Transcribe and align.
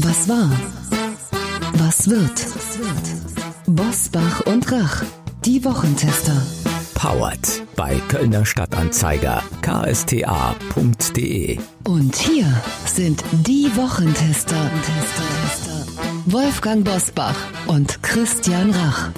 Was 0.00 0.28
war? 0.28 0.48
Was 1.72 2.08
wird? 2.08 2.46
Bosbach 3.66 4.42
und 4.46 4.70
Rach, 4.70 5.02
die 5.44 5.64
Wochentester. 5.64 6.40
Powered 6.94 7.62
bei 7.74 8.00
Kölner 8.08 8.46
Stadtanzeiger 8.46 9.42
ksta.de. 9.60 10.38
Und 11.84 12.14
hier 12.14 12.46
sind 12.86 13.24
die 13.44 13.74
Wochentester. 13.74 14.70
Wolfgang 16.26 16.84
Bosbach 16.84 17.36
und 17.66 18.00
Christian 18.00 18.70
Rach. 18.70 19.10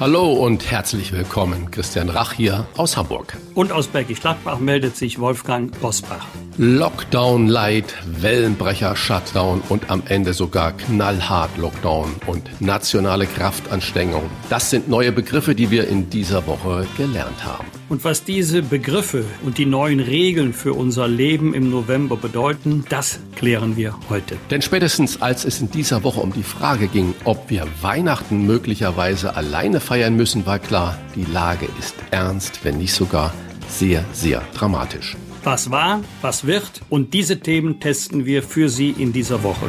Hallo 0.00 0.32
und 0.32 0.72
herzlich 0.72 1.12
willkommen. 1.12 1.70
Christian 1.70 2.08
Rach 2.08 2.32
hier 2.32 2.66
aus 2.76 2.96
Hamburg. 2.96 3.36
Und 3.54 3.70
aus 3.70 3.86
Bergisch 3.86 4.20
Gladbach 4.20 4.58
meldet 4.58 4.96
sich 4.96 5.20
Wolfgang 5.20 5.70
Bosbach. 5.80 6.26
Lockdown 6.56 7.48
Light, 7.48 7.96
Wellenbrecher 8.06 8.94
Shutdown 8.94 9.60
und 9.68 9.90
am 9.90 10.04
Ende 10.06 10.32
sogar 10.32 10.70
knallhart 10.70 11.56
Lockdown 11.58 12.14
und 12.26 12.48
nationale 12.60 13.26
Kraftanstrengung. 13.26 14.22
Das 14.50 14.70
sind 14.70 14.88
neue 14.88 15.10
Begriffe, 15.10 15.56
die 15.56 15.72
wir 15.72 15.88
in 15.88 16.10
dieser 16.10 16.46
Woche 16.46 16.86
gelernt 16.96 17.44
haben. 17.44 17.66
Und 17.88 18.04
was 18.04 18.22
diese 18.22 18.62
Begriffe 18.62 19.24
und 19.44 19.58
die 19.58 19.66
neuen 19.66 19.98
Regeln 19.98 20.52
für 20.52 20.74
unser 20.74 21.08
Leben 21.08 21.54
im 21.54 21.70
November 21.70 22.16
bedeuten, 22.16 22.84
das 22.88 23.18
klären 23.34 23.76
wir 23.76 23.96
heute. 24.08 24.36
Denn 24.52 24.62
spätestens 24.62 25.20
als 25.20 25.44
es 25.44 25.60
in 25.60 25.72
dieser 25.72 26.04
Woche 26.04 26.20
um 26.20 26.32
die 26.32 26.44
Frage 26.44 26.86
ging, 26.86 27.16
ob 27.24 27.50
wir 27.50 27.66
Weihnachten 27.82 28.46
möglicherweise 28.46 29.34
alleine 29.34 29.80
feiern 29.80 30.14
müssen, 30.14 30.46
war 30.46 30.60
klar, 30.60 30.98
die 31.16 31.24
Lage 31.24 31.66
ist 31.80 31.96
ernst, 32.12 32.60
wenn 32.64 32.78
nicht 32.78 32.94
sogar 32.94 33.34
sehr, 33.66 34.04
sehr 34.12 34.40
dramatisch 34.54 35.16
was 35.44 35.70
war, 35.70 36.02
was 36.22 36.46
wird 36.46 36.82
und 36.90 37.14
diese 37.14 37.40
Themen 37.40 37.80
testen 37.80 38.24
wir 38.24 38.42
für 38.42 38.68
Sie 38.68 38.90
in 38.90 39.12
dieser 39.12 39.42
Woche. 39.42 39.68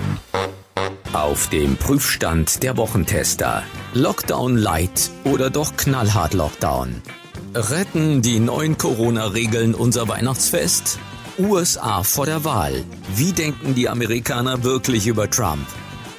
Auf 1.14 1.48
dem 1.50 1.78
Prüfstand 1.78 2.64
der 2.64 2.78
Wochentester. 2.78 3.64
Lockdown 3.94 4.58
Light 4.58 5.12
oder 5.24 5.50
doch 5.50 5.78
knallhart 5.78 6.34
Lockdown? 6.34 7.02
Retten 7.54 8.22
die 8.22 8.40
neuen 8.40 8.78
Corona-Regeln 8.78 9.76
unser 9.76 10.10
Weihnachtsfest? 10.10 11.00
USA 11.38 12.04
vor 12.04 12.26
der 12.26 12.44
Wahl. 12.44 12.84
Wie 13.16 13.32
denken 13.32 13.76
die 13.76 13.88
Amerikaner 13.88 14.64
wirklich 14.64 15.08
über 15.08 15.30
Trump? 15.30 15.66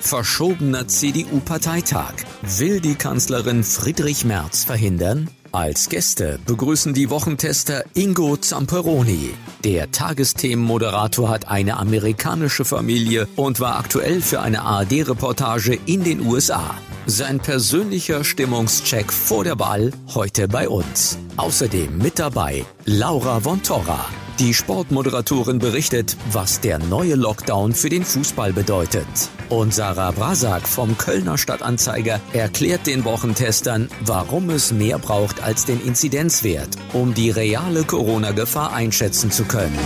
Verschobener 0.01 0.89
CDU-Parteitag. 0.89 2.15
Will 2.43 2.81
die 2.81 2.95
Kanzlerin 2.95 3.65
Friedrich 3.65 4.25
Merz 4.25 4.65
verhindern? 4.65 5.29
Als 5.53 5.89
Gäste 5.89 6.39
begrüßen 6.47 6.95
die 6.95 7.11
Wochentester 7.11 7.85
Ingo 7.95 8.37
Zamperoni. 8.37 9.35
Der 9.65 9.91
Tagesthemenmoderator 9.91 11.29
hat 11.29 11.49
eine 11.49 11.77
amerikanische 11.77 12.65
Familie 12.65 13.29
und 13.37 13.61
war 13.61 13.79
aktuell 13.79 14.21
für 14.21 14.41
eine 14.41 14.63
ARD-Reportage 14.63 15.79
in 15.87 16.05
den 16.05 16.27
USA. 16.27 16.75
Sein 17.07 17.39
persönlicher 17.39 18.25
Stimmungscheck 18.25 19.13
vor 19.13 19.45
der 19.45 19.59
Wahl 19.59 19.93
heute 20.15 20.49
bei 20.49 20.69
uns. 20.69 21.19
Außerdem 21.37 21.99
mit 21.99 22.19
dabei 22.19 22.65
Laura 22.85 23.41
von 23.41 23.63
Torra. 23.63 24.07
Die 24.39 24.53
Sportmoderatorin 24.53 25.59
berichtet, 25.59 26.15
was 26.31 26.61
der 26.61 26.79
neue 26.79 27.15
Lockdown 27.15 27.73
für 27.73 27.89
den 27.89 28.05
Fußball 28.05 28.53
bedeutet. 28.53 29.07
Und 29.49 29.73
Sarah 29.73 30.11
Brasak 30.11 30.69
vom 30.69 30.99
Kölner 30.99 31.39
Stadtanzeiger 31.39 32.21
erklärt 32.35 32.87
den 32.87 33.07
Wochentestern, 33.07 33.89
warum 34.03 34.51
es 34.51 34.73
mehr 34.73 34.99
braucht 34.99 35.43
als 35.43 35.65
den 35.65 35.81
Inzidenzwert, 35.81 36.69
um 36.93 37.15
die 37.15 37.31
reale 37.31 37.85
Corona-Gefahr 37.85 38.75
einschätzen 38.75 39.31
zu 39.31 39.47
können. 39.47 39.79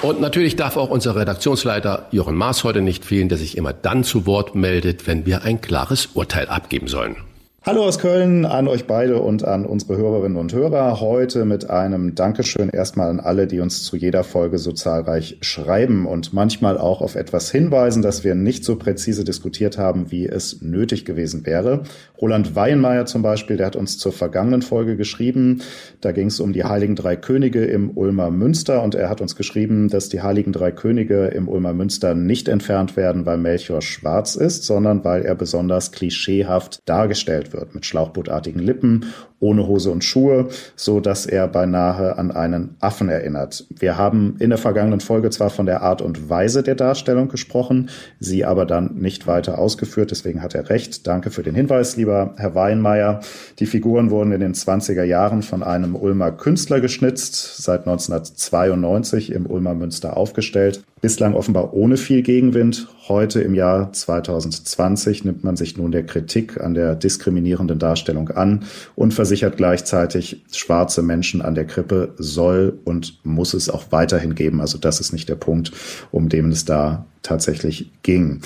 Und 0.00 0.20
natürlich 0.20 0.54
darf 0.54 0.76
auch 0.76 0.90
unser 0.90 1.16
Redaktionsleiter 1.16 2.06
Jochen 2.12 2.36
Maas 2.36 2.62
heute 2.62 2.82
nicht 2.82 3.04
fehlen, 3.04 3.28
der 3.28 3.38
sich 3.38 3.56
immer 3.56 3.72
dann 3.72 4.04
zu 4.04 4.26
Wort 4.26 4.54
meldet, 4.54 5.08
wenn 5.08 5.26
wir 5.26 5.42
ein 5.42 5.60
klares 5.60 6.10
Urteil 6.14 6.48
abgeben 6.48 6.86
sollen. 6.86 7.16
Hallo 7.64 7.84
aus 7.84 8.00
Köln 8.00 8.44
an 8.44 8.66
euch 8.66 8.88
beide 8.88 9.22
und 9.22 9.44
an 9.44 9.64
unsere 9.64 9.96
Hörerinnen 9.96 10.36
und 10.36 10.52
Hörer. 10.52 10.98
Heute 10.98 11.44
mit 11.44 11.70
einem 11.70 12.16
Dankeschön 12.16 12.70
erstmal 12.70 13.08
an 13.08 13.20
alle, 13.20 13.46
die 13.46 13.60
uns 13.60 13.84
zu 13.84 13.94
jeder 13.94 14.24
Folge 14.24 14.58
so 14.58 14.72
zahlreich 14.72 15.38
schreiben 15.42 16.04
und 16.06 16.32
manchmal 16.32 16.76
auch 16.76 17.00
auf 17.00 17.14
etwas 17.14 17.52
hinweisen, 17.52 18.02
dass 18.02 18.24
wir 18.24 18.34
nicht 18.34 18.64
so 18.64 18.74
präzise 18.74 19.22
diskutiert 19.22 19.78
haben, 19.78 20.10
wie 20.10 20.26
es 20.26 20.60
nötig 20.60 21.04
gewesen 21.04 21.46
wäre. 21.46 21.84
Roland 22.20 22.56
Weihenmeier 22.56 23.06
zum 23.06 23.22
Beispiel, 23.22 23.56
der 23.56 23.66
hat 23.66 23.76
uns 23.76 23.96
zur 23.96 24.10
vergangenen 24.10 24.62
Folge 24.62 24.96
geschrieben. 24.96 25.62
Da 26.00 26.10
ging 26.10 26.26
es 26.26 26.40
um 26.40 26.52
die 26.52 26.64
Heiligen 26.64 26.96
Drei 26.96 27.14
Könige 27.14 27.64
im 27.64 27.96
Ulmer 27.96 28.32
Münster 28.32 28.82
und 28.82 28.96
er 28.96 29.08
hat 29.08 29.20
uns 29.20 29.36
geschrieben, 29.36 29.88
dass 29.88 30.08
die 30.08 30.20
Heiligen 30.20 30.50
Drei 30.50 30.72
Könige 30.72 31.26
im 31.26 31.48
Ulmer 31.48 31.74
Münster 31.74 32.16
nicht 32.16 32.48
entfernt 32.48 32.96
werden, 32.96 33.24
weil 33.24 33.38
Melchior 33.38 33.82
schwarz 33.82 34.34
ist, 34.34 34.64
sondern 34.64 35.04
weil 35.04 35.22
er 35.22 35.36
besonders 35.36 35.92
klischeehaft 35.92 36.80
dargestellt 36.86 37.51
wird, 37.52 37.74
mit 37.74 37.86
schlauchbootartigen 37.86 38.60
Lippen, 38.60 39.06
ohne 39.40 39.66
Hose 39.66 39.90
und 39.90 40.04
Schuhe, 40.04 40.48
so 40.76 41.00
dass 41.00 41.26
er 41.26 41.48
beinahe 41.48 42.16
an 42.16 42.30
einen 42.30 42.76
Affen 42.80 43.08
erinnert. 43.08 43.66
Wir 43.76 43.98
haben 43.98 44.36
in 44.38 44.50
der 44.50 44.58
vergangenen 44.58 45.00
Folge 45.00 45.30
zwar 45.30 45.50
von 45.50 45.66
der 45.66 45.82
Art 45.82 46.00
und 46.00 46.30
Weise 46.30 46.62
der 46.62 46.76
Darstellung 46.76 47.28
gesprochen, 47.28 47.90
sie 48.20 48.44
aber 48.44 48.66
dann 48.66 48.94
nicht 48.94 49.26
weiter 49.26 49.58
ausgeführt, 49.58 50.12
deswegen 50.12 50.42
hat 50.42 50.54
er 50.54 50.70
recht. 50.70 51.06
Danke 51.06 51.30
für 51.30 51.42
den 51.42 51.56
Hinweis, 51.56 51.96
lieber 51.96 52.34
Herr 52.36 52.54
Weinmeier. 52.54 53.20
Die 53.58 53.66
Figuren 53.66 54.10
wurden 54.10 54.32
in 54.32 54.40
den 54.40 54.54
20er 54.54 55.04
Jahren 55.04 55.42
von 55.42 55.62
einem 55.62 55.96
Ulmer 55.96 56.30
Künstler 56.30 56.80
geschnitzt, 56.80 57.62
seit 57.62 57.80
1992 57.80 59.32
im 59.32 59.46
Ulmer 59.46 59.74
Münster 59.74 60.16
aufgestellt. 60.16 60.84
Bislang 61.00 61.34
offenbar 61.34 61.74
ohne 61.74 61.96
viel 61.96 62.22
Gegenwind. 62.22 62.86
Heute 63.08 63.40
im 63.40 63.56
Jahr 63.56 63.92
2020 63.92 65.24
nimmt 65.24 65.42
man 65.42 65.56
sich 65.56 65.76
nun 65.76 65.90
der 65.90 66.06
Kritik 66.06 66.60
an 66.60 66.74
der 66.74 66.94
diskriminierenden 67.42 67.78
Darstellung 67.78 68.30
an 68.30 68.64
und 68.94 69.12
versichert 69.12 69.56
gleichzeitig, 69.56 70.42
schwarze 70.52 71.02
Menschen 71.02 71.42
an 71.42 71.54
der 71.54 71.66
Krippe 71.66 72.14
soll 72.18 72.78
und 72.84 73.18
muss 73.24 73.54
es 73.54 73.68
auch 73.68 73.84
weiterhin 73.90 74.34
geben. 74.34 74.60
Also 74.60 74.78
das 74.78 75.00
ist 75.00 75.12
nicht 75.12 75.28
der 75.28 75.34
Punkt, 75.34 75.72
um 76.10 76.28
den 76.28 76.50
es 76.50 76.64
da 76.64 77.04
tatsächlich 77.22 77.90
ging. 78.02 78.40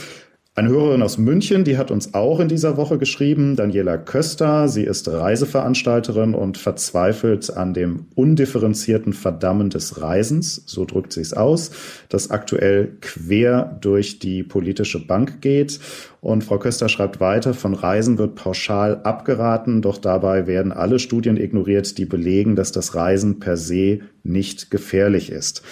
Eine 0.58 0.70
Hörerin 0.70 1.02
aus 1.02 1.18
München, 1.18 1.64
die 1.64 1.76
hat 1.76 1.90
uns 1.90 2.14
auch 2.14 2.40
in 2.40 2.48
dieser 2.48 2.78
Woche 2.78 2.96
geschrieben, 2.96 3.56
Daniela 3.56 3.98
Köster. 3.98 4.68
Sie 4.68 4.84
ist 4.84 5.06
Reiseveranstalterin 5.06 6.32
und 6.32 6.56
verzweifelt 6.56 7.54
an 7.54 7.74
dem 7.74 8.06
undifferenzierten 8.14 9.12
Verdammen 9.12 9.68
des 9.68 10.00
Reisens, 10.00 10.62
so 10.64 10.86
drückt 10.86 11.12
sie 11.12 11.20
es 11.20 11.34
aus, 11.34 11.72
das 12.08 12.30
aktuell 12.30 12.96
quer 13.02 13.76
durch 13.82 14.18
die 14.18 14.42
politische 14.42 15.06
Bank 15.06 15.42
geht. 15.42 15.78
Und 16.22 16.42
Frau 16.42 16.58
Köster 16.58 16.88
schreibt 16.88 17.20
weiter, 17.20 17.52
von 17.52 17.74
Reisen 17.74 18.16
wird 18.16 18.34
pauschal 18.34 19.02
abgeraten, 19.02 19.82
doch 19.82 19.98
dabei 19.98 20.46
werden 20.46 20.72
alle 20.72 20.98
Studien 20.98 21.36
ignoriert, 21.36 21.98
die 21.98 22.06
belegen, 22.06 22.56
dass 22.56 22.72
das 22.72 22.94
Reisen 22.94 23.40
per 23.40 23.58
se 23.58 24.00
nicht 24.22 24.70
gefährlich 24.70 25.30
ist. 25.30 25.62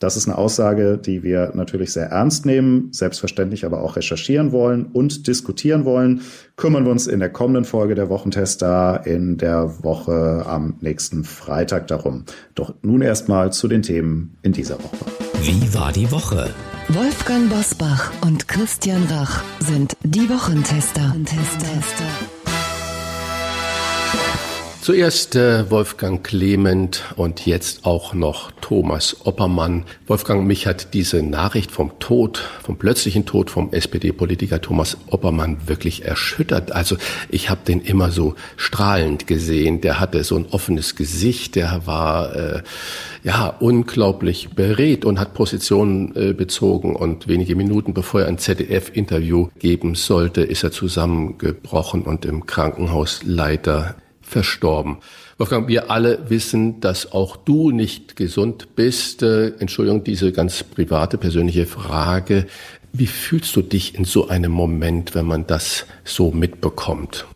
Das 0.00 0.16
ist 0.16 0.26
eine 0.26 0.38
Aussage, 0.38 0.96
die 0.96 1.22
wir 1.22 1.52
natürlich 1.54 1.92
sehr 1.92 2.06
ernst 2.06 2.46
nehmen, 2.46 2.88
selbstverständlich 2.90 3.66
aber 3.66 3.82
auch 3.82 3.96
recherchieren 3.96 4.50
wollen 4.50 4.86
und 4.86 5.26
diskutieren 5.26 5.84
wollen. 5.84 6.22
Kümmern 6.56 6.86
wir 6.86 6.90
uns 6.90 7.06
in 7.06 7.20
der 7.20 7.28
kommenden 7.28 7.66
Folge 7.66 7.94
der 7.94 8.08
Wochentester 8.08 9.02
in 9.04 9.36
der 9.36 9.84
Woche 9.84 10.44
am 10.46 10.76
nächsten 10.80 11.24
Freitag 11.24 11.86
darum. 11.88 12.24
Doch 12.54 12.72
nun 12.80 13.02
erstmal 13.02 13.52
zu 13.52 13.68
den 13.68 13.82
Themen 13.82 14.38
in 14.40 14.52
dieser 14.52 14.78
Woche. 14.78 14.96
Wie 15.42 15.74
war 15.74 15.92
die 15.92 16.10
Woche? 16.10 16.48
Wolfgang 16.88 17.50
Bosbach 17.50 18.10
und 18.22 18.48
Christian 18.48 19.04
Rach 19.10 19.42
sind 19.60 19.98
die 20.02 20.30
Wochentester. 20.30 21.10
Wochentester. 21.10 22.39
Zuerst 24.82 25.36
äh, 25.36 25.70
Wolfgang 25.70 26.24
Clement 26.24 27.04
und 27.16 27.44
jetzt 27.44 27.84
auch 27.84 28.14
noch 28.14 28.50
Thomas 28.62 29.14
Oppermann. 29.26 29.84
Wolfgang, 30.06 30.46
mich 30.46 30.66
hat 30.66 30.94
diese 30.94 31.22
Nachricht 31.22 31.70
vom 31.70 31.98
Tod, 31.98 32.38
vom 32.62 32.78
plötzlichen 32.78 33.26
Tod 33.26 33.50
vom 33.50 33.74
SPD-Politiker 33.74 34.62
Thomas 34.62 34.96
Oppermann 35.08 35.58
wirklich 35.66 36.06
erschüttert. 36.06 36.72
Also 36.72 36.96
ich 37.28 37.50
habe 37.50 37.60
den 37.68 37.82
immer 37.82 38.10
so 38.10 38.36
strahlend 38.56 39.26
gesehen. 39.26 39.82
Der 39.82 40.00
hatte 40.00 40.24
so 40.24 40.36
ein 40.36 40.46
offenes 40.50 40.96
Gesicht, 40.96 41.56
der 41.56 41.82
war 41.86 42.34
äh, 42.34 42.62
ja 43.22 43.48
unglaublich 43.60 44.48
beredt 44.54 45.04
und 45.04 45.20
hat 45.20 45.34
Positionen 45.34 46.16
äh, 46.16 46.32
bezogen. 46.32 46.96
Und 46.96 47.28
wenige 47.28 47.54
Minuten 47.54 47.92
bevor 47.92 48.22
er 48.22 48.28
ein 48.28 48.38
ZDF-Interview 48.38 49.50
geben 49.58 49.94
sollte, 49.94 50.40
ist 50.40 50.62
er 50.62 50.72
zusammengebrochen 50.72 52.04
und 52.04 52.24
im 52.24 52.46
Krankenhaus 52.46 53.20
leider 53.24 53.96
verstorben. 54.30 54.98
Wolfgang, 55.38 55.68
wir 55.68 55.90
alle 55.90 56.30
wissen, 56.30 56.80
dass 56.80 57.12
auch 57.12 57.36
du 57.36 57.70
nicht 57.70 58.16
gesund 58.16 58.76
bist. 58.76 59.22
Äh, 59.22 59.48
Entschuldigung, 59.58 60.04
diese 60.04 60.32
ganz 60.32 60.62
private, 60.62 61.18
persönliche 61.18 61.66
Frage. 61.66 62.46
Wie 62.92 63.06
fühlst 63.06 63.54
du 63.56 63.62
dich 63.62 63.94
in 63.94 64.04
so 64.04 64.28
einem 64.28 64.52
Moment, 64.52 65.14
wenn 65.14 65.26
man 65.26 65.46
das 65.46 65.86
so 66.04 66.30
mitbekommt? 66.30 67.26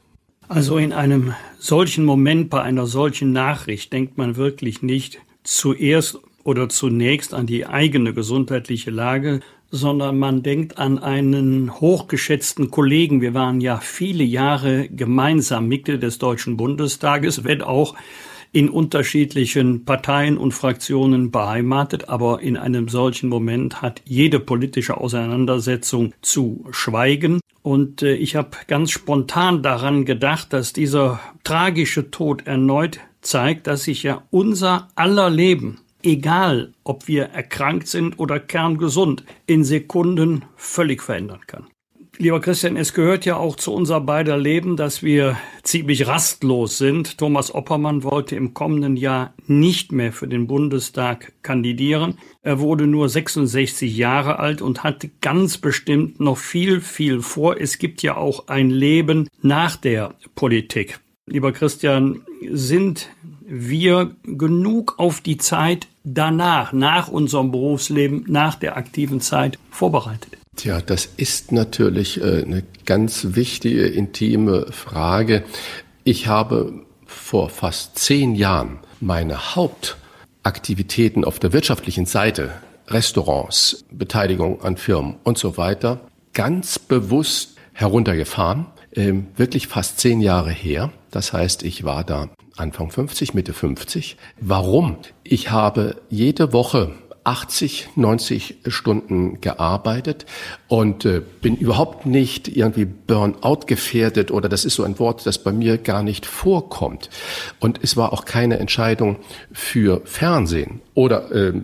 Also 0.48 0.78
in 0.78 0.92
einem 0.92 1.34
solchen 1.58 2.04
Moment, 2.04 2.50
bei 2.50 2.62
einer 2.62 2.86
solchen 2.86 3.32
Nachricht, 3.32 3.92
denkt 3.92 4.18
man 4.18 4.36
wirklich 4.36 4.82
nicht 4.82 5.18
zuerst 5.42 6.18
oder 6.42 6.68
zunächst 6.68 7.32
an 7.34 7.46
die 7.46 7.66
eigene 7.66 8.12
gesundheitliche 8.12 8.90
Lage, 8.90 9.40
sondern 9.70 10.18
man 10.18 10.42
denkt 10.42 10.78
an 10.78 10.98
einen 10.98 11.80
hochgeschätzten 11.80 12.70
Kollegen. 12.70 13.20
Wir 13.20 13.34
waren 13.34 13.60
ja 13.60 13.78
viele 13.78 14.24
Jahre 14.24 14.88
gemeinsam 14.88 15.68
Mitglied 15.68 16.02
des 16.02 16.18
Deutschen 16.18 16.56
Bundestages, 16.56 17.44
wenn 17.44 17.62
auch 17.62 17.94
in 18.54 18.68
unterschiedlichen 18.68 19.84
Parteien 19.84 20.38
und 20.38 20.52
Fraktionen 20.52 21.32
beheimatet, 21.32 22.08
aber 22.08 22.40
in 22.40 22.56
einem 22.56 22.88
solchen 22.88 23.28
Moment 23.28 23.82
hat 23.82 24.00
jede 24.04 24.38
politische 24.38 24.96
Auseinandersetzung 24.96 26.14
zu 26.22 26.64
schweigen. 26.70 27.40
Und 27.62 28.02
äh, 28.02 28.14
ich 28.14 28.36
habe 28.36 28.50
ganz 28.68 28.92
spontan 28.92 29.64
daran 29.64 30.04
gedacht, 30.04 30.52
dass 30.52 30.72
dieser 30.72 31.18
tragische 31.42 32.12
Tod 32.12 32.46
erneut 32.46 33.00
zeigt, 33.22 33.66
dass 33.66 33.84
sich 33.84 34.04
ja 34.04 34.22
unser 34.30 34.88
aller 34.94 35.30
Leben, 35.30 35.80
egal 36.04 36.72
ob 36.84 37.08
wir 37.08 37.24
erkrankt 37.24 37.88
sind 37.88 38.18
oder 38.18 38.40
kerngesund, 38.40 39.24
in 39.46 39.64
Sekunden 39.64 40.44
völlig 40.56 41.02
verändern 41.02 41.40
kann. 41.46 41.66
Lieber 42.16 42.40
Christian, 42.40 42.76
es 42.76 42.94
gehört 42.94 43.24
ja 43.24 43.36
auch 43.36 43.56
zu 43.56 43.72
unser 43.74 44.00
beider 44.00 44.38
Leben, 44.38 44.76
dass 44.76 45.02
wir 45.02 45.36
ziemlich 45.64 46.06
rastlos 46.06 46.78
sind. 46.78 47.18
Thomas 47.18 47.52
Oppermann 47.52 48.04
wollte 48.04 48.36
im 48.36 48.54
kommenden 48.54 48.96
Jahr 48.96 49.34
nicht 49.48 49.90
mehr 49.90 50.12
für 50.12 50.28
den 50.28 50.46
Bundestag 50.46 51.32
kandidieren. 51.42 52.18
Er 52.42 52.60
wurde 52.60 52.86
nur 52.86 53.08
66 53.08 53.96
Jahre 53.96 54.38
alt 54.38 54.62
und 54.62 54.84
hat 54.84 55.08
ganz 55.22 55.58
bestimmt 55.58 56.20
noch 56.20 56.38
viel, 56.38 56.80
viel 56.80 57.20
vor. 57.20 57.60
Es 57.60 57.78
gibt 57.78 58.00
ja 58.02 58.16
auch 58.16 58.46
ein 58.46 58.70
Leben 58.70 59.28
nach 59.42 59.74
der 59.74 60.14
Politik. 60.36 61.00
Lieber 61.26 61.50
Christian, 61.50 62.20
sind 62.48 63.10
wir 63.44 64.14
genug 64.22 64.94
auf 64.98 65.20
die 65.20 65.36
Zeit 65.36 65.88
danach, 66.04 66.72
nach 66.72 67.08
unserem 67.08 67.50
Berufsleben, 67.50 68.24
nach 68.28 68.54
der 68.54 68.76
aktiven 68.76 69.20
Zeit 69.20 69.58
vorbereitet? 69.70 70.36
Tja, 70.56 70.80
das 70.80 71.08
ist 71.16 71.50
natürlich 71.50 72.20
äh, 72.20 72.44
eine 72.44 72.62
ganz 72.84 73.28
wichtige, 73.30 73.86
intime 73.86 74.66
Frage. 74.70 75.42
Ich 76.04 76.28
habe 76.28 76.84
vor 77.06 77.48
fast 77.48 77.98
zehn 77.98 78.34
Jahren 78.34 78.78
meine 79.00 79.56
Hauptaktivitäten 79.56 81.24
auf 81.24 81.38
der 81.38 81.52
wirtschaftlichen 81.52 82.06
Seite, 82.06 82.52
Restaurants, 82.88 83.84
Beteiligung 83.90 84.62
an 84.62 84.76
Firmen 84.76 85.16
und 85.24 85.38
so 85.38 85.56
weiter, 85.56 86.00
ganz 86.34 86.78
bewusst 86.78 87.56
heruntergefahren. 87.72 88.66
Ähm, 88.94 89.26
wirklich 89.36 89.66
fast 89.66 89.98
zehn 89.98 90.20
Jahre 90.20 90.50
her. 90.50 90.92
Das 91.10 91.32
heißt, 91.32 91.62
ich 91.62 91.84
war 91.84 92.04
da 92.04 92.28
Anfang 92.56 92.90
50, 92.90 93.34
Mitte 93.34 93.52
50. 93.52 94.16
Warum? 94.40 94.96
Ich 95.24 95.50
habe 95.50 95.96
jede 96.10 96.52
Woche 96.52 96.92
80, 97.24 97.88
90 97.96 98.56
Stunden 98.66 99.40
gearbeitet 99.40 100.26
und 100.68 101.04
äh, 101.06 101.22
bin 101.40 101.56
überhaupt 101.56 102.04
nicht 102.04 102.48
irgendwie 102.48 102.84
Burnout 102.84 103.60
gefährdet 103.66 104.30
oder 104.30 104.48
das 104.48 104.64
ist 104.64 104.74
so 104.74 104.84
ein 104.84 104.98
Wort, 104.98 105.26
das 105.26 105.38
bei 105.38 105.52
mir 105.52 105.78
gar 105.78 106.02
nicht 106.02 106.26
vorkommt. 106.26 107.08
Und 107.60 107.80
es 107.82 107.96
war 107.96 108.12
auch 108.12 108.26
keine 108.26 108.58
Entscheidung 108.58 109.16
für 109.52 110.02
Fernsehen 110.04 110.82
oder 110.92 111.32
äh, 111.32 111.54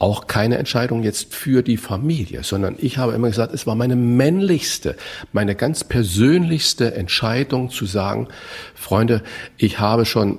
auch 0.00 0.26
keine 0.26 0.56
Entscheidung 0.56 1.02
jetzt 1.02 1.34
für 1.34 1.62
die 1.62 1.76
Familie, 1.76 2.42
sondern 2.42 2.74
ich 2.78 2.96
habe 2.96 3.12
immer 3.12 3.28
gesagt, 3.28 3.52
es 3.52 3.66
war 3.66 3.74
meine 3.74 3.96
männlichste, 3.96 4.96
meine 5.32 5.54
ganz 5.54 5.84
persönlichste 5.84 6.94
Entscheidung 6.94 7.70
zu 7.70 7.84
sagen, 7.84 8.26
Freunde, 8.74 9.22
ich 9.58 9.78
habe 9.78 10.06
schon 10.06 10.38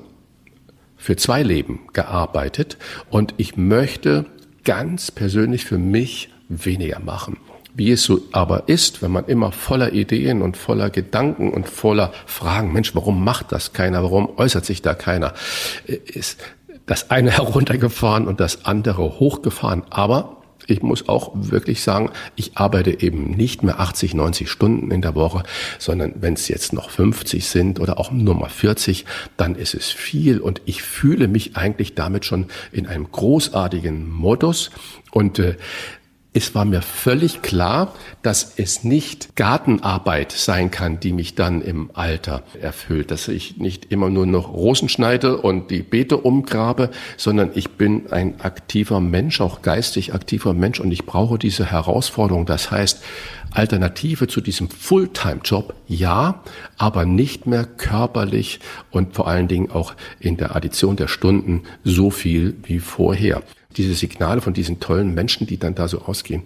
für 0.97 1.15
zwei 1.15 1.43
Leben 1.43 1.81
gearbeitet 1.93 2.77
und 3.11 3.35
ich 3.37 3.55
möchte 3.55 4.25
ganz 4.63 5.11
persönlich 5.11 5.65
für 5.65 5.77
mich 5.77 6.29
weniger 6.49 6.99
machen. 6.99 7.37
Wie 7.73 7.91
es 7.91 8.03
so 8.03 8.19
aber 8.31 8.67
ist, 8.67 9.01
wenn 9.01 9.11
man 9.11 9.25
immer 9.25 9.51
voller 9.51 9.93
Ideen 9.93 10.41
und 10.41 10.57
voller 10.57 10.89
Gedanken 10.89 11.51
und 11.51 11.69
voller 11.69 12.11
Fragen, 12.25 12.73
Mensch, 12.73 12.95
warum 12.95 13.23
macht 13.23 13.51
das 13.51 13.73
keiner? 13.73 14.03
Warum 14.03 14.37
äußert 14.37 14.65
sich 14.65 14.81
da 14.81 14.93
keiner? 14.93 15.33
Äh, 15.87 15.99
ist 16.05 16.43
das 16.85 17.09
eine 17.11 17.31
heruntergefahren 17.37 18.27
und 18.27 18.39
das 18.39 18.65
andere 18.65 19.19
hochgefahren. 19.19 19.83
Aber 19.89 20.41
ich 20.67 20.81
muss 20.81 21.09
auch 21.09 21.31
wirklich 21.33 21.81
sagen, 21.81 22.11
ich 22.35 22.57
arbeite 22.57 23.01
eben 23.01 23.31
nicht 23.31 23.63
mehr 23.63 23.79
80, 23.79 24.13
90 24.13 24.49
Stunden 24.49 24.91
in 24.91 25.01
der 25.01 25.15
Woche, 25.15 25.43
sondern 25.79 26.13
wenn 26.21 26.33
es 26.33 26.47
jetzt 26.47 26.73
noch 26.73 26.89
50 26.89 27.45
sind 27.45 27.79
oder 27.79 27.99
auch 27.99 28.11
nur 28.11 28.35
mal 28.35 28.49
40, 28.49 29.05
dann 29.37 29.55
ist 29.55 29.73
es 29.73 29.89
viel 29.89 30.39
und 30.39 30.61
ich 30.65 30.83
fühle 30.83 31.27
mich 31.27 31.57
eigentlich 31.57 31.95
damit 31.95 32.25
schon 32.25 32.47
in 32.71 32.87
einem 32.87 33.11
großartigen 33.11 34.09
Modus 34.09 34.71
und 35.11 35.39
äh, 35.39 35.55
es 36.33 36.55
war 36.55 36.63
mir 36.63 36.81
völlig 36.81 37.41
klar, 37.41 37.93
dass 38.21 38.53
es 38.55 38.85
nicht 38.85 39.35
Gartenarbeit 39.35 40.31
sein 40.31 40.71
kann, 40.71 40.97
die 41.01 41.11
mich 41.11 41.35
dann 41.35 41.61
im 41.61 41.91
Alter 41.93 42.43
erfüllt, 42.61 43.11
dass 43.11 43.27
ich 43.27 43.57
nicht 43.57 43.91
immer 43.91 44.09
nur 44.09 44.25
noch 44.25 44.53
Rosen 44.53 44.87
schneide 44.87 45.37
und 45.37 45.71
die 45.71 45.81
Beete 45.81 46.15
umgrabe, 46.15 46.89
sondern 47.17 47.51
ich 47.53 47.71
bin 47.71 48.11
ein 48.11 48.39
aktiver 48.39 49.01
Mensch, 49.01 49.41
auch 49.41 49.61
geistig 49.61 50.13
aktiver 50.13 50.53
Mensch. 50.53 50.79
Und 50.79 50.91
ich 50.93 51.05
brauche 51.05 51.37
diese 51.37 51.69
Herausforderung. 51.69 52.45
Das 52.45 52.71
heißt, 52.71 53.03
Alternative 53.51 54.27
zu 54.27 54.39
diesem 54.39 54.69
Fulltime-Job, 54.69 55.73
ja, 55.87 56.43
aber 56.77 57.03
nicht 57.03 57.45
mehr 57.45 57.65
körperlich 57.65 58.61
und 58.89 59.15
vor 59.15 59.27
allen 59.27 59.49
Dingen 59.49 59.69
auch 59.69 59.95
in 60.21 60.37
der 60.37 60.55
Addition 60.55 60.95
der 60.95 61.09
Stunden 61.09 61.63
so 61.83 62.09
viel 62.09 62.55
wie 62.63 62.79
vorher 62.79 63.43
diese 63.77 63.93
Signale 63.93 64.41
von 64.41 64.53
diesen 64.53 64.79
tollen 64.79 65.13
Menschen, 65.13 65.47
die 65.47 65.57
dann 65.57 65.75
da 65.75 65.87
so 65.87 66.01
ausgehen. 66.01 66.43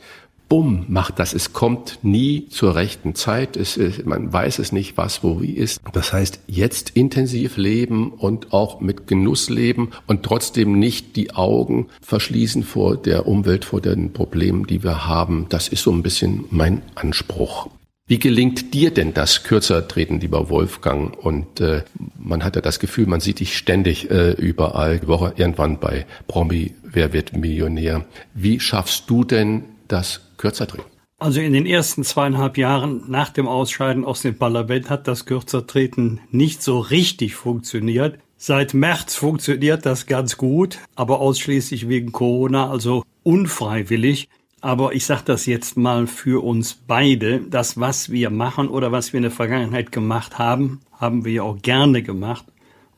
Bumm, 0.48 0.86
macht 0.90 1.18
das. 1.18 1.34
Es 1.34 1.54
kommt 1.54 2.00
nie 2.04 2.48
zur 2.50 2.76
rechten 2.76 3.16
Zeit. 3.16 3.58
Es, 3.58 3.80
man 4.06 4.32
weiß 4.32 4.60
es 4.60 4.72
nicht, 4.72 4.96
was 4.96 5.24
wo 5.24 5.42
wie 5.42 5.54
ist. 5.54 5.82
Das 5.92 6.14
heißt, 6.14 6.42
jetzt 6.46 6.92
intensiv 6.92 7.58
leben 7.58 8.12
und 8.12 8.54
auch 8.54 8.80
mit 8.80 9.08
Genuss 9.08 9.50
leben 9.50 9.90
und 10.06 10.22
trotzdem 10.22 10.78
nicht 10.78 11.16
die 11.16 11.34
Augen 11.34 11.88
verschließen 12.02 12.64
vor 12.64 12.96
der 12.96 13.28
Umwelt, 13.28 13.66
vor 13.66 13.82
den 13.82 14.14
Problemen, 14.14 14.68
die 14.68 14.84
wir 14.84 15.08
haben. 15.08 15.48
Das 15.50 15.68
ist 15.68 15.82
so 15.82 15.92
ein 15.92 16.04
bisschen 16.04 16.46
mein 16.52 16.84
Anspruch. 16.94 17.70
Wie 18.08 18.20
gelingt 18.20 18.76
dir 18.76 18.92
denn 18.92 19.16
das 19.16 19.44
kürzer 19.44 19.88
treten, 19.88 20.20
lieber 20.20 20.52
Wolfgang? 20.52 21.18
Und 21.18 21.60
äh, 21.60 21.82
man 22.20 22.44
hat 22.44 22.56
ja 22.56 22.62
das 22.62 22.80
Gefühl, 22.80 23.08
man 23.08 23.20
sieht 23.20 23.40
dich 23.40 23.58
ständig 23.58 24.12
äh, 24.12 24.34
überall, 24.34 25.00
die 25.00 25.08
Woche 25.08 25.34
irgendwann 25.38 25.80
bei 25.80 26.06
Promi, 26.28 26.76
wer 26.84 27.14
wird 27.14 27.36
Millionär. 27.36 28.06
Wie 28.36 28.60
schaffst 28.60 29.10
du 29.10 29.24
denn 29.24 29.64
das 29.88 30.22
kürzer 30.38 30.68
treten? 30.68 30.86
Also 31.18 31.42
in 31.42 31.54
den 31.54 31.66
ersten 31.66 32.04
zweieinhalb 32.04 32.60
Jahren 32.60 33.06
nach 33.08 33.30
dem 33.30 33.48
Ausscheiden 33.48 34.06
aus 34.06 34.22
dem 34.22 34.38
Parlament 34.38 34.92
hat 34.92 35.08
das 35.08 35.26
Kürzertreten 35.26 36.20
nicht 36.30 36.62
so 36.62 36.78
richtig 36.78 37.34
funktioniert. 37.34 38.20
Seit 38.38 38.76
März 38.76 39.16
funktioniert 39.16 39.84
das 39.84 40.06
ganz 40.06 40.38
gut, 40.38 40.78
aber 40.94 41.22
ausschließlich 41.22 41.90
wegen 41.90 42.12
Corona, 42.12 42.70
also 42.70 43.04
unfreiwillig. 43.24 44.30
Aber 44.66 44.96
ich 44.96 45.06
sage 45.06 45.22
das 45.26 45.46
jetzt 45.46 45.78
mal 45.78 46.08
für 46.08 46.44
uns 46.44 46.74
beide. 46.74 47.40
Das, 47.40 47.80
was 47.80 48.10
wir 48.10 48.32
machen 48.32 48.68
oder 48.68 48.92
was 48.92 49.14
wir 49.14 49.20
in 49.20 49.22
der 49.22 49.32
Vergangenheit 49.32 49.92
gemacht 49.92 50.40
haben, 50.40 50.80
haben 51.00 51.24
wir 51.24 51.34
ja 51.34 51.44
auch 51.44 51.62
gerne 51.62 52.02
gemacht. 52.02 52.46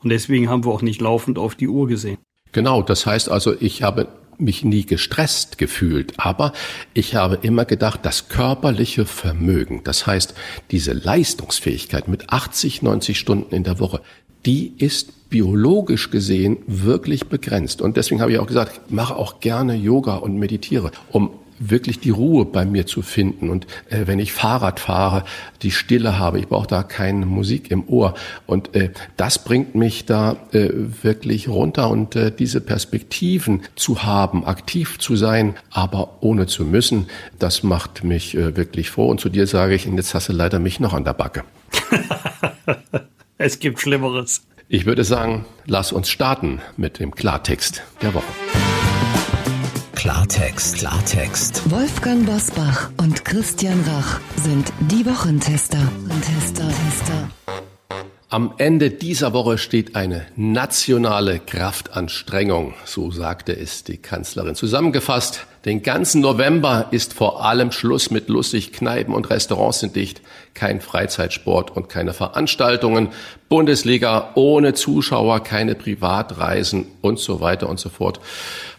Und 0.02 0.10
deswegen 0.10 0.48
haben 0.48 0.64
wir 0.64 0.72
auch 0.72 0.82
nicht 0.82 1.02
laufend 1.02 1.38
auf 1.38 1.56
die 1.56 1.68
Uhr 1.68 1.90
gesehen. 1.90 2.20
Genau, 2.54 2.82
das 2.82 3.06
heißt 3.06 3.28
also, 3.28 3.54
ich 3.60 3.84
habe 3.84 4.08
mich 4.38 4.64
nie 4.64 4.86
gestresst 4.86 5.58
gefühlt, 5.58 6.14
aber 6.16 6.54
ich 6.94 7.16
habe 7.16 7.40
immer 7.42 7.66
gedacht, 7.66 8.00
das 8.04 8.30
körperliche 8.30 9.06
Vermögen, 9.06 9.82
das 9.84 10.08
heißt 10.08 10.36
diese 10.72 10.94
Leistungsfähigkeit 10.94 12.08
mit 12.08 12.30
80, 12.30 12.82
90 12.82 13.20
Stunden 13.20 13.54
in 13.54 13.66
der 13.66 13.82
Woche, 13.82 14.00
die 14.46 14.72
ist 14.78 15.30
biologisch 15.30 16.12
gesehen 16.12 16.60
wirklich 16.66 17.28
begrenzt. 17.28 17.82
Und 17.82 17.98
deswegen 17.98 18.22
habe 18.22 18.32
ich 18.32 18.40
auch 18.40 18.48
gesagt, 18.48 18.90
mache 18.90 19.18
auch 19.18 19.42
gerne 19.42 19.76
Yoga 19.76 20.16
und 20.16 20.38
meditiere, 20.38 20.92
um 21.12 21.32
wirklich 21.60 22.00
die 22.00 22.10
Ruhe 22.10 22.46
bei 22.46 22.66
mir 22.66 22.86
zu 22.86 23.02
finden. 23.02 23.50
Und 23.50 23.68
äh, 23.90 24.06
wenn 24.06 24.20
ich 24.20 24.34
Fahrrad 24.34 24.80
fahre, 24.80 25.24
die 25.62 25.72
Stille 25.72 26.20
habe, 26.20 26.40
ich 26.40 26.48
brauche 26.48 26.68
da 26.68 26.84
keine 26.84 27.26
Musik 27.26 27.72
im 27.72 27.88
Ohr. 27.88 28.14
Und 28.46 28.76
äh, 28.76 28.92
das 29.16 29.44
bringt 29.44 29.76
mich 29.76 30.06
da 30.06 30.38
äh, 30.52 30.70
wirklich 31.02 31.48
runter. 31.48 31.90
Und 31.90 32.16
äh, 32.16 32.32
diese 32.32 32.62
Perspektiven 32.62 33.64
zu 33.76 34.04
haben, 34.04 34.46
aktiv 34.46 35.00
zu 35.00 35.16
sein, 35.16 35.56
aber 35.72 36.18
ohne 36.22 36.48
zu 36.48 36.66
müssen, 36.66 37.08
das 37.40 37.64
macht 37.64 38.04
mich 38.04 38.36
äh, 38.36 38.56
wirklich 38.56 38.90
froh. 38.90 39.08
Und 39.08 39.20
zu 39.20 39.30
dir 39.30 39.48
sage 39.48 39.76
ich, 39.76 39.88
und 39.88 39.98
jetzt 39.98 40.14
hast 40.14 40.30
du 40.30 40.34
leider 40.34 40.60
mich 40.60 40.80
noch 40.80 40.94
an 40.94 41.04
der 41.04 41.14
Backe. 41.14 41.44
es 43.38 43.60
gibt 43.60 43.80
Schlimmeres. 43.80 44.44
Ich 44.70 44.86
würde 44.86 45.06
sagen, 45.06 45.46
lass 45.66 45.94
uns 45.94 46.10
starten 46.10 46.62
mit 46.76 47.00
dem 47.00 47.16
Klartext 47.16 47.84
der 48.02 48.14
Woche. 48.14 48.26
Klartext, 49.98 50.78
Klartext. 50.78 51.72
Wolfgang 51.72 52.24
Bosbach 52.28 52.92
und 52.98 53.26
Christian 53.26 53.84
Rach 53.88 54.20
sind 54.36 54.72
die 54.92 55.04
Wochentester. 55.08 55.80
Tester, 56.22 56.68
Tester. 56.68 57.30
Am 58.30 58.54
Ende 58.60 58.92
dieser 58.92 59.34
Woche 59.34 59.58
steht 59.58 59.96
eine 59.96 60.28
nationale 60.36 61.40
Kraftanstrengung, 61.40 62.76
so 62.86 63.10
sagte 63.10 63.58
es 63.58 63.86
die 63.86 63.98
Kanzlerin. 63.98 64.54
Zusammengefasst, 64.54 65.48
den 65.66 65.82
ganzen 65.82 66.22
November 66.22 66.90
ist 66.92 67.16
vor 67.16 67.44
allem 67.44 67.72
Schluss 67.72 68.12
mit 68.12 68.30
lustig, 68.30 68.74
Kneipen 68.74 69.16
und 69.16 69.32
Restaurants 69.32 69.80
sind 69.80 69.96
dicht, 69.96 70.22
kein 70.58 70.82
Freizeitsport 70.82 71.70
und 71.70 71.88
keine 71.88 72.14
Veranstaltungen, 72.14 73.10
Bundesliga 73.48 74.32
ohne 74.34 74.74
Zuschauer, 74.74 75.42
keine 75.44 75.76
Privatreisen 75.76 76.88
und 77.02 77.20
so 77.20 77.40
weiter 77.40 77.70
und 77.70 77.80
so 77.80 77.90
fort. 77.90 78.20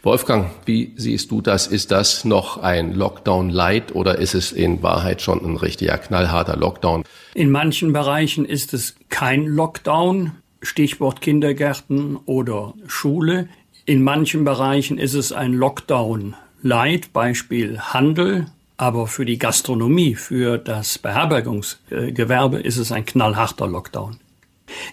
Wolfgang, 0.03 0.51
wie 0.67 0.93
siehst 0.97 1.31
du 1.31 1.41
das? 1.41 1.69
Ist 1.69 1.93
das 1.93 2.25
noch 2.25 2.59
ein 2.59 2.95
Lockdown 2.95 3.49
light 3.49 3.95
oder 3.95 4.19
ist 4.19 4.35
es 4.35 4.53
in 4.53 4.83
Wahrheit 4.83 5.23
schon 5.23 5.41
ein 5.45 5.57
richtiger 5.57 5.97
knallharter 5.99 6.57
Lockdown? 6.57 7.05
In 7.35 7.51
manchen 7.51 7.93
Bereichen 7.93 8.45
ist 8.45 8.75
es 8.75 8.97
kein 9.09 9.47
Lockdown, 9.47 10.33
Stichwort 10.61 11.21
Kindergärten 11.21 12.17
oder 12.27 12.75
Schule. 12.89 13.49
In 13.85 14.03
manchen 14.03 14.45
Bereichen 14.45 14.99
ist 14.99 15.15
es 15.15 15.33
ein 15.33 15.53
Lockdown 15.55 16.35
light, 16.63 17.13
Beispiel 17.13 17.79
Handel. 17.79 18.47
Aber 18.79 19.07
für 19.07 19.27
die 19.27 19.39
Gastronomie, 19.39 20.15
für 20.15 20.57
das 20.57 20.99
Beherbergungsgewerbe 20.99 22.61
ist 22.61 22.79
es 22.79 22.91
ein 22.91 23.05
knallharter 23.05 23.67
Lockdown. 23.67 24.19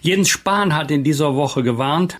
Jens 0.02 0.28
Spahn 0.28 0.74
hat 0.74 0.90
in 0.90 1.04
dieser 1.04 1.34
Woche 1.34 1.62
gewarnt, 1.62 2.18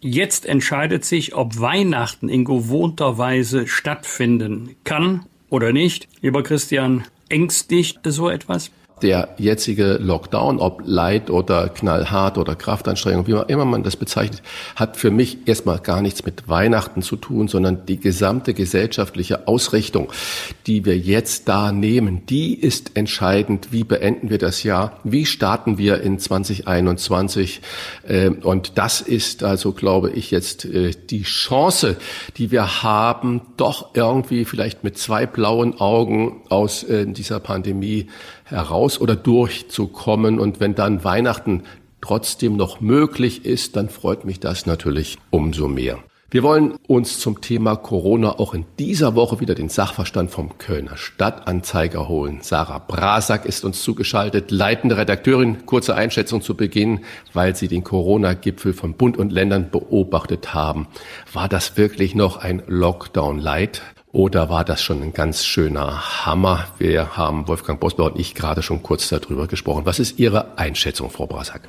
Jetzt 0.00 0.46
entscheidet 0.46 1.04
sich, 1.04 1.34
ob 1.34 1.58
Weihnachten 1.58 2.28
in 2.28 2.44
gewohnter 2.44 3.18
Weise 3.18 3.66
stattfinden 3.66 4.76
kann 4.84 5.26
oder 5.50 5.72
nicht. 5.72 6.08
Lieber 6.20 6.44
Christian, 6.44 7.04
ängstigt 7.28 7.98
so 8.04 8.28
etwas? 8.28 8.70
Der 9.02 9.30
jetzige 9.38 9.94
Lockdown, 9.94 10.58
ob 10.58 10.82
Leid 10.84 11.30
oder 11.30 11.68
knallhart 11.68 12.38
oder 12.38 12.54
Kraftanstrengung, 12.54 13.26
wie 13.26 13.38
immer 13.48 13.64
man 13.64 13.82
das 13.82 13.96
bezeichnet, 13.96 14.42
hat 14.76 14.96
für 14.96 15.10
mich 15.10 15.38
erstmal 15.46 15.78
gar 15.78 16.02
nichts 16.02 16.24
mit 16.24 16.48
Weihnachten 16.48 17.02
zu 17.02 17.16
tun, 17.16 17.48
sondern 17.48 17.86
die 17.86 17.98
gesamte 17.98 18.54
gesellschaftliche 18.54 19.48
Ausrichtung, 19.48 20.12
die 20.66 20.84
wir 20.84 20.98
jetzt 20.98 21.48
da 21.48 21.72
nehmen, 21.72 22.26
die 22.26 22.54
ist 22.54 22.96
entscheidend. 22.96 23.68
Wie 23.70 23.84
beenden 23.84 24.30
wir 24.30 24.38
das 24.38 24.62
Jahr? 24.62 24.98
Wie 25.04 25.26
starten 25.26 25.78
wir 25.78 26.00
in 26.00 26.18
2021? 26.18 27.60
Ähm, 28.06 28.38
und 28.42 28.78
das 28.78 29.00
ist 29.00 29.42
also, 29.42 29.72
glaube 29.72 30.10
ich, 30.10 30.30
jetzt 30.30 30.64
äh, 30.64 30.90
die 30.90 31.22
Chance, 31.22 31.96
die 32.36 32.50
wir 32.50 32.82
haben, 32.82 33.42
doch 33.56 33.94
irgendwie 33.94 34.44
vielleicht 34.44 34.84
mit 34.84 34.98
zwei 34.98 35.26
blauen 35.26 35.78
Augen 35.80 36.42
aus 36.48 36.82
äh, 36.84 37.06
dieser 37.06 37.40
Pandemie 37.40 38.08
heraus 38.50 39.00
oder 39.00 39.16
durchzukommen. 39.16 40.38
Und 40.38 40.60
wenn 40.60 40.74
dann 40.74 41.04
Weihnachten 41.04 41.64
trotzdem 42.00 42.56
noch 42.56 42.80
möglich 42.80 43.44
ist, 43.44 43.76
dann 43.76 43.88
freut 43.88 44.24
mich 44.24 44.40
das 44.40 44.66
natürlich 44.66 45.18
umso 45.30 45.68
mehr. 45.68 45.98
Wir 46.30 46.42
wollen 46.42 46.74
uns 46.86 47.20
zum 47.20 47.40
Thema 47.40 47.74
Corona 47.76 48.38
auch 48.38 48.52
in 48.52 48.66
dieser 48.78 49.14
Woche 49.14 49.40
wieder 49.40 49.54
den 49.54 49.70
Sachverstand 49.70 50.30
vom 50.30 50.58
Kölner 50.58 50.98
Stadtanzeiger 50.98 52.06
holen. 52.06 52.40
Sarah 52.42 52.80
Brasak 52.80 53.46
ist 53.46 53.64
uns 53.64 53.82
zugeschaltet, 53.82 54.50
leitende 54.50 54.98
Redakteurin. 54.98 55.64
Kurze 55.64 55.94
Einschätzung 55.94 56.42
zu 56.42 56.54
Beginn, 56.54 57.00
weil 57.32 57.56
Sie 57.56 57.66
den 57.66 57.82
Corona-Gipfel 57.82 58.74
von 58.74 58.92
Bund 58.92 59.16
und 59.16 59.32
Ländern 59.32 59.70
beobachtet 59.70 60.52
haben. 60.52 60.86
War 61.32 61.48
das 61.48 61.78
wirklich 61.78 62.14
noch 62.14 62.36
ein 62.36 62.62
Lockdown-Light? 62.66 63.80
Oder 64.12 64.48
war 64.48 64.64
das 64.64 64.82
schon 64.82 65.02
ein 65.02 65.12
ganz 65.12 65.44
schöner 65.44 66.24
Hammer? 66.24 66.66
Wir 66.78 67.16
haben 67.16 67.46
Wolfgang 67.46 67.78
Bosbach 67.78 68.06
und 68.06 68.18
ich 68.18 68.34
gerade 68.34 68.62
schon 68.62 68.82
kurz 68.82 69.08
darüber 69.08 69.46
gesprochen. 69.46 69.84
Was 69.84 69.98
ist 69.98 70.18
Ihre 70.18 70.56
Einschätzung, 70.56 71.10
Frau 71.10 71.26
Brasak? 71.26 71.68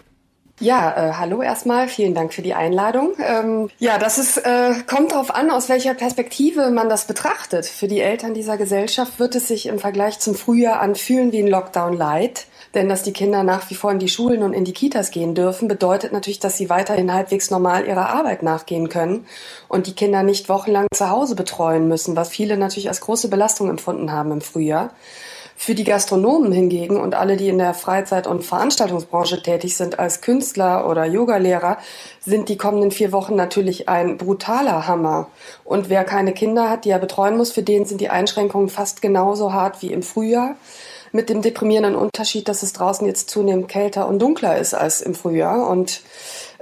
Ja, 0.61 0.91
äh, 0.91 1.13
hallo 1.13 1.41
erstmal, 1.41 1.87
vielen 1.87 2.13
Dank 2.13 2.33
für 2.33 2.41
die 2.41 2.53
Einladung. 2.53 3.13
Ähm, 3.25 3.69
ja, 3.79 3.97
das 3.97 4.17
ist, 4.17 4.37
äh, 4.37 4.73
kommt 4.87 5.13
darauf 5.13 5.33
an, 5.33 5.51
aus 5.51 5.69
welcher 5.69 5.93
Perspektive 5.93 6.69
man 6.69 6.89
das 6.89 7.05
betrachtet. 7.05 7.65
Für 7.65 7.87
die 7.87 8.01
Eltern 8.01 8.33
dieser 8.33 8.57
Gesellschaft 8.57 9.19
wird 9.19 9.35
es 9.35 9.47
sich 9.47 9.67
im 9.67 9.79
Vergleich 9.79 10.19
zum 10.19 10.35
Frühjahr 10.35 10.81
anfühlen 10.81 11.31
wie 11.31 11.39
ein 11.39 11.47
Lockdown 11.47 11.93
Light. 11.95 12.45
Denn 12.75 12.87
dass 12.87 13.01
die 13.01 13.13
Kinder 13.13 13.43
nach 13.43 13.69
wie 13.69 13.75
vor 13.75 13.91
in 13.91 13.99
die 13.99 14.09
Schulen 14.09 14.43
und 14.43 14.53
in 14.53 14.63
die 14.63 14.73
Kitas 14.73 15.09
gehen 15.09 15.33
dürfen, 15.33 15.67
bedeutet 15.67 16.13
natürlich, 16.13 16.39
dass 16.39 16.57
sie 16.57 16.69
weiterhin 16.69 17.13
halbwegs 17.13 17.49
normal 17.49 17.87
ihrer 17.87 18.09
Arbeit 18.09 18.43
nachgehen 18.43 18.89
können 18.89 19.25
und 19.67 19.87
die 19.87 19.95
Kinder 19.95 20.21
nicht 20.21 20.49
wochenlang 20.49 20.87
zu 20.93 21.09
Hause 21.09 21.35
betreuen 21.35 21.87
müssen, 21.87 22.15
was 22.15 22.29
viele 22.29 22.57
natürlich 22.57 22.89
als 22.89 23.01
große 23.01 23.29
Belastung 23.29 23.69
empfunden 23.69 24.11
haben 24.11 24.31
im 24.31 24.41
Frühjahr. 24.41 24.91
Für 25.61 25.75
die 25.75 25.83
Gastronomen 25.83 26.53
hingegen 26.53 26.95
und 26.95 27.15
alle, 27.15 27.35
die 27.35 27.49
in 27.49 27.57
der 27.57 27.73
Freizeit- 27.73 28.27
und 28.27 28.45
Veranstaltungsbranche 28.45 29.43
tätig 29.43 29.75
sind 29.75 29.99
als 29.99 30.21
Künstler 30.21 30.87
oder 30.89 31.03
Yogalehrer, 31.03 31.79
sind 32.21 32.47
die 32.47 32.55
kommenden 32.55 32.91
vier 32.91 33.11
Wochen 33.11 33.35
natürlich 33.35 33.89
ein 33.89 34.17
brutaler 34.17 34.87
Hammer. 34.87 35.27
Und 35.65 35.89
wer 35.89 36.05
keine 36.05 36.31
Kinder 36.31 36.69
hat, 36.69 36.85
die 36.85 36.91
er 36.91 36.99
betreuen 36.99 37.35
muss, 37.35 37.51
für 37.51 37.61
den 37.61 37.83
sind 37.83 37.99
die 37.99 38.07
Einschränkungen 38.07 38.69
fast 38.69 39.01
genauso 39.01 39.51
hart 39.51 39.81
wie 39.81 39.91
im 39.91 40.01
Frühjahr 40.01 40.55
mit 41.11 41.29
dem 41.29 41.41
deprimierenden 41.41 41.95
Unterschied, 41.95 42.47
dass 42.47 42.63
es 42.63 42.73
draußen 42.73 43.05
jetzt 43.07 43.29
zunehmend 43.29 43.67
kälter 43.67 44.07
und 44.07 44.19
dunkler 44.19 44.57
ist 44.57 44.73
als 44.73 45.01
im 45.01 45.15
Frühjahr. 45.15 45.67
Und 45.67 46.01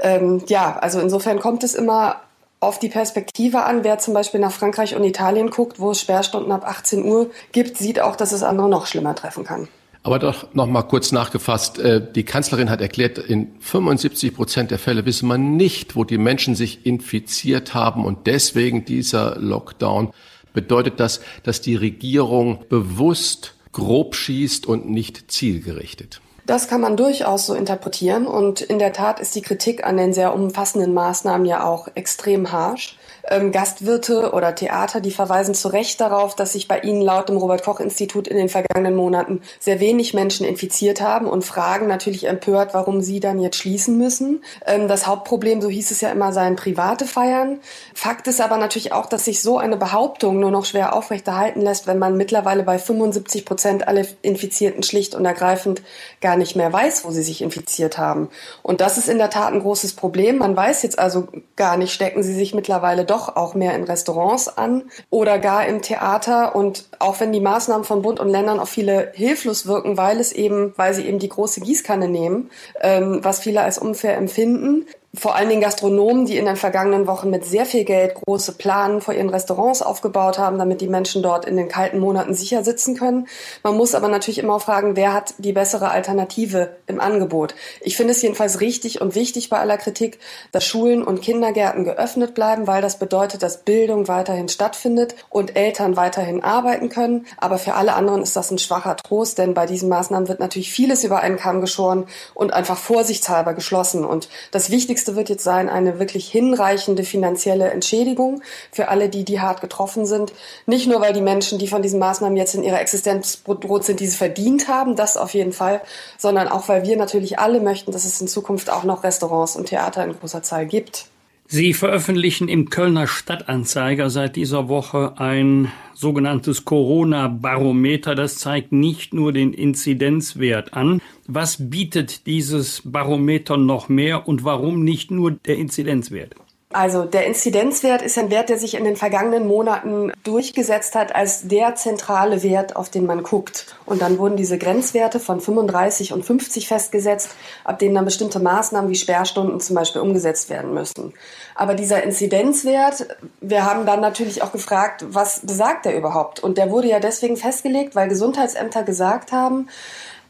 ähm, 0.01 0.43
ja, 0.47 0.77
also 0.79 0.99
insofern 0.99 1.39
kommt 1.39 1.63
es 1.63 1.75
immer 1.75 2.21
auf 2.59 2.79
die 2.79 2.89
Perspektive 2.89 3.63
an. 3.63 3.83
Wer 3.83 3.99
zum 3.99 4.13
Beispiel 4.13 4.39
nach 4.39 4.51
Frankreich 4.51 4.95
und 4.95 5.03
Italien 5.03 5.49
guckt, 5.49 5.79
wo 5.79 5.91
es 5.91 6.01
Sperrstunden 6.01 6.51
ab 6.51 6.65
18 6.65 7.05
Uhr 7.05 7.29
gibt, 7.51 7.77
sieht 7.77 7.99
auch, 7.99 8.15
dass 8.15 8.31
es 8.31 8.43
andere 8.43 8.69
noch 8.69 8.87
schlimmer 8.87 9.15
treffen 9.15 9.43
kann. 9.43 9.67
Aber 10.03 10.19
doch 10.19 10.53
noch 10.53 10.67
mal 10.67 10.83
kurz 10.83 11.11
nachgefasst. 11.11 11.79
Äh, 11.79 12.01
die 12.13 12.23
Kanzlerin 12.23 12.69
hat 12.69 12.79
erklärt, 12.79 13.17
in 13.17 13.59
75 13.59 14.33
Prozent 14.33 14.71
der 14.71 14.79
Fälle 14.79 15.05
wisse 15.05 15.25
man 15.25 15.57
nicht, 15.57 15.95
wo 15.97 16.05
die 16.05 16.17
Menschen 16.17 16.55
sich 16.55 16.85
infiziert 16.85 17.73
haben 17.73 18.05
und 18.05 18.25
deswegen 18.25 18.85
dieser 18.85 19.37
Lockdown. 19.37 20.13
Bedeutet 20.53 20.99
das, 20.99 21.19
dass 21.43 21.59
die 21.59 21.75
Regierung 21.75 22.63
bewusst 22.69 23.56
grob 23.77 24.15
schießt 24.15 24.65
und 24.65 24.89
nicht 24.89 25.31
zielgerichtet. 25.31 26.19
Das 26.47 26.67
kann 26.67 26.81
man 26.81 26.97
durchaus 26.97 27.45
so 27.45 27.53
interpretieren 27.53 28.25
und 28.25 28.61
in 28.61 28.79
der 28.79 28.91
Tat 28.91 29.19
ist 29.19 29.35
die 29.35 29.41
Kritik 29.41 29.85
an 29.85 29.97
den 29.97 30.13
sehr 30.13 30.33
umfassenden 30.33 30.95
Maßnahmen 30.95 31.45
ja 31.45 31.63
auch 31.63 31.87
extrem 31.93 32.51
harsch 32.51 32.97
ähm, 33.29 33.51
Gastwirte 33.51 34.31
oder 34.31 34.55
Theater, 34.55 35.01
die 35.01 35.11
verweisen 35.11 35.53
zu 35.53 35.67
Recht 35.69 35.99
darauf, 36.01 36.35
dass 36.35 36.53
sich 36.53 36.67
bei 36.67 36.79
ihnen 36.79 37.01
laut 37.01 37.29
dem 37.29 37.37
Robert-Koch-Institut 37.37 38.27
in 38.27 38.37
den 38.37 38.49
vergangenen 38.49 38.95
Monaten 38.95 39.41
sehr 39.59 39.79
wenig 39.79 40.13
Menschen 40.13 40.45
infiziert 40.45 41.01
haben 41.01 41.27
und 41.27 41.43
fragen 41.43 41.87
natürlich 41.87 42.27
empört, 42.27 42.73
warum 42.73 43.01
sie 43.01 43.19
dann 43.19 43.39
jetzt 43.39 43.57
schließen 43.57 43.97
müssen. 43.97 44.43
Ähm, 44.65 44.87
das 44.87 45.07
Hauptproblem, 45.07 45.61
so 45.61 45.69
hieß 45.69 45.91
es 45.91 46.01
ja 46.01 46.09
immer, 46.09 46.33
seien 46.33 46.55
private 46.55 47.05
Feiern. 47.05 47.59
Fakt 47.93 48.27
ist 48.27 48.41
aber 48.41 48.57
natürlich 48.57 48.91
auch, 48.91 49.07
dass 49.07 49.25
sich 49.25 49.41
so 49.41 49.57
eine 49.57 49.77
Behauptung 49.77 50.39
nur 50.39 50.51
noch 50.51 50.65
schwer 50.65 50.95
aufrechterhalten 50.95 51.61
lässt, 51.61 51.87
wenn 51.87 51.99
man 51.99 52.17
mittlerweile 52.17 52.63
bei 52.63 52.79
75 52.79 53.45
Prozent 53.45 53.87
alle 53.87 54.07
Infizierten 54.21 54.83
schlicht 54.83 55.15
und 55.15 55.25
ergreifend 55.25 55.81
gar 56.21 56.37
nicht 56.37 56.55
mehr 56.55 56.71
weiß, 56.71 57.05
wo 57.05 57.11
sie 57.11 57.23
sich 57.23 57.41
infiziert 57.41 57.97
haben. 57.97 58.29
Und 58.63 58.81
das 58.81 58.97
ist 58.97 59.09
in 59.09 59.17
der 59.17 59.29
Tat 59.29 59.53
ein 59.53 59.61
großes 59.61 59.93
Problem. 59.93 60.37
Man 60.37 60.55
weiß 60.55 60.83
jetzt 60.83 60.99
also 60.99 61.27
gar 61.55 61.77
nicht, 61.77 61.93
stecken 61.93 62.23
sie 62.23 62.33
sich 62.33 62.53
mittlerweile 62.53 63.05
doch 63.05 63.16
doch 63.17 63.35
auch 63.35 63.55
mehr 63.55 63.73
in 63.75 63.83
Restaurants 63.83 64.47
an 64.47 64.83
oder 65.09 65.39
gar 65.39 65.65
im 65.65 65.81
Theater. 65.81 66.55
Und 66.55 66.85
auch 66.99 67.19
wenn 67.19 67.31
die 67.31 67.39
Maßnahmen 67.39 67.83
von 67.83 68.01
Bund 68.01 68.19
und 68.19 68.29
Ländern 68.29 68.59
auf 68.59 68.69
viele 68.69 69.11
hilflos 69.13 69.65
wirken, 69.65 69.97
weil 69.97 70.19
es 70.19 70.31
eben, 70.31 70.73
weil 70.77 70.93
sie 70.93 71.07
eben 71.07 71.19
die 71.19 71.29
große 71.29 71.61
Gießkanne 71.61 72.07
nehmen, 72.07 72.49
ähm, 72.81 73.19
was 73.23 73.39
viele 73.39 73.61
als 73.61 73.77
unfair 73.79 74.17
empfinden, 74.17 74.85
vor 75.13 75.35
allen 75.35 75.49
Dingen 75.49 75.61
Gastronomen, 75.61 76.25
die 76.25 76.37
in 76.37 76.45
den 76.45 76.57
vergangenen 76.57 77.07
Wochen 77.07 77.29
mit 77.29 77.43
sehr 77.43 77.65
viel 77.65 77.85
Geld 77.85 78.13
große 78.15 78.53
Planen 78.53 79.01
vor 79.01 79.13
ihren 79.13 79.29
Restaurants 79.29 79.81
aufgebaut 79.81 80.37
haben, 80.37 80.59
damit 80.59 80.81
die 80.81 80.87
Menschen 80.87 81.23
dort 81.23 81.45
in 81.45 81.57
den 81.57 81.69
kalten 81.69 81.99
Monaten 81.99 82.33
sicher 82.33 82.63
sitzen 82.63 82.95
können. 82.95 83.27
Man 83.63 83.75
muss 83.75 83.95
aber 83.95 84.09
natürlich 84.09 84.37
immer 84.37 84.59
fragen, 84.59 84.95
wer 84.95 85.13
hat 85.13 85.33
die 85.39 85.53
bessere 85.53 85.89
Alternative 85.89 86.75
im 86.85 86.99
Angebot. 86.99 87.55
Ich 87.81 87.97
finde 87.97 88.11
es 88.11 88.21
jedenfalls 88.21 88.61
richtig 88.61 89.01
und 89.01 89.15
wichtig 89.15 89.49
bei 89.49 89.57
aller 89.57 89.77
Kritik, 89.77 90.19
dass 90.51 90.65
Schulen 90.65 91.03
und 91.03 91.21
Kindergärten 91.21 91.83
geöffnet 91.83 92.35
bleiben, 92.35 92.67
weil 92.67 92.81
das 92.81 92.99
bedeutet, 92.99 93.41
dass 93.41 93.63
Bildung 93.63 94.07
weiterhin 94.07 94.49
stattfindet 94.49 95.15
und 95.29 95.55
Eltern 95.55 95.95
weiterhin 95.95 96.43
arbeiten 96.43 96.89
können. 96.89 97.25
Aber 97.37 97.57
für 97.57 97.73
alle 97.73 97.95
anderen 97.95 98.21
ist 98.21 98.35
das 98.35 98.51
ein 98.51 98.59
schwacher 98.59 98.95
Trost, 98.97 99.39
denn 99.39 99.53
bei 99.53 99.65
diesen 99.65 99.89
Maßnahmen 99.89 100.27
wird 100.27 100.39
natürlich 100.39 100.71
vieles 100.71 101.03
über 101.03 101.21
einen 101.21 101.37
Kamm 101.37 101.61
geschoren 101.61 102.05
und 102.35 102.53
einfach 102.53 102.77
vorsichtshalber 102.77 103.53
geschlossen. 103.53 104.05
Und 104.05 104.29
das 104.51 104.69
Wichtigste 104.69 105.06
Wichtigste 105.07 105.15
wird 105.15 105.29
jetzt 105.29 105.43
sein, 105.43 105.69
eine 105.69 105.99
wirklich 105.99 106.29
hinreichende 106.29 107.03
finanzielle 107.03 107.69
Entschädigung 107.71 108.41
für 108.71 108.89
alle, 108.89 109.09
die, 109.09 109.23
die 109.23 109.39
hart 109.39 109.61
getroffen 109.61 110.05
sind. 110.05 110.33
Nicht 110.65 110.87
nur, 110.87 111.01
weil 111.01 111.13
die 111.13 111.21
Menschen, 111.21 111.59
die 111.59 111.67
von 111.67 111.81
diesen 111.81 111.99
Maßnahmen 111.99 112.37
jetzt 112.37 112.55
in 112.55 112.63
ihrer 112.63 112.81
Existenz 112.81 113.37
bedroht 113.37 113.85
sind, 113.85 113.99
diese 113.99 114.17
verdient 114.17 114.67
haben, 114.67 114.95
das 114.95 115.15
auf 115.17 115.33
jeden 115.33 115.53
Fall, 115.53 115.81
sondern 116.17 116.47
auch, 116.47 116.67
weil 116.67 116.83
wir 116.83 116.97
natürlich 116.97 117.39
alle 117.39 117.61
möchten, 117.61 117.91
dass 117.91 118.05
es 118.05 118.19
in 118.19 118.27
Zukunft 118.27 118.69
auch 118.69 118.83
noch 118.83 119.03
Restaurants 119.03 119.55
und 119.55 119.67
Theater 119.67 120.03
in 120.03 120.13
großer 120.13 120.43
Zahl 120.43 120.65
gibt. 120.65 121.05
Sie 121.49 121.73
veröffentlichen 121.73 122.49
im 122.49 122.69
Kölner 122.69 123.07
Stadtanzeiger 123.07 124.09
seit 124.09 124.35
dieser 124.35 124.67
Woche 124.67 125.13
ein 125.15 125.71
sogenanntes 125.93 126.65
Corona-Barometer. 126.65 128.15
Das 128.15 128.37
zeigt 128.37 128.73
nicht 128.73 129.13
nur 129.13 129.31
den 129.31 129.53
Inzidenzwert 129.53 130.73
an. 130.73 131.01
Was 131.27 131.57
bietet 131.59 132.25
dieses 132.25 132.81
Barometer 132.85 133.57
noch 133.57 133.89
mehr 133.89 134.29
und 134.29 134.45
warum 134.45 134.83
nicht 134.85 135.11
nur 135.11 135.31
der 135.31 135.57
Inzidenzwert? 135.57 136.35
Also 136.73 137.05
der 137.05 137.25
Inzidenzwert 137.25 138.01
ist 138.01 138.17
ein 138.17 138.29
Wert, 138.29 138.49
der 138.49 138.57
sich 138.57 138.75
in 138.75 138.83
den 138.83 138.97
vergangenen 138.97 139.47
Monaten 139.47 140.11
durchgesetzt 140.23 140.95
hat 140.95 141.15
als 141.15 141.47
der 141.47 141.75
zentrale 141.75 142.43
Wert, 142.43 142.75
auf 142.75 142.89
den 142.89 143.05
man 143.05 143.23
guckt. 143.23 143.77
Und 143.85 144.01
dann 144.01 144.17
wurden 144.17 144.35
diese 144.35 144.57
Grenzwerte 144.57 145.21
von 145.21 145.39
35 145.39 146.11
und 146.11 146.25
50 146.25 146.67
festgesetzt, 146.67 147.31
ab 147.63 147.79
denen 147.79 147.95
dann 147.95 148.03
bestimmte 148.03 148.39
Maßnahmen 148.39 148.89
wie 148.89 148.95
Sperrstunden 148.95 149.61
zum 149.61 149.75
Beispiel 149.75 150.01
umgesetzt 150.01 150.49
werden 150.49 150.73
müssen. 150.73 151.13
Aber 151.55 151.73
dieser 151.73 152.03
Inzidenzwert, 152.03 153.07
wir 153.39 153.65
haben 153.65 153.85
dann 153.85 154.01
natürlich 154.01 154.43
auch 154.43 154.51
gefragt, 154.51 155.05
was 155.09 155.41
besagt 155.45 155.85
der 155.85 155.97
überhaupt? 155.97 156.41
Und 156.41 156.57
der 156.57 156.69
wurde 156.69 156.89
ja 156.89 156.99
deswegen 156.99 157.37
festgelegt, 157.37 157.95
weil 157.95 158.09
Gesundheitsämter 158.09 158.83
gesagt 158.83 159.31
haben, 159.31 159.67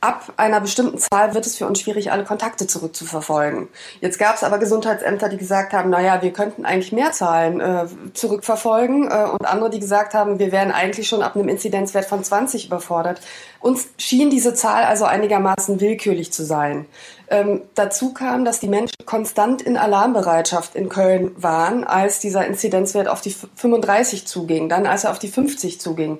ab 0.01 0.33
einer 0.37 0.61
bestimmten 0.61 0.97
Zahl 0.97 1.33
wird 1.33 1.45
es 1.45 1.57
für 1.57 1.65
uns 1.67 1.79
schwierig, 1.81 2.11
alle 2.11 2.23
Kontakte 2.23 2.67
zurückzuverfolgen. 2.67 3.67
Jetzt 4.01 4.19
gab 4.19 4.35
es 4.35 4.43
aber 4.43 4.57
Gesundheitsämter, 4.57 5.29
die 5.29 5.37
gesagt 5.37 5.73
haben, 5.73 5.89
naja, 5.89 6.21
wir 6.21 6.31
könnten 6.31 6.65
eigentlich 6.65 6.91
mehr 6.91 7.11
Zahlen 7.11 7.59
äh, 7.59 7.85
zurückverfolgen 8.13 9.09
äh, 9.09 9.25
und 9.25 9.45
andere, 9.45 9.69
die 9.69 9.79
gesagt 9.79 10.13
haben, 10.13 10.39
wir 10.39 10.51
wären 10.51 10.71
eigentlich 10.71 11.07
schon 11.07 11.21
ab 11.21 11.35
einem 11.35 11.49
Inzidenzwert 11.49 12.05
von 12.05 12.23
20 12.23 12.67
überfordert. 12.67 13.21
Uns 13.59 13.87
schien 13.97 14.29
diese 14.29 14.53
Zahl 14.53 14.83
also 14.83 15.05
einigermaßen 15.05 15.79
willkürlich 15.81 16.31
zu 16.31 16.45
sein. 16.45 16.85
Ähm, 17.29 17.63
dazu 17.75 18.13
kam, 18.13 18.45
dass 18.45 18.59
die 18.61 18.69
Menschen 18.69 18.95
konstant 19.05 19.61
in 19.61 19.75
Alarmbereitschaft 19.75 20.75
in 20.75 20.87
Köln 20.87 21.31
waren, 21.35 21.83
als 21.83 22.19
dieser 22.19 22.45
Inzidenzwert 22.45 23.09
auf 23.09 23.19
die 23.19 23.31
35 23.55 24.25
zuging, 24.27 24.69
dann 24.69 24.85
als 24.85 25.03
er 25.03 25.11
auf 25.11 25.19
die 25.19 25.27
50 25.27 25.81
zuging, 25.81 26.19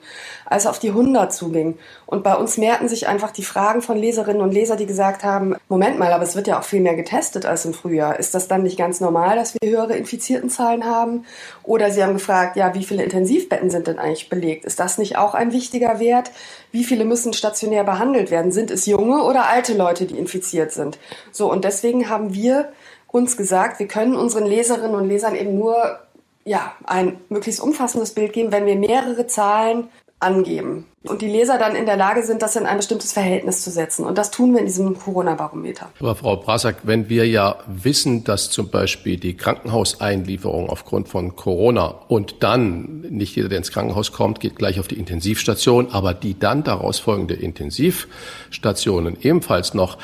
als 0.50 0.66
auf 0.66 0.80
die 0.80 0.90
100 0.90 1.34
zuging. 1.34 1.78
Und 2.06 2.24
bei 2.24 2.36
uns 2.36 2.58
mehrten 2.58 2.88
sich 2.88 3.08
einfach 3.08 3.32
die 3.32 3.44
Fragen 3.44 3.82
von 3.82 3.98
Leserinnen 3.98 4.42
und 4.42 4.54
Lesern, 4.54 4.78
die 4.78 4.86
gesagt 4.86 5.24
haben, 5.24 5.56
Moment 5.68 6.00
mal, 6.00 6.14
aber 6.14 6.24
es 6.24 6.36
wird 6.36 6.48
ja 6.48 6.60
auch 6.60 6.64
viel 6.64 6.80
mehr 6.80 6.96
getestet 6.96 7.46
als 7.46 7.66
im 7.66 7.74
Frühjahr. 7.74 8.18
Ist 8.18 8.34
das 8.34 8.48
dann 8.48 8.64
nicht 8.64 8.78
ganz 8.78 9.02
normal, 9.02 9.36
dass 9.36 9.54
wir 9.54 9.70
höhere 9.70 9.96
Infiziertenzahlen 9.96 10.86
haben? 10.86 11.26
Oder 11.64 11.92
sie 11.92 12.02
haben 12.02 12.14
gefragt, 12.14 12.56
ja, 12.56 12.74
wie 12.74 12.86
viele 12.86 13.04
Intensivbetten 13.04 13.70
sind 13.70 13.88
denn 13.88 14.00
eigentlich 14.00 14.30
belegt? 14.30 14.66
Ist 14.66 14.80
das 14.80 14.98
nicht 14.98 15.18
auch 15.18 15.34
ein 15.34 15.52
wichtiger 15.52 16.00
Wert? 16.00 16.32
Wie 16.72 16.86
viele 16.86 17.04
müssen 17.04 17.34
stationär 17.34 17.84
behandelt 17.84 18.32
werden? 18.32 18.52
Sind 18.52 18.72
es 18.72 18.86
junge 18.86 19.24
oder 19.24 19.48
alte 19.48 19.74
Leute, 19.74 20.06
die 20.06 20.18
infiziert 20.18 20.72
sind? 20.72 20.98
So, 21.32 21.52
und 21.52 21.66
deswegen 21.66 22.10
haben 22.10 22.34
wir 22.34 22.72
uns 23.10 23.36
gesagt, 23.36 23.80
wir 23.80 23.88
können 23.88 24.16
unseren 24.16 24.46
Leserinnen 24.46 24.96
und 24.96 25.08
Lesern 25.08 25.36
eben 25.36 25.58
nur 25.58 26.00
ja, 26.46 26.72
ein 26.86 27.18
möglichst 27.28 27.60
umfassendes 27.60 28.14
Bild 28.14 28.32
geben, 28.32 28.54
wenn 28.54 28.66
wir 28.66 28.78
mehrere 28.78 29.28
Zahlen 29.28 29.90
angeben 30.20 30.86
und 31.04 31.22
die 31.22 31.28
Leser 31.28 31.58
dann 31.58 31.76
in 31.76 31.86
der 31.86 31.96
Lage 31.96 32.24
sind, 32.24 32.42
das 32.42 32.56
in 32.56 32.66
ein 32.66 32.78
bestimmtes 32.78 33.14
Verhältnis 33.14 33.64
zu 33.64 33.70
setzen. 33.70 34.04
Und 34.04 34.18
das 34.18 34.32
tun 34.32 34.54
wir 34.54 34.60
in 34.60 34.66
diesem 34.66 34.98
Corona-Barometer. 34.98 35.90
Aber 36.00 36.16
Frau 36.16 36.36
Brasak, 36.38 36.78
wenn 36.84 37.08
wir 37.08 37.28
ja 37.28 37.58
wissen, 37.68 38.24
dass 38.24 38.50
zum 38.50 38.70
Beispiel 38.70 39.18
die 39.18 39.36
Krankenhauseinlieferung 39.36 40.70
aufgrund 40.70 41.08
von 41.08 41.36
Corona 41.36 41.96
und 42.08 42.44
dann 42.44 43.02
nicht 43.10 43.36
jeder, 43.36 43.50
der 43.50 43.60
ins 43.60 43.72
Krankenhaus 43.72 44.12
kommt, 44.12 44.40
geht 44.40 44.56
gleich 44.56 44.80
auf 44.80 44.88
die 44.88 44.98
Intensivstation, 44.98 45.90
aber 45.92 46.14
die 46.14 46.38
dann 46.38 46.64
daraus 46.64 47.00
folgende 47.00 47.36
Intensivstationen 47.36 49.18
ebenfalls 49.22 49.74
noch 49.74 49.98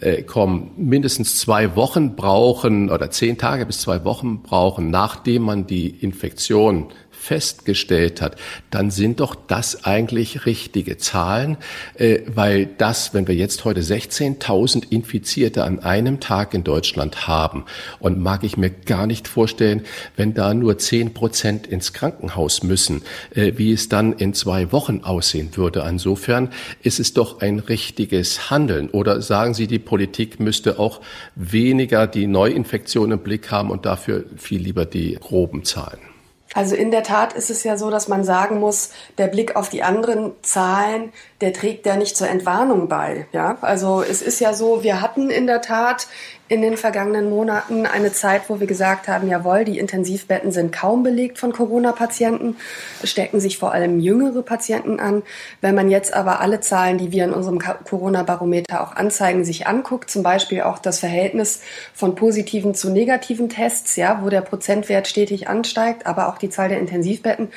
äh, 0.00 0.22
kommen, 0.22 0.70
mindestens 0.76 1.38
zwei 1.38 1.76
Wochen 1.76 2.16
brauchen 2.16 2.90
oder 2.90 3.10
zehn 3.10 3.36
Tage 3.36 3.66
bis 3.66 3.80
zwei 3.80 4.04
Wochen 4.04 4.42
brauchen, 4.42 4.90
nachdem 4.90 5.42
man 5.42 5.66
die 5.66 5.88
Infektion 5.88 6.86
festgestellt 7.18 8.22
hat, 8.22 8.36
dann 8.70 8.90
sind 8.90 9.20
doch 9.20 9.34
das 9.34 9.84
eigentlich 9.84 10.46
richtige 10.46 10.96
Zahlen, 10.96 11.56
äh, 11.94 12.20
weil 12.26 12.66
das, 12.66 13.14
wenn 13.14 13.26
wir 13.26 13.34
jetzt 13.34 13.64
heute 13.64 13.82
16.000 13.82 14.90
Infizierte 14.90 15.64
an 15.64 15.80
einem 15.80 16.20
Tag 16.20 16.54
in 16.54 16.64
Deutschland 16.64 17.26
haben, 17.26 17.64
und 18.00 18.20
mag 18.20 18.44
ich 18.44 18.56
mir 18.56 18.70
gar 18.70 19.06
nicht 19.06 19.28
vorstellen, 19.28 19.82
wenn 20.16 20.34
da 20.34 20.54
nur 20.54 20.78
10 20.78 21.14
Prozent 21.14 21.66
ins 21.66 21.92
Krankenhaus 21.92 22.62
müssen, 22.62 23.02
äh, 23.34 23.52
wie 23.56 23.72
es 23.72 23.88
dann 23.88 24.12
in 24.12 24.34
zwei 24.34 24.72
Wochen 24.72 25.00
aussehen 25.02 25.56
würde. 25.56 25.84
Insofern 25.88 26.50
ist 26.82 27.00
es 27.00 27.14
doch 27.14 27.40
ein 27.40 27.58
richtiges 27.58 28.50
Handeln. 28.50 28.90
Oder 28.90 29.20
sagen 29.22 29.54
Sie, 29.54 29.66
die 29.66 29.78
Politik 29.78 30.40
müsste 30.40 30.78
auch 30.78 31.00
weniger 31.34 32.06
die 32.06 32.26
Neuinfektionen 32.26 33.18
im 33.18 33.24
Blick 33.24 33.50
haben 33.50 33.70
und 33.70 33.86
dafür 33.86 34.24
viel 34.36 34.60
lieber 34.60 34.84
die 34.84 35.14
groben 35.20 35.64
Zahlen? 35.64 36.07
Also 36.54 36.74
in 36.74 36.90
der 36.90 37.02
Tat 37.02 37.34
ist 37.34 37.50
es 37.50 37.62
ja 37.62 37.76
so, 37.76 37.90
dass 37.90 38.08
man 38.08 38.24
sagen 38.24 38.58
muss, 38.58 38.90
der 39.18 39.26
Blick 39.26 39.54
auf 39.54 39.68
die 39.68 39.82
anderen 39.82 40.32
Zahlen, 40.42 41.12
der 41.40 41.52
trägt 41.52 41.84
ja 41.84 41.96
nicht 41.96 42.16
zur 42.16 42.28
Entwarnung 42.28 42.88
bei. 42.88 43.26
Ja, 43.32 43.58
also 43.60 44.02
es 44.02 44.22
ist 44.22 44.40
ja 44.40 44.54
so, 44.54 44.82
wir 44.82 45.02
hatten 45.02 45.30
in 45.30 45.46
der 45.46 45.60
Tat 45.60 46.08
in 46.48 46.62
den 46.62 46.76
vergangenen 46.76 47.28
Monaten 47.28 47.84
eine 47.86 48.12
Zeit, 48.12 48.48
wo 48.48 48.58
wir 48.58 48.66
gesagt 48.66 49.06
haben, 49.06 49.28
jawohl, 49.28 49.64
die 49.64 49.78
Intensivbetten 49.78 50.50
sind 50.50 50.72
kaum 50.72 51.02
belegt 51.02 51.38
von 51.38 51.52
Corona-Patienten, 51.52 52.56
stecken 53.04 53.38
sich 53.38 53.58
vor 53.58 53.72
allem 53.72 54.00
jüngere 54.00 54.42
Patienten 54.42 54.98
an. 54.98 55.22
Wenn 55.60 55.74
man 55.74 55.90
jetzt 55.90 56.14
aber 56.14 56.40
alle 56.40 56.60
Zahlen, 56.60 56.98
die 56.98 57.12
wir 57.12 57.24
in 57.24 57.32
unserem 57.32 57.58
Corona-Barometer 57.58 58.82
auch 58.82 58.96
anzeigen, 58.96 59.44
sich 59.44 59.66
anguckt, 59.66 60.10
zum 60.10 60.22
Beispiel 60.22 60.62
auch 60.62 60.78
das 60.78 61.00
Verhältnis 61.00 61.60
von 61.92 62.14
positiven 62.14 62.74
zu 62.74 62.90
negativen 62.90 63.48
Tests, 63.48 63.96
ja, 63.96 64.20
wo 64.22 64.30
der 64.30 64.40
Prozentwert 64.40 65.06
stetig 65.06 65.48
ansteigt, 65.48 66.06
aber 66.06 66.28
auch 66.28 66.38
die 66.38 66.50
Zahl 66.50 66.70
der 66.70 66.78
Intensivbetten, 66.78 67.48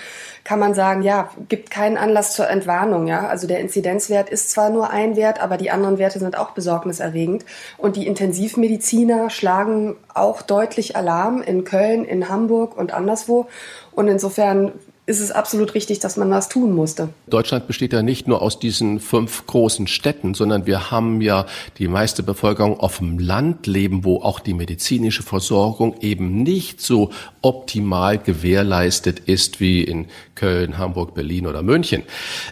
kann 0.44 0.60
man 0.60 0.74
sagen, 0.74 1.04
ja, 1.04 1.30
gibt 1.50 1.70
keinen 1.70 1.98
Anlass 1.98 2.34
zur 2.34 2.50
Entwarnung. 2.50 3.08
Ja? 3.08 3.28
Also 3.28 3.48
der 3.48 3.60
Inzidenzwert 3.60 4.30
ist 4.30 4.50
zwar 4.50 4.70
nur 4.70 4.90
ein 4.90 5.16
Wert, 5.16 5.42
aber 5.42 5.58
die 5.58 5.72
anderen 5.72 5.98
Werte 5.98 6.20
sind 6.20 6.38
auch 6.38 6.52
besorgniserregend. 6.52 7.46
Und 7.78 7.96
die 7.96 8.08
Intensivmediziner 8.08 9.30
schlagen 9.30 9.96
auch 10.14 10.42
deutlich 10.42 10.96
Alarm 10.96 11.42
in 11.42 11.64
Köln, 11.64 12.06
in 12.06 12.30
Hamburg 12.30 12.78
und 12.78 12.94
anderswo. 12.94 13.48
Und 13.92 14.08
insofern 14.08 14.72
ist 15.12 15.20
es 15.20 15.32
absolut 15.32 15.76
richtig, 15.76 16.00
dass 16.00 16.16
man 16.18 16.30
was 16.32 16.50
tun 16.50 16.74
musste. 16.74 17.10
Deutschland 17.28 17.68
besteht 17.68 17.92
ja 17.94 18.02
nicht 18.02 18.28
nur 18.28 18.42
aus 18.42 18.60
diesen 18.60 19.00
fünf 19.02 19.46
großen 19.46 19.86
Städten, 19.88 20.34
sondern 20.34 20.66
wir 20.66 20.90
haben 20.90 21.22
ja 21.22 21.46
die 21.78 21.90
meiste 21.90 22.24
Bevölkerung 22.24 22.80
auf 22.80 23.00
dem 23.00 23.20
Land 23.20 23.68
leben, 23.68 24.06
wo 24.06 24.22
auch 24.22 24.40
die 24.40 24.54
medizinische 24.54 25.22
Versorgung 25.22 25.98
eben 26.00 26.42
nicht 26.44 26.82
so 26.82 27.12
optimal 27.42 28.18
gewährleistet 28.18 29.20
ist 29.20 29.60
wie 29.60 29.84
in 29.84 30.08
Köln, 30.36 30.78
Hamburg, 30.78 31.14
Berlin 31.14 31.46
oder 31.46 31.62
München. 31.62 32.04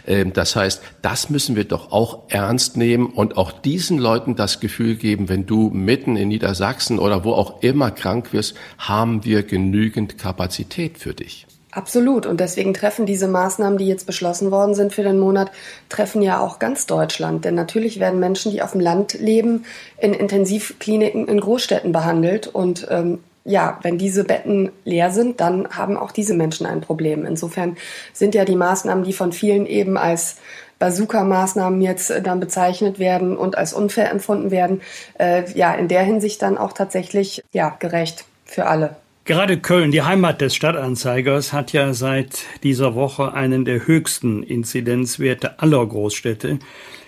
Ähm, 0.06 0.32
das 0.32 0.54
heißt, 0.54 0.82
das 1.02 1.30
müssen 1.30 1.56
wir 1.56 1.64
doch 1.64 1.90
auch 1.90 2.24
ernst 2.28 2.76
nehmen 2.76 3.06
und 3.06 3.38
auch 3.38 3.52
diesen 3.52 3.98
Leuten 3.98 4.36
das 4.36 4.60
Gefühl 4.60 4.96
geben, 4.96 5.28
wenn 5.28 5.46
du 5.46 5.70
mitten 5.70 6.16
in 6.16 6.28
Niedersachsen 6.28 6.98
oder 6.98 7.24
wo 7.24 7.32
auch 7.32 7.62
immer 7.62 7.90
krank 7.90 8.32
wirst, 8.32 8.54
haben 8.78 9.24
wir 9.24 9.42
genügend 9.42 10.18
Kapazität 10.18 10.98
für 10.98 11.14
dich. 11.14 11.46
Absolut. 11.72 12.26
Und 12.26 12.40
deswegen 12.40 12.74
treffen 12.74 13.06
diese 13.06 13.28
Maßnahmen, 13.28 13.78
die 13.78 13.86
jetzt 13.86 14.06
beschlossen 14.06 14.50
worden 14.50 14.74
sind 14.74 14.92
für 14.92 15.04
den 15.04 15.18
Monat, 15.18 15.52
treffen 15.88 16.20
ja 16.20 16.40
auch 16.40 16.58
ganz 16.58 16.86
Deutschland. 16.86 17.44
Denn 17.44 17.54
natürlich 17.54 18.00
werden 18.00 18.18
Menschen, 18.18 18.50
die 18.50 18.62
auf 18.62 18.72
dem 18.72 18.80
Land 18.80 19.14
leben, 19.14 19.64
in 19.98 20.12
Intensivkliniken 20.12 21.28
in 21.28 21.40
Großstädten 21.40 21.92
behandelt. 21.92 22.48
Und 22.48 22.88
ähm, 22.90 23.20
ja, 23.44 23.78
wenn 23.82 23.98
diese 23.98 24.24
Betten 24.24 24.72
leer 24.84 25.10
sind, 25.12 25.40
dann 25.40 25.68
haben 25.68 25.96
auch 25.96 26.10
diese 26.10 26.34
Menschen 26.34 26.66
ein 26.66 26.80
Problem. 26.80 27.24
Insofern 27.24 27.76
sind 28.12 28.34
ja 28.34 28.44
die 28.44 28.56
Maßnahmen, 28.56 29.04
die 29.04 29.12
von 29.12 29.32
vielen 29.32 29.66
eben 29.66 29.96
als 29.96 30.36
Bazooka-Maßnahmen 30.80 31.80
jetzt 31.82 32.10
äh, 32.10 32.20
dann 32.20 32.40
bezeichnet 32.40 32.98
werden 32.98 33.36
und 33.36 33.56
als 33.56 33.72
unfair 33.72 34.10
empfunden 34.10 34.50
werden, 34.50 34.80
äh, 35.18 35.48
ja, 35.52 35.72
in 35.74 35.86
der 35.86 36.02
Hinsicht 36.02 36.42
dann 36.42 36.58
auch 36.58 36.72
tatsächlich, 36.72 37.44
ja, 37.52 37.76
gerecht 37.78 38.24
für 38.44 38.66
alle. 38.66 38.96
Gerade 39.30 39.58
Köln, 39.58 39.92
die 39.92 40.02
Heimat 40.02 40.40
des 40.40 40.56
Stadtanzeigers, 40.56 41.52
hat 41.52 41.72
ja 41.72 41.94
seit 41.94 42.46
dieser 42.64 42.96
Woche 42.96 43.32
einen 43.32 43.64
der 43.64 43.86
höchsten 43.86 44.42
Inzidenzwerte 44.42 45.60
aller 45.60 45.86
Großstädte. 45.86 46.58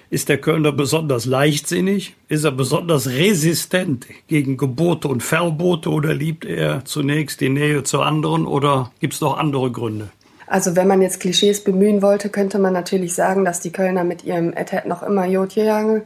Ist 0.08 0.28
der 0.28 0.38
Kölner 0.38 0.70
besonders 0.70 1.24
leichtsinnig? 1.24 2.14
Ist 2.28 2.44
er 2.44 2.52
besonders 2.52 3.08
resistent 3.08 4.06
gegen 4.28 4.56
Gebote 4.56 5.08
und 5.08 5.24
Verbote 5.24 5.90
oder 5.90 6.14
liebt 6.14 6.44
er 6.44 6.84
zunächst 6.84 7.40
die 7.40 7.48
Nähe 7.48 7.82
zu 7.82 8.02
anderen 8.02 8.46
oder 8.46 8.92
gibt 9.00 9.14
es 9.14 9.20
noch 9.20 9.36
andere 9.36 9.72
Gründe? 9.72 10.12
Also 10.52 10.76
wenn 10.76 10.86
man 10.86 11.00
jetzt 11.00 11.20
Klischees 11.20 11.64
bemühen 11.64 12.02
wollte, 12.02 12.28
könnte 12.28 12.58
man 12.58 12.74
natürlich 12.74 13.14
sagen, 13.14 13.46
dass 13.46 13.60
die 13.60 13.72
Kölner 13.72 14.04
mit 14.04 14.24
ihrem 14.24 14.52
Etet 14.52 14.84
noch 14.84 15.02
immer 15.02 15.24
Jodjange 15.24 16.02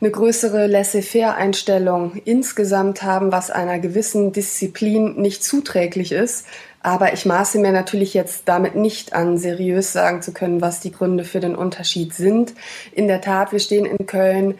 eine 0.00 0.10
größere 0.10 0.66
Laissez-faire-Einstellung 0.66 2.18
insgesamt 2.24 3.02
haben, 3.02 3.32
was 3.32 3.50
einer 3.50 3.78
gewissen 3.80 4.32
Disziplin 4.32 5.16
nicht 5.20 5.44
zuträglich 5.44 6.10
ist. 6.10 6.46
Aber 6.80 7.12
ich 7.12 7.26
maße 7.26 7.58
mir 7.58 7.70
natürlich 7.70 8.14
jetzt 8.14 8.44
damit 8.46 8.76
nicht 8.76 9.12
an, 9.12 9.36
seriös 9.36 9.92
sagen 9.92 10.22
zu 10.22 10.32
können, 10.32 10.62
was 10.62 10.80
die 10.80 10.90
Gründe 10.90 11.24
für 11.24 11.40
den 11.40 11.54
Unterschied 11.54 12.14
sind. 12.14 12.54
In 12.92 13.08
der 13.08 13.20
Tat, 13.20 13.52
wir 13.52 13.60
stehen 13.60 13.84
in 13.84 14.06
Köln 14.06 14.54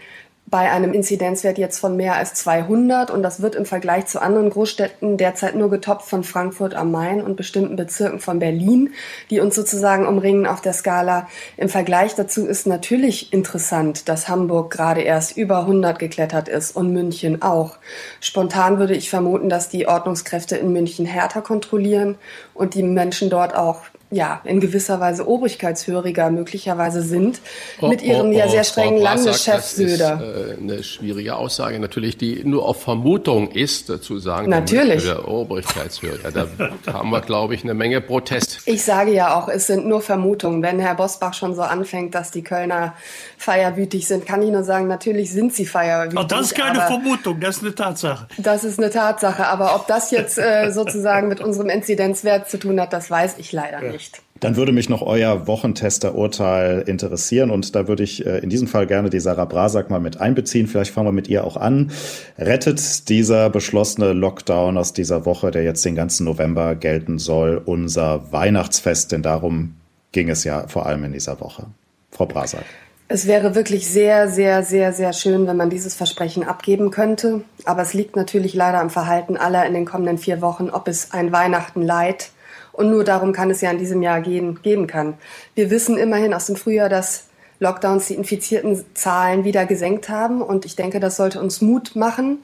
bei 0.53 0.71
einem 0.71 0.93
Inzidenzwert 0.93 1.57
jetzt 1.57 1.79
von 1.79 1.97
mehr 1.97 2.15
als 2.15 2.35
200 2.35 3.11
und 3.11 3.23
das 3.23 3.41
wird 3.41 3.55
im 3.55 3.65
Vergleich 3.65 4.05
zu 4.05 4.21
anderen 4.21 4.51
Großstädten 4.51 5.17
derzeit 5.17 5.57
nur 5.57 5.71
getoppt 5.71 6.03
von 6.03 6.25
Frankfurt 6.25 6.75
am 6.75 6.93
Main 6.93 7.23
und 7.23 7.37
bestimmten 7.37 7.75
Bezirken 7.75 8.21
von 8.21 8.39
Berlin, 8.39 8.93
die 9.31 9.41
uns 9.41 9.55
sozusagen 9.55 10.07
umringen 10.07 10.47
auf 10.47 10.61
der 10.61 10.75
Skala. 10.75 11.27
Im 11.57 11.71
Vergleich 11.71 12.15
dazu 12.17 12.47
ist 12.47 12.67
natürlich 12.67 13.33
interessant, 13.33 14.11
dass 14.11 14.29
Hamburg 14.29 14.71
gerade 14.71 15.01
erst 15.01 15.39
über 15.39 15.61
100 15.61 15.99
geklettert 15.99 16.51
ist 16.51 16.77
und 16.77 16.93
München 16.93 17.41
auch. 17.41 17.79
Spontan 18.21 18.79
würde 18.79 18.95
ich 18.95 19.09
vermuten, 19.09 19.49
dass 19.49 19.71
die 19.71 19.89
Ordnungskräfte 19.89 20.59
in 20.59 20.71
München 20.71 21.07
härter 21.07 21.41
kontrollieren 21.41 22.17
und 22.53 22.75
die 22.75 22.83
Menschen 22.83 23.31
dort 23.31 23.55
auch 23.55 23.85
ja, 24.13 24.43
in 24.45 24.61
gewisser 24.61 25.01
Weise 25.01 25.27
obrigkeitshöriger 25.27 26.31
möglicherweise 26.31 27.03
sind, 27.03 27.41
oh, 27.81 27.89
mit 27.89 28.03
ihrem 28.03 28.27
oh, 28.27 28.31
oh, 28.31 28.33
ja 28.33 28.49
sehr 28.49 28.65
strengen 28.65 28.99
Frau 28.99 29.05
Landeschef 29.05 29.63
Söder. 29.63 30.17
Das 30.17 30.37
ist 30.37 30.59
äh, 30.59 30.61
eine 30.61 30.83
schwierige 30.83 31.37
Aussage, 31.37 31.79
natürlich, 31.81 32.19
die 32.19 32.45
nur 32.45 32.69
auf 32.69 32.83
Vermutung 32.83 33.51
ist, 33.51 33.87
zu 34.03 34.19
sagen, 34.19 34.51
natürlich. 34.51 35.05
der 35.05 35.27
Obrigkeitshöriger. 35.27 36.31
Da 36.31 36.93
haben 36.93 37.11
wir, 37.11 37.23
glaube 37.23 37.55
ich, 37.55 37.65
eine 37.65 37.75
Menge 37.75 38.01
Protest. 38.01 38.61
Ich 38.67 38.85
sage 38.85 39.13
ja 39.13 39.35
auch, 39.35 39.49
es 39.49 39.67
sind 39.67 39.87
nur 39.87 40.03
Vermutungen. 40.03 40.63
Wenn 40.63 40.79
Herr 40.79 40.95
Bosbach 40.95 41.35
schon 41.35 41.55
so 41.55 41.63
anfängt, 41.63 42.15
dass 42.15 42.31
die 42.31 42.43
Kölner 42.43 42.95
feierwütig 43.39 44.07
sind, 44.07 44.27
kann 44.27 44.43
ich 44.43 44.51
nur 44.51 44.65
sagen, 44.65 44.89
natürlich 44.89 45.33
sind 45.33 45.55
sie 45.55 45.65
feierwütig. 45.65 46.19
Auch 46.19 46.25
das 46.25 46.47
ist 46.47 46.55
keine 46.55 46.81
Vermutung, 46.81 47.41
das 47.41 47.57
ist 47.59 47.63
eine 47.63 47.75
Tatsache. 47.75 48.27
Das 48.37 48.65
ist 48.65 48.79
eine 48.79 48.91
Tatsache, 48.91 49.47
aber 49.47 49.75
ob 49.75 49.87
das 49.87 50.11
jetzt 50.11 50.39
äh, 50.39 50.71
sozusagen 50.71 51.29
mit 51.29 51.41
unserem 51.41 51.71
Inzidenzwert 51.71 52.51
zu 52.51 52.59
tun 52.59 52.81
hat, 52.81 52.93
das 52.93 53.11
weiß 53.11 53.37
ich 53.39 53.53
leider 53.53 53.83
ja. 53.83 53.93
nicht. 53.93 54.02
Dann 54.43 54.57
würde 54.57 54.73
mich 54.73 54.89
noch 54.89 55.03
euer 55.03 55.47
Wochentester-Urteil 55.47 56.81
interessieren 56.87 57.51
und 57.51 57.77
da 57.77 57.87
würde 57.87 58.03
ich 58.03 58.27
äh, 58.27 58.39
in 58.39 58.51
diesem 58.51 58.67
Fall 58.67 58.89
gerne 58.89 59.09
die 59.09 59.21
Sarah 59.21 59.45
Brasak 59.45 59.89
mal 59.89 60.01
mit 60.01 60.21
einbeziehen. 60.21 60.67
Vielleicht 60.67 60.93
fangen 60.93 61.07
wir 61.07 61.13
mit 61.13 61.29
ihr 61.29 61.45
auch 61.45 61.57
an. 61.57 61.93
Rettet 62.37 63.09
dieser 63.09 63.51
beschlossene 63.51 64.13
Lockdown 64.13 64.77
aus 64.79 64.93
dieser 64.93 65.27
Woche, 65.27 65.53
der 65.53 65.63
jetzt 65.63 65.85
den 65.85 65.95
ganzen 65.95 66.25
November 66.25 66.75
gelten 66.75 67.21
soll, 67.21 67.63
unser 67.65 68.33
Weihnachtsfest? 68.33 69.13
Denn 69.13 69.23
darum 69.23 69.77
ging 70.11 70.29
es 70.29 70.43
ja 70.43 70.67
vor 70.67 70.87
allem 70.87 71.05
in 71.05 71.13
dieser 71.13 71.41
Woche. 71.41 71.67
Frau 72.11 72.27
Brasak. 72.27 72.65
Es 73.07 73.29
wäre 73.29 73.55
wirklich 73.55 73.87
sehr, 73.87 74.29
sehr, 74.29 74.65
sehr, 74.65 74.93
sehr 74.93 75.13
schön, 75.13 75.47
wenn 75.47 75.57
man 75.57 75.71
dieses 75.71 75.95
Versprechen 75.95 76.43
abgeben 76.43 76.91
könnte. 76.91 77.43
Aber 77.65 77.83
es 77.83 77.95
liegt 77.95 78.17
natürlich 78.17 78.55
leider 78.55 78.81
am 78.81 78.91
Verhalten 78.91 79.37
aller 79.37 79.65
in 79.67 79.75
den 79.75 79.85
kommenden 79.85 80.19
vier 80.19 80.41
Wochen, 80.41 80.69
ob 80.69 80.89
es 80.89 81.13
ein 81.13 81.31
Weihnachten 81.31 81.83
leid 81.83 82.31
und 82.73 82.91
nur 82.91 83.05
darum 83.05 83.33
kann 83.33 83.51
es 83.51 83.61
ja 83.61 83.71
in 83.71 83.79
diesem 83.79 84.03
Jahr 84.03 84.21
gehen, 84.21 84.61
geben 84.63 84.87
kann. 84.87 85.15
Wir 85.55 85.71
wissen 85.71 85.99
immerhin 85.99 86.35
aus 86.35 86.47
dem 86.47 86.57
Frühjahr, 86.57 86.89
dass 86.89 87.27
Lockdowns 87.63 88.09
die 88.09 88.15
infizierten 88.15 88.85
Zahlen 88.95 89.45
wieder 89.45 89.67
gesenkt 89.67 90.09
haben. 90.09 90.43
Und 90.43 90.65
ich 90.65 90.75
denke, 90.75 90.99
das 90.99 91.17
sollte 91.17 91.41
uns 91.41 91.61
Mut 91.61 91.95
machen. 91.95 92.39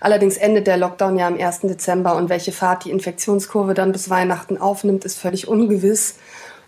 Allerdings 0.00 0.36
endet 0.36 0.68
der 0.68 0.76
Lockdown 0.76 1.18
ja 1.18 1.26
am 1.26 1.38
1. 1.38 1.62
Dezember 1.62 2.14
und 2.14 2.28
welche 2.28 2.52
Fahrt 2.52 2.84
die 2.84 2.90
Infektionskurve 2.90 3.74
dann 3.74 3.90
bis 3.90 4.08
Weihnachten 4.08 4.58
aufnimmt, 4.58 5.04
ist 5.04 5.18
völlig 5.18 5.48
ungewiss. 5.48 6.14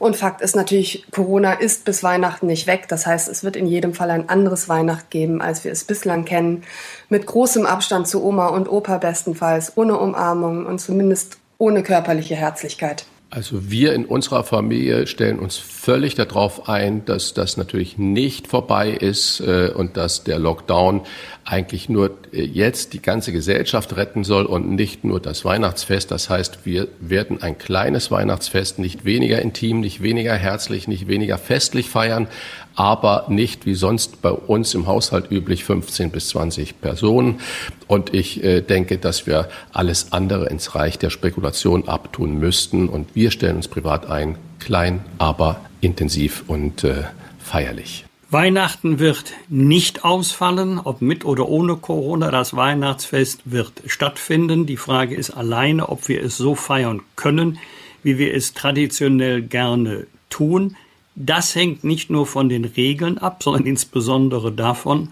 Und 0.01 0.17
Fakt 0.17 0.41
ist 0.41 0.57
natürlich, 0.57 1.07
Corona 1.13 1.53
ist 1.53 1.85
bis 1.85 2.03
Weihnachten 2.03 2.49
nicht 2.49 2.67
weg. 2.67 2.89
Das 2.89 3.07
heißt, 3.07 3.29
es 3.29 3.45
wird 3.45 3.55
in 3.55 3.67
jedem 3.67 3.95
Fall 3.95 4.11
ein 4.11 4.29
anderes 4.29 4.69
Weihnacht 4.69 5.11
geben, 5.11 5.41
als 5.41 5.63
wir 5.63 5.71
es 5.71 5.85
bislang 5.85 6.25
kennen. 6.25 6.65
Mit 7.09 7.25
großem 7.25 7.67
Abstand 7.67 8.09
zu 8.09 8.25
Oma 8.25 8.49
und 8.49 8.69
Opa 8.69 8.99
bestenfalls, 8.99 9.77
ohne 9.77 9.97
Umarmung 9.97 10.67
und 10.67 10.81
zumindest 10.81 11.39
ohne 11.63 11.85
körperliche 11.85 12.35
Herzlichkeit. 12.35 13.05
Also 13.31 13.71
wir 13.71 13.95
in 13.95 14.05
unserer 14.05 14.43
Familie 14.45 15.07
stellen 15.07 15.39
uns 15.39 15.57
völlig 15.57 16.17
darauf 16.17 16.69
ein, 16.69 17.05
dass 17.07 17.33
das 17.33 17.57
natürlich 17.57 17.97
nicht 17.97 18.47
vorbei 18.49 18.91
ist 18.91 19.41
äh, 19.41 19.71
und 19.75 19.97
dass 19.97 20.25
der 20.25 20.39
Lockdown 20.39 21.01
eigentlich 21.45 21.89
nur 21.89 22.11
äh, 22.33 22.43
jetzt 22.43 22.93
die 22.93 23.01
ganze 23.01 23.33
Gesellschaft 23.33 23.97
retten 23.97 24.23
soll 24.25 24.45
und 24.45 24.73
nicht 24.73 25.05
nur 25.05 25.19
das 25.19 25.45
Weihnachtsfest. 25.45 26.11
Das 26.11 26.29
heißt, 26.29 26.67
wir 26.67 26.89
werden 27.01 27.41
ein 27.41 27.57
kleines 27.57 28.11
Weihnachtsfest 28.11 28.79
nicht 28.79 29.07
weniger 29.07 29.41
intim, 29.41 29.81
nicht 29.81 30.03
weniger 30.03 30.35
herzlich, 30.35 30.87
nicht 30.87 31.07
weniger 31.07 31.39
festlich 31.39 31.89
feiern, 31.89 32.29
aber 32.75 33.27
nicht 33.29 33.67
wie 33.67 33.75
sonst 33.75 34.23
bei 34.23 34.31
uns 34.31 34.75
im 34.75 34.87
Haushalt 34.87 35.31
üblich 35.31 35.65
15 35.65 36.11
bis 36.11 36.29
20 36.29 36.81
Personen. 36.81 37.41
Und 37.87 38.15
ich 38.15 38.43
äh, 38.43 38.61
denke, 38.61 38.99
dass 38.99 39.27
wir 39.27 39.49
alles 39.73 40.13
andere 40.13 40.47
ins 40.47 40.75
Reich 40.75 40.99
der 40.99 41.11
Spekulation 41.11 41.89
abtun 41.89 42.39
müssten. 42.39 42.89
Und 42.89 43.15
wir 43.15 43.31
stellen 43.31 43.57
uns 43.57 43.69
privat 43.69 44.09
ein, 44.11 44.37
klein, 44.59 45.05
aber 45.19 45.61
intensiv 45.81 46.45
und 46.47 46.85
äh, 46.85 47.05
feierlich. 47.39 48.05
Weihnachten 48.33 48.99
wird 48.99 49.35
nicht 49.51 50.07
ausfallen, 50.07 50.79
ob 50.79 51.03
mit 51.03 51.27
oder 51.27 51.51
ohne 51.51 51.77
Corona. 51.77 52.31
Das 52.31 52.57
Weihnachtsfest 52.57 53.43
wird 53.45 53.83
stattfinden. 53.85 54.65
Die 54.65 54.79
Frage 54.79 55.15
ist 55.15 55.33
alleine, 55.33 55.91
ob 55.91 56.09
wir 56.09 56.23
es 56.23 56.39
so 56.39 56.55
feiern 56.55 57.03
können, 57.15 57.59
wie 58.03 58.17
wir 58.17 58.33
es 58.33 58.55
traditionell 58.55 59.43
gerne 59.43 60.07
tun. 60.31 60.77
Das 61.15 61.55
hängt 61.55 61.85
nicht 61.85 62.11
nur 62.11 62.27
von 62.27 62.49
den 62.49 62.65
Regeln 62.65 63.19
ab, 63.19 63.43
sondern 63.43 63.67
insbesondere 63.67 64.51
davon, 64.51 65.09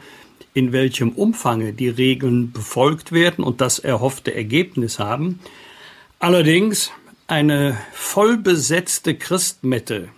in 0.54 0.72
welchem 0.72 1.10
Umfange 1.10 1.72
die 1.72 1.88
Regeln 1.88 2.52
befolgt 2.52 3.12
werden 3.12 3.44
und 3.44 3.60
das 3.60 3.78
erhoffte 3.78 4.34
Ergebnis 4.34 4.98
haben. 4.98 5.40
Allerdings 6.18 6.90
eine 7.26 7.78
vollbesetzte 7.92 9.14
Christmette, 9.14 10.08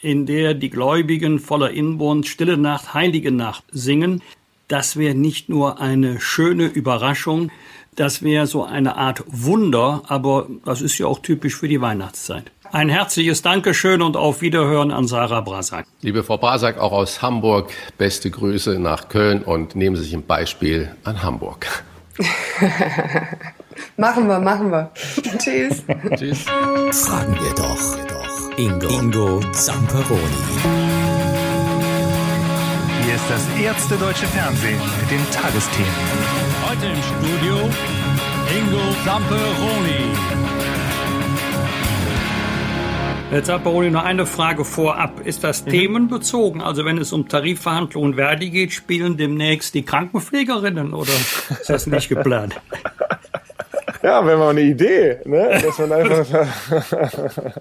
in 0.00 0.26
der 0.26 0.54
die 0.54 0.70
Gläubigen 0.70 1.38
voller 1.38 1.70
Inbrunst 1.70 2.28
Stille 2.28 2.56
Nacht, 2.56 2.94
Heilige 2.94 3.30
Nacht 3.30 3.64
singen, 3.70 4.22
das 4.68 4.96
wäre 4.96 5.14
nicht 5.14 5.48
nur 5.48 5.80
eine 5.80 6.20
schöne 6.20 6.66
Überraschung, 6.66 7.50
das 7.94 8.22
wäre 8.22 8.46
so 8.46 8.64
eine 8.64 8.96
Art 8.96 9.22
Wunder, 9.26 10.02
aber 10.08 10.48
das 10.64 10.82
ist 10.82 10.98
ja 10.98 11.06
auch 11.06 11.20
typisch 11.20 11.56
für 11.56 11.68
die 11.68 11.80
Weihnachtszeit. 11.80 12.50
Ein 12.72 12.88
herzliches 12.88 13.42
Dankeschön 13.42 14.02
und 14.02 14.16
auf 14.16 14.40
Wiederhören 14.40 14.90
an 14.90 15.06
Sarah 15.06 15.40
Brasak. 15.40 15.86
Liebe 16.02 16.22
Frau 16.22 16.36
Brasak, 16.36 16.78
auch 16.78 16.92
aus 16.92 17.22
Hamburg, 17.22 17.70
beste 17.98 18.30
Grüße 18.30 18.78
nach 18.78 19.08
Köln 19.08 19.42
und 19.42 19.76
nehmen 19.76 19.96
Sie 19.96 20.04
sich 20.04 20.14
ein 20.14 20.26
Beispiel 20.26 20.90
an 21.04 21.22
Hamburg. 21.22 21.66
machen 23.96 24.26
wir, 24.28 24.38
machen 24.38 24.70
wir. 24.70 24.90
Tschüss. 25.38 25.84
Tschüss. 26.16 26.42
Fragen 26.42 27.34
wir 27.34 27.54
doch. 27.54 28.06
Ingo, 28.58 28.88
Ingo 28.88 29.40
Zamperoni. 29.52 30.20
Hier 33.04 33.14
ist 33.14 33.30
das 33.30 33.46
erste 33.62 33.96
deutsche 33.96 34.26
Fernsehen 34.26 34.80
mit 35.00 35.10
den 35.10 35.30
Tagesthemen. 35.30 35.90
Heute 36.66 36.86
im 36.86 37.02
Studio 37.02 37.68
Ingo 38.56 38.94
Zamperoni. 39.04 40.65
Jetzt 43.32 43.48
hat 43.48 43.64
Baroni 43.64 43.90
noch 43.90 44.04
eine 44.04 44.24
Frage 44.24 44.64
vorab. 44.64 45.20
Ist 45.26 45.42
das 45.42 45.66
mhm. 45.66 45.70
themenbezogen? 45.70 46.60
Also 46.60 46.84
wenn 46.84 46.96
es 46.96 47.12
um 47.12 47.28
Tarifverhandlungen 47.28 48.14
Verdi 48.14 48.50
geht, 48.50 48.72
spielen 48.72 49.16
demnächst 49.16 49.74
die 49.74 49.82
Krankenpflegerinnen 49.82 50.94
oder 50.94 51.10
ist 51.50 51.68
das 51.68 51.88
nicht 51.88 52.08
geplant? 52.08 52.54
Ja, 54.02 54.24
wäre 54.26 54.38
mal 54.38 54.50
eine 54.50 54.62
Idee, 54.62 55.18
ne? 55.24 55.60
Dass 55.62 55.78
man 55.78 55.92
einfach. 55.92 56.26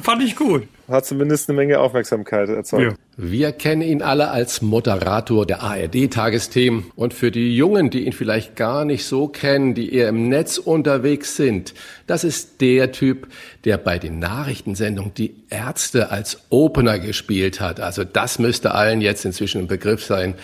Fand 0.00 0.22
ich 0.22 0.36
gut. 0.36 0.68
Hat 0.88 1.04
zumindest 1.06 1.48
eine 1.48 1.56
Menge 1.56 1.80
Aufmerksamkeit 1.80 2.48
erzeugt. 2.48 2.92
Ja. 2.92 2.96
Wir 3.16 3.52
kennen 3.52 3.82
ihn 3.82 4.00
alle 4.00 4.30
als 4.30 4.62
Moderator 4.62 5.44
der 5.44 5.62
ARD-Tagesthemen. 5.62 6.92
Und 6.94 7.14
für 7.14 7.30
die 7.30 7.56
Jungen, 7.56 7.90
die 7.90 8.06
ihn 8.06 8.12
vielleicht 8.12 8.54
gar 8.54 8.84
nicht 8.84 9.04
so 9.04 9.26
kennen, 9.26 9.74
die 9.74 9.92
eher 9.92 10.08
im 10.08 10.28
Netz 10.28 10.56
unterwegs 10.56 11.36
sind, 11.36 11.74
das 12.06 12.22
ist 12.22 12.60
der 12.60 12.92
Typ, 12.92 13.26
der 13.64 13.76
bei 13.76 13.98
den 13.98 14.20
Nachrichtensendungen 14.20 15.14
die 15.14 15.34
Ärzte 15.50 16.10
als 16.10 16.38
Opener 16.48 17.00
gespielt 17.00 17.60
hat. 17.60 17.80
Also 17.80 18.04
das 18.04 18.38
müsste 18.38 18.72
allen 18.72 19.00
jetzt 19.00 19.24
inzwischen 19.24 19.62
ein 19.62 19.66
Begriff 19.66 20.04
sein. 20.04 20.34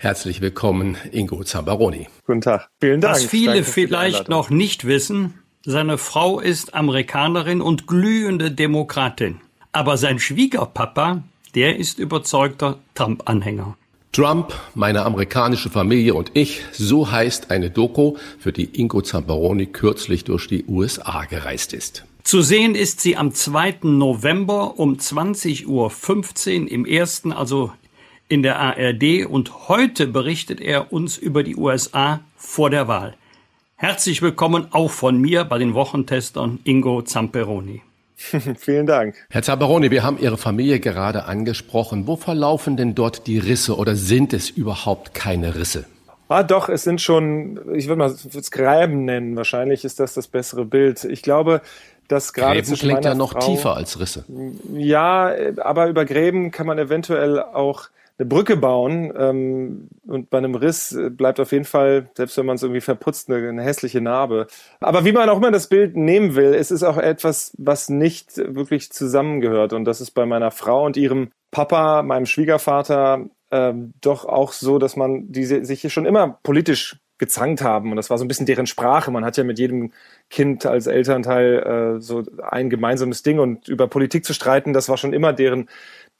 Herzlich 0.00 0.40
willkommen, 0.40 0.96
Ingo 1.10 1.42
Zambaroni. 1.42 2.06
Guten 2.24 2.40
Tag. 2.40 2.68
Vielen 2.80 3.00
Dank. 3.00 3.16
Was 3.16 3.24
viele 3.24 3.54
Danke 3.54 3.64
vielleicht 3.64 4.28
noch 4.28 4.48
nicht 4.48 4.86
wissen, 4.86 5.34
seine 5.64 5.98
Frau 5.98 6.38
ist 6.38 6.74
Amerikanerin 6.74 7.60
und 7.60 7.88
glühende 7.88 8.52
Demokratin. 8.52 9.40
Aber 9.72 9.96
sein 9.96 10.20
Schwiegerpapa, 10.20 11.24
der 11.56 11.76
ist 11.78 11.98
überzeugter 11.98 12.78
Trump-Anhänger. 12.94 13.76
Trump, 14.12 14.54
meine 14.76 15.04
amerikanische 15.04 15.68
Familie 15.68 16.14
und 16.14 16.30
ich, 16.34 16.62
so 16.70 17.10
heißt 17.10 17.50
eine 17.50 17.68
Doku, 17.68 18.14
für 18.38 18.52
die 18.52 18.80
Ingo 18.80 19.02
Zamperoni 19.02 19.66
kürzlich 19.66 20.22
durch 20.22 20.46
die 20.46 20.64
USA 20.68 21.24
gereist 21.24 21.72
ist. 21.72 22.04
Zu 22.22 22.42
sehen 22.42 22.76
ist 22.76 23.00
sie 23.00 23.16
am 23.16 23.34
2. 23.34 23.78
November 23.82 24.78
um 24.78 24.94
20.15 24.94 25.66
Uhr 25.66 26.70
im 26.70 26.84
ersten, 26.84 27.32
also 27.32 27.72
in 28.28 28.42
der 28.42 28.58
ARD. 28.58 29.26
Und 29.26 29.68
heute 29.68 30.06
berichtet 30.06 30.60
er 30.60 30.92
uns 30.92 31.18
über 31.18 31.42
die 31.42 31.56
USA 31.56 32.20
vor 32.36 32.70
der 32.70 32.88
Wahl. 32.88 33.14
Herzlich 33.76 34.22
willkommen 34.22 34.68
auch 34.72 34.90
von 34.90 35.20
mir 35.20 35.44
bei 35.44 35.58
den 35.58 35.74
Wochentestern 35.74 36.58
Ingo 36.64 37.02
Zamperoni. 37.02 37.82
Vielen 38.16 38.86
Dank. 38.86 39.14
Herr 39.30 39.42
Zamperoni, 39.42 39.90
wir 39.90 40.02
haben 40.02 40.18
Ihre 40.18 40.36
Familie 40.36 40.80
gerade 40.80 41.24
angesprochen. 41.24 42.06
Wo 42.06 42.16
verlaufen 42.16 42.76
denn 42.76 42.94
dort 42.94 43.26
die 43.28 43.38
Risse 43.38 43.76
oder 43.76 43.94
sind 43.94 44.32
es 44.32 44.50
überhaupt 44.50 45.14
keine 45.14 45.54
Risse? 45.54 45.84
Ah, 46.28 46.42
doch, 46.42 46.68
es 46.68 46.82
sind 46.82 47.00
schon, 47.00 47.58
ich 47.74 47.86
würde 47.86 48.00
mal 48.00 48.10
es 48.10 48.50
Gräben 48.50 49.04
nennen. 49.04 49.36
Wahrscheinlich 49.36 49.84
ist 49.84 50.00
das 50.00 50.14
das 50.14 50.26
bessere 50.26 50.64
Bild. 50.64 51.04
Ich 51.04 51.22
glaube, 51.22 51.62
dass 52.08 52.32
gerade 52.32 52.60
Gräben 52.60 52.76
klingt 52.76 53.04
ja 53.04 53.14
noch 53.14 53.32
Frau, 53.32 53.40
tiefer 53.40 53.76
als 53.76 54.00
Risse. 54.00 54.24
Ja, 54.74 55.32
aber 55.58 55.86
über 55.86 56.04
Gräben 56.04 56.50
kann 56.50 56.66
man 56.66 56.78
eventuell 56.78 57.40
auch 57.40 57.88
eine 58.18 58.26
Brücke 58.26 58.56
bauen 58.56 59.12
ähm, 59.16 59.88
und 60.06 60.28
bei 60.28 60.38
einem 60.38 60.56
Riss 60.56 60.96
bleibt 61.10 61.38
auf 61.38 61.52
jeden 61.52 61.64
Fall, 61.64 62.10
selbst 62.16 62.36
wenn 62.36 62.46
man 62.46 62.56
es 62.56 62.62
irgendwie 62.62 62.80
verputzt, 62.80 63.30
eine, 63.30 63.48
eine, 63.48 63.62
hässliche 63.62 64.00
Narbe. 64.00 64.48
Aber 64.80 65.04
wie 65.04 65.12
man 65.12 65.28
auch 65.28 65.36
immer 65.36 65.52
das 65.52 65.68
Bild 65.68 65.96
nehmen 65.96 66.34
will, 66.34 66.54
es 66.54 66.72
ist 66.72 66.82
auch 66.82 66.98
etwas, 66.98 67.52
was 67.58 67.88
nicht 67.88 68.36
wirklich 68.36 68.90
zusammengehört 68.90 69.72
und 69.72 69.84
das 69.84 70.00
ist 70.00 70.10
bei 70.12 70.26
meiner 70.26 70.50
Frau 70.50 70.84
und 70.84 70.96
ihrem 70.96 71.30
Papa, 71.52 72.02
meinem 72.02 72.26
Schwiegervater, 72.26 73.26
ähm, 73.52 73.94
doch 74.00 74.24
auch 74.24 74.52
so, 74.52 74.78
dass 74.78 74.96
man 74.96 75.30
diese 75.30 75.64
sich 75.64 75.80
hier 75.80 75.90
schon 75.90 76.04
immer 76.04 76.38
politisch 76.42 76.98
gezankt 77.18 77.62
haben 77.62 77.90
und 77.90 77.96
das 77.96 78.10
war 78.10 78.18
so 78.18 78.24
ein 78.24 78.28
bisschen 78.28 78.46
deren 78.46 78.66
Sprache. 78.66 79.10
Man 79.12 79.24
hat 79.24 79.36
ja 79.36 79.44
mit 79.44 79.58
jedem 79.60 79.92
Kind 80.28 80.66
als 80.66 80.86
Elternteil 80.88 81.98
äh, 81.98 82.00
so 82.00 82.24
ein 82.42 82.68
gemeinsames 82.68 83.22
Ding 83.22 83.38
und 83.38 83.68
über 83.68 83.86
Politik 83.86 84.24
zu 84.24 84.34
streiten, 84.34 84.72
das 84.72 84.88
war 84.88 84.96
schon 84.96 85.12
immer 85.12 85.32
deren 85.32 85.68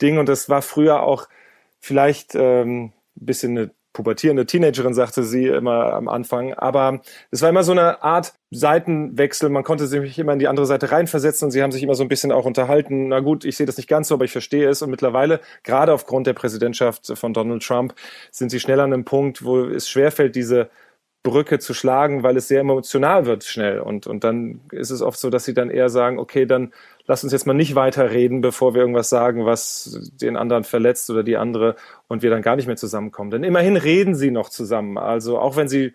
Ding 0.01 0.19
und 0.19 0.29
das 0.29 0.49
war 0.49 0.63
früher 0.63 1.03
auch 1.03 1.29
vielleicht 1.81 2.35
ähm, 2.35 2.93
bisschen 3.15 3.57
eine 3.57 3.71
pubertierende 3.93 4.47
Teenagerin, 4.47 4.95
sagte 4.95 5.25
sie 5.25 5.47
immer 5.47 5.93
am 5.95 6.09
Anfang. 6.09 6.55
Aber 6.55 7.01
es 7.33 7.43
war 7.43 7.49
immer 7.49 7.65
so 7.65 7.73
eine 7.73 8.03
Art 8.03 8.35
Seitenwechsel. 8.51 9.49
Man 9.49 9.65
konnte 9.65 9.89
sich 9.89 10.19
immer 10.19 10.33
in 10.33 10.39
die 10.39 10.47
andere 10.47 10.67
Seite 10.67 10.93
reinversetzen 10.93 11.47
und 11.47 11.51
sie 11.51 11.63
haben 11.63 11.73
sich 11.73 11.83
immer 11.83 11.97
so 11.97 12.05
ein 12.05 12.09
bisschen 12.09 12.31
auch 12.31 12.45
unterhalten. 12.45 13.09
Na 13.09 13.19
gut, 13.21 13.45
ich 13.45 13.57
sehe 13.57 13.67
das 13.67 13.77
nicht 13.77 13.89
ganz 13.89 14.09
so, 14.09 14.15
aber 14.15 14.25
ich 14.25 14.31
verstehe 14.31 14.69
es. 14.69 14.83
Und 14.83 14.91
mittlerweile, 14.91 15.41
gerade 15.65 15.93
aufgrund 15.93 16.29
der 16.29 16.35
Präsidentschaft 16.35 17.19
von 17.19 17.35
Donald 17.35 17.65
Trump, 17.65 17.95
sind 18.31 18.51
sie 18.51 18.61
schnell 18.61 18.79
an 18.79 18.93
einem 18.93 19.05
Punkt, 19.05 19.45
wo 19.45 19.65
es 19.65 19.89
schwerfällt, 19.89 20.37
diese 20.37 20.71
Brücke 21.25 21.59
zu 21.59 21.75
schlagen, 21.75 22.23
weil 22.23 22.37
es 22.37 22.47
sehr 22.47 22.61
emotional 22.61 23.27
wird 23.27 23.43
schnell. 23.45 23.81
Und, 23.81 24.07
und 24.07 24.23
dann 24.23 24.61
ist 24.71 24.91
es 24.91 25.03
oft 25.03 25.19
so, 25.19 25.31
dass 25.31 25.45
sie 25.45 25.55
dann 25.55 25.71
eher 25.71 25.89
sagen, 25.89 26.19
okay, 26.19 26.47
dann 26.47 26.73
lass 27.09 27.25
uns 27.25 27.33
jetzt 27.33 27.47
mal 27.47 27.55
nicht 27.55 27.75
weiterreden, 27.75 28.43
bevor 28.43 28.75
wir 28.75 28.83
irgendwas 28.83 29.09
sagen, 29.09 29.47
was 29.47 30.11
den 30.21 30.37
anderen 30.37 30.63
verletzt 30.63 31.11
oder 31.11 31.25
die 31.25 31.39
andere 31.39 31.75
und 32.07 32.23
wir 32.23 32.31
dann 32.31 32.43
gar 32.43 32.55
nicht 32.55 32.67
mehr 32.67 32.77
zusammenkommen. 32.77 33.31
Denn 33.31 33.43
immerhin 33.43 33.77
reden 33.77 34.15
sie 34.15 34.31
noch 34.31 34.51
zusammen. 34.51 34.99
Also 34.99 35.39
auch 35.39 35.57
wenn 35.57 35.69
sie 35.69 35.95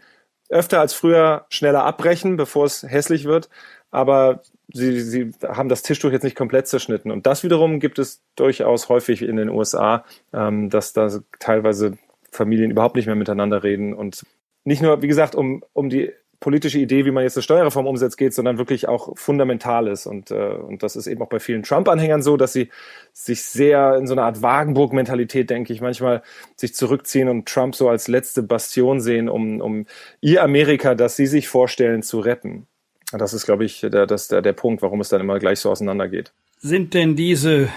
öfter 0.49 0.81
als 0.81 0.93
früher 0.93 1.45
schneller 1.49 1.85
abbrechen, 1.85 2.35
bevor 2.35 2.65
es 2.65 2.83
hässlich 2.83 3.25
wird, 3.25 3.49
aber 3.91 4.41
sie, 4.73 5.01
sie 5.01 5.31
haben 5.47 5.69
das 5.69 5.83
Tischtuch 5.83 6.11
jetzt 6.11 6.23
nicht 6.23 6.35
komplett 6.35 6.67
zerschnitten. 6.67 7.11
Und 7.11 7.27
das 7.27 7.43
wiederum 7.43 7.79
gibt 7.79 7.99
es 7.99 8.23
durchaus 8.35 8.89
häufig 8.89 9.21
in 9.21 9.35
den 9.35 9.49
USA, 9.49 10.05
ähm, 10.33 10.71
dass 10.71 10.93
da 10.93 11.09
teilweise 11.39 11.97
Familien 12.31 12.71
überhaupt 12.71 12.95
nicht 12.95 13.05
mehr 13.05 13.15
miteinander 13.15 13.63
reden 13.63 13.93
und 13.93 14.25
nicht 14.63 14.81
nur, 14.81 15.03
wie 15.03 15.07
gesagt, 15.07 15.35
um, 15.35 15.63
um 15.73 15.89
die 15.89 16.11
politische 16.43 16.77
Idee, 16.77 17.05
wie 17.05 17.11
man 17.11 17.23
jetzt 17.23 17.37
eine 17.37 17.43
Steuerreform 17.43 17.87
umsetzt, 17.87 18.17
geht, 18.17 18.33
sondern 18.33 18.57
wirklich 18.57 18.89
auch 18.89 19.17
Fundamentales. 19.17 20.05
Und, 20.05 20.29
äh, 20.29 20.35
und 20.35 20.83
das 20.83 20.97
ist 20.97 21.07
eben 21.07 21.21
auch 21.21 21.29
bei 21.29 21.39
vielen 21.39 21.63
Trump-Anhängern 21.63 22.21
so, 22.21 22.35
dass 22.35 22.51
sie 22.51 22.69
sich 23.13 23.43
sehr 23.43 23.95
in 23.95 24.07
so 24.07 24.13
einer 24.13 24.23
Art 24.23 24.41
Wagenburg-Mentalität, 24.41 25.49
denke 25.49 25.71
ich, 25.71 25.79
manchmal 25.79 26.21
sich 26.57 26.75
zurückziehen 26.75 27.29
und 27.29 27.47
Trump 27.47 27.75
so 27.75 27.87
als 27.87 28.09
letzte 28.09 28.43
Bastion 28.43 28.99
sehen, 28.99 29.29
um, 29.29 29.61
um 29.61 29.85
ihr 30.19 30.43
Amerika, 30.43 30.95
das 30.95 31.15
sie 31.15 31.27
sich 31.27 31.47
vorstellen, 31.47 32.03
zu 32.03 32.19
retten. 32.19 32.67
Das 33.13 33.33
ist, 33.33 33.45
glaube 33.45 33.63
ich, 33.63 33.79
der, 33.79 34.05
das, 34.05 34.27
der, 34.27 34.41
der 34.41 34.53
Punkt, 34.53 34.81
warum 34.81 34.99
es 34.99 35.07
dann 35.07 35.21
immer 35.21 35.39
gleich 35.39 35.61
so 35.61 35.71
auseinandergeht. 35.71 36.33
Sind 36.59 36.93
denn 36.93 37.15
diese 37.15 37.69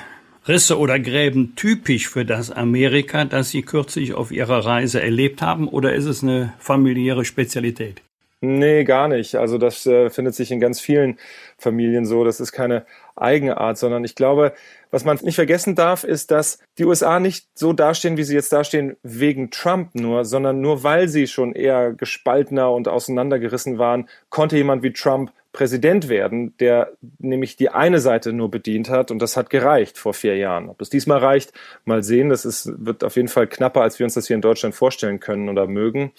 Risse 0.48 0.76
oder 0.76 0.98
Gräben 0.98 1.54
typisch 1.54 2.08
für 2.08 2.24
das 2.24 2.50
Amerika, 2.50 3.24
das 3.26 3.50
Sie 3.50 3.62
kürzlich 3.62 4.14
auf 4.14 4.32
Ihrer 4.32 4.64
Reise 4.64 5.00
erlebt 5.00 5.40
haben, 5.40 5.68
oder 5.68 5.94
ist 5.94 6.06
es 6.06 6.24
eine 6.24 6.52
familiäre 6.58 7.24
Spezialität? 7.24 8.02
Nee, 8.40 8.84
gar 8.84 9.08
nicht. 9.08 9.36
Also 9.36 9.56
das 9.56 9.86
äh, 9.86 10.10
findet 10.10 10.34
sich 10.34 10.50
in 10.50 10.60
ganz 10.60 10.78
vielen 10.78 11.18
Familien 11.56 12.04
so. 12.04 12.22
Das 12.22 12.38
ist 12.38 12.52
keine 12.52 12.84
eigene 13.16 13.56
Art, 13.56 13.78
sondern 13.78 14.04
ich 14.04 14.14
glaube, 14.14 14.52
was 14.90 15.04
man 15.04 15.18
nicht 15.22 15.36
vergessen 15.36 15.74
darf, 15.74 16.04
ist, 16.04 16.30
dass 16.30 16.58
die 16.76 16.84
USA 16.84 17.18
nicht 17.18 17.48
so 17.54 17.72
dastehen, 17.72 18.18
wie 18.18 18.24
sie 18.24 18.34
jetzt 18.34 18.52
dastehen, 18.52 18.96
wegen 19.02 19.50
Trump 19.50 19.94
nur, 19.94 20.26
sondern 20.26 20.60
nur 20.60 20.84
weil 20.84 21.08
sie 21.08 21.26
schon 21.26 21.54
eher 21.54 21.92
gespaltener 21.94 22.70
und 22.70 22.88
auseinandergerissen 22.88 23.78
waren, 23.78 24.08
konnte 24.28 24.56
jemand 24.56 24.82
wie 24.82 24.92
Trump 24.92 25.32
Präsident 25.56 26.10
werden, 26.10 26.54
der 26.58 26.92
nämlich 27.18 27.56
die 27.56 27.70
eine 27.70 27.98
Seite 27.98 28.34
nur 28.34 28.50
bedient 28.50 28.90
hat 28.90 29.10
und 29.10 29.20
das 29.20 29.38
hat 29.38 29.48
gereicht 29.48 29.96
vor 29.96 30.12
vier 30.12 30.36
Jahren. 30.36 30.68
Ob 30.68 30.82
es 30.82 30.90
diesmal 30.90 31.18
reicht, 31.18 31.54
mal 31.86 32.02
sehen. 32.02 32.28
Das 32.28 32.44
ist, 32.44 32.70
wird 32.76 33.02
auf 33.02 33.16
jeden 33.16 33.28
Fall 33.28 33.46
knapper, 33.46 33.80
als 33.80 33.98
wir 33.98 34.04
uns 34.04 34.12
das 34.12 34.26
hier 34.26 34.36
in 34.36 34.42
Deutschland 34.42 34.74
vorstellen 34.74 35.18
können 35.18 35.48
oder 35.48 35.66
mögen. 35.66 36.12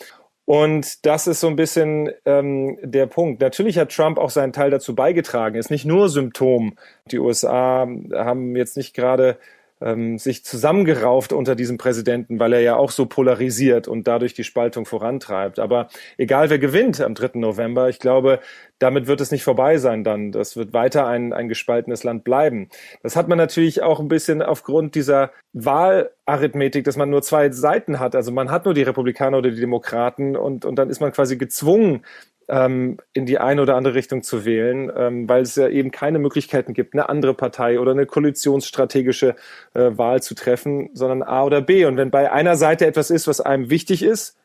Und 0.47 1.05
das 1.05 1.27
ist 1.27 1.41
so 1.41 1.47
ein 1.47 1.57
bisschen 1.57 2.09
ähm, 2.23 2.77
der 2.81 3.05
Punkt. 3.05 3.41
Natürlich 3.41 3.77
hat 3.77 3.91
Trump 3.91 4.17
auch 4.17 4.29
seinen 4.29 4.53
Teil 4.53 4.71
dazu 4.71 4.95
beigetragen. 4.95 5.57
Ist 5.57 5.69
nicht 5.69 5.83
nur 5.83 6.07
Symptom. 6.07 6.77
Die 7.11 7.19
USA 7.19 7.85
haben 8.13 8.55
jetzt 8.55 8.77
nicht 8.77 8.93
gerade 8.93 9.37
ähm, 9.81 10.17
sich 10.17 10.43
zusammengerauft 10.43 11.33
unter 11.33 11.55
diesem 11.55 11.77
Präsidenten, 11.77 12.39
weil 12.39 12.53
er 12.53 12.61
ja 12.61 12.75
auch 12.75 12.91
so 12.91 13.05
polarisiert 13.05 13.87
und 13.87 14.07
dadurch 14.07 14.33
die 14.33 14.43
Spaltung 14.43 14.85
vorantreibt. 14.85 15.59
Aber 15.59 15.87
egal 16.17 16.49
wer 16.49 16.59
gewinnt 16.59 16.99
am 17.01 17.13
3. 17.13 17.39
November, 17.39 17.89
ich 17.89 17.99
glaube, 17.99 18.39
damit 18.79 19.07
wird 19.07 19.21
es 19.21 19.31
nicht 19.31 19.43
vorbei 19.43 19.77
sein 19.77 20.03
dann. 20.03 20.31
Das 20.31 20.55
wird 20.55 20.73
weiter 20.73 21.07
ein, 21.07 21.33
ein 21.33 21.47
gespaltenes 21.47 22.03
Land 22.03 22.23
bleiben. 22.23 22.69
Das 23.03 23.15
hat 23.15 23.27
man 23.27 23.37
natürlich 23.37 23.83
auch 23.83 23.99
ein 23.99 24.07
bisschen 24.07 24.41
aufgrund 24.41 24.95
dieser 24.95 25.31
Wahlarithmetik, 25.53 26.83
dass 26.83 26.97
man 26.97 27.09
nur 27.09 27.21
zwei 27.21 27.51
Seiten 27.51 27.99
hat. 27.99 28.15
Also 28.15 28.31
man 28.31 28.51
hat 28.51 28.65
nur 28.65 28.73
die 28.73 28.83
Republikaner 28.83 29.37
oder 29.37 29.51
die 29.51 29.59
Demokraten 29.59 30.35
und, 30.35 30.65
und 30.65 30.75
dann 30.75 30.89
ist 30.89 31.01
man 31.01 31.11
quasi 31.11 31.37
gezwungen, 31.37 32.03
ähm, 32.47 32.97
in 33.13 33.25
die 33.25 33.39
eine 33.39 33.61
oder 33.61 33.75
andere 33.75 33.93
Richtung 33.93 34.23
zu 34.23 34.45
wählen, 34.45 34.91
ähm, 34.95 35.27
weil 35.27 35.41
es 35.41 35.55
ja 35.55 35.67
eben 35.67 35.91
keine 35.91 36.19
Möglichkeiten 36.19 36.73
gibt, 36.73 36.93
eine 36.93 37.09
andere 37.09 37.33
Partei 37.33 37.79
oder 37.79 37.91
eine 37.91 38.05
koalitionsstrategische 38.05 39.35
äh, 39.73 39.91
Wahl 39.97 40.21
zu 40.21 40.35
treffen, 40.35 40.89
sondern 40.93 41.23
A 41.23 41.43
oder 41.43 41.61
B. 41.61 41.85
Und 41.85 41.97
wenn 41.97 42.11
bei 42.11 42.31
einer 42.31 42.55
Seite 42.55 42.85
etwas 42.85 43.09
ist, 43.09 43.27
was 43.27 43.41
einem 43.41 43.69
wichtig 43.69 44.03
ist, 44.03 44.37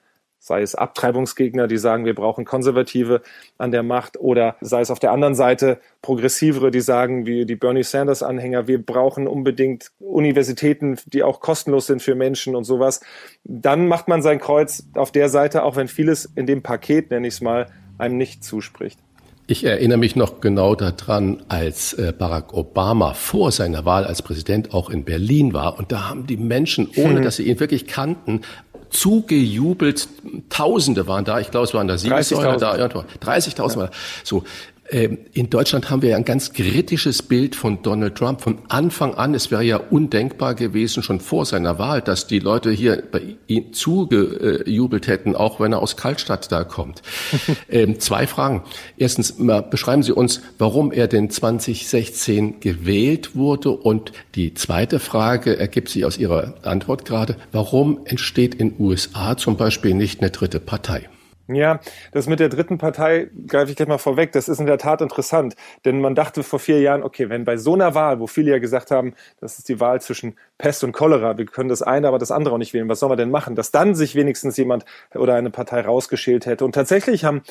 sei 0.44 0.60
es 0.62 0.74
Abtreibungsgegner, 0.74 1.68
die 1.68 1.78
sagen, 1.78 2.04
wir 2.04 2.16
brauchen 2.16 2.44
Konservative 2.44 3.22
an 3.58 3.70
der 3.70 3.84
Macht, 3.84 4.18
oder 4.18 4.56
sei 4.60 4.80
es 4.80 4.90
auf 4.90 4.98
der 4.98 5.12
anderen 5.12 5.36
Seite 5.36 5.78
Progressivere, 6.02 6.72
die 6.72 6.80
sagen, 6.80 7.26
wie 7.26 7.46
die 7.46 7.54
Bernie 7.54 7.84
Sanders-Anhänger, 7.84 8.66
wir 8.66 8.84
brauchen 8.84 9.28
unbedingt 9.28 9.92
Universitäten, 10.00 10.98
die 11.06 11.22
auch 11.22 11.38
kostenlos 11.38 11.86
sind 11.86 12.02
für 12.02 12.16
Menschen 12.16 12.56
und 12.56 12.64
sowas, 12.64 13.02
dann 13.44 13.86
macht 13.86 14.08
man 14.08 14.20
sein 14.20 14.40
Kreuz 14.40 14.84
auf 14.94 15.12
der 15.12 15.28
Seite, 15.28 15.62
auch 15.62 15.76
wenn 15.76 15.86
vieles 15.86 16.24
in 16.24 16.46
dem 16.46 16.64
Paket, 16.64 17.12
nenne 17.12 17.28
ich 17.28 17.34
es 17.34 17.40
mal, 17.40 17.68
einem 18.02 18.18
nicht 18.18 18.44
zuspricht. 18.44 18.98
Ich 19.46 19.64
erinnere 19.64 19.98
mich 19.98 20.14
noch 20.14 20.40
genau 20.40 20.74
daran, 20.74 21.42
als 21.48 21.94
äh, 21.94 22.12
Barack 22.16 22.54
Obama 22.54 23.12
vor 23.14 23.50
seiner 23.50 23.84
Wahl 23.84 24.04
als 24.04 24.22
Präsident 24.22 24.72
auch 24.72 24.88
in 24.88 25.04
Berlin 25.04 25.52
war. 25.52 25.78
Und 25.78 25.92
da 25.92 26.08
haben 26.08 26.26
die 26.26 26.36
Menschen, 26.36 26.88
ohne 26.96 27.16
hm. 27.16 27.22
dass 27.22 27.36
sie 27.36 27.44
ihn 27.44 27.58
wirklich 27.58 27.86
kannten, 27.86 28.42
zugejubelt. 28.90 30.08
Tausende 30.48 31.06
waren 31.06 31.24
da. 31.24 31.40
Ich 31.40 31.50
glaube, 31.50 31.64
es 31.64 31.74
waren 31.74 31.88
da 31.88 31.94
30.000 31.94 32.58
da. 32.58 32.74
30.000 32.74 33.80
ja. 33.80 33.90
So. 34.22 34.44
Ähm, 34.92 35.18
in 35.32 35.48
Deutschland 35.48 35.88
haben 35.88 36.02
wir 36.02 36.16
ein 36.16 36.24
ganz 36.24 36.52
kritisches 36.52 37.22
Bild 37.22 37.56
von 37.56 37.82
Donald 37.82 38.14
Trump 38.14 38.42
von 38.42 38.58
Anfang 38.68 39.14
an. 39.14 39.34
Es 39.34 39.50
wäre 39.50 39.64
ja 39.64 39.78
undenkbar 39.78 40.54
gewesen, 40.54 41.02
schon 41.02 41.18
vor 41.18 41.46
seiner 41.46 41.78
Wahl, 41.78 42.02
dass 42.02 42.26
die 42.26 42.40
Leute 42.40 42.70
hier 42.70 43.02
bei 43.10 43.36
ihm 43.46 43.72
zugejubelt 43.72 45.06
hätten, 45.06 45.34
auch 45.34 45.60
wenn 45.60 45.72
er 45.72 45.80
aus 45.80 45.96
Kaltstadt 45.96 46.52
da 46.52 46.64
kommt. 46.64 47.00
ähm, 47.70 48.00
zwei 48.00 48.26
Fragen. 48.26 48.64
Erstens, 48.98 49.34
beschreiben 49.70 50.02
Sie 50.02 50.12
uns, 50.12 50.42
warum 50.58 50.92
er 50.92 51.08
denn 51.08 51.30
2016 51.30 52.60
gewählt 52.60 53.34
wurde. 53.34 53.70
Und 53.70 54.12
die 54.34 54.52
zweite 54.52 54.98
Frage 54.98 55.58
ergibt 55.58 55.88
sich 55.88 56.04
aus 56.04 56.18
Ihrer 56.18 56.54
Antwort 56.62 57.06
gerade. 57.06 57.36
Warum 57.50 58.00
entsteht 58.04 58.54
in 58.54 58.74
USA 58.78 59.38
zum 59.38 59.56
Beispiel 59.56 59.94
nicht 59.94 60.20
eine 60.20 60.30
dritte 60.30 60.60
Partei? 60.60 61.08
Ja, 61.54 61.80
das 62.12 62.26
mit 62.26 62.40
der 62.40 62.48
dritten 62.48 62.78
Partei 62.78 63.30
greife 63.46 63.70
ich 63.70 63.76
gleich 63.76 63.88
mal 63.88 63.98
vorweg. 63.98 64.32
Das 64.32 64.48
ist 64.48 64.60
in 64.60 64.66
der 64.66 64.78
Tat 64.78 65.00
interessant, 65.00 65.54
denn 65.84 66.00
man 66.00 66.14
dachte 66.14 66.42
vor 66.42 66.58
vier 66.58 66.80
Jahren, 66.80 67.02
okay, 67.02 67.28
wenn 67.28 67.44
bei 67.44 67.56
so 67.56 67.74
einer 67.74 67.94
Wahl, 67.94 68.20
wo 68.20 68.26
viele 68.26 68.50
ja 68.52 68.58
gesagt 68.58 68.90
haben, 68.90 69.14
das 69.40 69.58
ist 69.58 69.68
die 69.68 69.80
Wahl 69.80 70.00
zwischen 70.00 70.36
Pest 70.58 70.84
und 70.84 70.92
Cholera, 70.92 71.38
wir 71.38 71.46
können 71.46 71.68
das 71.68 71.82
eine, 71.82 72.08
aber 72.08 72.18
das 72.18 72.30
andere 72.30 72.54
auch 72.54 72.58
nicht 72.58 72.74
wählen, 72.74 72.88
was 72.88 73.00
soll 73.00 73.08
man 73.08 73.18
denn 73.18 73.30
machen, 73.30 73.54
dass 73.54 73.70
dann 73.70 73.94
sich 73.94 74.14
wenigstens 74.14 74.56
jemand 74.56 74.84
oder 75.14 75.34
eine 75.34 75.50
Partei 75.50 75.80
rausgeschält 75.80 76.46
hätte. 76.46 76.64
Und 76.64 76.74
tatsächlich 76.74 77.24
haben 77.24 77.42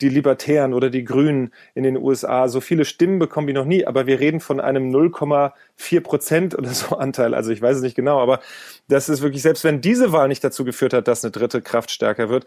die 0.00 0.08
Libertären 0.08 0.74
oder 0.74 0.90
die 0.90 1.04
Grünen 1.04 1.52
in 1.74 1.84
den 1.84 1.96
USA 1.96 2.48
so 2.48 2.60
viele 2.60 2.84
Stimmen 2.84 3.18
bekommen 3.18 3.46
wie 3.48 3.52
noch 3.52 3.64
nie, 3.64 3.86
aber 3.86 4.06
wir 4.06 4.20
reden 4.20 4.40
von 4.40 4.60
einem 4.60 4.90
0,4 4.90 6.00
Prozent 6.00 6.58
oder 6.58 6.70
so 6.70 6.96
Anteil. 6.96 7.34
Also 7.34 7.50
ich 7.50 7.62
weiß 7.62 7.76
es 7.76 7.82
nicht 7.82 7.94
genau, 7.94 8.20
aber 8.20 8.40
das 8.88 9.08
ist 9.08 9.22
wirklich, 9.22 9.42
selbst 9.42 9.64
wenn 9.64 9.80
diese 9.80 10.12
Wahl 10.12 10.28
nicht 10.28 10.42
dazu 10.42 10.64
geführt 10.64 10.92
hat, 10.92 11.08
dass 11.08 11.24
eine 11.24 11.30
dritte 11.30 11.62
Kraft 11.62 11.90
stärker 11.90 12.28
wird, 12.28 12.46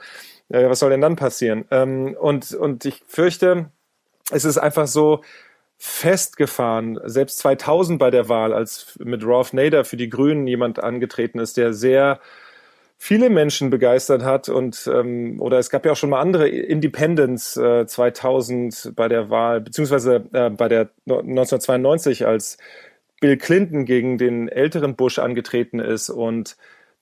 äh, 0.49 0.69
was 0.69 0.79
soll 0.79 0.89
denn 0.89 1.01
dann 1.01 1.15
passieren? 1.15 1.65
Ähm, 1.71 2.15
und, 2.19 2.53
und 2.53 2.85
ich 2.85 3.03
fürchte, 3.07 3.71
es 4.31 4.45
ist 4.45 4.57
einfach 4.57 4.87
so 4.87 5.21
festgefahren. 5.77 6.99
Selbst 7.05 7.37
2000 7.39 7.99
bei 7.99 8.09
der 8.09 8.29
Wahl, 8.29 8.53
als 8.53 8.97
mit 8.99 9.23
Rolf 9.23 9.53
Nader 9.53 9.85
für 9.85 9.97
die 9.97 10.09
Grünen 10.09 10.47
jemand 10.47 10.83
angetreten 10.83 11.39
ist, 11.39 11.57
der 11.57 11.73
sehr 11.73 12.19
viele 12.97 13.29
Menschen 13.29 13.69
begeistert 13.69 14.23
hat 14.23 14.49
und 14.49 14.89
ähm, 14.91 15.39
oder 15.39 15.59
es 15.59 15.69
gab 15.69 15.85
ja 15.85 15.91
auch 15.91 15.97
schon 15.97 16.09
mal 16.09 16.19
andere 16.19 16.49
Independents 16.49 17.55
äh, 17.55 17.85
2000 17.85 18.93
bei 18.95 19.07
der 19.07 19.29
Wahl 19.29 19.61
beziehungsweise 19.61 20.23
äh, 20.33 20.49
bei 20.49 20.67
der 20.67 20.89
1992 21.05 22.25
als 22.25 22.57
Bill 23.19 23.37
Clinton 23.37 23.85
gegen 23.85 24.17
den 24.17 24.47
älteren 24.49 24.95
Bush 24.95 25.19
angetreten 25.19 25.79
ist 25.79 26.09
und 26.09 26.57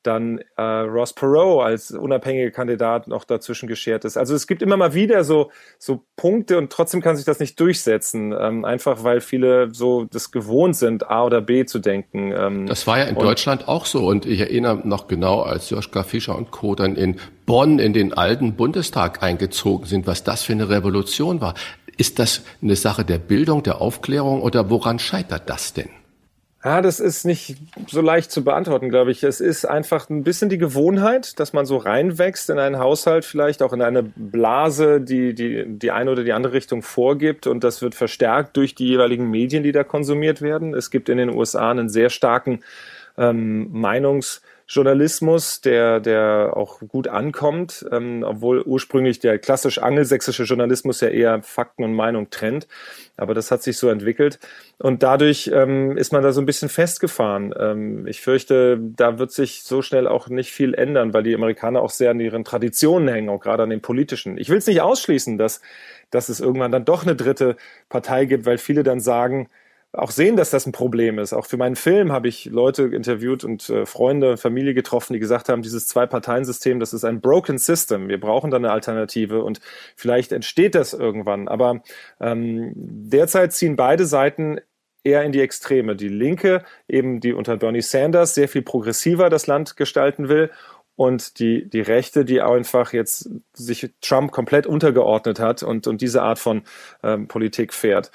dann 0.06 0.40
äh, 0.58 0.62
Ross 0.62 1.14
Perot 1.14 1.64
als 1.64 1.92
unabhängiger 1.92 2.52
Kandidat 2.52 3.08
noch 3.08 3.24
dazwischen 3.24 3.68
geschert 3.68 4.06
ist. 4.06 4.18
Also 4.18 4.36
es 4.36 4.48
gibt 4.48 4.62
immer 4.62 4.78
mal 4.78 4.94
wieder 4.94 5.24
so, 5.24 5.52
so 5.80 6.04
Punkte 6.16 6.58
und 6.58 6.72
trotzdem 6.72 7.02
kann 7.02 7.16
sich 7.16 7.26
das 7.26 7.40
nicht 7.40 7.60
durchsetzen, 7.60 8.34
ähm, 8.38 8.66
einfach 8.66 9.04
weil 9.04 9.22
viele 9.22 9.74
so 9.74 10.06
das 10.06 10.32
gewohnt 10.32 10.76
sind, 10.76 11.10
A 11.10 11.24
oder 11.24 11.42
B 11.42 11.66
zu 11.66 11.80
denken. 11.80 12.34
Ähm, 12.38 12.66
das 12.68 12.88
war 12.88 13.00
ja 13.00 13.06
in 13.06 13.16
Deutschland 13.16 13.68
auch 13.68 13.86
so 13.86 14.06
und 14.08 14.26
ich 14.26 14.40
erinnere 14.40 14.88
noch 14.88 15.08
genau, 15.08 15.42
als 15.42 15.70
Joschka 15.70 16.04
Fischer 16.04 16.36
und 16.36 16.52
Co. 16.52 16.76
dann 16.76 16.96
in 16.96 17.18
Bonn 17.46 17.80
in 17.80 17.94
den 17.94 18.14
alten 18.14 18.56
Bundestag 18.56 19.24
eingezogen 19.24 19.86
sind, 19.86 20.08
was 20.08 20.24
das 20.24 20.44
für 20.44 20.54
eine 20.54 20.70
Revolution 20.70 21.42
war. 21.42 21.54
Ist 21.98 22.20
das 22.20 22.44
eine 22.62 22.76
Sache 22.76 23.06
der 23.06 23.20
Bildung, 23.20 23.64
der 23.64 23.82
Aufklärung 23.82 24.42
oder 24.42 24.70
woran 24.70 25.00
scheitert 25.00 25.50
das 25.50 25.74
denn? 25.74 25.90
Ja, 26.66 26.82
das 26.82 27.00
ist 27.00 27.26
nicht 27.26 27.58
so 27.86 28.02
leicht 28.02 28.32
zu 28.32 28.44
beantworten, 28.44 28.90
glaube 28.90 29.12
ich. 29.12 29.22
Es 29.22 29.40
ist 29.40 29.66
einfach 29.66 30.10
ein 30.10 30.24
bisschen 30.24 30.50
die 30.50 30.58
Gewohnheit, 30.58 31.40
dass 31.40 31.54
man 31.54 31.68
so 31.68 31.78
reinwächst 31.78 32.50
in 32.50 32.58
einen 32.58 32.80
Haushalt, 32.80 33.24
vielleicht 33.24 33.62
auch 33.62 33.72
in 33.72 33.84
eine 33.84 34.02
Blase, 34.02 35.00
die 35.00 35.36
die, 35.36 35.64
die 35.68 35.92
eine 35.92 36.10
oder 36.10 36.24
die 36.24 36.34
andere 36.34 36.54
Richtung 36.54 36.82
vorgibt. 36.82 37.46
Und 37.46 37.64
das 37.64 37.84
wird 37.84 37.94
verstärkt 37.94 38.58
durch 38.58 38.74
die 38.74 38.88
jeweiligen 38.88 39.30
Medien, 39.30 39.62
die 39.62 39.74
da 39.74 39.84
konsumiert 39.84 40.42
werden. 40.42 40.74
Es 40.74 40.90
gibt 40.90 41.08
in 41.08 41.20
den 41.20 41.30
USA 41.30 41.70
einen 41.70 41.88
sehr 41.88 42.10
starken 42.10 42.62
ähm, 43.16 43.70
Meinungs- 43.72 44.42
Journalismus, 44.68 45.62
der, 45.62 46.00
der 46.00 46.54
auch 46.56 46.80
gut 46.80 47.08
ankommt, 47.08 47.86
ähm, 47.92 48.24
obwohl 48.26 48.64
ursprünglich 48.64 49.20
der 49.20 49.38
klassisch 49.38 49.78
angelsächsische 49.78 50.44
Journalismus 50.44 51.02
ja 51.02 51.10
eher 51.10 51.44
Fakten 51.44 51.84
und 51.84 51.94
Meinung 51.94 52.32
trennt. 52.32 52.68
Aber 53.16 53.36
das 53.36 53.52
hat 53.52 53.62
sich 53.62 53.78
so 53.78 53.90
entwickelt. 53.90 54.40
Und 54.80 55.04
dadurch 55.04 55.52
ähm, 55.54 55.96
ist 55.98 56.12
man 56.12 56.24
da 56.24 56.32
so 56.32 56.42
ein 56.42 56.48
bisschen 56.48 56.70
festgefahren. 56.70 57.54
Ähm, 57.58 58.08
ich 58.08 58.22
fürchte, 58.22 58.80
da 58.82 59.20
wird 59.20 59.32
sich 59.32 59.64
so 59.64 59.84
schnell 59.84 60.08
auch 60.08 60.30
nicht 60.30 60.52
viel 60.52 60.74
ändern, 60.74 61.14
weil 61.14 61.22
die 61.22 61.36
Amerikaner 61.36 61.82
auch 61.82 61.92
sehr 61.92 62.10
an 62.10 62.20
ihren 62.20 62.44
Traditionen 62.44 63.08
hängen, 63.08 63.30
auch 63.30 63.42
gerade 63.42 63.62
an 63.62 63.70
den 63.70 63.82
politischen. 63.82 64.40
Ich 64.40 64.50
will 64.50 64.58
es 64.58 64.68
nicht 64.68 64.82
ausschließen, 64.82 65.38
dass, 65.38 65.62
dass 66.10 66.30
es 66.30 66.40
irgendwann 66.40 66.72
dann 66.72 66.86
doch 66.86 67.04
eine 67.04 67.16
dritte 67.16 67.56
Partei 67.88 68.26
gibt, 68.26 68.48
weil 68.48 68.58
viele 68.58 68.82
dann 68.82 69.00
sagen, 69.00 69.48
auch 69.98 70.12
sehen, 70.12 70.36
dass 70.36 70.50
das 70.50 70.66
ein 70.66 70.72
Problem 70.72 71.20
ist. 71.20 71.34
Auch 71.34 71.46
für 71.46 71.58
meinen 71.58 71.76
Film 71.76 72.12
habe 72.12 72.28
ich 72.28 72.46
Leute 72.46 72.84
interviewt 72.84 73.44
und 73.44 73.70
äh, 73.70 73.86
Freunde, 73.86 74.38
Familie 74.38 74.74
getroffen, 74.74 75.14
die 75.14 75.20
gesagt 75.20 75.50
haben, 75.50 75.62
dieses 75.62 75.88
Zwei-Parteien-System, 75.88 76.80
das 76.80 76.94
ist 76.94 77.06
ein 77.06 77.22
broken 77.22 77.58
system. 77.58 78.08
Wir 78.08 78.20
brauchen 78.20 78.52
da 78.52 78.58
eine 78.58 78.72
Alternative 78.72 79.44
und 79.44 79.60
vielleicht 79.96 80.32
entsteht 80.32 80.76
das 80.76 80.94
irgendwann. 80.94 81.48
Aber 81.48 81.82
ähm, 82.20 82.74
derzeit 82.76 83.54
ziehen 83.54 83.76
beide 83.76 84.06
Seiten 84.06 84.60
eher 85.04 85.24
in 85.24 85.32
die 85.32 85.42
Extreme. 85.42 85.96
Die 85.96 86.10
Linke, 86.10 86.64
eben 86.88 87.20
die 87.20 87.34
unter 87.34 87.58
Bernie 87.58 87.82
Sanders 87.82 88.34
sehr 88.34 88.50
viel 88.50 88.64
progressiver 88.64 89.30
das 89.30 89.48
Land 89.48 89.78
gestalten 89.78 90.30
will 90.30 90.50
und 90.96 91.40
die, 91.40 91.70
die 91.70 91.82
Rechte, 91.82 92.26
die 92.26 92.42
einfach 92.42 92.94
jetzt 92.94 93.30
sich 93.54 93.92
Trump 94.02 94.32
komplett 94.32 94.66
untergeordnet 94.66 95.40
hat 95.40 95.62
und, 95.62 95.88
und 95.88 96.02
diese 96.02 96.22
Art 96.22 96.40
von 96.40 96.64
ähm, 97.04 97.28
Politik 97.28 97.74
fährt. 97.74 98.12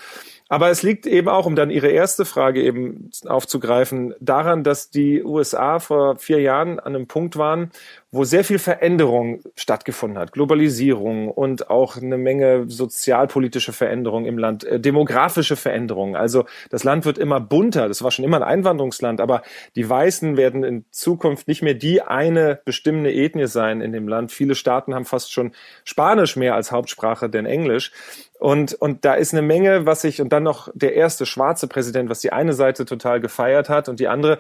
Aber 0.53 0.69
es 0.69 0.83
liegt 0.83 1.07
eben 1.07 1.29
auch, 1.29 1.47
um 1.47 1.55
dann 1.55 1.71
Ihre 1.71 1.91
erste 1.91 2.25
Frage 2.25 2.61
eben 2.61 3.13
aufzugreifen, 3.25 4.15
daran, 4.19 4.65
dass 4.65 4.91
die 4.91 5.23
USA 5.23 5.79
vor 5.79 6.17
vier 6.17 6.41
Jahren 6.41 6.81
an 6.81 6.97
einem 6.97 7.07
Punkt 7.07 7.37
waren, 7.37 7.71
wo 8.11 8.25
sehr 8.25 8.43
viel 8.43 8.59
Veränderung 8.59 9.43
stattgefunden 9.55 10.19
hat. 10.19 10.33
Globalisierung 10.33 11.29
und 11.29 11.71
auch 11.71 11.97
eine 11.97 12.19
Menge 12.19 12.65
sozialpolitische 12.67 13.73
Veränderung 13.73 14.27
im 14.27 14.39
Land, 14.39 14.65
äh, 14.65 14.81
demografische 14.81 15.55
Veränderungen. 15.55 16.17
Also 16.17 16.47
das 16.71 16.83
Land 16.83 17.05
wird 17.05 17.19
immer 17.19 17.39
bunter. 17.39 17.87
Das 17.87 18.03
war 18.03 18.11
schon 18.11 18.25
immer 18.25 18.39
ein 18.39 18.43
Einwanderungsland, 18.43 19.21
aber 19.21 19.43
die 19.77 19.89
Weißen 19.89 20.37
werden 20.37 20.65
in 20.65 20.85
Zukunft 20.91 21.47
nicht 21.47 21.63
mehr 21.63 21.75
die 21.75 22.03
eine 22.03 22.61
bestimmende 22.65 23.15
Ethnie 23.15 23.47
sein 23.47 23.81
in 23.81 23.93
dem 23.93 24.09
Land. 24.09 24.33
Viele 24.33 24.57
Staaten 24.57 24.97
haben 24.97 25.05
fast 25.05 25.33
schon 25.33 25.53
Spanisch 25.85 26.35
mehr 26.35 26.57
als 26.57 26.73
Hauptsprache 26.73 27.31
denn 27.31 27.47
Englisch. 27.47 27.93
Und, 28.41 28.73
und 28.73 29.05
da 29.05 29.15
ist 29.15 29.35
eine 29.35 29.43
Menge, 29.43 29.85
was 29.85 30.03
ich, 30.03 30.23
und 30.23 30.33
dann 30.33 30.43
noch 30.43 30.71
der 30.75 30.95
erste 30.95 31.27
schwarze 31.27 31.69
Präsident, 31.69 32.09
was 32.09 32.21
die 32.21 32.33
eine 32.33 32.55
Seite 32.55 32.87
total 32.87 33.21
gefeiert 33.21 33.69
hat 33.69 33.91
und 33.91 34.01
die 34.01 34.09
andere 34.09 34.39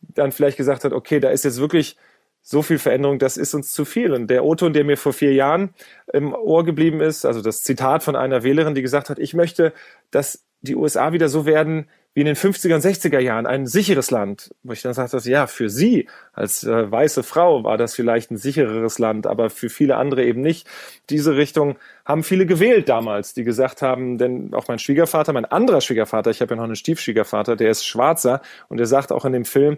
dann 0.00 0.32
vielleicht 0.32 0.56
gesagt 0.56 0.82
hat, 0.84 0.92
okay, 0.92 1.20
da 1.20 1.30
ist 1.30 1.44
jetzt 1.44 1.60
wirklich 1.60 1.96
so 2.42 2.62
viel 2.62 2.78
Veränderung, 2.78 3.20
das 3.20 3.36
ist 3.36 3.54
uns 3.54 3.72
zu 3.72 3.84
viel. 3.84 4.12
Und 4.12 4.28
der 4.28 4.44
O-Ton, 4.44 4.72
der 4.72 4.84
mir 4.84 4.96
vor 4.96 5.12
vier 5.12 5.32
Jahren 5.32 5.74
im 6.12 6.34
Ohr 6.34 6.64
geblieben 6.64 7.00
ist, 7.00 7.24
also 7.24 7.40
das 7.40 7.62
Zitat 7.62 8.02
von 8.02 8.16
einer 8.16 8.42
Wählerin, 8.42 8.74
die 8.74 8.82
gesagt 8.82 9.10
hat, 9.10 9.20
ich 9.20 9.32
möchte, 9.32 9.72
dass 10.10 10.44
die 10.60 10.74
USA 10.74 11.12
wieder 11.12 11.28
so 11.28 11.46
werden 11.46 11.88
wie 12.16 12.20
in 12.20 12.26
den 12.26 12.34
50er 12.34 12.74
und 12.74 12.82
60er 12.82 13.18
Jahren, 13.18 13.44
ein 13.44 13.66
sicheres 13.66 14.10
Land. 14.10 14.50
Wo 14.62 14.72
ich 14.72 14.80
dann 14.80 14.94
sagte, 14.94 15.18
ja, 15.28 15.46
für 15.46 15.68
sie 15.68 16.08
als 16.32 16.64
äh, 16.64 16.90
weiße 16.90 17.22
Frau 17.22 17.62
war 17.62 17.76
das 17.76 17.94
vielleicht 17.94 18.30
ein 18.30 18.38
sichereres 18.38 18.98
Land, 18.98 19.26
aber 19.26 19.50
für 19.50 19.68
viele 19.68 19.98
andere 19.98 20.24
eben 20.24 20.40
nicht. 20.40 20.66
Diese 21.10 21.36
Richtung 21.36 21.76
haben 22.06 22.22
viele 22.22 22.46
gewählt 22.46 22.88
damals, 22.88 23.34
die 23.34 23.44
gesagt 23.44 23.82
haben, 23.82 24.16
denn 24.16 24.54
auch 24.54 24.66
mein 24.66 24.78
Schwiegervater, 24.78 25.34
mein 25.34 25.44
anderer 25.44 25.82
Schwiegervater, 25.82 26.30
ich 26.30 26.40
habe 26.40 26.54
ja 26.54 26.56
noch 26.56 26.64
einen 26.64 26.76
Stiefschwiegervater, 26.76 27.54
der 27.54 27.70
ist 27.70 27.84
Schwarzer 27.84 28.40
und 28.68 28.78
der 28.78 28.86
sagt 28.86 29.12
auch 29.12 29.26
in 29.26 29.34
dem 29.34 29.44
Film, 29.44 29.76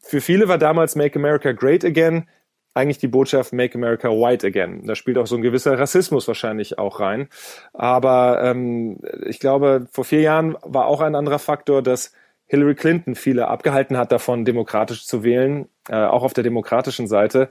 für 0.00 0.20
viele 0.20 0.48
war 0.48 0.58
damals 0.58 0.96
Make 0.96 1.18
America 1.18 1.52
Great 1.52 1.82
Again 1.82 2.28
eigentlich 2.74 2.98
die 2.98 3.08
Botschaft 3.08 3.52
Make 3.52 3.76
America 3.76 4.08
White 4.10 4.46
Again. 4.46 4.84
Da 4.84 4.94
spielt 4.94 5.16
auch 5.16 5.26
so 5.26 5.36
ein 5.36 5.42
gewisser 5.42 5.78
Rassismus 5.78 6.26
wahrscheinlich 6.28 6.78
auch 6.78 7.00
rein. 7.00 7.28
Aber 7.72 8.42
ähm, 8.42 8.98
ich 9.26 9.38
glaube, 9.38 9.86
vor 9.90 10.04
vier 10.04 10.20
Jahren 10.20 10.56
war 10.62 10.86
auch 10.86 11.00
ein 11.00 11.14
anderer 11.14 11.38
Faktor, 11.38 11.82
dass 11.82 12.12
Hillary 12.46 12.74
Clinton 12.74 13.14
viele 13.14 13.48
abgehalten 13.48 13.96
hat 13.96 14.12
davon, 14.12 14.44
demokratisch 14.44 15.06
zu 15.06 15.24
wählen, 15.24 15.68
äh, 15.88 15.96
auch 15.96 16.22
auf 16.22 16.34
der 16.34 16.44
demokratischen 16.44 17.06
Seite. 17.06 17.48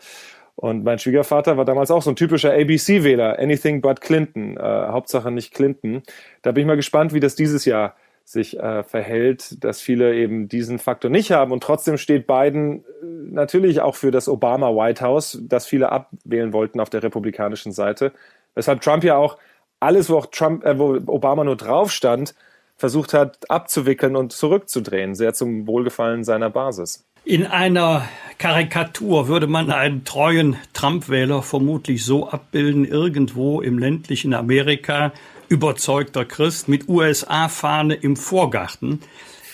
Und 0.55 0.83
mein 0.83 0.99
Schwiegervater 0.99 1.57
war 1.57 1.65
damals 1.65 1.89
auch 1.89 2.03
so 2.03 2.11
ein 2.11 2.15
typischer 2.15 2.53
ABC-Wähler, 2.53 3.39
anything 3.39 3.81
but 3.81 4.01
Clinton, 4.01 4.55
äh, 4.57 4.61
Hauptsache 4.61 5.31
nicht 5.31 5.53
Clinton. 5.53 6.03
Da 6.43 6.51
bin 6.51 6.61
ich 6.61 6.67
mal 6.67 6.75
gespannt, 6.75 7.13
wie 7.13 7.19
das 7.19 7.35
dieses 7.35 7.65
Jahr 7.65 7.95
sich 8.25 8.59
äh, 8.59 8.83
verhält, 8.83 9.63
dass 9.63 9.81
viele 9.81 10.15
eben 10.15 10.47
diesen 10.47 10.79
Faktor 10.79 11.11
nicht 11.11 11.31
haben. 11.31 11.51
Und 11.51 11.63
trotzdem 11.63 11.97
steht 11.97 12.25
Biden 12.25 12.79
äh, 12.79 13.05
natürlich 13.31 13.81
auch 13.81 13.95
für 13.95 14.11
das 14.11 14.29
Obama 14.29 14.69
White 14.69 15.03
House, 15.03 15.39
das 15.43 15.67
viele 15.67 15.91
abwählen 15.91 16.53
wollten 16.53 16.79
auf 16.79 16.89
der 16.89 17.03
republikanischen 17.03 17.71
Seite. 17.71 18.13
Weshalb 18.55 18.81
Trump 18.81 19.03
ja 19.03 19.17
auch 19.17 19.37
alles, 19.79 20.09
wo 20.09 20.17
auch 20.17 20.27
Trump, 20.27 20.65
äh, 20.65 20.79
wo 20.79 20.99
Obama 21.07 21.43
nur 21.43 21.57
drauf 21.57 21.91
stand, 21.91 22.33
versucht 22.75 23.13
hat 23.13 23.49
abzuwickeln 23.49 24.15
und 24.15 24.31
zurückzudrehen, 24.31 25.15
sehr 25.15 25.33
zum 25.33 25.67
Wohlgefallen 25.67 26.23
seiner 26.23 26.49
Basis. 26.49 27.05
In 27.25 27.45
einer 27.45 28.03
Karikatur 28.37 29.29
würde 29.29 29.47
man 29.47 29.71
einen 29.71 30.03
treuen 30.03 30.57
Trump-Wähler 30.73 31.41
vermutlich 31.41 32.03
so 32.03 32.27
abbilden, 32.29 32.83
irgendwo 32.83 33.61
im 33.61 33.77
ländlichen 33.79 34.33
Amerika, 34.33 35.13
überzeugter 35.53 36.25
Christ 36.25 36.67
mit 36.67 36.89
USA-Fahne 36.89 37.93
im 37.93 38.15
Vorgarten. 38.15 39.01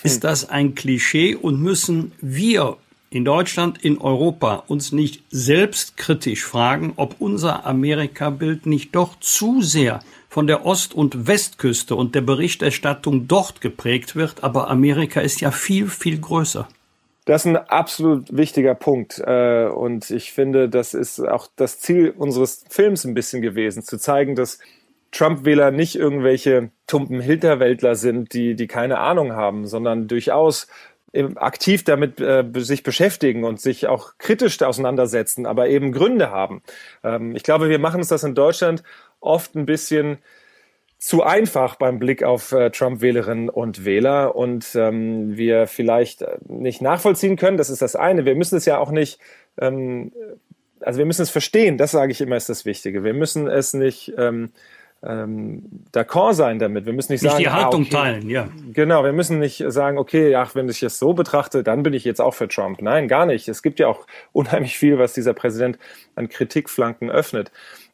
Ist 0.02 0.14
hm. 0.14 0.20
das 0.22 0.48
ein 0.48 0.74
Klischee 0.74 1.34
und 1.34 1.60
müssen 1.60 2.12
wir 2.22 2.78
in 3.10 3.26
Deutschland, 3.26 3.84
in 3.84 3.98
Europa 3.98 4.64
uns 4.66 4.92
nicht 4.92 5.22
selbstkritisch 5.30 6.42
fragen, 6.42 6.94
ob 6.96 7.16
unser 7.18 7.66
Amerika-Bild 7.66 8.64
nicht 8.64 8.94
doch 8.94 9.20
zu 9.20 9.60
sehr 9.60 10.00
von 10.30 10.46
der 10.46 10.64
Ost- 10.64 10.94
und 10.94 11.26
Westküste 11.26 11.96
und 11.96 12.14
der 12.14 12.22
Berichterstattung 12.22 13.28
dort 13.28 13.60
geprägt 13.60 14.16
wird, 14.16 14.42
aber 14.42 14.70
Amerika 14.70 15.20
ist 15.20 15.42
ja 15.42 15.50
viel, 15.50 15.88
viel 15.88 16.18
größer. 16.18 16.66
Das 17.26 17.44
ist 17.44 17.48
ein 17.48 17.56
absolut 17.56 18.34
wichtiger 18.34 18.74
Punkt. 18.74 19.18
Äh, 19.18 19.66
und 19.66 20.10
ich 20.10 20.32
finde, 20.32 20.70
das 20.70 20.94
ist 20.94 21.20
auch 21.20 21.48
das 21.56 21.78
Ziel 21.78 22.14
unseres 22.16 22.64
Films 22.70 23.04
ein 23.04 23.12
bisschen 23.12 23.42
gewesen, 23.42 23.82
zu 23.82 23.98
zeigen, 23.98 24.34
dass 24.34 24.60
Trump-Wähler 25.12 25.70
nicht 25.70 25.96
irgendwelche 25.96 26.70
tumpen 26.86 27.20
Hinterwäldler 27.20 27.94
sind, 27.94 28.32
die, 28.32 28.54
die 28.54 28.66
keine 28.66 28.98
Ahnung 28.98 29.32
haben, 29.32 29.66
sondern 29.66 30.08
durchaus 30.08 30.68
aktiv 31.12 31.82
damit 31.82 32.20
äh, 32.20 32.44
sich 32.54 32.84
beschäftigen 32.84 33.42
und 33.42 33.60
sich 33.60 33.88
auch 33.88 34.12
kritisch 34.18 34.62
auseinandersetzen, 34.62 35.44
aber 35.44 35.68
eben 35.68 35.90
Gründe 35.90 36.30
haben. 36.30 36.62
Ähm, 37.02 37.34
ich 37.34 37.42
glaube, 37.42 37.68
wir 37.68 37.80
machen 37.80 37.98
uns 37.98 38.08
das 38.08 38.22
in 38.22 38.36
Deutschland 38.36 38.84
oft 39.18 39.56
ein 39.56 39.66
bisschen 39.66 40.18
zu 40.98 41.22
einfach 41.22 41.76
beim 41.76 41.98
Blick 41.98 42.22
auf 42.22 42.52
äh, 42.52 42.70
Trump-Wählerinnen 42.70 43.48
und 43.48 43.84
Wähler 43.84 44.36
und 44.36 44.74
ähm, 44.74 45.36
wir 45.36 45.66
vielleicht 45.66 46.24
nicht 46.46 46.82
nachvollziehen 46.82 47.36
können. 47.36 47.56
Das 47.56 47.70
ist 47.70 47.82
das 47.82 47.96
eine. 47.96 48.24
Wir 48.24 48.36
müssen 48.36 48.56
es 48.56 48.66
ja 48.66 48.78
auch 48.78 48.90
nicht, 48.90 49.18
ähm, 49.58 50.12
also 50.78 50.98
wir 50.98 51.06
müssen 51.06 51.22
es 51.22 51.30
verstehen. 51.30 51.78
Das 51.78 51.90
sage 51.90 52.12
ich 52.12 52.20
immer 52.20 52.36
ist 52.36 52.50
das 52.50 52.66
Wichtige. 52.66 53.02
Wir 53.02 53.14
müssen 53.14 53.48
es 53.48 53.72
nicht 53.72 54.12
ähm, 54.16 54.52
ähm, 55.02 55.62
d'accord 55.92 56.34
sein 56.34 56.58
damit. 56.58 56.84
Wir 56.84 56.92
müssen 56.92 57.12
nicht, 57.12 57.22
nicht 57.22 57.30
sagen, 57.30 57.42
die 57.42 57.48
ah, 57.48 57.64
Haltung 57.64 57.82
okay, 57.82 57.90
teilen, 57.90 58.28
ja. 58.28 58.48
Genau, 58.72 59.02
wir 59.02 59.12
müssen 59.12 59.38
nicht 59.38 59.64
sagen, 59.68 59.98
okay, 59.98 60.34
ach, 60.34 60.54
wenn 60.54 60.68
ich 60.68 60.82
es 60.82 60.98
so 60.98 61.14
betrachte, 61.14 61.62
dann 61.62 61.82
bin 61.82 61.94
ich 61.94 62.04
jetzt 62.04 62.20
auch 62.20 62.34
für 62.34 62.48
Trump. 62.48 62.82
Nein, 62.82 63.08
gar 63.08 63.24
nicht. 63.26 63.48
Es 63.48 63.62
gibt 63.62 63.78
ja 63.78 63.88
auch 63.88 64.06
unheimlich 64.32 64.76
viel, 64.76 64.98
was 64.98 65.14
dieser 65.14 65.32
Präsident 65.32 65.78
an 66.14 66.28
Kritikflanken 66.28 67.10
öffnet. 67.10 67.50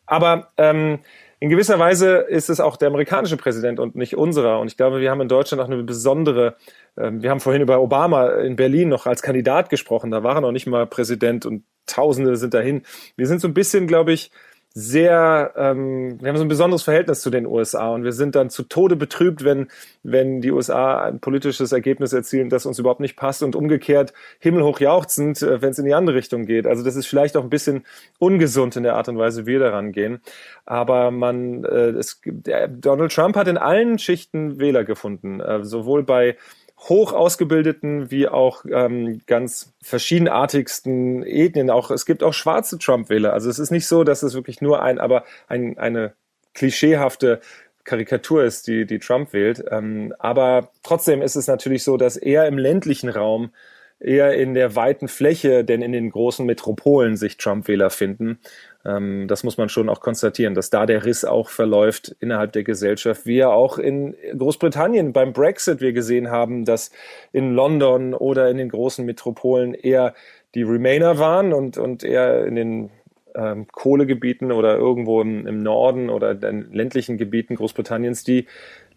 Aber 0.07 0.48
ähm, 0.57 0.98
in 1.38 1.50
gewisser 1.50 1.78
Weise 1.78 2.16
ist 2.16 2.48
es 2.48 2.61
auch 2.61 2.76
der 2.76 2.88
amerikanische 2.88 3.36
Präsident 3.36 3.78
und 3.78 3.94
nicht 3.94 4.16
unserer. 4.16 4.59
Und 4.59 4.68
ich 4.68 4.76
glaube, 4.76 5.00
wir 5.00 5.11
haben 5.11 5.20
in 5.20 5.28
Deutschland 5.28 5.62
auch 5.62 5.68
eine 5.68 5.82
besondere, 5.82 6.57
ähm, 6.96 7.22
wir 7.22 7.30
haben 7.30 7.40
vorhin 7.40 7.62
über 7.62 7.80
Obama 7.80 8.30
in 8.30 8.57
Berlin 8.57 8.88
noch 8.88 9.07
als 9.07 9.22
Kandidat 9.22 9.68
gesprochen, 9.68 10.11
da 10.11 10.22
war 10.22 10.36
er 10.36 10.40
noch 10.40 10.52
nicht 10.52 10.66
mal 10.66 10.86
Präsident 10.86 11.46
und 11.46 11.64
Tausende 11.86 12.36
sind 12.36 12.52
dahin. 12.52 12.82
Wir 13.16 13.28
sind 13.28 13.40
so 13.40 13.46
ein 13.46 13.54
bisschen, 13.54 13.86
glaube 13.86 14.12
ich, 14.12 14.32
sehr, 14.78 15.54
ähm, 15.56 16.20
wir 16.20 16.28
haben 16.28 16.36
so 16.36 16.44
ein 16.44 16.48
besonderes 16.48 16.82
Verhältnis 16.82 17.22
zu 17.22 17.30
den 17.30 17.46
USA 17.46 17.88
und 17.94 18.04
wir 18.04 18.12
sind 18.12 18.34
dann 18.34 18.50
zu 18.50 18.62
Tode 18.62 18.94
betrübt, 18.94 19.42
wenn, 19.42 19.68
wenn 20.02 20.42
die 20.42 20.52
USA 20.52 21.02
ein 21.02 21.18
politisches 21.18 21.72
Ergebnis 21.72 22.12
erzielen, 22.12 22.50
das 22.50 22.66
uns 22.66 22.78
überhaupt 22.78 23.00
nicht 23.00 23.16
passt 23.16 23.42
und 23.42 23.56
umgekehrt 23.56 24.12
himmelhoch 24.38 24.78
jauchzend, 24.78 25.40
äh, 25.40 25.62
wenn 25.62 25.70
es 25.70 25.78
in 25.78 25.86
die 25.86 25.94
andere 25.94 26.14
Richtung 26.14 26.44
geht. 26.44 26.66
Also 26.66 26.84
das 26.84 26.94
ist 26.94 27.06
vielleicht 27.06 27.38
auch 27.38 27.42
ein 27.42 27.48
bisschen 27.48 27.86
ungesund 28.18 28.76
in 28.76 28.82
der 28.82 28.96
Art 28.96 29.08
und 29.08 29.16
Weise, 29.16 29.46
wie 29.46 29.52
wir 29.52 29.60
daran 29.60 29.92
gehen. 29.92 30.20
Aber 30.66 31.10
man, 31.10 31.64
äh, 31.64 31.92
es, 31.92 32.20
der, 32.26 32.68
Donald 32.68 33.14
Trump 33.14 33.34
hat 33.36 33.48
in 33.48 33.56
allen 33.56 33.98
Schichten 33.98 34.60
Wähler 34.60 34.84
gefunden, 34.84 35.40
äh, 35.40 35.64
sowohl 35.64 36.02
bei 36.02 36.36
hoch 36.78 37.12
ausgebildeten 37.12 38.10
wie 38.10 38.28
auch 38.28 38.64
ähm, 38.70 39.20
ganz 39.26 39.72
verschiedenartigsten 39.82 41.22
Ethnien. 41.22 41.70
Auch 41.70 41.90
es 41.90 42.04
gibt 42.06 42.22
auch 42.22 42.34
schwarze 42.34 42.78
Trump-Wähler. 42.78 43.32
Also 43.32 43.48
es 43.48 43.58
ist 43.58 43.70
nicht 43.70 43.86
so, 43.86 44.04
dass 44.04 44.22
es 44.22 44.34
wirklich 44.34 44.60
nur 44.60 44.82
ein, 44.82 44.98
aber 44.98 45.24
ein, 45.48 45.78
eine 45.78 46.12
klischeehafte 46.54 47.40
Karikatur 47.84 48.44
ist, 48.44 48.66
die, 48.66 48.84
die 48.84 48.98
Trump 48.98 49.32
wählt. 49.32 49.64
Ähm, 49.70 50.12
aber 50.18 50.70
trotzdem 50.82 51.22
ist 51.22 51.36
es 51.36 51.46
natürlich 51.46 51.82
so, 51.82 51.96
dass 51.96 52.16
er 52.16 52.46
im 52.46 52.58
ländlichen 52.58 53.08
Raum 53.08 53.50
eher 53.99 54.34
in 54.34 54.55
der 54.55 54.76
weiten 54.76 55.09
Fläche, 55.09 55.64
denn 55.64 55.82
in 55.82 55.92
den 55.92 56.11
großen 56.11 56.44
Metropolen 56.44 57.16
sich 57.16 57.38
Trump-Wähler 57.38 57.90
finden. 57.90 58.38
Ähm, 58.84 59.26
das 59.26 59.42
muss 59.42 59.57
man 59.57 59.68
schon 59.68 59.88
auch 59.88 60.01
konstatieren, 60.01 60.55
dass 60.55 60.70
da 60.70 60.86
der 60.86 61.05
Riss 61.05 61.24
auch 61.24 61.49
verläuft 61.49 62.14
innerhalb 62.20 62.53
der 62.53 62.62
Gesellschaft, 62.62 63.26
wie 63.26 63.36
ja 63.36 63.49
auch 63.49 63.78
in 63.78 64.14
Großbritannien 64.36 65.12
beim 65.12 65.32
Brexit 65.32 65.80
wir 65.80 65.92
gesehen 65.92 66.30
haben, 66.30 66.64
dass 66.64 66.90
in 67.32 67.55
London 67.55 68.14
oder 68.14 68.51
in 68.51 68.59
den 68.59 68.68
großen 68.68 69.05
Metropolen 69.05 69.74
eher 69.74 70.14
die 70.55 70.62
Remainer 70.62 71.18
waren 71.18 71.53
und, 71.53 71.78
und 71.78 72.05
eher 72.05 72.47
in 72.47 72.55
den 72.55 72.90
ähm, 73.34 73.66
Kohlegebieten 73.68 74.53
oder 74.53 74.76
irgendwo 74.76 75.20
im, 75.20 75.47
im 75.47 75.62
Norden 75.62 76.09
oder 76.11 76.34
den 76.34 76.72
ländlichen 76.72 77.18
Gebieten 77.18 77.57
Großbritanniens 77.57 78.24
die 78.24 78.47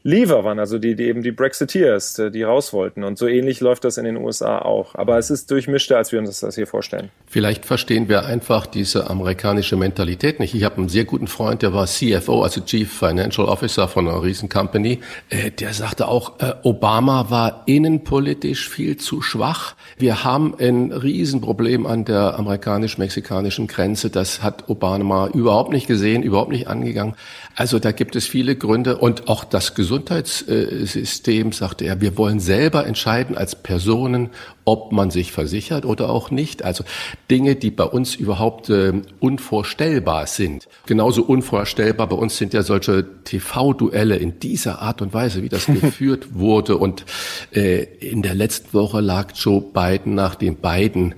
Leaver 0.03 0.45
waren, 0.45 0.59
also 0.59 0.79
die, 0.79 0.95
die 0.95 1.03
eben 1.05 1.23
die 1.23 1.31
Brexiteers, 1.31 2.17
äh, 2.19 2.31
die 2.31 2.43
raus 2.43 2.71
wollten. 2.71 3.03
Und 3.03 3.17
so 3.17 3.27
ähnlich 3.27 3.59
läuft 3.59 3.83
das 3.83 3.97
in 3.97 4.05
den 4.05 4.15
USA 4.15 4.59
auch. 4.59 4.95
Aber 4.95 5.17
es 5.17 5.29
ist 5.29 5.51
durchmischter, 5.51 5.97
als 5.97 6.13
wir 6.13 6.19
uns 6.19 6.39
das 6.39 6.55
hier 6.55 6.67
vorstellen. 6.67 7.09
Vielleicht 7.27 7.65
verstehen 7.65 8.07
wir 8.07 8.25
einfach 8.25 8.65
diese 8.65 9.09
amerikanische 9.09 9.75
Mentalität 9.75 10.39
nicht. 10.39 10.55
Ich 10.55 10.63
habe 10.63 10.77
einen 10.77 10.87
sehr 10.87 11.03
guten 11.03 11.27
Freund, 11.27 11.63
der 11.63 11.73
war 11.73 11.85
CFO, 11.85 12.43
also 12.43 12.61
Chief 12.61 12.91
Financial 12.91 13.45
Officer 13.45 13.89
von 13.89 14.07
einer 14.07 14.23
riesen 14.23 14.47
Company. 14.47 15.01
Äh, 15.29 15.51
der 15.51 15.73
sagte 15.73 16.07
auch, 16.07 16.39
äh, 16.39 16.53
Obama 16.63 17.29
war 17.29 17.63
innenpolitisch 17.65 18.69
viel 18.69 18.95
zu 18.95 19.21
schwach. 19.21 19.75
Wir 19.97 20.23
haben 20.23 20.55
ein 20.59 20.93
Riesenproblem 20.93 21.85
an 21.85 22.05
der 22.05 22.39
amerikanisch-mexikanischen 22.39 23.67
Grenze. 23.67 24.09
Das 24.09 24.41
hat 24.43 24.69
Obama 24.69 25.27
überhaupt 25.27 25.73
nicht 25.73 25.87
gesehen, 25.87 26.23
überhaupt 26.23 26.51
nicht 26.51 26.69
angegangen. 26.69 27.15
Also 27.59 27.77
da 27.77 27.91
gibt 27.91 28.15
es 28.15 28.25
viele 28.25 28.55
Gründe 28.55 28.99
und 28.99 29.27
auch 29.27 29.43
das 29.43 29.75
Gesundheitssystem, 29.75 31.51
sagte 31.51 31.83
er, 31.83 31.99
wir 31.99 32.15
wollen 32.15 32.39
selber 32.39 32.87
entscheiden 32.87 33.37
als 33.37 33.61
Personen, 33.61 34.29
ob 34.63 34.93
man 34.93 35.11
sich 35.11 35.33
versichert 35.33 35.83
oder 35.83 36.09
auch 36.09 36.31
nicht. 36.31 36.63
Also 36.63 36.85
Dinge, 37.29 37.57
die 37.57 37.69
bei 37.69 37.83
uns 37.83 38.15
überhaupt 38.15 38.69
äh, 38.69 38.93
unvorstellbar 39.19 40.25
sind. 40.27 40.69
Genauso 40.85 41.21
unvorstellbar 41.21 42.07
bei 42.07 42.15
uns 42.15 42.37
sind 42.37 42.53
ja 42.53 42.63
solche 42.63 43.05
TV-Duelle 43.25 44.15
in 44.15 44.39
dieser 44.39 44.81
Art 44.81 45.01
und 45.01 45.13
Weise, 45.13 45.43
wie 45.43 45.49
das 45.49 45.65
geführt 45.81 46.35
wurde. 46.35 46.77
Und 46.77 47.03
äh, 47.51 47.83
in 47.99 48.21
der 48.21 48.35
letzten 48.35 48.73
Woche 48.73 49.01
lag 49.01 49.33
Joe 49.35 49.61
Biden 49.61 50.15
nach 50.15 50.35
den 50.35 50.61
beiden 50.61 51.15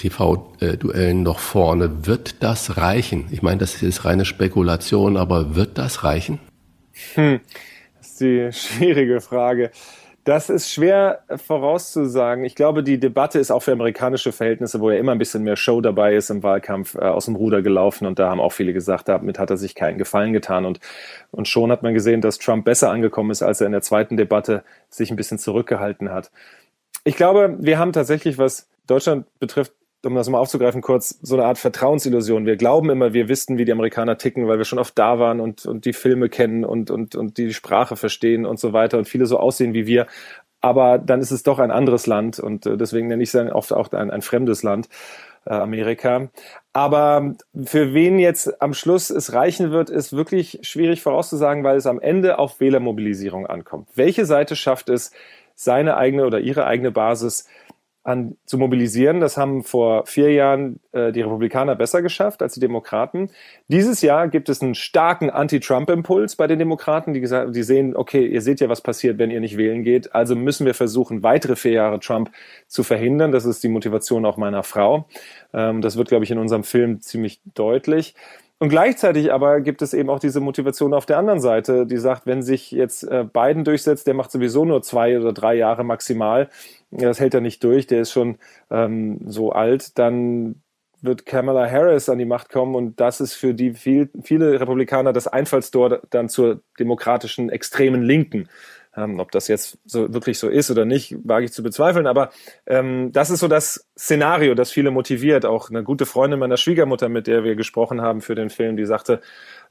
TV-Duellen 0.00 1.22
noch 1.22 1.38
vorne. 1.38 2.06
Wird 2.06 2.42
das 2.42 2.76
reichen? 2.76 3.28
Ich 3.30 3.42
meine, 3.42 3.58
das 3.58 3.82
ist 3.82 4.04
reine 4.04 4.24
Spekulation, 4.24 5.16
aber 5.16 5.54
wird 5.54 5.78
das 5.78 6.04
reichen? 6.04 6.38
Hm 7.14 7.40
die 8.20 8.52
schwierige 8.52 9.20
Frage. 9.20 9.70
Das 10.24 10.50
ist 10.50 10.70
schwer 10.70 11.24
vorauszusagen. 11.34 12.44
Ich 12.44 12.54
glaube, 12.54 12.82
die 12.82 13.00
Debatte 13.00 13.38
ist 13.38 13.50
auch 13.50 13.60
für 13.62 13.72
amerikanische 13.72 14.32
Verhältnisse, 14.32 14.78
wo 14.80 14.90
ja 14.90 14.98
immer 14.98 15.12
ein 15.12 15.18
bisschen 15.18 15.42
mehr 15.42 15.56
Show 15.56 15.80
dabei 15.80 16.14
ist 16.14 16.28
im 16.28 16.42
Wahlkampf, 16.42 16.94
äh, 16.94 16.98
aus 16.98 17.24
dem 17.24 17.36
Ruder 17.36 17.62
gelaufen. 17.62 18.06
Und 18.06 18.18
da 18.18 18.28
haben 18.28 18.40
auch 18.40 18.52
viele 18.52 18.74
gesagt, 18.74 19.08
damit 19.08 19.38
hat 19.38 19.48
er 19.48 19.56
sich 19.56 19.74
keinen 19.74 19.96
Gefallen 19.96 20.34
getan. 20.34 20.66
Und, 20.66 20.78
und 21.30 21.48
schon 21.48 21.72
hat 21.72 21.82
man 21.82 21.94
gesehen, 21.94 22.20
dass 22.20 22.38
Trump 22.38 22.66
besser 22.66 22.90
angekommen 22.90 23.30
ist, 23.30 23.42
als 23.42 23.62
er 23.62 23.66
in 23.66 23.72
der 23.72 23.82
zweiten 23.82 24.18
Debatte 24.18 24.62
sich 24.90 25.10
ein 25.10 25.16
bisschen 25.16 25.38
zurückgehalten 25.38 26.10
hat. 26.10 26.30
Ich 27.04 27.16
glaube, 27.16 27.56
wir 27.58 27.78
haben 27.78 27.94
tatsächlich, 27.94 28.36
was 28.36 28.68
Deutschland 28.86 29.24
betrifft, 29.38 29.72
um 30.04 30.14
das 30.14 30.28
mal 30.28 30.38
aufzugreifen 30.38 30.80
kurz, 30.80 31.18
so 31.22 31.36
eine 31.36 31.44
Art 31.44 31.58
Vertrauensillusion. 31.58 32.46
Wir 32.46 32.56
glauben 32.56 32.90
immer, 32.90 33.12
wir 33.12 33.28
wissen, 33.28 33.58
wie 33.58 33.64
die 33.64 33.72
Amerikaner 33.72 34.18
ticken, 34.18 34.48
weil 34.48 34.58
wir 34.58 34.64
schon 34.64 34.78
oft 34.78 34.98
da 34.98 35.18
waren 35.18 35.40
und, 35.40 35.66
und 35.66 35.84
die 35.84 35.92
Filme 35.92 36.28
kennen 36.28 36.64
und, 36.64 36.90
und, 36.90 37.14
und 37.14 37.38
die 37.38 37.52
Sprache 37.52 37.96
verstehen 37.96 38.46
und 38.46 38.58
so 38.58 38.72
weiter 38.72 38.98
und 38.98 39.08
viele 39.08 39.26
so 39.26 39.38
aussehen 39.38 39.74
wie 39.74 39.86
wir. 39.86 40.06
Aber 40.60 40.98
dann 40.98 41.20
ist 41.20 41.30
es 41.30 41.42
doch 41.42 41.58
ein 41.58 41.70
anderes 41.70 42.06
Land 42.06 42.38
und 42.38 42.66
äh, 42.66 42.76
deswegen 42.76 43.08
nenne 43.08 43.22
ich 43.22 43.34
es 43.34 43.52
oft 43.52 43.72
auch 43.72 43.90
ein, 43.92 44.10
ein 44.10 44.22
fremdes 44.22 44.62
Land, 44.62 44.88
äh, 45.46 45.54
Amerika. 45.54 46.28
Aber 46.72 47.34
für 47.64 47.94
wen 47.94 48.18
jetzt 48.18 48.60
am 48.60 48.74
Schluss 48.74 49.10
es 49.10 49.32
reichen 49.32 49.70
wird, 49.70 49.90
ist 49.90 50.12
wirklich 50.14 50.60
schwierig 50.62 51.02
vorauszusagen, 51.02 51.64
weil 51.64 51.76
es 51.76 51.86
am 51.86 52.00
Ende 52.00 52.38
auf 52.38 52.60
Wählermobilisierung 52.60 53.46
ankommt. 53.46 53.88
Welche 53.94 54.26
Seite 54.26 54.54
schafft 54.54 54.88
es, 54.88 55.12
seine 55.54 55.96
eigene 55.96 56.26
oder 56.26 56.40
ihre 56.40 56.66
eigene 56.66 56.90
Basis 56.90 57.46
an, 58.02 58.36
zu 58.46 58.56
mobilisieren. 58.56 59.20
Das 59.20 59.36
haben 59.36 59.62
vor 59.62 60.06
vier 60.06 60.32
Jahren 60.32 60.80
äh, 60.92 61.12
die 61.12 61.20
Republikaner 61.20 61.76
besser 61.76 62.00
geschafft 62.00 62.40
als 62.42 62.54
die 62.54 62.60
Demokraten. 62.60 63.30
Dieses 63.68 64.00
Jahr 64.00 64.28
gibt 64.28 64.48
es 64.48 64.62
einen 64.62 64.74
starken 64.74 65.28
Anti-Trump-Impuls 65.28 66.36
bei 66.36 66.46
den 66.46 66.58
Demokraten, 66.58 67.12
die, 67.12 67.20
gesagt, 67.20 67.54
die 67.54 67.62
sehen, 67.62 67.94
okay, 67.94 68.26
ihr 68.26 68.40
seht 68.40 68.60
ja, 68.60 68.68
was 68.68 68.80
passiert, 68.80 69.18
wenn 69.18 69.30
ihr 69.30 69.40
nicht 69.40 69.58
wählen 69.58 69.82
geht. 69.82 70.14
Also 70.14 70.34
müssen 70.34 70.64
wir 70.64 70.74
versuchen, 70.74 71.22
weitere 71.22 71.56
vier 71.56 71.72
Jahre 71.72 72.00
Trump 72.00 72.30
zu 72.68 72.82
verhindern. 72.82 73.32
Das 73.32 73.44
ist 73.44 73.62
die 73.62 73.68
Motivation 73.68 74.24
auch 74.24 74.38
meiner 74.38 74.62
Frau. 74.62 75.06
Ähm, 75.52 75.82
das 75.82 75.96
wird, 75.96 76.08
glaube 76.08 76.24
ich, 76.24 76.30
in 76.30 76.38
unserem 76.38 76.64
Film 76.64 77.00
ziemlich 77.00 77.40
deutlich. 77.54 78.14
Und 78.62 78.68
gleichzeitig 78.68 79.32
aber 79.32 79.62
gibt 79.62 79.80
es 79.80 79.94
eben 79.94 80.10
auch 80.10 80.18
diese 80.18 80.40
Motivation 80.40 80.92
auf 80.92 81.06
der 81.06 81.16
anderen 81.16 81.40
Seite, 81.40 81.86
die 81.86 81.96
sagt, 81.96 82.26
wenn 82.26 82.42
sich 82.42 82.70
jetzt 82.70 83.04
äh, 83.04 83.24
Biden 83.24 83.64
durchsetzt, 83.64 84.06
der 84.06 84.12
macht 84.12 84.30
sowieso 84.30 84.66
nur 84.66 84.82
zwei 84.82 85.18
oder 85.18 85.32
drei 85.32 85.54
Jahre 85.54 85.82
maximal, 85.82 86.50
das 86.90 87.20
hält 87.20 87.32
er 87.32 87.40
nicht 87.40 87.64
durch, 87.64 87.86
der 87.86 88.02
ist 88.02 88.12
schon 88.12 88.36
ähm, 88.70 89.20
so 89.26 89.52
alt, 89.52 89.98
dann 89.98 90.56
wird 91.00 91.24
Kamala 91.24 91.70
Harris 91.70 92.10
an 92.10 92.18
die 92.18 92.26
Macht 92.26 92.50
kommen 92.50 92.74
und 92.74 93.00
das 93.00 93.22
ist 93.22 93.32
für 93.32 93.54
die 93.54 93.72
viel, 93.72 94.10
viele 94.22 94.60
Republikaner 94.60 95.14
das 95.14 95.26
Einfallstor 95.26 96.02
dann 96.10 96.28
zur 96.28 96.60
demokratischen 96.78 97.48
extremen 97.48 98.02
Linken. 98.02 98.50
Ähm, 98.96 99.20
ob 99.20 99.30
das 99.30 99.46
jetzt 99.46 99.78
so 99.84 100.12
wirklich 100.12 100.40
so 100.40 100.48
ist 100.48 100.68
oder 100.68 100.84
nicht, 100.84 101.16
wage 101.22 101.44
ich 101.44 101.52
zu 101.52 101.62
bezweifeln. 101.62 102.08
Aber 102.08 102.30
ähm, 102.66 103.12
das 103.12 103.30
ist 103.30 103.38
so 103.38 103.46
das 103.46 103.88
Szenario, 103.96 104.54
das 104.54 104.72
viele 104.72 104.90
motiviert. 104.90 105.46
Auch 105.46 105.70
eine 105.70 105.84
gute 105.84 106.06
Freundin 106.06 106.40
meiner 106.40 106.56
Schwiegermutter, 106.56 107.08
mit 107.08 107.28
der 107.28 107.44
wir 107.44 107.54
gesprochen 107.54 108.00
haben 108.00 108.20
für 108.20 108.34
den 108.34 108.50
Film, 108.50 108.76
die 108.76 108.84
sagte, 108.84 109.20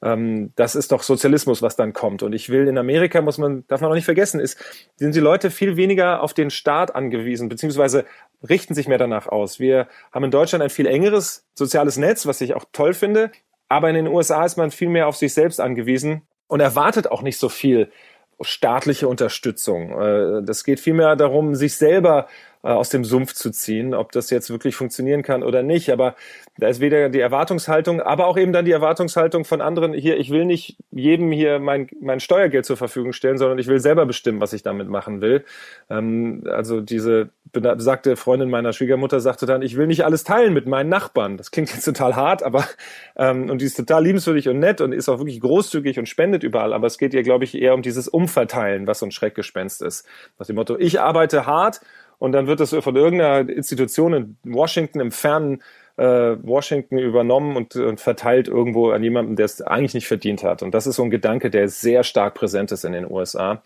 ähm, 0.01 0.53
das 0.55 0.76
ist 0.76 0.93
doch 0.93 1.03
Sozialismus, 1.03 1.61
was 1.61 1.76
dann 1.76 1.91
kommt. 1.91 2.24
Und 2.24 2.32
ich 2.32 2.47
will 2.47 2.67
in 2.70 2.78
Amerika, 2.78 3.22
muss 3.22 3.38
man, 3.38 3.67
darf 3.67 3.82
man 3.82 3.91
auch 3.91 3.95
nicht 3.95 4.05
vergessen, 4.05 4.39
ist, 4.39 4.57
sind 4.95 5.13
die 5.13 5.20
Leute 5.20 5.51
viel 5.51 5.76
weniger 5.76 6.24
auf 6.24 6.34
den 6.34 6.49
Staat 6.49 6.95
angewiesen, 6.95 7.49
beziehungsweise 7.49 8.05
richten 8.47 8.74
sich 8.74 8.88
mehr 8.88 8.97
danach 8.97 9.28
aus. 9.28 9.59
Wir 9.59 9.89
haben 10.13 10.24
in 10.24 10.32
Deutschland 10.32 10.63
ein 10.63 10.70
viel 10.70 10.88
engeres 10.88 11.45
soziales 11.53 11.97
Netz, 11.97 12.26
was 12.26 12.39
ich 12.39 12.53
auch 12.55 12.63
toll 12.72 12.93
finde. 12.93 13.32
Aber 13.67 13.89
in 13.89 13.95
den 13.95 14.07
USA 14.07 14.45
ist 14.45 14.55
man 14.55 14.72
viel 14.72 14.89
mehr 14.89 15.07
auf 15.07 15.17
sich 15.17 15.34
selbst 15.34 15.59
angewiesen 15.59 16.22
und 16.47 16.59
erwartet 16.59 17.11
auch 17.11 17.22
nicht 17.22 17.38
so 17.38 17.49
viel 17.49 17.91
staatliche 18.41 19.07
Unterstützung. 19.07 19.91
Äh, 19.91 20.43
das 20.43 20.63
geht 20.63 20.79
vielmehr 20.79 21.15
darum, 21.15 21.55
sich 21.55 21.75
selber 21.75 22.27
aus 22.62 22.89
dem 22.89 23.05
Sumpf 23.05 23.34
zu 23.34 23.51
ziehen, 23.51 23.93
ob 23.93 24.12
das 24.12 24.30
jetzt 24.30 24.49
wirklich 24.49 24.76
funktionieren 24.76 25.24
kann 25.24 25.43
oder 25.43 25.64
nicht. 25.64 25.91
Aber 25.91 26.16
da 26.57 26.68
ist 26.68 26.82
weder 26.82 27.07
die 27.07 27.22
Erwartungshaltung, 27.22 28.01
aber 28.01 28.28
auch 28.28 28.38
eben 28.38 28.51
dann 28.51 28.66
die 28.66 28.72
Erwartungshaltung 28.72 29.45
von 29.45 29.62
anderen, 29.62 29.93
hier, 29.93 30.18
ich 30.18 30.30
will 30.30 30.43
nicht 30.43 30.78
jedem 30.91 31.32
hier 31.32 31.60
mein, 31.60 31.88
mein 32.01 32.20
Steuergeld 32.20 32.66
zur 32.66 32.76
Verfügung 32.76 33.14
stellen, 33.14 33.38
sondern 33.38 33.60
ich 33.60 33.68
will 33.68 33.80
selber 33.80 34.05
bestimmen, 34.05 34.41
was 34.41 34.51
ich 34.51 34.62
damit 34.62 34.89
machen 34.89 35.22
will. 35.22 35.45
Ähm, 35.89 36.43
also 36.49 36.82
diese 36.82 37.30
besagte 37.51 38.16
Freundin 38.16 38.49
meiner 38.49 38.74
Schwiegermutter 38.74 39.22
sagte 39.22 39.45
dann, 39.45 39.62
ich 39.62 39.78
will 39.78 39.88
nicht 39.88 40.03
alles 40.03 40.24
teilen 40.24 40.53
mit 40.53 40.68
meinen 40.68 40.89
Nachbarn. 40.89 41.38
Das 41.38 41.51
klingt 41.51 41.74
jetzt 41.74 41.86
total 41.86 42.16
hart, 42.16 42.43
aber 42.43 42.66
ähm, 43.16 43.49
und 43.49 43.62
die 43.62 43.66
ist 43.66 43.78
total 43.78 44.03
liebenswürdig 44.03 44.49
und 44.49 44.60
nett 44.60 44.82
und 44.82 44.91
ist 44.91 45.07
auch 45.07 45.20
wirklich 45.20 45.39
großzügig 45.39 45.97
und 45.97 46.10
spendet 46.10 46.43
überall. 46.43 46.74
Aber 46.74 46.88
es 46.88 46.97
geht 46.97 47.14
ihr, 47.14 47.24
glaube 47.24 47.45
ich, 47.45 47.55
eher 47.55 47.74
um 47.74 47.82
dieses 47.82 48.10
Umverteilen, 48.10 48.86
was 48.86 48.99
so 48.99 49.05
ein 49.05 49.12
Schreckgespenst 49.12 49.82
ist. 49.82 50.05
Nach 50.38 50.45
dem 50.45 50.57
Motto, 50.57 50.78
ich 50.78 50.99
arbeite 50.99 51.45
hart 51.45 51.80
und 52.20 52.34
dann 52.34 52.47
wird 52.47 52.59
das 52.59 52.76
von 52.76 52.95
irgendeiner 52.95 53.49
Institution 53.49 54.13
in 54.13 54.38
Washington 54.43 54.99
im 54.99 55.11
fernen 55.11 55.63
äh, 55.97 56.38
Washington 56.41 56.97
übernommen 56.97 57.55
und, 57.57 57.76
und 57.76 57.99
verteilt 57.99 58.47
irgendwo 58.47 58.91
an 58.91 59.03
jemanden, 59.03 59.36
der 59.36 59.45
es 59.45 59.61
eigentlich 59.61 59.93
nicht 59.93 60.07
verdient 60.07 60.43
hat. 60.43 60.63
Und 60.63 60.74
das 60.74 60.88
ist 60.88 60.95
so 60.95 61.03
ein 61.03 61.09
Gedanke, 61.09 61.49
der 61.49 61.67
sehr 61.67 62.03
stark 62.03 62.36
präsent 62.36 62.72
ist 62.72 62.86
in 62.86 62.93
den 62.93 63.09
USA. 63.09 63.61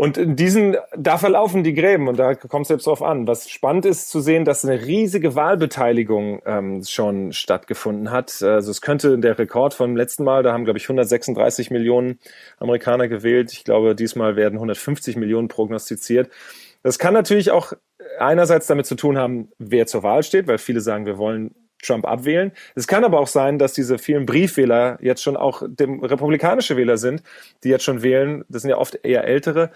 Und 0.00 0.16
in 0.16 0.36
diesen, 0.36 0.76
da 0.96 1.18
verlaufen 1.18 1.64
die 1.64 1.74
Gräben 1.74 2.06
und 2.06 2.20
da 2.20 2.36
kommt 2.36 2.62
es 2.62 2.68
selbst 2.68 2.86
drauf 2.86 3.02
an. 3.02 3.26
Was 3.26 3.50
spannend 3.50 3.84
ist 3.84 4.08
zu 4.08 4.20
sehen, 4.20 4.44
dass 4.44 4.64
eine 4.64 4.86
riesige 4.86 5.34
Wahlbeteiligung 5.34 6.40
ähm, 6.46 6.84
schon 6.84 7.32
stattgefunden 7.32 8.12
hat. 8.12 8.40
Also 8.40 8.70
es 8.70 8.80
könnte 8.80 9.18
der 9.18 9.36
Rekord 9.36 9.74
vom 9.74 9.96
letzten 9.96 10.22
Mal, 10.22 10.44
da 10.44 10.52
haben 10.52 10.64
glaube 10.64 10.78
ich 10.78 10.84
136 10.84 11.72
Millionen 11.72 12.20
Amerikaner 12.60 13.08
gewählt. 13.08 13.52
Ich 13.52 13.64
glaube, 13.64 13.96
diesmal 13.96 14.36
werden 14.36 14.54
150 14.54 15.16
Millionen 15.16 15.48
prognostiziert. 15.48 16.30
Das 16.82 16.98
kann 16.98 17.14
natürlich 17.14 17.50
auch 17.50 17.72
einerseits 18.18 18.66
damit 18.66 18.86
zu 18.86 18.94
tun 18.94 19.18
haben, 19.18 19.50
wer 19.58 19.86
zur 19.86 20.02
Wahl 20.02 20.22
steht, 20.22 20.46
weil 20.46 20.58
viele 20.58 20.80
sagen, 20.80 21.06
wir 21.06 21.18
wollen 21.18 21.54
Trump 21.82 22.06
abwählen. 22.06 22.52
Es 22.74 22.86
kann 22.86 23.04
aber 23.04 23.20
auch 23.20 23.26
sein, 23.28 23.58
dass 23.58 23.72
diese 23.72 23.98
vielen 23.98 24.26
Briefwähler 24.26 24.98
jetzt 25.00 25.22
schon 25.22 25.36
auch 25.36 25.62
dem 25.66 26.02
republikanische 26.02 26.76
Wähler 26.76 26.98
sind, 26.98 27.22
die 27.62 27.68
jetzt 27.68 27.84
schon 27.84 28.02
wählen. 28.02 28.44
Das 28.48 28.62
sind 28.62 28.70
ja 28.70 28.78
oft 28.78 28.98
eher 29.04 29.24
ältere, 29.24 29.70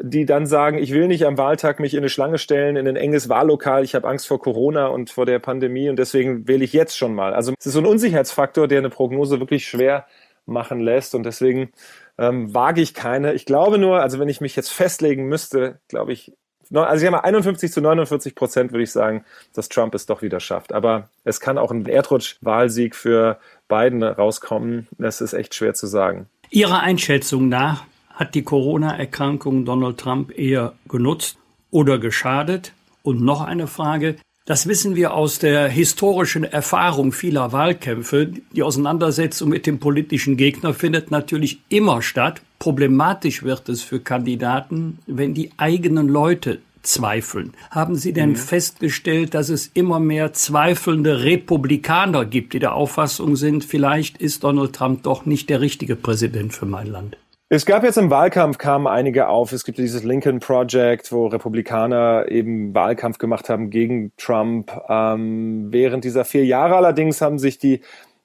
die 0.00 0.26
dann 0.26 0.46
sagen, 0.46 0.78
ich 0.78 0.92
will 0.92 1.06
nicht 1.06 1.26
am 1.26 1.38
Wahltag 1.38 1.78
mich 1.78 1.94
in 1.94 2.00
eine 2.00 2.08
Schlange 2.08 2.38
stellen, 2.38 2.76
in 2.76 2.88
ein 2.88 2.96
enges 2.96 3.28
Wahllokal. 3.28 3.84
Ich 3.84 3.94
habe 3.94 4.08
Angst 4.08 4.26
vor 4.26 4.40
Corona 4.40 4.88
und 4.88 5.10
vor 5.10 5.26
der 5.26 5.38
Pandemie 5.38 5.88
und 5.88 5.96
deswegen 5.96 6.48
wähle 6.48 6.64
ich 6.64 6.72
jetzt 6.72 6.96
schon 6.96 7.14
mal. 7.14 7.34
Also 7.34 7.52
es 7.58 7.66
ist 7.66 7.74
so 7.74 7.80
ein 7.80 7.86
Unsicherheitsfaktor, 7.86 8.66
der 8.66 8.78
eine 8.78 8.90
Prognose 8.90 9.38
wirklich 9.38 9.66
schwer 9.66 10.06
machen 10.46 10.80
lässt 10.80 11.14
und 11.14 11.24
deswegen 11.24 11.70
ähm, 12.18 12.52
wage 12.52 12.80
ich 12.80 12.94
keine. 12.94 13.32
Ich 13.34 13.46
glaube 13.46 13.78
nur, 13.78 14.02
also 14.02 14.18
wenn 14.18 14.28
ich 14.28 14.40
mich 14.40 14.56
jetzt 14.56 14.70
festlegen 14.70 15.26
müsste, 15.26 15.80
glaube 15.88 16.12
ich, 16.12 16.32
also 16.72 17.02
ich 17.02 17.06
habe 17.06 17.16
mal 17.16 17.22
51 17.22 17.72
zu 17.72 17.80
49 17.80 18.34
Prozent 18.34 18.72
würde 18.72 18.84
ich 18.84 18.92
sagen, 18.92 19.24
dass 19.54 19.68
Trump 19.68 19.94
es 19.94 20.06
doch 20.06 20.22
wieder 20.22 20.40
schafft. 20.40 20.72
Aber 20.72 21.08
es 21.24 21.40
kann 21.40 21.58
auch 21.58 21.70
ein 21.70 21.86
Erdrutsch-Wahlsieg 21.86 22.94
für 22.94 23.38
Biden 23.68 24.02
rauskommen. 24.02 24.88
Das 24.98 25.20
ist 25.20 25.32
echt 25.32 25.54
schwer 25.54 25.74
zu 25.74 25.86
sagen. 25.86 26.26
Ihrer 26.50 26.80
Einschätzung 26.80 27.48
nach 27.48 27.84
hat 28.10 28.34
die 28.34 28.42
Corona-Erkrankung 28.42 29.64
Donald 29.64 29.98
Trump 29.98 30.36
eher 30.38 30.74
genutzt 30.88 31.36
oder 31.70 31.98
geschadet? 31.98 32.72
Und 33.02 33.20
noch 33.20 33.42
eine 33.42 33.66
Frage. 33.66 34.16
Das 34.46 34.66
wissen 34.66 34.94
wir 34.94 35.14
aus 35.14 35.38
der 35.38 35.68
historischen 35.68 36.44
Erfahrung 36.44 37.12
vieler 37.12 37.52
Wahlkämpfe. 37.52 38.26
Die 38.52 38.62
Auseinandersetzung 38.62 39.48
mit 39.48 39.66
dem 39.66 39.80
politischen 39.80 40.36
Gegner 40.36 40.74
findet 40.74 41.10
natürlich 41.10 41.60
immer 41.68 42.02
statt. 42.02 42.42
Problematisch 42.64 43.42
wird 43.42 43.68
es 43.68 43.82
für 43.82 44.00
Kandidaten, 44.00 44.98
wenn 45.06 45.34
die 45.34 45.50
eigenen 45.58 46.08
Leute 46.08 46.60
zweifeln. 46.80 47.52
Haben 47.70 47.94
Sie 47.94 48.14
denn 48.14 48.30
mhm. 48.30 48.36
festgestellt, 48.36 49.34
dass 49.34 49.50
es 49.50 49.66
immer 49.74 50.00
mehr 50.00 50.32
zweifelnde 50.32 51.24
Republikaner 51.24 52.24
gibt, 52.24 52.54
die 52.54 52.60
der 52.60 52.74
Auffassung 52.74 53.36
sind, 53.36 53.66
vielleicht 53.66 54.16
ist 54.16 54.44
Donald 54.44 54.74
Trump 54.74 55.02
doch 55.02 55.26
nicht 55.26 55.50
der 55.50 55.60
richtige 55.60 55.94
Präsident 55.94 56.54
für 56.54 56.64
mein 56.64 56.86
Land? 56.86 57.18
Es 57.50 57.66
gab 57.66 57.84
jetzt 57.84 57.98
im 57.98 58.08
Wahlkampf, 58.08 58.56
kamen 58.56 58.86
einige 58.86 59.28
auf. 59.28 59.52
Es 59.52 59.64
gibt 59.66 59.76
dieses 59.76 60.02
Lincoln 60.02 60.40
Project, 60.40 61.12
wo 61.12 61.26
Republikaner 61.26 62.30
eben 62.30 62.74
Wahlkampf 62.74 63.18
gemacht 63.18 63.50
haben 63.50 63.68
gegen 63.68 64.12
Trump. 64.16 64.72
Ähm, 64.88 65.66
während 65.70 66.04
dieser 66.04 66.24
vier 66.24 66.46
Jahre 66.46 66.76
allerdings 66.76 67.20
haben 67.20 67.38
sich 67.38 67.58
die 67.58 67.82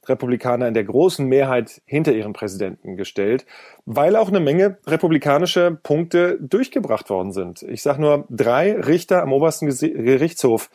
Republikaner 0.09 0.67
in 0.67 0.73
der 0.73 0.83
großen 0.83 1.25
Mehrheit 1.25 1.81
hinter 1.85 2.13
ihren 2.13 2.33
Präsidenten 2.33 2.97
gestellt, 2.97 3.45
weil 3.85 4.15
auch 4.15 4.29
eine 4.29 4.39
Menge 4.39 4.77
republikanische 4.85 5.77
Punkte 5.81 6.37
durchgebracht 6.41 7.09
worden 7.09 7.31
sind. 7.31 7.63
Ich 7.63 7.81
sage 7.81 8.01
nur 8.01 8.25
drei 8.29 8.73
Richter 8.73 9.21
am 9.21 9.33
obersten 9.33 9.67
Gerichtshof 9.67 10.69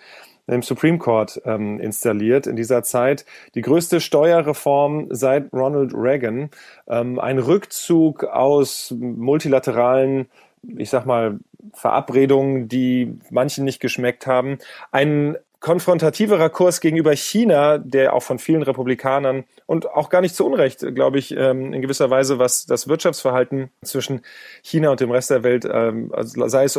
im 0.47 0.63
Supreme 0.63 0.99
Court 0.99 1.41
ähm, 1.47 1.81
installiert 1.81 2.47
in 2.47 2.57
dieser 2.57 2.83
Zeit. 2.83 3.25
Die 3.55 3.63
größte 3.63 4.01
Steuerreform 4.01 5.09
seit 5.11 5.51
Ronald 5.55 5.93
Reagan, 5.95 6.51
ähm, 6.87 7.19
ein 7.19 7.39
Rückzug 7.39 8.25
aus 8.25 8.95
multilateralen 8.99 10.27
ich 10.77 10.91
sag 10.91 11.07
mal, 11.07 11.39
Verabredungen, 11.73 12.69
die 12.69 13.19
manchen 13.31 13.65
nicht 13.65 13.81
geschmeckt 13.81 14.27
haben, 14.27 14.59
ein 14.93 15.37
konfrontativerer 15.65 16.51
Kurs 16.51 16.83
gegenüber 16.83 17.17
China, 17.17 17.79
der 17.79 18.13
auch 18.13 18.23
von 18.23 18.39
vielen 18.39 18.63
Republikanern 18.63 19.45
und 19.65 19.89
auch 19.89 20.11
gar 20.11 20.21
nicht 20.21 20.37
zu 20.37 20.45
Unrecht, 20.45 20.85
glaube 20.95 21.19
ich, 21.19 21.35
ähm, 21.35 21.73
in 21.73 21.81
gewisser 21.81 22.11
Weise, 22.11 22.39
was 22.39 22.67
das 22.67 22.87
Wirtschaftsverhalten 22.87 23.71
zwischen 23.83 24.21
China 24.63 24.91
und 24.91 25.01
dem 25.01 25.11
Rest 25.11 25.31
der 25.31 25.43
Welt, 25.43 25.65
ähm, 25.65 26.13
also 26.13 26.47
sei 26.49 26.65
es 26.65 26.79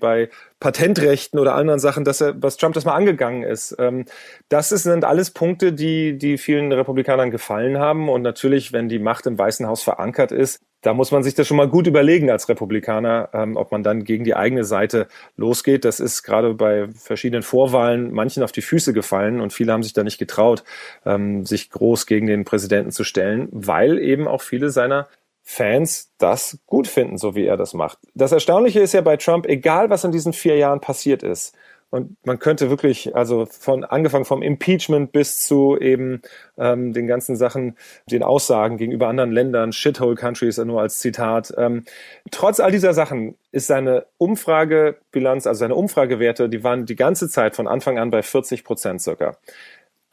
bei 0.00 0.30
Patentrechten 0.58 1.38
oder 1.38 1.54
anderen 1.54 1.80
Sachen, 1.80 2.04
dass 2.04 2.22
er, 2.22 2.42
was 2.42 2.56
Trump 2.56 2.74
das 2.74 2.86
mal 2.86 2.94
angegangen 2.94 3.42
ist. 3.42 3.76
Ähm, 3.78 4.06
das 4.48 4.70
sind 4.70 5.04
alles 5.04 5.30
Punkte, 5.30 5.74
die, 5.74 6.16
die 6.16 6.38
vielen 6.38 6.72
Republikanern 6.72 7.30
gefallen 7.30 7.76
haben. 7.76 8.08
Und 8.08 8.22
natürlich, 8.22 8.72
wenn 8.72 8.88
die 8.88 9.00
Macht 9.00 9.26
im 9.26 9.38
Weißen 9.38 9.66
Haus 9.66 9.82
verankert 9.82 10.32
ist, 10.32 10.60
da 10.84 10.92
muss 10.92 11.10
man 11.10 11.22
sich 11.22 11.34
das 11.34 11.46
schon 11.46 11.56
mal 11.56 11.68
gut 11.68 11.86
überlegen 11.86 12.30
als 12.30 12.48
Republikaner, 12.48 13.30
ähm, 13.32 13.56
ob 13.56 13.72
man 13.72 13.82
dann 13.82 14.04
gegen 14.04 14.22
die 14.24 14.36
eigene 14.36 14.64
Seite 14.64 15.08
losgeht. 15.36 15.84
Das 15.86 15.98
ist 15.98 16.22
gerade 16.22 16.52
bei 16.52 16.88
verschiedenen 16.88 17.42
Vorwahlen 17.42 18.12
manchen 18.12 18.42
auf 18.42 18.52
die 18.52 18.60
Füße 18.60 18.92
gefallen 18.92 19.40
und 19.40 19.52
viele 19.52 19.72
haben 19.72 19.82
sich 19.82 19.94
da 19.94 20.04
nicht 20.04 20.18
getraut, 20.18 20.62
ähm, 21.06 21.46
sich 21.46 21.70
groß 21.70 22.04
gegen 22.04 22.26
den 22.26 22.44
Präsidenten 22.44 22.90
zu 22.90 23.02
stellen, 23.02 23.48
weil 23.50 23.98
eben 23.98 24.28
auch 24.28 24.42
viele 24.42 24.68
seiner 24.68 25.08
Fans 25.42 26.12
das 26.18 26.58
gut 26.66 26.86
finden, 26.86 27.16
so 27.16 27.34
wie 27.34 27.46
er 27.46 27.56
das 27.56 27.72
macht. 27.72 27.98
Das 28.14 28.32
Erstaunliche 28.32 28.80
ist 28.80 28.92
ja 28.92 29.00
bei 29.00 29.16
Trump, 29.16 29.46
egal 29.46 29.88
was 29.88 30.04
in 30.04 30.12
diesen 30.12 30.34
vier 30.34 30.56
Jahren 30.56 30.80
passiert 30.80 31.22
ist, 31.22 31.54
und 31.94 32.16
man 32.24 32.40
könnte 32.40 32.70
wirklich, 32.70 33.14
also 33.14 33.46
von 33.46 33.84
angefangen 33.84 34.24
vom 34.24 34.42
Impeachment 34.42 35.12
bis 35.12 35.46
zu 35.46 35.78
eben 35.78 36.22
ähm, 36.58 36.92
den 36.92 37.06
ganzen 37.06 37.36
Sachen, 37.36 37.76
den 38.10 38.24
Aussagen 38.24 38.78
gegenüber 38.78 39.06
anderen 39.06 39.30
Ländern, 39.30 39.72
Shithole 39.72 40.16
Countries 40.16 40.58
nur 40.58 40.80
als 40.80 40.98
Zitat. 40.98 41.54
Ähm, 41.56 41.84
trotz 42.32 42.58
all 42.58 42.72
dieser 42.72 42.94
Sachen 42.94 43.36
ist 43.52 43.68
seine 43.68 44.06
Umfragebilanz, 44.18 45.46
also 45.46 45.60
seine 45.60 45.76
Umfragewerte, 45.76 46.48
die 46.48 46.64
waren 46.64 46.84
die 46.84 46.96
ganze 46.96 47.28
Zeit 47.28 47.54
von 47.54 47.68
Anfang 47.68 47.96
an 47.96 48.10
bei 48.10 48.22
40 48.22 48.64
Prozent 48.64 49.00
circa 49.00 49.36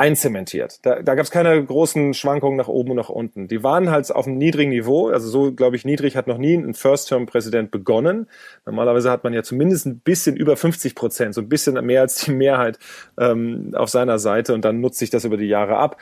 einzementiert. 0.02 0.80
Da, 0.82 1.04
da 1.04 1.14
gab 1.14 1.24
es 1.24 1.30
keine 1.30 1.64
großen 1.64 2.16
Schwankungen 2.16 2.58
nach 2.58 2.68
oben 2.68 2.90
und 2.90 2.98
nach 2.98 3.10
unten. 3.10 3.48
Die 3.48 3.62
waren 3.62 3.92
halt 3.92 4.12
auf 4.12 4.26
einem 4.26 4.40
niedrigen 4.40 4.72
Niveau. 4.72 5.10
Also 5.10 5.30
so, 5.30 5.54
glaube 5.54 5.76
ich, 5.76 5.86
niedrig 5.86 6.16
hat 6.16 6.26
noch 6.26 6.40
nie 6.40 6.56
ein 6.56 6.74
First-Term-Präsident 6.74 7.70
begonnen. 7.70 8.28
Normalerweise 8.66 9.12
hat 9.12 9.24
man 9.24 9.32
ja 9.34 9.44
zumindest 9.44 9.86
ein 9.86 10.00
bisschen 10.00 10.36
über 10.36 10.58
50 10.58 10.96
Prozent, 10.96 11.36
so 11.36 11.42
ein 11.42 11.50
bisschen 11.50 11.86
mehr 11.86 12.02
als 12.02 12.16
die 12.16 12.32
Mehrheit 12.32 12.80
ähm, 13.20 13.74
auf 13.76 13.90
seiner 13.90 14.18
Seite 14.18 14.56
und 14.56 14.66
dann 14.66 14.82
nutzt 14.82 14.98
sich 14.98 15.12
das 15.12 15.24
über 15.24 15.38
die 15.38 15.46
Jahre 15.46 15.78
ab. 15.78 15.98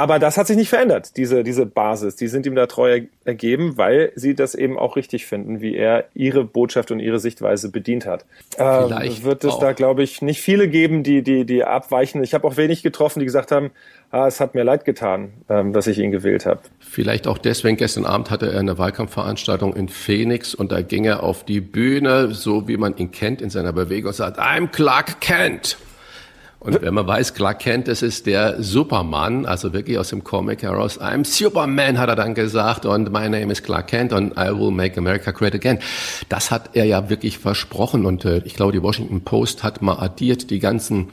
Aber 0.00 0.18
das 0.18 0.38
hat 0.38 0.46
sich 0.46 0.56
nicht 0.56 0.70
verändert, 0.70 1.18
diese, 1.18 1.44
diese 1.44 1.66
Basis. 1.66 2.16
Die 2.16 2.26
sind 2.26 2.46
ihm 2.46 2.54
da 2.54 2.64
treu 2.64 3.02
ergeben, 3.26 3.76
weil 3.76 4.12
sie 4.14 4.34
das 4.34 4.54
eben 4.54 4.78
auch 4.78 4.96
richtig 4.96 5.26
finden, 5.26 5.60
wie 5.60 5.76
er 5.76 6.06
ihre 6.14 6.42
Botschaft 6.42 6.90
und 6.90 7.00
ihre 7.00 7.20
Sichtweise 7.20 7.70
bedient 7.70 8.06
hat. 8.06 8.24
Vielleicht 8.56 9.18
ähm, 9.18 9.24
wird 9.24 9.44
es 9.44 9.52
auch. 9.52 9.60
da, 9.60 9.72
glaube 9.72 10.02
ich, 10.02 10.22
nicht 10.22 10.40
viele 10.40 10.68
geben, 10.68 11.02
die, 11.02 11.20
die, 11.20 11.44
die 11.44 11.64
abweichen. 11.64 12.24
Ich 12.24 12.32
habe 12.32 12.48
auch 12.48 12.56
wenig 12.56 12.82
getroffen, 12.82 13.18
die 13.18 13.26
gesagt 13.26 13.52
haben, 13.52 13.72
ah, 14.10 14.26
es 14.26 14.40
hat 14.40 14.54
mir 14.54 14.62
leid 14.62 14.86
getan, 14.86 15.34
ähm, 15.50 15.74
dass 15.74 15.86
ich 15.86 15.98
ihn 15.98 16.12
gewählt 16.12 16.46
habe. 16.46 16.60
Vielleicht 16.78 17.26
auch 17.26 17.36
deswegen, 17.36 17.76
gestern 17.76 18.06
Abend 18.06 18.30
hatte 18.30 18.50
er 18.50 18.58
eine 18.58 18.78
Wahlkampfveranstaltung 18.78 19.76
in 19.76 19.90
Phoenix 19.90 20.54
und 20.54 20.72
da 20.72 20.80
ging 20.80 21.04
er 21.04 21.22
auf 21.22 21.44
die 21.44 21.60
Bühne, 21.60 22.32
so 22.32 22.66
wie 22.68 22.78
man 22.78 22.96
ihn 22.96 23.10
kennt 23.10 23.42
in 23.42 23.50
seiner 23.50 23.74
Bewegung, 23.74 24.08
und 24.08 24.14
sagt, 24.14 24.38
I'm 24.38 24.68
Clark 24.68 25.20
Kent. 25.20 25.76
Und 26.60 26.82
wenn 26.82 26.92
man 26.92 27.06
weiß, 27.06 27.32
Clark 27.32 27.60
Kent, 27.60 27.88
das 27.88 28.02
ist 28.02 28.26
der 28.26 28.62
Superman, 28.62 29.46
also 29.46 29.72
wirklich 29.72 29.98
aus 29.98 30.10
dem 30.10 30.22
Comic 30.22 30.62
heraus. 30.62 31.00
I'm 31.00 31.24
Superman, 31.24 31.98
hat 31.98 32.10
er 32.10 32.16
dann 32.16 32.34
gesagt. 32.34 32.84
Und 32.84 33.10
my 33.10 33.30
name 33.30 33.50
is 33.50 33.62
Clark 33.62 33.86
Kent 33.86 34.12
und 34.12 34.32
I 34.32 34.50
will 34.50 34.70
make 34.70 34.98
America 34.98 35.30
great 35.30 35.54
again. 35.54 35.78
Das 36.28 36.50
hat 36.50 36.70
er 36.74 36.84
ja 36.84 37.08
wirklich 37.08 37.38
versprochen. 37.38 38.04
Und 38.04 38.26
äh, 38.26 38.42
ich 38.44 38.54
glaube, 38.54 38.72
die 38.72 38.82
Washington 38.82 39.22
Post 39.22 39.62
hat 39.62 39.80
mal 39.80 39.94
addiert 40.00 40.50
die 40.50 40.58
ganzen 40.58 41.08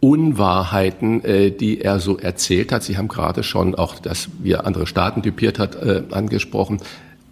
Unwahrheiten, 0.00 1.24
äh, 1.24 1.50
die 1.50 1.80
er 1.80 1.98
so 1.98 2.18
erzählt 2.18 2.70
hat. 2.70 2.82
Sie 2.82 2.98
haben 2.98 3.08
gerade 3.08 3.42
schon 3.42 3.74
auch, 3.74 3.98
dass 4.00 4.28
wir 4.40 4.66
andere 4.66 4.86
Staaten 4.86 5.22
typiert 5.22 5.58
hat, 5.58 5.76
äh, 5.76 6.02
angesprochen. 6.10 6.78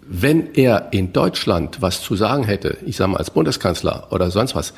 Wenn 0.07 0.55
er 0.55 0.87
in 0.89 1.13
Deutschland 1.13 1.83
was 1.83 2.01
zu 2.01 2.15
sagen 2.15 2.45
hätte, 2.45 2.77
ich 2.83 2.97
sage 2.97 3.11
mal 3.11 3.17
als 3.17 3.29
Bundeskanzler 3.29 4.07
oder 4.09 4.31
sonst 4.31 4.55
was, 4.55 4.73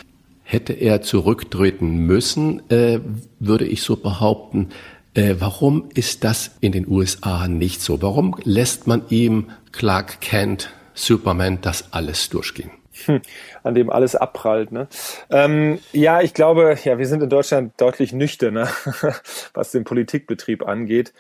Hätte 0.52 0.74
er 0.74 1.02
zurücktreten 1.02 2.06
müssen, 2.06 2.70
äh, 2.70 3.00
würde 3.40 3.64
ich 3.64 3.84
so 3.84 3.96
behaupten. 3.96 4.68
Äh, 5.14 5.36
warum 5.40 5.88
ist 5.94 6.26
das 6.26 6.52
in 6.60 6.74
den 6.74 6.90
USA 6.90 7.48
nicht 7.48 7.82
so? 7.82 8.02
Warum 8.02 8.36
lässt 8.44 8.86
man 8.86 9.04
ihm 9.08 9.52
Clark 9.72 10.20
Kent, 10.20 10.70
Superman, 10.94 11.60
das 11.62 11.94
alles 11.94 12.28
durchgehen? 12.28 12.70
hm, 13.06 13.22
an 13.64 13.76
dem 13.76 13.90
alles 13.90 14.14
abprallt. 14.14 14.74
Ne? 14.74 14.90
Ähm, 15.30 15.80
ja, 15.94 16.20
ich 16.20 16.34
glaube, 16.34 16.78
ja, 16.84 16.98
wir 16.98 17.08
sind 17.08 17.24
in 17.24 17.30
Deutschland 17.30 17.80
deutlich 17.80 18.12
nüchterner, 18.12 18.68
was 19.54 19.72
den 19.72 19.86
Politikbetrieb 19.86 20.68
angeht. 20.68 21.14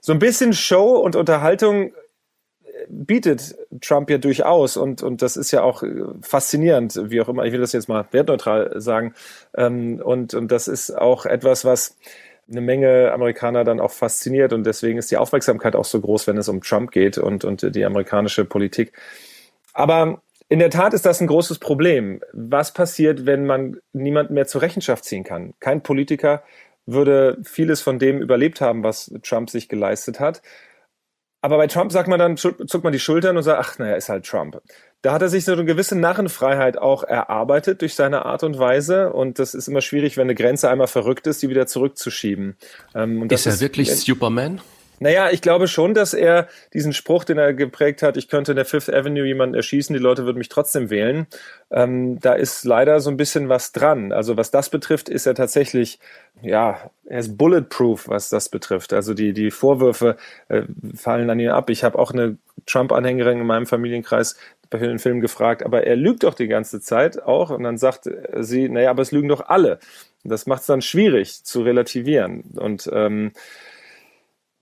So 0.00 0.12
ein 0.12 0.18
bisschen 0.18 0.54
Show 0.54 0.96
und 0.96 1.14
Unterhaltung 1.14 1.92
bietet 2.88 3.56
Trump 3.80 4.10
ja 4.10 4.18
durchaus 4.18 4.76
und, 4.76 5.02
und 5.02 5.22
das 5.22 5.36
ist 5.36 5.50
ja 5.50 5.62
auch 5.62 5.82
äh, 5.82 6.02
faszinierend, 6.20 6.98
wie 7.10 7.20
auch 7.20 7.28
immer, 7.28 7.44
ich 7.44 7.52
will 7.52 7.60
das 7.60 7.72
jetzt 7.72 7.88
mal 7.88 8.06
wertneutral 8.10 8.80
sagen. 8.80 9.14
Ähm, 9.56 10.00
und, 10.04 10.34
und 10.34 10.50
das 10.50 10.68
ist 10.68 10.90
auch 10.90 11.26
etwas, 11.26 11.64
was 11.64 11.96
eine 12.50 12.60
Menge 12.60 13.12
Amerikaner 13.12 13.64
dann 13.64 13.80
auch 13.80 13.92
fasziniert 13.92 14.52
und 14.52 14.64
deswegen 14.64 14.98
ist 14.98 15.10
die 15.10 15.16
Aufmerksamkeit 15.16 15.76
auch 15.76 15.84
so 15.84 16.00
groß, 16.00 16.26
wenn 16.26 16.36
es 16.36 16.48
um 16.48 16.60
Trump 16.60 16.90
geht 16.90 17.18
und, 17.18 17.44
und 17.44 17.74
die 17.74 17.84
amerikanische 17.84 18.44
Politik. 18.44 18.92
Aber 19.72 20.20
in 20.48 20.58
der 20.58 20.70
Tat 20.70 20.92
ist 20.92 21.06
das 21.06 21.20
ein 21.20 21.28
großes 21.28 21.58
Problem. 21.58 22.20
Was 22.32 22.74
passiert, 22.74 23.24
wenn 23.24 23.46
man 23.46 23.78
niemanden 23.92 24.34
mehr 24.34 24.46
zur 24.46 24.60
Rechenschaft 24.60 25.04
ziehen 25.04 25.24
kann? 25.24 25.54
Kein 25.60 25.82
Politiker 25.82 26.42
würde 26.84 27.38
vieles 27.42 27.80
von 27.80 27.98
dem 27.98 28.20
überlebt 28.20 28.60
haben, 28.60 28.84
was 28.84 29.14
Trump 29.22 29.48
sich 29.48 29.68
geleistet 29.68 30.20
hat. 30.20 30.42
Aber 31.42 31.56
bei 31.56 31.66
Trump 31.66 31.90
sagt 31.90 32.08
man 32.08 32.20
dann, 32.20 32.36
zuckt 32.36 32.84
man 32.84 32.92
die 32.92 33.00
Schultern 33.00 33.36
und 33.36 33.42
sagt, 33.42 33.58
ach, 33.60 33.78
naja, 33.78 33.96
ist 33.96 34.08
halt 34.08 34.24
Trump. 34.24 34.62
Da 35.02 35.12
hat 35.12 35.22
er 35.22 35.28
sich 35.28 35.44
so 35.44 35.52
eine 35.52 35.64
gewisse 35.64 35.98
Narrenfreiheit 35.98 36.78
auch 36.78 37.02
erarbeitet 37.02 37.80
durch 37.82 37.96
seine 37.96 38.24
Art 38.24 38.44
und 38.44 38.60
Weise. 38.60 39.12
Und 39.12 39.40
das 39.40 39.52
ist 39.52 39.66
immer 39.66 39.80
schwierig, 39.80 40.16
wenn 40.16 40.26
eine 40.26 40.36
Grenze 40.36 40.70
einmal 40.70 40.86
verrückt 40.86 41.26
ist, 41.26 41.42
die 41.42 41.48
wieder 41.48 41.66
zurückzuschieben. 41.66 42.56
Ähm, 42.94 43.28
ist 43.28 43.46
er 43.46 43.58
wirklich 43.58 43.92
Superman? 43.92 44.60
Naja, 45.02 45.30
ich 45.32 45.42
glaube 45.42 45.66
schon, 45.66 45.94
dass 45.94 46.14
er 46.14 46.46
diesen 46.72 46.92
Spruch, 46.92 47.24
den 47.24 47.36
er 47.36 47.54
geprägt 47.54 48.02
hat, 48.02 48.16
ich 48.16 48.28
könnte 48.28 48.52
in 48.52 48.56
der 48.56 48.64
Fifth 48.64 48.88
Avenue 48.88 49.26
jemanden 49.26 49.56
erschießen, 49.56 49.92
die 49.92 50.00
Leute 50.00 50.26
würden 50.26 50.38
mich 50.38 50.48
trotzdem 50.48 50.90
wählen. 50.90 51.26
Ähm, 51.72 52.20
da 52.20 52.34
ist 52.34 52.64
leider 52.64 53.00
so 53.00 53.10
ein 53.10 53.16
bisschen 53.16 53.48
was 53.48 53.72
dran. 53.72 54.12
Also 54.12 54.36
was 54.36 54.52
das 54.52 54.70
betrifft, 54.70 55.08
ist 55.08 55.26
er 55.26 55.34
tatsächlich, 55.34 55.98
ja, 56.40 56.88
er 57.04 57.18
ist 57.18 57.36
bulletproof, 57.36 58.06
was 58.06 58.28
das 58.28 58.48
betrifft. 58.48 58.92
Also 58.92 59.12
die, 59.12 59.32
die 59.32 59.50
Vorwürfe 59.50 60.18
äh, 60.48 60.62
fallen 60.94 61.28
an 61.30 61.40
ihn 61.40 61.50
ab. 61.50 61.68
Ich 61.70 61.82
habe 61.82 61.98
auch 61.98 62.12
eine 62.12 62.36
Trump-Anhängerin 62.66 63.40
in 63.40 63.46
meinem 63.46 63.66
Familienkreis 63.66 64.36
bei 64.70 64.78
den 64.78 65.00
Film 65.00 65.20
gefragt, 65.20 65.64
aber 65.64 65.84
er 65.84 65.96
lügt 65.96 66.22
doch 66.22 66.34
die 66.34 66.46
ganze 66.46 66.80
Zeit 66.80 67.20
auch. 67.20 67.50
Und 67.50 67.64
dann 67.64 67.76
sagt 67.76 68.08
sie, 68.38 68.68
naja, 68.68 68.90
aber 68.90 69.02
es 69.02 69.10
lügen 69.10 69.28
doch 69.28 69.48
alle. 69.48 69.80
Das 70.22 70.46
macht 70.46 70.60
es 70.60 70.68
dann 70.68 70.80
schwierig 70.80 71.42
zu 71.42 71.62
relativieren. 71.62 72.44
Und 72.54 72.88
ähm, 72.92 73.32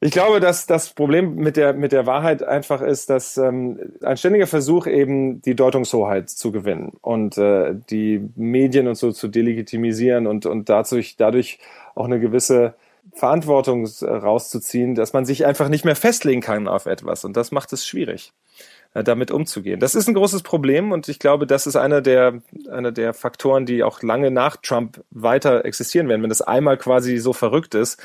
ich 0.03 0.13
glaube, 0.13 0.41
dass 0.41 0.67
das 0.67 0.95
Problem 0.95 1.35
mit 1.35 1.59
der, 1.59 1.75
mit 1.75 1.93
der 1.93 2.07
Wahrheit 2.07 2.43
einfach 2.43 2.81
ist, 2.81 3.11
dass 3.11 3.37
ähm, 3.37 3.79
ein 4.03 4.17
ständiger 4.17 4.47
Versuch 4.47 4.87
eben 4.87 5.43
die 5.43 5.55
Deutungshoheit 5.55 6.31
zu 6.31 6.53
gewinnen 6.53 6.93
und 7.03 7.37
äh, 7.37 7.75
die 7.91 8.27
Medien 8.35 8.89
und 8.89 8.95
so 8.95 9.13
zu 9.13 9.29
delegitimisieren 9.29 10.27
und, 10.27 10.47
und 10.47 10.71
dadurch, 10.71 11.17
dadurch 11.17 11.59
auch 11.95 12.07
eine 12.07 12.19
gewisse 12.19 12.75
Verantwortung 13.13 13.87
rauszuziehen, 13.87 14.95
dass 14.95 15.13
man 15.13 15.27
sich 15.27 15.45
einfach 15.45 15.69
nicht 15.69 15.85
mehr 15.85 15.97
festlegen 15.97 16.41
kann 16.41 16.67
auf 16.67 16.87
etwas. 16.87 17.25
Und 17.27 17.37
das 17.37 17.53
macht 17.53 17.71
es 17.75 17.87
schwierig, 17.87 18.33
äh, 18.95 19.05
damit 19.05 19.31
umzugehen. 19.31 19.81
Das 19.81 19.95
ist 19.95 20.09
ein 20.09 20.15
großes 20.15 20.43
Problem 20.43 20.93
und 20.93 21.09
ich 21.11 21.19
glaube, 21.19 21.47
das 21.47 21.67
ist 21.67 21.77
einer 21.77 22.01
der, 22.01 22.41
einer 22.71 22.93
der 22.93 23.13
Faktoren, 23.13 23.67
die 23.67 23.83
auch 23.83 24.03
lange 24.03 24.31
nach 24.31 24.57
Trump 24.57 25.05
weiter 25.11 25.67
existieren 25.67 26.09
werden. 26.09 26.23
Wenn 26.23 26.31
das 26.31 26.41
einmal 26.41 26.79
quasi 26.79 27.19
so 27.19 27.35
verrückt 27.35 27.75
ist, 27.75 28.01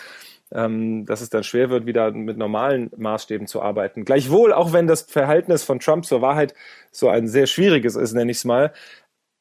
ähm, 0.55 1.05
dass 1.05 1.21
es 1.21 1.29
dann 1.29 1.43
schwer 1.43 1.69
wird, 1.69 1.85
wieder 1.85 2.11
mit 2.11 2.37
normalen 2.37 2.89
Maßstäben 2.95 3.45
zu 3.45 3.61
arbeiten. 3.61 4.05
Gleichwohl, 4.05 4.53
auch 4.53 4.73
wenn 4.73 4.87
das 4.87 5.03
Verhältnis 5.03 5.63
von 5.63 5.79
Trump 5.79 6.05
zur 6.05 6.21
Wahrheit 6.21 6.53
so 6.91 7.09
ein 7.09 7.27
sehr 7.27 7.45
schwieriges 7.45 7.95
ist, 7.95 8.13
nenne 8.13 8.31
ich 8.31 8.37
es 8.37 8.45
mal, 8.45 8.71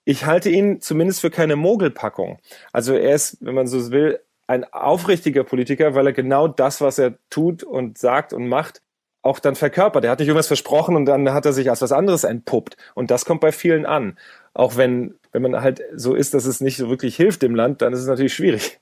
ich 0.05 0.27
halte 0.27 0.51
ihn 0.51 0.81
zumindest 0.81 1.21
für 1.21 1.31
keine 1.31 1.57
Mogelpackung. 1.57 2.39
Also 2.73 2.95
er 2.95 3.15
ist, 3.15 3.39
wenn 3.41 3.55
man 3.55 3.67
so 3.67 3.91
will, 3.91 4.21
ein 4.47 4.65
aufrichtiger 4.65 5.45
Politiker, 5.45 5.95
weil 5.95 6.09
er 6.09 6.13
genau 6.13 6.49
das, 6.49 6.81
was 6.81 6.99
er 6.99 7.15
tut 7.31 7.63
und 7.63 7.97
sagt 7.97 8.35
und 8.35 8.49
macht, 8.49 8.83
auch 9.23 9.39
dann 9.39 9.55
verkörpert. 9.55 10.05
Er 10.05 10.11
hat 10.11 10.19
nicht 10.19 10.29
irgendwas 10.29 10.49
versprochen 10.49 10.97
und 10.97 11.07
dann 11.07 11.33
hat 11.33 11.47
er 11.47 11.55
sich 11.55 11.71
als 11.71 11.81
was 11.81 11.93
anderes 11.93 12.25
entpuppt. 12.25 12.77
Und 12.95 13.11
das 13.11 13.25
kommt 13.25 13.41
bei 13.41 13.53
vielen 13.53 13.87
an. 13.87 14.19
Auch 14.53 14.77
wenn, 14.77 15.15
wenn 15.33 15.41
man 15.41 15.63
halt 15.63 15.83
so 15.95 16.15
ist, 16.15 16.35
dass 16.35 16.45
es 16.45 16.61
nicht 16.61 16.77
so 16.77 16.91
wirklich 16.91 17.17
hilft 17.17 17.41
dem 17.41 17.55
Land, 17.55 17.81
dann 17.81 17.95
ist 17.95 18.01
es 18.01 18.07
natürlich 18.07 18.35
schwierig. 18.35 18.81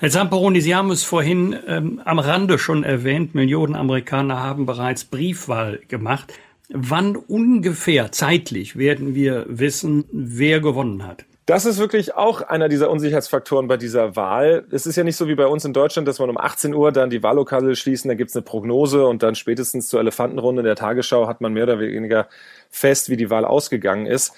Herr 0.00 0.08
Zamperoni, 0.08 0.62
Sie 0.62 0.74
haben 0.74 0.90
es 0.90 1.04
vorhin 1.04 1.54
ähm, 1.66 2.00
am 2.06 2.18
Rande 2.18 2.58
schon 2.58 2.84
erwähnt, 2.84 3.34
Millionen 3.34 3.74
Amerikaner 3.74 4.42
haben 4.42 4.64
bereits 4.64 5.04
Briefwahl 5.04 5.78
gemacht. 5.88 6.32
Wann 6.70 7.16
ungefähr 7.16 8.10
zeitlich 8.10 8.78
werden 8.78 9.14
wir 9.14 9.44
wissen, 9.46 10.06
wer 10.10 10.60
gewonnen 10.60 11.06
hat? 11.06 11.26
Das 11.44 11.66
ist 11.66 11.76
wirklich 11.76 12.14
auch 12.14 12.40
einer 12.40 12.70
dieser 12.70 12.88
Unsicherheitsfaktoren 12.90 13.68
bei 13.68 13.76
dieser 13.76 14.16
Wahl. 14.16 14.64
Es 14.70 14.86
ist 14.86 14.96
ja 14.96 15.04
nicht 15.04 15.16
so 15.16 15.28
wie 15.28 15.34
bei 15.34 15.46
uns 15.46 15.66
in 15.66 15.74
Deutschland, 15.74 16.08
dass 16.08 16.18
man 16.18 16.30
um 16.30 16.38
18 16.38 16.72
Uhr 16.72 16.92
dann 16.92 17.10
die 17.10 17.22
Wahllokale 17.22 17.76
schließen, 17.76 18.08
da 18.08 18.14
gibt 18.14 18.30
es 18.30 18.36
eine 18.36 18.42
Prognose 18.42 19.04
und 19.04 19.22
dann 19.22 19.34
spätestens 19.34 19.88
zur 19.88 20.00
Elefantenrunde 20.00 20.62
der 20.62 20.76
Tagesschau 20.76 21.26
hat 21.26 21.42
man 21.42 21.52
mehr 21.52 21.64
oder 21.64 21.78
weniger 21.78 22.26
fest, 22.70 23.10
wie 23.10 23.18
die 23.18 23.28
Wahl 23.28 23.44
ausgegangen 23.44 24.06
ist. 24.06 24.32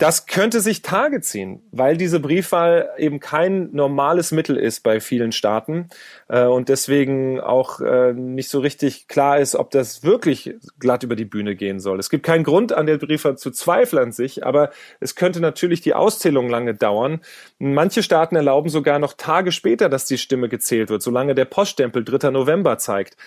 Das 0.00 0.24
könnte 0.24 0.62
sich 0.62 0.80
Tage 0.80 1.20
ziehen, 1.20 1.60
weil 1.72 1.98
diese 1.98 2.20
Briefwahl 2.20 2.88
eben 2.96 3.20
kein 3.20 3.68
normales 3.72 4.32
Mittel 4.32 4.56
ist 4.56 4.82
bei 4.82 4.98
vielen 4.98 5.30
Staaten 5.30 5.90
äh, 6.28 6.46
und 6.46 6.70
deswegen 6.70 7.38
auch 7.38 7.82
äh, 7.82 8.14
nicht 8.14 8.48
so 8.48 8.60
richtig 8.60 9.08
klar 9.08 9.40
ist, 9.40 9.54
ob 9.54 9.70
das 9.70 10.02
wirklich 10.02 10.54
glatt 10.78 11.02
über 11.02 11.16
die 11.16 11.26
Bühne 11.26 11.54
gehen 11.54 11.80
soll. 11.80 11.98
Es 11.98 12.08
gibt 12.08 12.24
keinen 12.24 12.44
Grund 12.44 12.72
an 12.72 12.86
der 12.86 12.96
Briefwahl 12.96 13.36
zu 13.36 13.50
zweifeln 13.50 14.02
an 14.02 14.12
sich, 14.12 14.46
aber 14.46 14.70
es 15.00 15.16
könnte 15.16 15.40
natürlich 15.40 15.82
die 15.82 15.92
Auszählung 15.92 16.48
lange 16.48 16.74
dauern. 16.74 17.20
Manche 17.58 18.02
Staaten 18.02 18.36
erlauben 18.36 18.70
sogar 18.70 18.98
noch 19.00 19.12
Tage 19.12 19.52
später, 19.52 19.90
dass 19.90 20.06
die 20.06 20.16
Stimme 20.16 20.48
gezählt 20.48 20.88
wird, 20.88 21.02
solange 21.02 21.34
der 21.34 21.44
Poststempel 21.44 22.04
3. 22.04 22.30
November 22.30 22.78
zeigt. 22.78 23.18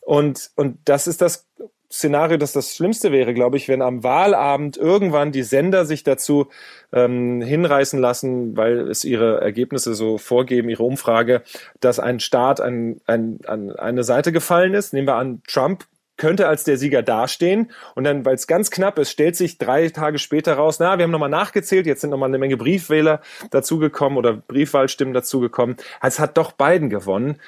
Und, 0.00 0.52
und 0.54 0.78
das 0.84 1.08
ist 1.08 1.22
das 1.22 1.48
Szenario, 1.92 2.36
dass 2.36 2.52
das 2.52 2.74
Schlimmste 2.74 3.10
wäre, 3.10 3.34
glaube 3.34 3.56
ich, 3.56 3.68
wenn 3.68 3.82
am 3.82 4.04
Wahlabend 4.04 4.76
irgendwann 4.76 5.32
die 5.32 5.42
Sender 5.42 5.84
sich 5.84 6.04
dazu 6.04 6.46
ähm, 6.92 7.40
hinreißen 7.40 7.98
lassen, 7.98 8.56
weil 8.56 8.88
es 8.88 9.04
ihre 9.04 9.40
Ergebnisse 9.40 9.94
so 9.94 10.16
vorgeben, 10.16 10.68
ihre 10.68 10.84
Umfrage, 10.84 11.42
dass 11.80 11.98
ein 11.98 12.20
Staat 12.20 12.60
an, 12.60 13.00
an, 13.06 13.40
an 13.44 13.72
eine 13.72 14.04
Seite 14.04 14.30
gefallen 14.30 14.74
ist. 14.74 14.92
Nehmen 14.92 15.08
wir 15.08 15.16
an, 15.16 15.42
Trump 15.48 15.84
könnte 16.20 16.46
als 16.46 16.64
der 16.64 16.76
Sieger 16.76 17.02
dastehen 17.02 17.72
und 17.94 18.04
dann, 18.04 18.24
weil 18.24 18.34
es 18.34 18.46
ganz 18.46 18.70
knapp 18.70 18.98
ist, 18.98 19.10
stellt 19.10 19.36
sich 19.36 19.56
drei 19.56 19.88
Tage 19.88 20.18
später 20.18 20.52
raus, 20.54 20.78
na, 20.78 20.98
wir 20.98 21.04
haben 21.04 21.10
nochmal 21.10 21.30
nachgezählt, 21.30 21.86
jetzt 21.86 22.02
sind 22.02 22.10
nochmal 22.10 22.28
eine 22.28 22.38
Menge 22.38 22.58
Briefwähler 22.58 23.22
dazugekommen 23.50 24.18
oder 24.18 24.34
Briefwahlstimmen 24.34 25.14
dazugekommen. 25.14 25.76
Es 26.02 26.20
hat 26.20 26.36
doch 26.36 26.52
Biden 26.52 26.90
gewonnen. 26.90 27.40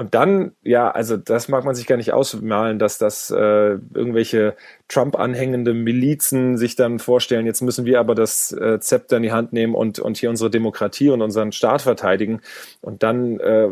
Und 0.00 0.14
dann, 0.14 0.52
ja, 0.62 0.90
also 0.90 1.18
das 1.18 1.48
mag 1.48 1.66
man 1.66 1.74
sich 1.74 1.86
gar 1.86 1.98
nicht 1.98 2.14
ausmalen, 2.14 2.78
dass 2.78 2.96
das 2.96 3.30
äh, 3.30 3.76
irgendwelche 3.92 4.56
Trump-anhängende 4.88 5.74
Milizen 5.74 6.56
sich 6.56 6.74
dann 6.74 6.98
vorstellen, 6.98 7.44
jetzt 7.44 7.60
müssen 7.60 7.84
wir 7.84 8.00
aber 8.00 8.14
das 8.14 8.50
äh, 8.50 8.80
Zepter 8.80 9.18
in 9.18 9.24
die 9.24 9.32
Hand 9.32 9.52
nehmen 9.52 9.74
und, 9.74 9.98
und 9.98 10.16
hier 10.16 10.30
unsere 10.30 10.48
Demokratie 10.48 11.10
und 11.10 11.20
unseren 11.20 11.52
Staat 11.52 11.82
verteidigen. 11.82 12.40
Und 12.80 13.02
dann 13.02 13.40
äh, 13.40 13.68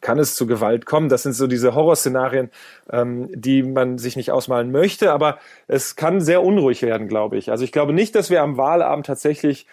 kann 0.00 0.18
es 0.18 0.34
zu 0.34 0.48
Gewalt 0.48 0.86
kommen. 0.86 1.08
Das 1.08 1.22
sind 1.22 1.34
so 1.34 1.46
diese 1.46 1.72
Horrorszenarien, 1.72 2.50
ähm, 2.90 3.28
die 3.32 3.62
man 3.62 3.96
sich 3.96 4.16
nicht 4.16 4.32
ausmalen 4.32 4.72
möchte, 4.72 5.12
aber 5.12 5.38
es 5.68 5.94
kann 5.94 6.20
sehr 6.20 6.42
unruhig 6.42 6.82
werden, 6.82 7.06
glaube 7.06 7.38
ich. 7.38 7.52
Also 7.52 7.62
ich 7.62 7.70
glaube 7.70 7.92
nicht, 7.92 8.16
dass 8.16 8.28
wir 8.28 8.42
am 8.42 8.56
Wahlabend 8.56 9.06
tatsächlich 9.06 9.68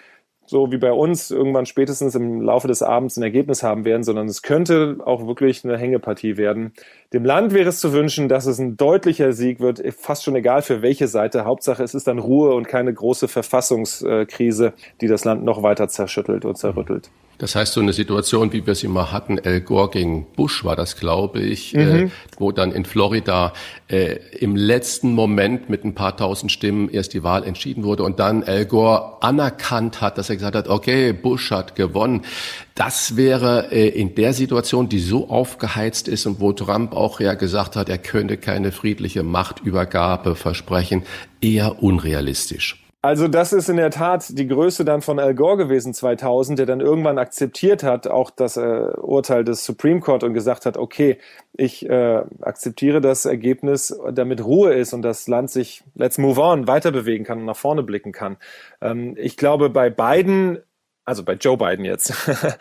so 0.48 0.72
wie 0.72 0.78
bei 0.78 0.92
uns 0.92 1.30
irgendwann 1.30 1.66
spätestens 1.66 2.16
im 2.16 2.42
Laufe 2.42 2.68
des 2.68 2.82
Abends 2.82 3.18
ein 3.18 3.24
Ergebnis 3.24 3.64
haben 3.64 3.86
werden, 3.86 4.04
sondern 4.04 4.28
es 4.28 4.42
könnte 4.42 4.98
auch 5.06 5.28
wirklich 5.28 5.64
eine 5.64 5.78
Hängepartie 5.78 6.38
werden. 6.38 6.72
Dem 7.14 7.26
Land 7.26 7.54
wäre 7.54 7.70
es 7.70 7.80
zu 7.80 7.92
wünschen, 7.94 8.30
dass 8.30 8.46
es 8.46 8.58
ein 8.58 8.78
deutlicher 8.78 9.34
Sieg 9.34 9.60
wird, 9.60 9.84
fast 10.00 10.24
schon 10.24 10.36
egal 10.36 10.62
für 10.62 10.82
welche 10.82 11.08
Seite. 11.08 11.46
Hauptsache 11.46 11.84
es 11.84 11.94
ist 11.94 12.08
dann 12.08 12.18
Ruhe 12.18 12.56
und 12.56 12.68
keine 12.68 12.94
große 12.94 13.28
Verfassungskrise, 13.28 14.74
die 15.02 15.08
das 15.08 15.26
Land 15.26 15.44
noch 15.44 15.64
weiter 15.64 15.90
zerschüttelt 15.90 16.46
und 16.46 16.58
zerrüttelt. 16.58 17.12
Das 17.40 17.56
heißt, 17.56 17.74
so 17.74 17.82
eine 17.82 17.94
Situation, 17.94 18.52
wie 18.52 18.66
wir 18.66 18.74
sie 18.74 18.88
mal 18.88 19.12
hatten, 19.12 19.40
Al 19.40 19.62
Gore 19.62 19.92
gegen 19.92 20.26
Bush 20.36 20.64
war 20.64 20.76
das, 20.76 20.98
glaube 20.98 21.40
ich, 21.40 21.76
äh, 21.76 21.86
mhm. 21.86 22.06
äh, 22.08 22.10
wo 22.38 22.52
dann 22.52 22.72
in 22.72 22.84
Florida 22.84 23.54
äh, 23.90 24.16
im 24.40 24.56
letzten 24.56 25.14
Moment 25.14 25.70
mit 25.70 25.86
ein 25.86 25.94
paar 25.94 26.18
tausend 26.18 26.52
Stimmen 26.52 26.90
erst 26.90 27.14
die 27.14 27.22
Wahl 27.22 27.44
entschieden 27.44 27.84
wurde 27.84 28.04
und 28.04 28.20
dann 28.20 28.44
Al 28.44 28.66
Gore 28.66 29.22
anerkannt 29.22 30.02
hat, 30.02 30.18
dass 30.18 30.30
er 30.30 30.38
gesagt 30.38 30.56
hat, 30.56 30.68
okay, 30.68 31.14
Bush 31.14 31.52
hat 31.52 31.76
gewonnen. 31.76 32.26
Das 32.74 33.16
wäre 33.16 33.72
äh, 33.72 33.88
in 33.90 34.16
der 34.16 34.34
Situation, 34.34 34.90
die 34.90 35.00
so 35.00 35.30
aufgeheizt 35.30 36.08
ist 36.08 36.26
und 36.26 36.40
wo 36.40 36.54
Trump 36.54 36.94
auch 36.94 37.20
ja 37.20 37.36
gesagt 37.36 37.76
hat, 37.76 37.88
er 37.88 38.00
könne 38.00 38.38
keine 38.38 38.72
friedliche 38.72 39.22
Machtübergabe 39.22 40.36
versprechen, 40.36 41.04
eher 41.40 41.84
unrealistisch. 41.84 42.87
Also 43.04 43.28
das 43.28 43.54
ist 43.54 43.70
in 43.70 43.78
der 43.78 43.92
Tat 43.92 44.38
die 44.38 44.48
Größe 44.48 44.84
dann 44.84 45.02
von 45.02 45.20
Al 45.20 45.36
Gore 45.36 45.58
gewesen 45.58 45.94
2000, 45.94 46.58
der 46.58 46.66
dann 46.66 46.82
irgendwann 46.82 47.20
akzeptiert 47.20 47.84
hat, 47.84 48.08
auch 48.08 48.32
das 48.32 48.58
äh, 48.58 48.62
Urteil 48.62 49.44
des 49.44 49.64
Supreme 49.64 50.00
Court 50.00 50.24
und 50.24 50.34
gesagt 50.34 50.66
hat, 50.66 50.78
okay, 50.78 51.20
ich 51.54 51.88
äh, 51.88 52.24
akzeptiere 52.42 53.00
das 53.00 53.26
Ergebnis, 53.26 53.96
damit 54.12 54.44
Ruhe 54.44 54.74
ist 54.74 54.94
und 54.94 55.04
das 55.04 55.28
Land 55.28 55.52
sich, 55.52 55.84
let's 55.94 56.18
move 56.18 56.42
on, 56.42 56.68
weiter 56.68 56.92
bewegen 56.92 57.24
kann 57.24 57.40
und 57.40 57.46
nach 57.46 57.56
vorne 57.56 57.84
blicken 57.84 58.12
kann. 58.12 58.38
Ähm, 58.82 59.16
ich 59.16 59.38
glaube, 59.38 59.70
bei 59.70 59.92
beiden, 59.92 60.58
also 61.06 61.24
bei 61.24 61.34
Joe 61.34 61.56
Biden 61.56 61.86
jetzt, 61.86 62.14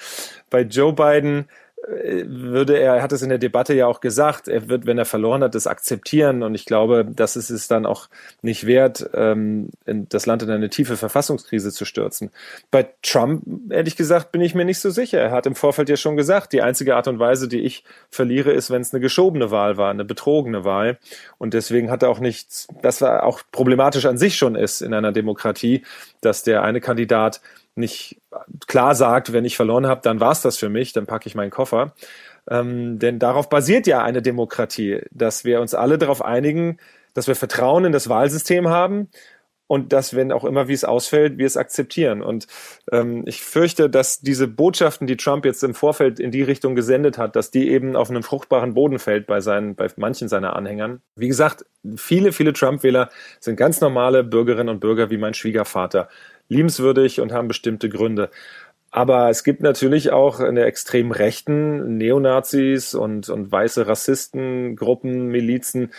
bei 0.50 0.60
Joe 0.60 0.92
Biden 0.92 1.48
würde 1.88 2.78
er, 2.78 2.96
er 2.96 3.02
hat 3.02 3.12
es 3.12 3.22
in 3.22 3.28
der 3.28 3.38
Debatte 3.38 3.74
ja 3.74 3.86
auch 3.86 4.00
gesagt, 4.00 4.48
er 4.48 4.68
wird, 4.68 4.86
wenn 4.86 4.98
er 4.98 5.04
verloren 5.04 5.42
hat, 5.42 5.54
das 5.54 5.66
akzeptieren. 5.66 6.42
Und 6.42 6.54
ich 6.54 6.64
glaube, 6.64 7.06
das 7.08 7.36
ist 7.36 7.50
es 7.50 7.68
dann 7.68 7.86
auch 7.86 8.08
nicht 8.42 8.66
wert, 8.66 9.08
ähm, 9.14 9.70
das 9.84 10.26
Land 10.26 10.42
in 10.42 10.50
eine 10.50 10.70
tiefe 10.70 10.96
Verfassungskrise 10.96 11.70
zu 11.70 11.84
stürzen. 11.84 12.30
Bei 12.70 12.88
Trump, 13.02 13.42
ehrlich 13.70 13.96
gesagt, 13.96 14.32
bin 14.32 14.40
ich 14.40 14.54
mir 14.54 14.64
nicht 14.64 14.80
so 14.80 14.90
sicher. 14.90 15.20
Er 15.20 15.30
hat 15.30 15.46
im 15.46 15.54
Vorfeld 15.54 15.88
ja 15.88 15.96
schon 15.96 16.16
gesagt, 16.16 16.52
die 16.52 16.62
einzige 16.62 16.96
Art 16.96 17.08
und 17.08 17.18
Weise, 17.18 17.46
die 17.46 17.60
ich 17.60 17.84
verliere, 18.10 18.52
ist, 18.52 18.70
wenn 18.70 18.82
es 18.82 18.92
eine 18.92 19.00
geschobene 19.00 19.50
Wahl 19.50 19.76
war, 19.76 19.90
eine 19.90 20.04
betrogene 20.04 20.64
Wahl. 20.64 20.98
Und 21.38 21.54
deswegen 21.54 21.90
hat 21.90 22.02
er 22.02 22.08
auch 22.08 22.20
nichts, 22.20 22.66
das 22.82 23.00
war 23.00 23.22
auch 23.22 23.42
problematisch 23.52 24.06
an 24.06 24.18
sich 24.18 24.36
schon 24.36 24.56
ist 24.56 24.80
in 24.80 24.94
einer 24.94 25.12
Demokratie, 25.12 25.82
dass 26.20 26.42
der 26.42 26.62
eine 26.62 26.80
Kandidat 26.80 27.40
nicht 27.76 28.16
klar 28.66 28.94
sagt, 28.94 29.32
wenn 29.32 29.44
ich 29.44 29.56
verloren 29.56 29.86
habe, 29.86 30.00
dann 30.02 30.20
war's 30.20 30.42
das 30.42 30.56
für 30.56 30.68
mich, 30.68 30.92
dann 30.92 31.06
packe 31.06 31.26
ich 31.26 31.34
meinen 31.34 31.50
Koffer. 31.50 31.92
Ähm, 32.48 32.98
denn 32.98 33.18
darauf 33.18 33.48
basiert 33.48 33.86
ja 33.86 34.02
eine 34.02 34.22
Demokratie, 34.22 35.00
dass 35.10 35.44
wir 35.44 35.60
uns 35.60 35.74
alle 35.74 35.98
darauf 35.98 36.24
einigen, 36.24 36.78
dass 37.14 37.26
wir 37.26 37.34
Vertrauen 37.34 37.84
in 37.84 37.92
das 37.92 38.08
Wahlsystem 38.08 38.68
haben 38.68 39.08
und 39.66 39.92
dass, 39.92 40.14
wenn 40.14 40.32
auch 40.32 40.44
immer 40.44 40.68
wie 40.68 40.72
es 40.72 40.84
ausfällt, 40.84 41.38
wir 41.38 41.46
es 41.46 41.56
akzeptieren. 41.56 42.22
Und 42.22 42.46
ähm, 42.92 43.24
ich 43.26 43.42
fürchte, 43.42 43.90
dass 43.90 44.20
diese 44.20 44.46
Botschaften, 44.46 45.06
die 45.06 45.16
Trump 45.16 45.44
jetzt 45.44 45.64
im 45.64 45.74
Vorfeld 45.74 46.20
in 46.20 46.30
die 46.30 46.42
Richtung 46.42 46.74
gesendet 46.76 47.18
hat, 47.18 47.36
dass 47.36 47.50
die 47.50 47.68
eben 47.70 47.96
auf 47.96 48.10
einem 48.10 48.22
fruchtbaren 48.22 48.74
Boden 48.74 48.98
fällt 48.98 49.26
bei 49.26 49.40
seinen, 49.40 49.74
bei 49.74 49.88
manchen 49.96 50.28
seiner 50.28 50.54
Anhängern. 50.54 51.00
Wie 51.16 51.28
gesagt, 51.28 51.64
viele, 51.96 52.32
viele 52.32 52.52
Trump-Wähler 52.52 53.08
sind 53.40 53.56
ganz 53.56 53.80
normale 53.80 54.22
Bürgerinnen 54.22 54.68
und 54.68 54.80
Bürger 54.80 55.10
wie 55.10 55.18
mein 55.18 55.34
Schwiegervater 55.34 56.08
liebenswürdig 56.48 57.20
und 57.20 57.32
haben 57.32 57.48
bestimmte 57.48 57.88
Gründe. 57.88 58.30
Aber 58.90 59.28
es 59.28 59.44
gibt 59.44 59.60
natürlich 59.60 60.10
auch 60.10 60.40
in 60.40 60.54
der 60.54 60.66
extrem 60.66 61.10
rechten 61.10 61.98
Neonazis 61.98 62.94
und, 62.94 63.28
und 63.28 63.52
weiße 63.52 63.86
Rassistengruppen, 63.86 65.26
Milizen, 65.26 65.92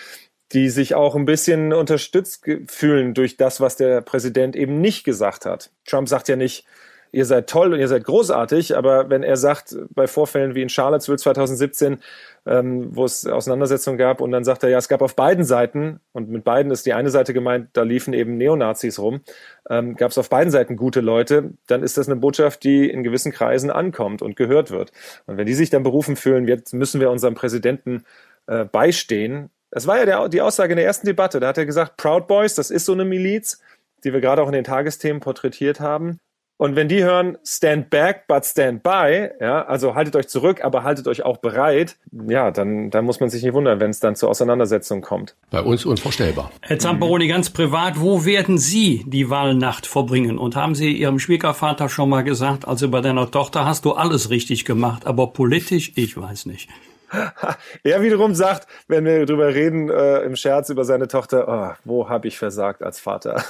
die 0.54 0.70
sich 0.70 0.96
auch 0.96 1.16
ein 1.16 1.26
bisschen 1.26 1.74
unterstützt 1.74 2.46
fühlen 2.68 3.14
durch 3.14 3.38
das, 3.38 3.60
was 3.60 3.76
der 3.76 4.02
Präsident 4.02 4.56
eben 4.56 4.80
nicht 4.80 5.04
gesagt 5.04 5.46
hat. 5.46 5.72
Trump 5.86 6.08
sagt 6.08 6.30
ja 6.30 6.36
nicht, 6.36 6.66
ihr 7.12 7.26
seid 7.26 7.50
toll 7.50 7.74
und 7.74 7.80
ihr 7.80 7.88
seid 7.88 8.04
großartig, 8.04 8.76
aber 8.78 9.10
wenn 9.10 9.24
er 9.24 9.38
sagt, 9.38 9.76
bei 9.90 10.08
Vorfällen 10.08 10.56
wie 10.56 10.62
in 10.62 10.70
Charlottesville 10.70 11.18
2017, 11.18 11.98
ähm, 12.46 12.96
wo 12.96 13.06
es 13.06 13.26
Auseinandersetzungen 13.26 13.98
gab, 13.98 14.22
und 14.22 14.32
dann 14.32 14.44
sagt 14.44 14.64
er, 14.64 14.70
ja, 14.70 14.78
es 14.78 14.88
gab 14.88 15.02
auf 15.02 15.16
beiden 15.16 15.44
Seiten, 15.44 16.00
und 16.14 16.30
mit 16.30 16.44
beiden 16.44 16.72
ist 16.72 16.86
die 16.86 16.94
eine 16.94 17.10
Seite 17.10 17.34
gemeint, 17.34 17.70
da 17.74 17.84
liefen 17.84 18.14
eben 18.14 18.38
Neonazis 18.38 19.00
rum, 19.00 19.22
ähm, 19.70 19.96
gab 19.96 20.12
es 20.12 20.18
auf 20.18 20.30
beiden 20.30 20.52
Seiten 20.52 20.76
gute 20.76 21.02
Leute, 21.02 21.52
dann 21.68 21.84
ist 21.84 21.98
das 21.98 22.08
eine 22.08 22.18
Botschaft, 22.18 22.64
die 22.64 22.90
in 22.90 23.04
gewissen 23.04 23.32
Kreisen 23.32 23.72
ankommt 23.72 24.22
und 24.22 24.36
gehört 24.36 24.72
wird. 24.72 24.92
Und 25.26 25.38
wenn 25.38 25.46
die 25.46 25.54
sich 25.54 25.70
dann 25.70 25.84
berufen 25.84 26.16
fühlen, 26.16 26.48
jetzt 26.48 26.74
müssen 26.74 27.02
wir 27.02 27.12
unserem 27.12 27.36
Präsidenten 27.36 28.04
äh, 28.48 28.66
beistehen, 28.66 29.50
das 29.70 29.86
war 29.86 29.98
ja 29.98 30.06
der, 30.06 30.30
die 30.30 30.42
Aussage 30.42 30.74
in 30.74 30.78
der 30.78 30.86
ersten 30.86 31.08
Debatte, 31.08 31.40
da 31.40 31.50
hat 31.50 31.58
er 31.58 31.66
gesagt, 31.66 31.98
Proud 31.98 32.28
Boys, 32.28 32.56
das 32.56 32.72
ist 32.72 32.86
so 32.86 32.94
eine 32.94 33.06
Miliz, 33.06 33.62
die 34.04 34.14
wir 34.14 34.22
gerade 34.22 34.42
auch 34.42 34.48
in 34.48 34.54
den 34.54 34.64
Tagesthemen 34.64 35.20
porträtiert 35.20 35.80
haben. 35.80 36.20
Und 36.58 36.76
wenn 36.76 36.88
die 36.88 37.04
hören, 37.04 37.38
stand 37.46 37.92
back, 37.92 38.28
but 38.28 38.44
stand 38.44 38.82
by, 38.82 39.30
ja, 39.40 39.64
also 39.66 39.94
haltet 39.94 40.16
euch 40.16 40.28
zurück, 40.28 40.64
aber 40.64 40.84
haltet 40.84 41.08
euch 41.08 41.24
auch 41.24 41.38
bereit, 41.38 41.98
ja, 42.28 42.50
dann, 42.50 42.90
dann 42.90 43.06
muss 43.06 43.20
man 43.20 43.30
sich 43.30 43.44
nicht 43.44 43.54
wundern, 43.54 43.80
wenn 43.80 43.92
es 43.92 44.00
dann 44.00 44.16
zur 44.16 44.30
Auseinandersetzung 44.30 45.02
kommt. 45.02 45.36
Bei 45.52 45.62
uns 45.62 45.86
unvorstellbar. 45.86 46.52
Herr 46.62 46.80
Zamperoni, 46.80 47.28
ganz 47.28 47.52
privat, 47.52 48.00
wo 48.02 48.26
werden 48.26 48.58
Sie 48.58 49.04
die 49.06 49.30
Wahlnacht 49.30 49.86
verbringen? 49.86 50.40
Und 50.40 50.56
haben 50.56 50.74
Sie 50.74 50.94
Ihrem 50.94 51.20
Schwiegervater 51.20 51.90
schon 51.90 52.10
mal 52.10 52.24
gesagt, 52.24 52.68
also 52.68 52.90
bei 52.90 53.02
deiner 53.02 53.30
Tochter 53.30 53.66
hast 53.66 53.86
du 53.86 53.92
alles 53.92 54.32
richtig 54.32 54.66
gemacht, 54.66 55.06
aber 55.06 55.28
politisch, 55.28 55.92
ich 55.96 56.18
weiß 56.18 56.48
nicht. 56.48 56.70
er 57.84 58.02
wiederum 58.02 58.36
sagt, 58.36 58.68
wenn 58.88 59.06
wir 59.06 59.26
drüber 59.26 59.54
reden 59.54 59.90
äh, 59.90 60.20
im 60.20 60.36
Scherz 60.36 60.70
über 60.70 60.86
seine 60.86 61.08
Tochter, 61.08 61.48
oh, 61.48 61.78
wo 61.86 62.10
habe 62.10 62.28
ich 62.28 62.38
versagt 62.38 62.84
als 62.84 63.00
Vater? 63.00 63.44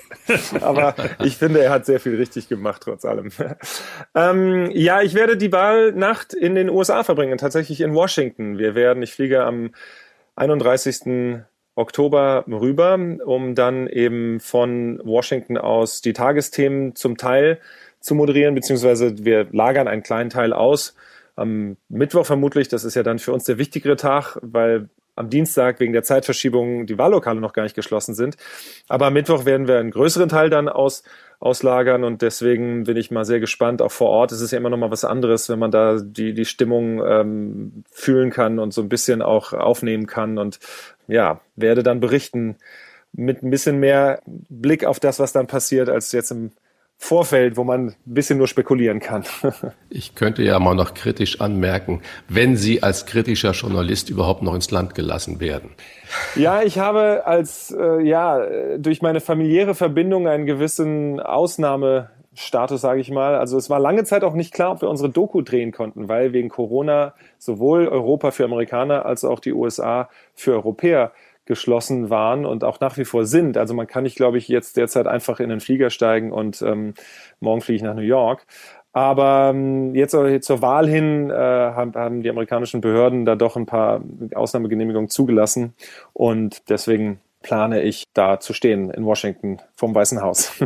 Aber 0.60 0.94
ich 1.22 1.36
finde, 1.36 1.62
er 1.62 1.70
hat 1.70 1.86
sehr 1.86 2.00
viel 2.00 2.16
richtig 2.16 2.48
gemacht, 2.48 2.82
trotz 2.84 3.04
allem. 3.04 3.30
ähm, 4.14 4.70
ja, 4.72 5.02
ich 5.02 5.14
werde 5.14 5.36
die 5.36 5.52
Wahlnacht 5.52 6.34
in 6.34 6.54
den 6.54 6.70
USA 6.70 7.02
verbringen, 7.02 7.38
tatsächlich 7.38 7.80
in 7.80 7.94
Washington. 7.94 8.58
Wir 8.58 8.74
werden, 8.74 9.02
ich 9.02 9.12
fliege 9.12 9.44
am 9.44 9.70
31. 10.36 11.42
Oktober 11.76 12.44
rüber, 12.46 12.98
um 13.24 13.54
dann 13.54 13.88
eben 13.88 14.40
von 14.40 15.00
Washington 15.04 15.58
aus 15.58 16.00
die 16.00 16.12
Tagesthemen 16.12 16.94
zum 16.94 17.16
Teil 17.16 17.58
zu 18.00 18.14
moderieren, 18.14 18.54
beziehungsweise 18.54 19.24
wir 19.24 19.48
lagern 19.50 19.88
einen 19.88 20.02
kleinen 20.02 20.30
Teil 20.30 20.52
aus 20.52 20.94
am 21.36 21.76
Mittwoch 21.88 22.26
vermutlich, 22.26 22.68
das 22.68 22.84
ist 22.84 22.94
ja 22.94 23.02
dann 23.02 23.18
für 23.18 23.32
uns 23.32 23.44
der 23.44 23.58
wichtigere 23.58 23.96
Tag, 23.96 24.38
weil 24.42 24.88
am 25.16 25.30
Dienstag 25.30 25.80
wegen 25.80 25.92
der 25.92 26.02
Zeitverschiebung 26.02 26.86
die 26.86 26.98
Wahllokale 26.98 27.40
noch 27.40 27.52
gar 27.52 27.62
nicht 27.62 27.76
geschlossen 27.76 28.14
sind. 28.14 28.36
Aber 28.88 29.06
am 29.06 29.12
Mittwoch 29.12 29.44
werden 29.44 29.68
wir 29.68 29.78
einen 29.78 29.92
größeren 29.92 30.28
Teil 30.28 30.50
dann 30.50 30.68
aus, 30.68 31.04
auslagern 31.38 32.04
und 32.04 32.22
deswegen 32.22 32.84
bin 32.84 32.96
ich 32.96 33.10
mal 33.10 33.24
sehr 33.24 33.40
gespannt. 33.40 33.80
Auch 33.80 33.92
vor 33.92 34.08
Ort 34.08 34.32
ist 34.32 34.40
es 34.40 34.50
ja 34.50 34.58
immer 34.58 34.70
noch 34.70 34.76
mal 34.76 34.90
was 34.90 35.04
anderes, 35.04 35.48
wenn 35.48 35.58
man 35.58 35.70
da 35.70 35.98
die, 36.00 36.34
die 36.34 36.44
Stimmung 36.44 37.02
ähm, 37.06 37.84
fühlen 37.90 38.30
kann 38.30 38.58
und 38.58 38.72
so 38.72 38.82
ein 38.82 38.88
bisschen 38.88 39.22
auch 39.22 39.52
aufnehmen 39.52 40.06
kann 40.06 40.38
und 40.38 40.58
ja, 41.06 41.40
werde 41.54 41.82
dann 41.82 42.00
berichten 42.00 42.56
mit 43.12 43.42
ein 43.42 43.50
bisschen 43.50 43.78
mehr 43.78 44.20
Blick 44.26 44.84
auf 44.84 44.98
das, 44.98 45.20
was 45.20 45.32
dann 45.32 45.46
passiert, 45.46 45.88
als 45.88 46.10
jetzt 46.10 46.32
im 46.32 46.50
Vorfeld, 46.96 47.56
wo 47.56 47.64
man 47.64 47.88
ein 47.88 47.94
bisschen 48.06 48.38
nur 48.38 48.48
spekulieren 48.48 48.98
kann. 49.00 49.24
ich 49.90 50.14
könnte 50.14 50.42
ja 50.42 50.58
mal 50.58 50.74
noch 50.74 50.94
kritisch 50.94 51.40
anmerken, 51.40 52.00
wenn 52.28 52.56
Sie 52.56 52.82
als 52.82 53.04
kritischer 53.04 53.50
Journalist 53.52 54.08
überhaupt 54.08 54.42
noch 54.42 54.54
ins 54.54 54.70
Land 54.70 54.94
gelassen 54.94 55.38
werden. 55.40 55.70
Ja, 56.34 56.62
ich 56.62 56.78
habe 56.78 57.26
als, 57.26 57.74
äh, 57.78 58.02
ja, 58.02 58.76
durch 58.78 59.02
meine 59.02 59.20
familiäre 59.20 59.74
Verbindung 59.74 60.28
einen 60.28 60.46
gewissen 60.46 61.20
Ausnahmestatus, 61.20 62.80
sage 62.80 63.00
ich 63.00 63.10
mal. 63.10 63.34
Also 63.34 63.58
es 63.58 63.68
war 63.68 63.80
lange 63.80 64.04
Zeit 64.04 64.24
auch 64.24 64.34
nicht 64.34 64.54
klar, 64.54 64.72
ob 64.72 64.80
wir 64.80 64.88
unsere 64.88 65.10
Doku 65.10 65.42
drehen 65.42 65.72
konnten, 65.72 66.08
weil 66.08 66.32
wegen 66.32 66.48
Corona 66.48 67.14
sowohl 67.38 67.86
Europa 67.86 68.30
für 68.30 68.44
Amerikaner 68.44 69.04
als 69.04 69.24
auch 69.24 69.40
die 69.40 69.52
USA 69.52 70.08
für 70.34 70.52
Europäer 70.52 71.12
geschlossen 71.46 72.10
waren 72.10 72.46
und 72.46 72.64
auch 72.64 72.80
nach 72.80 72.96
wie 72.96 73.04
vor 73.04 73.24
sind. 73.24 73.56
Also 73.56 73.74
man 73.74 73.86
kann 73.86 74.04
nicht, 74.04 74.16
glaube 74.16 74.38
ich, 74.38 74.48
jetzt 74.48 74.76
derzeit 74.76 75.06
einfach 75.06 75.40
in 75.40 75.50
den 75.50 75.60
Flieger 75.60 75.90
steigen 75.90 76.32
und 76.32 76.62
ähm, 76.62 76.94
morgen 77.40 77.60
fliege 77.60 77.76
ich 77.76 77.82
nach 77.82 77.94
New 77.94 78.02
York. 78.02 78.46
Aber 78.92 79.50
ähm, 79.52 79.94
jetzt 79.94 80.12
zur 80.12 80.62
Wahl 80.62 80.88
hin 80.88 81.28
äh, 81.28 81.34
haben, 81.34 81.94
haben 81.94 82.22
die 82.22 82.30
amerikanischen 82.30 82.80
Behörden 82.80 83.24
da 83.24 83.34
doch 83.34 83.56
ein 83.56 83.66
paar 83.66 84.02
Ausnahmegenehmigungen 84.34 85.10
zugelassen 85.10 85.74
und 86.12 86.62
deswegen 86.68 87.20
plane 87.42 87.82
ich 87.82 88.04
da 88.14 88.40
zu 88.40 88.52
stehen 88.52 88.90
in 88.90 89.04
Washington 89.04 89.58
vom 89.74 89.94
Weißen 89.94 90.22
Haus. 90.22 90.52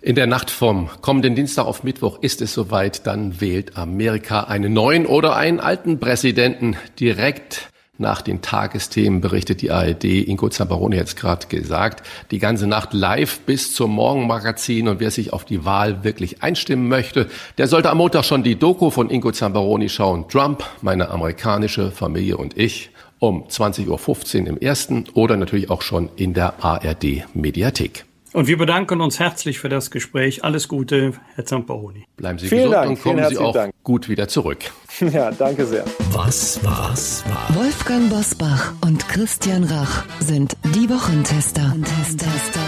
In 0.00 0.14
der 0.14 0.28
Nacht 0.28 0.52
vom 0.52 0.88
kommenden 1.00 1.34
Dienstag 1.34 1.66
auf 1.66 1.82
Mittwoch 1.82 2.22
ist 2.22 2.40
es 2.40 2.54
soweit, 2.54 3.04
dann 3.08 3.40
wählt 3.40 3.76
Amerika 3.76 4.44
einen 4.44 4.72
neuen 4.72 5.06
oder 5.06 5.34
einen 5.34 5.58
alten 5.58 5.98
Präsidenten 5.98 6.76
direkt 7.00 7.68
nach 7.98 8.22
den 8.22 8.42
Tagesthemen 8.42 9.20
berichtet 9.20 9.60
die 9.60 9.70
ARD. 9.70 10.04
Ingo 10.04 10.48
Zamperoni 10.48 10.96
hat 10.96 11.08
es 11.08 11.16
gerade 11.16 11.46
gesagt. 11.48 12.06
Die 12.30 12.38
ganze 12.38 12.66
Nacht 12.66 12.94
live 12.94 13.40
bis 13.40 13.74
zum 13.74 13.90
Morgenmagazin. 13.92 14.88
Und 14.88 15.00
wer 15.00 15.10
sich 15.10 15.32
auf 15.32 15.44
die 15.44 15.64
Wahl 15.64 16.04
wirklich 16.04 16.42
einstimmen 16.42 16.88
möchte, 16.88 17.28
der 17.58 17.66
sollte 17.66 17.90
am 17.90 17.98
Montag 17.98 18.24
schon 18.24 18.42
die 18.42 18.56
Doku 18.56 18.90
von 18.90 19.10
Ingo 19.10 19.32
Zamperoni 19.32 19.88
schauen. 19.88 20.28
Trump, 20.28 20.64
meine 20.80 21.10
amerikanische 21.10 21.90
Familie 21.90 22.36
und 22.36 22.56
ich 22.56 22.90
um 23.18 23.44
20.15 23.44 24.42
Uhr 24.42 24.46
im 24.46 24.58
ersten 24.58 25.04
oder 25.14 25.36
natürlich 25.36 25.70
auch 25.70 25.82
schon 25.82 26.08
in 26.16 26.34
der 26.34 26.64
ARD 26.64 27.24
Mediathek. 27.34 28.07
Und 28.34 28.46
wir 28.46 28.58
bedanken 28.58 29.00
uns 29.00 29.18
herzlich 29.18 29.58
für 29.58 29.68
das 29.68 29.90
Gespräch. 29.90 30.44
Alles 30.44 30.68
Gute, 30.68 31.14
Herr 31.34 31.46
Zamperoni. 31.46 32.04
Bleiben 32.16 32.38
Sie 32.38 32.48
vielen 32.48 32.70
gesund 32.70 32.74
Dank, 32.74 32.90
und 32.90 33.02
kommen 33.02 33.28
Sie 33.28 33.38
auch 33.38 33.54
Dank. 33.54 33.74
gut 33.82 34.08
wieder 34.08 34.28
zurück. 34.28 34.58
Ja, 35.00 35.30
danke 35.30 35.64
sehr. 35.64 35.84
Was 36.10 36.62
war's 36.64 37.22
war? 37.28 37.54
Wolfgang 37.54 38.10
Bosbach 38.10 38.72
und 38.84 39.08
Christian 39.08 39.62
Rach 39.62 40.04
sind 40.18 40.56
die 40.74 40.90
Wochentester. 40.90 41.62
Wochentester. 41.62 42.60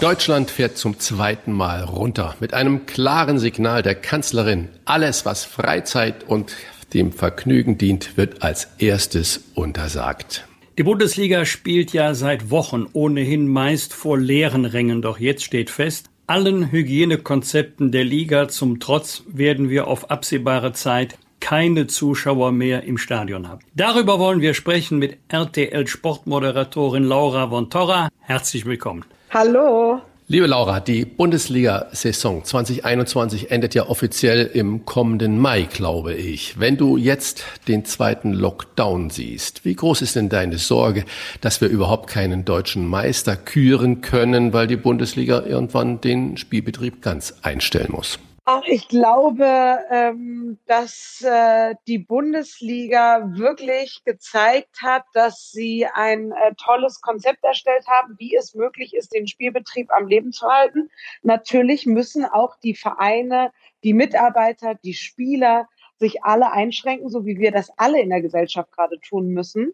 Deutschland 0.00 0.52
fährt 0.52 0.78
zum 0.78 1.00
zweiten 1.00 1.50
Mal 1.50 1.82
runter 1.82 2.36
mit 2.38 2.54
einem 2.54 2.86
klaren 2.86 3.40
Signal 3.40 3.82
der 3.82 3.96
Kanzlerin. 3.96 4.68
Alles, 4.84 5.26
was 5.26 5.44
Freizeit 5.44 6.22
und 6.28 6.54
dem 6.94 7.12
Vergnügen 7.12 7.76
dient, 7.76 8.16
wird 8.16 8.42
als 8.44 8.68
erstes 8.78 9.40
untersagt. 9.54 10.46
Die 10.78 10.84
Bundesliga 10.84 11.44
spielt 11.44 11.92
ja 11.92 12.14
seit 12.14 12.50
Wochen 12.50 12.86
ohnehin 12.94 13.46
meist 13.46 13.92
vor 13.92 14.18
leeren 14.18 14.64
Rängen, 14.64 15.02
doch 15.02 15.18
jetzt 15.18 15.44
steht 15.44 15.68
fest, 15.68 16.08
allen 16.26 16.72
Hygienekonzepten 16.72 17.92
der 17.92 18.04
Liga 18.04 18.48
zum 18.48 18.80
Trotz 18.80 19.22
werden 19.26 19.68
wir 19.68 19.86
auf 19.86 20.10
absehbare 20.10 20.72
Zeit 20.72 21.18
keine 21.40 21.88
Zuschauer 21.88 22.52
mehr 22.52 22.84
im 22.84 22.96
Stadion 22.96 23.48
haben. 23.48 23.60
Darüber 23.74 24.18
wollen 24.18 24.40
wir 24.40 24.54
sprechen 24.54 24.98
mit 24.98 25.18
RTL 25.28 25.86
Sportmoderatorin 25.86 27.04
Laura 27.04 27.50
von 27.50 27.68
Torra. 27.68 28.08
Herzlich 28.20 28.64
willkommen. 28.64 29.04
Hallo. 29.28 30.00
Liebe 30.32 30.46
Laura, 30.46 30.80
die 30.80 31.04
Bundesliga-Saison 31.04 32.42
2021 32.42 33.50
endet 33.50 33.74
ja 33.74 33.90
offiziell 33.90 34.46
im 34.46 34.86
kommenden 34.86 35.38
Mai, 35.38 35.68
glaube 35.70 36.14
ich. 36.14 36.58
Wenn 36.58 36.78
du 36.78 36.96
jetzt 36.96 37.44
den 37.68 37.84
zweiten 37.84 38.32
Lockdown 38.32 39.10
siehst, 39.10 39.66
wie 39.66 39.74
groß 39.74 40.00
ist 40.00 40.16
denn 40.16 40.30
deine 40.30 40.56
Sorge, 40.56 41.04
dass 41.42 41.60
wir 41.60 41.68
überhaupt 41.68 42.08
keinen 42.08 42.46
deutschen 42.46 42.88
Meister 42.88 43.36
küren 43.36 44.00
können, 44.00 44.54
weil 44.54 44.66
die 44.68 44.76
Bundesliga 44.76 45.42
irgendwann 45.42 46.00
den 46.00 46.38
Spielbetrieb 46.38 47.02
ganz 47.02 47.34
einstellen 47.42 47.90
muss? 47.92 48.18
Ich 48.66 48.88
glaube, 48.88 49.46
ähm, 49.88 50.58
dass 50.66 51.22
äh, 51.24 51.76
die 51.86 51.98
Bundesliga 51.98 53.30
wirklich 53.34 54.02
gezeigt 54.04 54.82
hat, 54.82 55.04
dass 55.14 55.52
sie 55.52 55.86
ein 55.86 56.32
äh, 56.32 56.52
tolles 56.56 57.00
Konzept 57.00 57.44
erstellt 57.44 57.86
haben, 57.86 58.16
wie 58.18 58.34
es 58.34 58.54
möglich 58.54 58.94
ist, 58.94 59.14
den 59.14 59.28
Spielbetrieb 59.28 59.92
am 59.92 60.08
Leben 60.08 60.32
zu 60.32 60.48
halten. 60.48 60.90
Natürlich 61.22 61.86
müssen 61.86 62.24
auch 62.24 62.56
die 62.56 62.74
Vereine, 62.74 63.52
die 63.84 63.94
Mitarbeiter, 63.94 64.74
die 64.74 64.94
Spieler 64.94 65.68
sich 66.00 66.24
alle 66.24 66.50
einschränken, 66.50 67.10
so 67.10 67.24
wie 67.24 67.38
wir 67.38 67.52
das 67.52 67.70
alle 67.78 68.00
in 68.00 68.10
der 68.10 68.22
Gesellschaft 68.22 68.72
gerade 68.72 68.98
tun 68.98 69.28
müssen. 69.28 69.72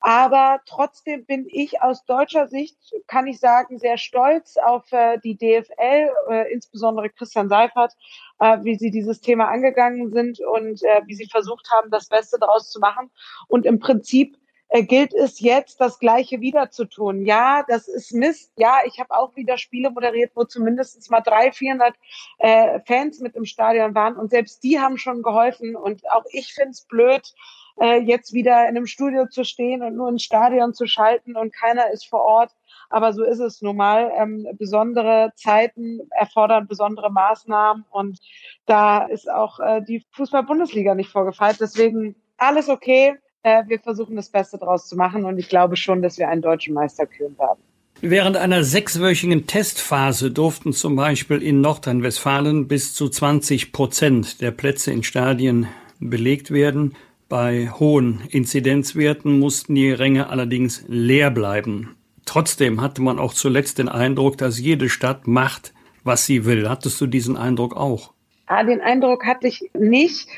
Aber 0.00 0.60
trotzdem 0.66 1.24
bin 1.24 1.46
ich 1.48 1.82
aus 1.82 2.04
deutscher 2.04 2.48
Sicht, 2.48 2.76
kann 3.06 3.26
ich 3.26 3.40
sagen, 3.40 3.78
sehr 3.78 3.98
stolz 3.98 4.56
auf 4.56 4.90
äh, 4.92 5.18
die 5.18 5.36
DFL, 5.36 6.10
äh, 6.30 6.52
insbesondere 6.52 7.10
Christian 7.10 7.48
Seifert, 7.48 7.94
äh, 8.38 8.58
wie 8.62 8.76
sie 8.76 8.90
dieses 8.90 9.20
Thema 9.20 9.48
angegangen 9.48 10.10
sind 10.10 10.38
und 10.40 10.82
äh, 10.82 11.02
wie 11.06 11.14
sie 11.14 11.28
versucht 11.30 11.68
haben, 11.72 11.90
das 11.90 12.08
Beste 12.08 12.38
daraus 12.38 12.70
zu 12.70 12.78
machen. 12.78 13.10
Und 13.48 13.64
im 13.66 13.78
Prinzip 13.78 14.36
äh, 14.68 14.82
gilt 14.82 15.14
es 15.14 15.40
jetzt, 15.40 15.80
das 15.80 15.98
Gleiche 15.98 16.40
wieder 16.40 16.70
zu 16.70 16.86
tun. 16.86 17.24
Ja, 17.24 17.64
das 17.66 17.88
ist 17.88 18.12
Mist. 18.12 18.52
Ja, 18.56 18.78
ich 18.84 18.98
habe 18.98 19.16
auch 19.16 19.36
wieder 19.36 19.58
Spiele 19.58 19.90
moderiert, 19.90 20.32
wo 20.34 20.44
zumindest 20.44 21.10
mal 21.10 21.20
drei, 21.20 21.52
vierhundert 21.52 21.94
äh, 22.38 22.80
Fans 22.86 23.20
mit 23.20 23.36
im 23.36 23.44
Stadion 23.44 23.94
waren 23.94 24.16
und 24.16 24.30
selbst 24.30 24.62
die 24.64 24.80
haben 24.80 24.98
schon 24.98 25.22
geholfen. 25.22 25.76
Und 25.76 26.10
auch 26.10 26.24
ich 26.32 26.52
finde 26.52 26.70
es 26.70 26.82
blöd, 26.82 27.32
äh, 27.80 28.00
jetzt 28.00 28.32
wieder 28.32 28.62
in 28.62 28.76
einem 28.76 28.86
Studio 28.86 29.26
zu 29.26 29.44
stehen 29.44 29.82
und 29.82 29.96
nur 29.96 30.08
ins 30.08 30.22
Stadion 30.22 30.74
zu 30.74 30.86
schalten 30.86 31.36
und 31.36 31.54
keiner 31.54 31.90
ist 31.90 32.06
vor 32.06 32.22
Ort. 32.22 32.52
Aber 32.88 33.12
so 33.12 33.24
ist 33.24 33.40
es 33.40 33.62
nun 33.62 33.76
mal. 33.76 34.12
Ähm, 34.16 34.46
besondere 34.58 35.32
Zeiten 35.34 36.00
erfordern 36.10 36.68
besondere 36.68 37.10
Maßnahmen 37.10 37.84
und 37.90 38.18
da 38.66 39.04
ist 39.04 39.30
auch 39.30 39.60
äh, 39.60 39.82
die 39.82 40.04
Fußball-Bundesliga 40.12 40.94
nicht 40.94 41.10
vorgefeilt. 41.10 41.58
Deswegen 41.60 42.14
alles 42.36 42.68
okay. 42.68 43.16
Äh, 43.42 43.64
wir 43.66 43.80
versuchen 43.80 44.16
das 44.16 44.30
Beste 44.30 44.58
draus 44.58 44.88
zu 44.88 44.96
machen 44.96 45.24
und 45.24 45.38
ich 45.38 45.48
glaube 45.48 45.76
schon, 45.76 46.02
dass 46.02 46.18
wir 46.18 46.28
einen 46.28 46.42
deutschen 46.42 46.74
Meister 46.74 47.06
küren 47.06 47.36
werden. 47.38 47.60
Während 48.02 48.36
einer 48.36 48.62
sechswöchigen 48.62 49.46
Testphase 49.46 50.30
durften 50.30 50.74
zum 50.74 50.96
Beispiel 50.96 51.42
in 51.42 51.62
Nordrhein-Westfalen 51.62 52.68
bis 52.68 52.92
zu 52.92 53.08
20 53.08 53.72
Prozent 53.72 54.42
der 54.42 54.50
Plätze 54.50 54.92
in 54.92 55.02
Stadien 55.02 55.66
belegt 55.98 56.50
werden. 56.50 56.94
Bei 57.28 57.70
hohen 57.70 58.22
Inzidenzwerten 58.30 59.40
mussten 59.40 59.74
die 59.74 59.90
Ränge 59.90 60.28
allerdings 60.30 60.84
leer 60.86 61.32
bleiben. 61.32 61.96
Trotzdem 62.24 62.80
hatte 62.80 63.02
man 63.02 63.18
auch 63.18 63.34
zuletzt 63.34 63.78
den 63.78 63.88
Eindruck, 63.88 64.38
dass 64.38 64.60
jede 64.60 64.88
Stadt 64.88 65.26
macht, 65.26 65.74
was 66.04 66.24
sie 66.24 66.44
will. 66.44 66.68
Hattest 66.68 67.00
du 67.00 67.08
diesen 67.08 67.36
Eindruck 67.36 67.76
auch? 67.76 68.12
Ah, 68.46 68.62
den 68.62 68.80
Eindruck 68.80 69.26
hatte 69.26 69.48
ich 69.48 69.70
nicht. 69.74 70.28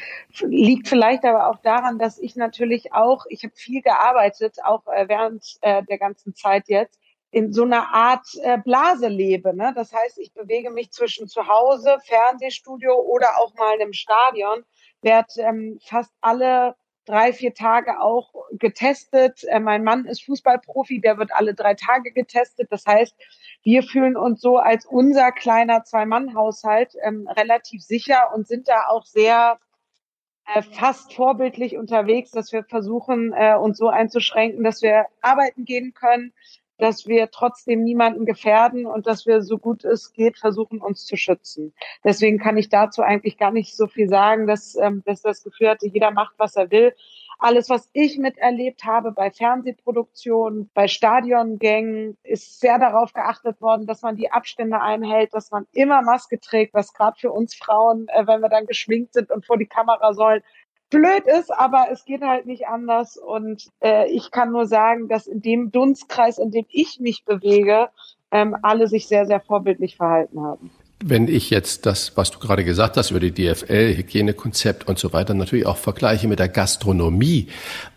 Liegt 0.40 0.88
vielleicht 0.88 1.24
aber 1.24 1.48
auch 1.48 1.58
daran, 1.60 1.98
dass 1.98 2.18
ich 2.18 2.36
natürlich 2.36 2.94
auch, 2.94 3.26
ich 3.28 3.44
habe 3.44 3.52
viel 3.54 3.82
gearbeitet, 3.82 4.56
auch 4.64 4.86
äh, 4.86 5.08
während 5.08 5.58
äh, 5.60 5.82
der 5.82 5.98
ganzen 5.98 6.34
Zeit 6.34 6.68
jetzt, 6.68 6.98
in 7.30 7.52
so 7.52 7.64
einer 7.64 7.92
Art 7.92 8.26
äh, 8.42 8.56
Blase 8.56 9.08
lebe. 9.08 9.54
Ne? 9.54 9.74
Das 9.74 9.92
heißt, 9.92 10.18
ich 10.18 10.32
bewege 10.32 10.70
mich 10.70 10.90
zwischen 10.90 11.28
zu 11.28 11.46
Hause, 11.48 11.98
Fernsehstudio 12.06 12.94
oder 12.94 13.38
auch 13.38 13.52
mal 13.56 13.74
in 13.74 13.82
einem 13.82 13.92
Stadion 13.92 14.64
werde 15.02 15.28
ähm, 15.38 15.78
fast 15.84 16.12
alle 16.20 16.74
drei, 17.08 17.32
vier 17.32 17.54
Tage 17.54 18.00
auch 18.00 18.32
getestet. 18.52 19.42
Äh, 19.44 19.60
mein 19.60 19.82
Mann 19.82 20.04
ist 20.04 20.24
Fußballprofi, 20.24 21.00
der 21.00 21.18
wird 21.18 21.32
alle 21.32 21.54
drei 21.54 21.74
Tage 21.74 22.12
getestet. 22.12 22.68
Das 22.70 22.84
heißt, 22.86 23.14
wir 23.62 23.82
fühlen 23.82 24.16
uns 24.16 24.40
so 24.40 24.58
als 24.58 24.84
unser 24.84 25.32
kleiner 25.32 25.84
Zwei-Mann-Haushalt 25.84 26.94
ähm, 27.02 27.26
relativ 27.28 27.82
sicher 27.82 28.32
und 28.34 28.46
sind 28.46 28.68
da 28.68 28.86
auch 28.88 29.06
sehr 29.06 29.58
äh, 30.54 30.62
fast 30.62 31.14
vorbildlich 31.14 31.76
unterwegs, 31.76 32.30
dass 32.30 32.52
wir 32.52 32.64
versuchen, 32.64 33.32
äh, 33.32 33.54
uns 33.56 33.78
so 33.78 33.88
einzuschränken, 33.88 34.62
dass 34.62 34.82
wir 34.82 35.06
arbeiten 35.22 35.64
gehen 35.64 35.94
können, 35.94 36.32
dass 36.78 37.06
wir 37.06 37.30
trotzdem 37.30 37.82
niemanden 37.82 38.24
gefährden 38.24 38.86
und 38.86 39.06
dass 39.06 39.26
wir 39.26 39.42
so 39.42 39.58
gut 39.58 39.84
es 39.84 40.12
geht 40.12 40.38
versuchen, 40.38 40.80
uns 40.80 41.04
zu 41.04 41.16
schützen. 41.16 41.74
Deswegen 42.04 42.38
kann 42.38 42.56
ich 42.56 42.68
dazu 42.68 43.02
eigentlich 43.02 43.36
gar 43.36 43.50
nicht 43.50 43.76
so 43.76 43.86
viel 43.86 44.08
sagen, 44.08 44.46
dass, 44.46 44.76
ähm, 44.76 45.02
dass 45.04 45.22
das 45.22 45.42
Gefühl 45.42 45.68
hatte, 45.68 45.88
jeder 45.88 46.10
macht, 46.10 46.34
was 46.38 46.56
er 46.56 46.70
will. 46.70 46.94
Alles, 47.40 47.70
was 47.70 47.88
ich 47.92 48.18
miterlebt 48.18 48.84
habe 48.84 49.12
bei 49.12 49.30
Fernsehproduktionen, 49.30 50.70
bei 50.74 50.88
Stadiongängen, 50.88 52.18
ist 52.24 52.58
sehr 52.58 52.80
darauf 52.80 53.12
geachtet 53.12 53.60
worden, 53.60 53.86
dass 53.86 54.02
man 54.02 54.16
die 54.16 54.32
Abstände 54.32 54.80
einhält, 54.80 55.32
dass 55.34 55.52
man 55.52 55.64
immer 55.72 56.02
Maske 56.02 56.40
trägt, 56.40 56.74
was 56.74 56.92
gerade 56.92 57.16
für 57.18 57.30
uns 57.30 57.54
Frauen, 57.54 58.08
äh, 58.08 58.26
wenn 58.26 58.40
wir 58.40 58.48
dann 58.48 58.66
geschminkt 58.66 59.14
sind 59.14 59.30
und 59.30 59.46
vor 59.46 59.56
die 59.56 59.66
Kamera 59.66 60.14
sollen, 60.14 60.42
blöd 60.90 61.24
ist, 61.26 61.52
aber 61.52 61.88
es 61.92 62.04
geht 62.04 62.22
halt 62.22 62.46
nicht 62.46 62.66
anders. 62.66 63.16
Und 63.16 63.68
äh, 63.80 64.10
ich 64.10 64.30
kann 64.30 64.52
nur 64.52 64.66
sagen, 64.66 65.08
dass 65.08 65.26
in 65.26 65.40
dem 65.40 65.70
Dunstkreis, 65.70 66.38
in 66.38 66.50
dem 66.50 66.66
ich 66.70 67.00
mich 67.00 67.24
bewege, 67.24 67.88
ähm, 68.30 68.56
alle 68.62 68.88
sich 68.88 69.06
sehr, 69.06 69.26
sehr 69.26 69.40
vorbildlich 69.40 69.96
verhalten 69.96 70.42
haben. 70.42 70.70
Wenn 71.00 71.28
ich 71.28 71.50
jetzt 71.50 71.86
das, 71.86 72.16
was 72.16 72.32
du 72.32 72.40
gerade 72.40 72.64
gesagt 72.64 72.96
hast 72.96 73.12
über 73.12 73.20
die 73.20 73.30
DFL, 73.30 73.96
Hygienekonzept 73.96 74.88
und 74.88 74.98
so 74.98 75.12
weiter, 75.12 75.32
natürlich 75.32 75.66
auch 75.66 75.76
vergleiche 75.76 76.26
mit 76.26 76.40
der 76.40 76.48
Gastronomie, 76.48 77.48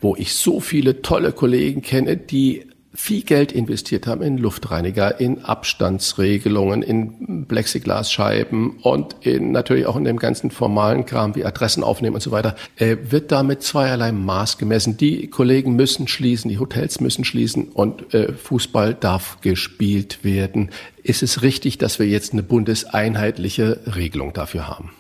wo 0.02 0.16
ich 0.16 0.36
so 0.36 0.60
viele 0.60 1.02
tolle 1.02 1.32
Kollegen 1.32 1.82
kenne, 1.82 2.16
die 2.16 2.68
viel 2.94 3.24
Geld 3.24 3.52
investiert 3.52 4.06
haben 4.06 4.22
in 4.22 4.38
Luftreiniger, 4.38 5.20
in 5.20 5.46
Abstandsregelungen, 5.46 6.84
in 6.84 7.46
Plexiglasscheiben 7.48 8.80
und 8.82 9.16
in, 9.22 9.52
natürlich 9.52 9.86
auch 9.86 9.96
in 9.96 10.04
dem 10.04 10.18
ganzen 10.18 10.52
formalen 10.52 11.06
Kram 11.06 11.36
wie 11.36 11.46
Adressen 11.46 11.84
aufnehmen 11.84 12.16
und 12.16 12.22
so 12.22 12.32
weiter, 12.32 12.56
äh, 12.76 12.98
wird 13.04 13.32
damit 13.32 13.64
zweierlei 13.64 14.12
Maß 14.12 14.58
gemessen. 14.58 14.98
Die 14.98 15.28
Kollegen 15.30 15.76
müssen 15.76 16.08
schließen, 16.08 16.50
die 16.50 16.60
Hotels 16.60 17.00
müssen 17.00 17.24
schließen 17.24 17.70
und 17.70 18.14
äh, 18.14 18.34
Fußball 18.34 18.94
darf 18.94 19.40
gespielt 19.42 20.24
werden. 20.24 20.72
Ist 21.02 21.24
es 21.24 21.42
richtig, 21.42 21.78
dass 21.78 21.98
wir 21.98 22.08
jetzt 22.08 22.34
eine 22.34 22.44
bundeseinheitliche 22.44 23.80
Regelung 23.96 24.34
dafür 24.34 24.68
haben? 24.68 24.92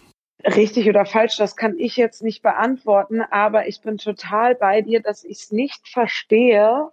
Richtig 0.43 0.89
oder 0.89 1.05
falsch, 1.05 1.37
das 1.37 1.55
kann 1.55 1.77
ich 1.77 1.97
jetzt 1.97 2.23
nicht 2.23 2.41
beantworten, 2.41 3.21
aber 3.21 3.67
ich 3.67 3.81
bin 3.81 3.97
total 3.97 4.55
bei 4.55 4.81
dir, 4.81 4.99
dass 4.99 5.23
ich 5.23 5.37
es 5.37 5.51
nicht 5.51 5.87
verstehe, 5.87 6.89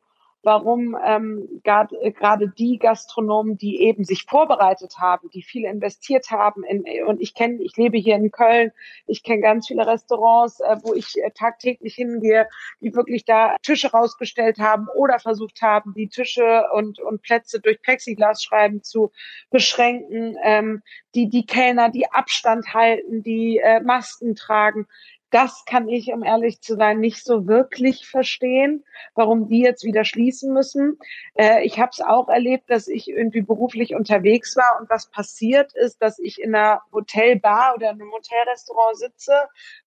warum 0.49 0.97
ähm, 1.05 1.61
gerade 1.63 2.49
die 2.57 2.79
Gastronomen, 2.79 3.59
die 3.59 3.83
eben 3.83 4.03
sich 4.03 4.25
vorbereitet 4.25 4.95
haben, 4.97 5.29
die 5.35 5.43
viel 5.43 5.67
investiert 5.67 6.31
haben, 6.31 6.65
in, 6.65 6.85
und 7.07 7.21
ich 7.21 7.35
kenne, 7.35 7.63
ich 7.63 7.77
lebe 7.77 7.99
hier 7.99 8.17
in 8.17 8.31
Köln, 8.31 8.73
ich 9.07 9.23
kenne 9.23 9.43
ganz 9.43 9.67
viele 9.67 9.87
Restaurants, 9.87 10.61
äh, 10.61 10.77
wo 10.83 10.95
ich 10.95 11.23
äh, 11.23 11.31
tagtäglich 11.33 11.97
hingehe, 11.97 12.49
die 12.81 12.95
wirklich 12.95 13.27
da 13.27 13.57
Tische 13.61 13.91
rausgestellt 13.91 14.59
haben 14.59 14.89
oder 14.97 15.19
versucht 15.19 15.61
haben, 15.61 15.93
die 15.93 16.09
Tische 16.09 16.65
und, 16.73 16.99
und 16.99 17.21
Plätze 17.21 17.61
durch 17.61 17.83
Plexiglasschreiben 17.83 18.83
zu 18.83 19.13
beschränken, 19.51 20.35
ähm, 20.43 20.83
die, 21.15 21.29
die 21.29 21.45
Kellner, 21.45 21.91
die 21.91 22.11
Abstand 22.11 22.73
halten, 22.73 23.23
die 23.23 23.59
äh, 23.59 23.81
Masken 23.81 24.35
tragen 24.35 24.87
das 25.31 25.65
kann 25.67 25.89
ich, 25.89 26.13
um 26.13 26.25
ehrlich 26.25 26.61
zu 26.61 26.77
sein, 26.77 27.01
nicht 27.01 27.25
so 27.25 27.47
wirklich 27.47 28.09
verstehen, 28.09 28.85
warum 29.15 29.49
die 29.49 29.61
jetzt 29.61 29.85
wieder 29.85 30.05
schließen 30.05 30.53
müssen. 30.53 30.99
Äh, 31.35 31.65
ich 31.65 31.79
habe 31.79 31.91
es 31.93 32.01
auch 32.01 32.29
erlebt, 32.29 32.71
dass 32.71 32.89
ich 32.89 33.09
irgendwie 33.09 33.43
beruflich 33.43 33.95
unterwegs 33.95 34.57
war 34.57 34.79
und 34.81 34.89
was 34.89 35.11
passiert 35.11 35.75
ist, 35.75 36.01
dass 36.01 36.19
ich 36.19 36.41
in 36.41 36.55
einer 36.55 36.83
Hotelbar 36.93 37.75
oder 37.75 37.91
in 37.91 38.01
einem 38.01 38.13
Hotelrestaurant 38.13 38.97
sitze, 38.97 39.35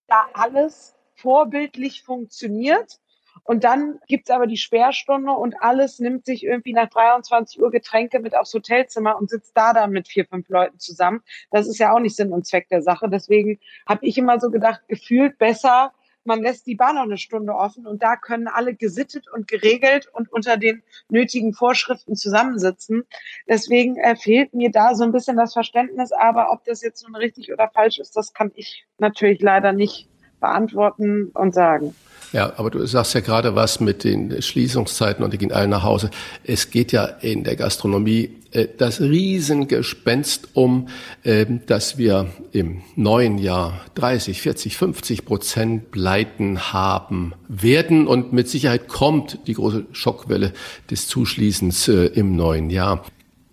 da 0.08 0.28
alles 0.34 0.96
vorbildlich 1.16 2.04
funktioniert 2.04 3.00
und 3.44 3.64
dann 3.64 4.00
gibt's 4.08 4.30
aber 4.30 4.48
die 4.48 4.58
Sperrstunde 4.58 5.32
und 5.32 5.56
alles 5.62 6.00
nimmt 6.00 6.26
sich 6.26 6.44
irgendwie 6.44 6.74
nach 6.74 6.90
23 6.90 7.62
Uhr 7.62 7.72
Getränke 7.72 8.20
mit 8.20 8.36
aufs 8.36 8.54
Hotelzimmer 8.54 9.18
und 9.18 9.30
sitzt 9.30 9.56
da 9.56 9.74
dann 9.74 9.92
mit 9.92 10.08
vier, 10.08 10.26
fünf 10.26 10.48
Leuten 10.50 10.80
zusammen. 10.80 11.22
Das 11.50 11.68
ist 11.68 11.80
ja 11.80 11.94
auch 11.94 12.00
nicht 12.00 12.16
Sinn 12.16 12.32
und 12.34 12.46
Zweck 12.46 12.70
der 12.70 12.82
Sache. 12.82 13.10
Deswegen 13.10 13.60
habe 13.88 14.06
ich 14.06 14.18
immer 14.18 14.40
so 14.40 14.52
gedacht, 14.52 14.82
gefühlt 14.88 15.38
besser, 15.38 15.94
man 16.24 16.44
lässt 16.44 16.68
die 16.68 16.76
Bar 16.76 16.94
noch 16.94 17.04
eine 17.04 17.18
Stunde 17.18 17.54
offen 17.54 17.88
und 17.88 18.04
da 18.04 18.16
können 18.16 18.48
alle 18.48 18.76
gesittet 18.76 19.26
und 19.34 19.48
geregelt 19.48 20.08
und 20.14 20.32
unter 20.32 20.58
den 20.58 20.84
nötigen 21.10 21.54
Vorschriften 21.54 22.16
zusammensitzen. 22.16 23.06
Deswegen 23.48 23.98
äh, 23.98 24.16
fehlt 24.16 24.54
mir 24.54 24.70
da 24.70 24.94
so 24.94 25.04
ein 25.04 25.12
bisschen 25.12 25.38
das 25.38 25.54
Verständnis, 25.54 26.12
aber 26.12 26.52
ob 26.52 26.64
das 26.66 26.84
jetzt 26.84 27.04
nun 27.04 27.16
richtig 27.16 27.52
oder 27.52 27.70
falsch 27.70 28.00
ist, 28.00 28.16
das 28.16 28.34
kann 28.34 28.52
ich 28.56 28.86
natürlich 29.00 29.42
leider 29.42 29.74
nicht 29.74 30.11
beantworten 30.42 31.32
und 31.34 31.54
sagen. 31.54 31.96
Ja, 32.34 32.54
aber 32.56 32.70
du 32.70 32.86
sagst 32.86 33.14
ja 33.14 33.20
gerade 33.20 33.56
was 33.56 33.82
mit 33.82 34.06
den 34.06 34.42
Schließungszeiten 34.42 35.24
und 35.24 35.34
die 35.34 35.38
gehen 35.38 35.52
alle 35.52 35.68
nach 35.68 35.84
Hause. 35.84 36.10
Es 36.44 36.70
geht 36.70 36.94
ja 36.94 37.04
in 37.06 37.44
der 37.44 37.58
Gastronomie 37.58 38.38
äh, 38.52 38.68
das 38.78 39.02
Riesengespenst 39.02 40.50
um, 40.54 40.88
äh, 41.24 41.46
dass 41.66 41.98
wir 41.98 42.28
im 42.54 42.84
neuen 42.96 43.38
Jahr 43.38 43.82
30, 43.96 44.42
40, 44.42 44.78
50 44.78 45.26
Prozent 45.26 45.92
Pleiten 45.92 46.72
haben 46.72 47.34
werden 47.50 48.08
und 48.08 48.32
mit 48.32 48.48
Sicherheit 48.48 48.88
kommt 48.88 49.40
die 49.48 49.54
große 49.54 49.88
Schockwelle 49.92 50.54
des 50.90 51.08
Zuschließens 51.08 51.90
äh, 51.90 52.06
im 52.06 52.38
neuen 52.38 52.70
Jahr. 52.70 53.04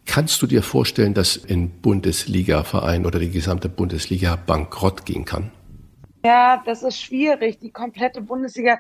Kannst 0.07 0.41
du 0.41 0.47
dir 0.47 0.63
vorstellen, 0.63 1.15
dass 1.15 1.41
ein 1.49 1.69
Bundesliga-Verein 1.83 3.07
oder 3.07 3.19
die 3.19 3.31
gesamte 3.31 3.69
Bundesliga 3.69 4.37
bankrott 4.37 5.05
gehen 5.05 5.25
kann? 5.25 5.51
Ja, 6.29 6.63
das 6.67 6.83
ist 6.83 7.01
schwierig. 7.01 7.59
Die 7.59 7.71
komplette 7.71 8.21
Bundesliga. 8.21 8.79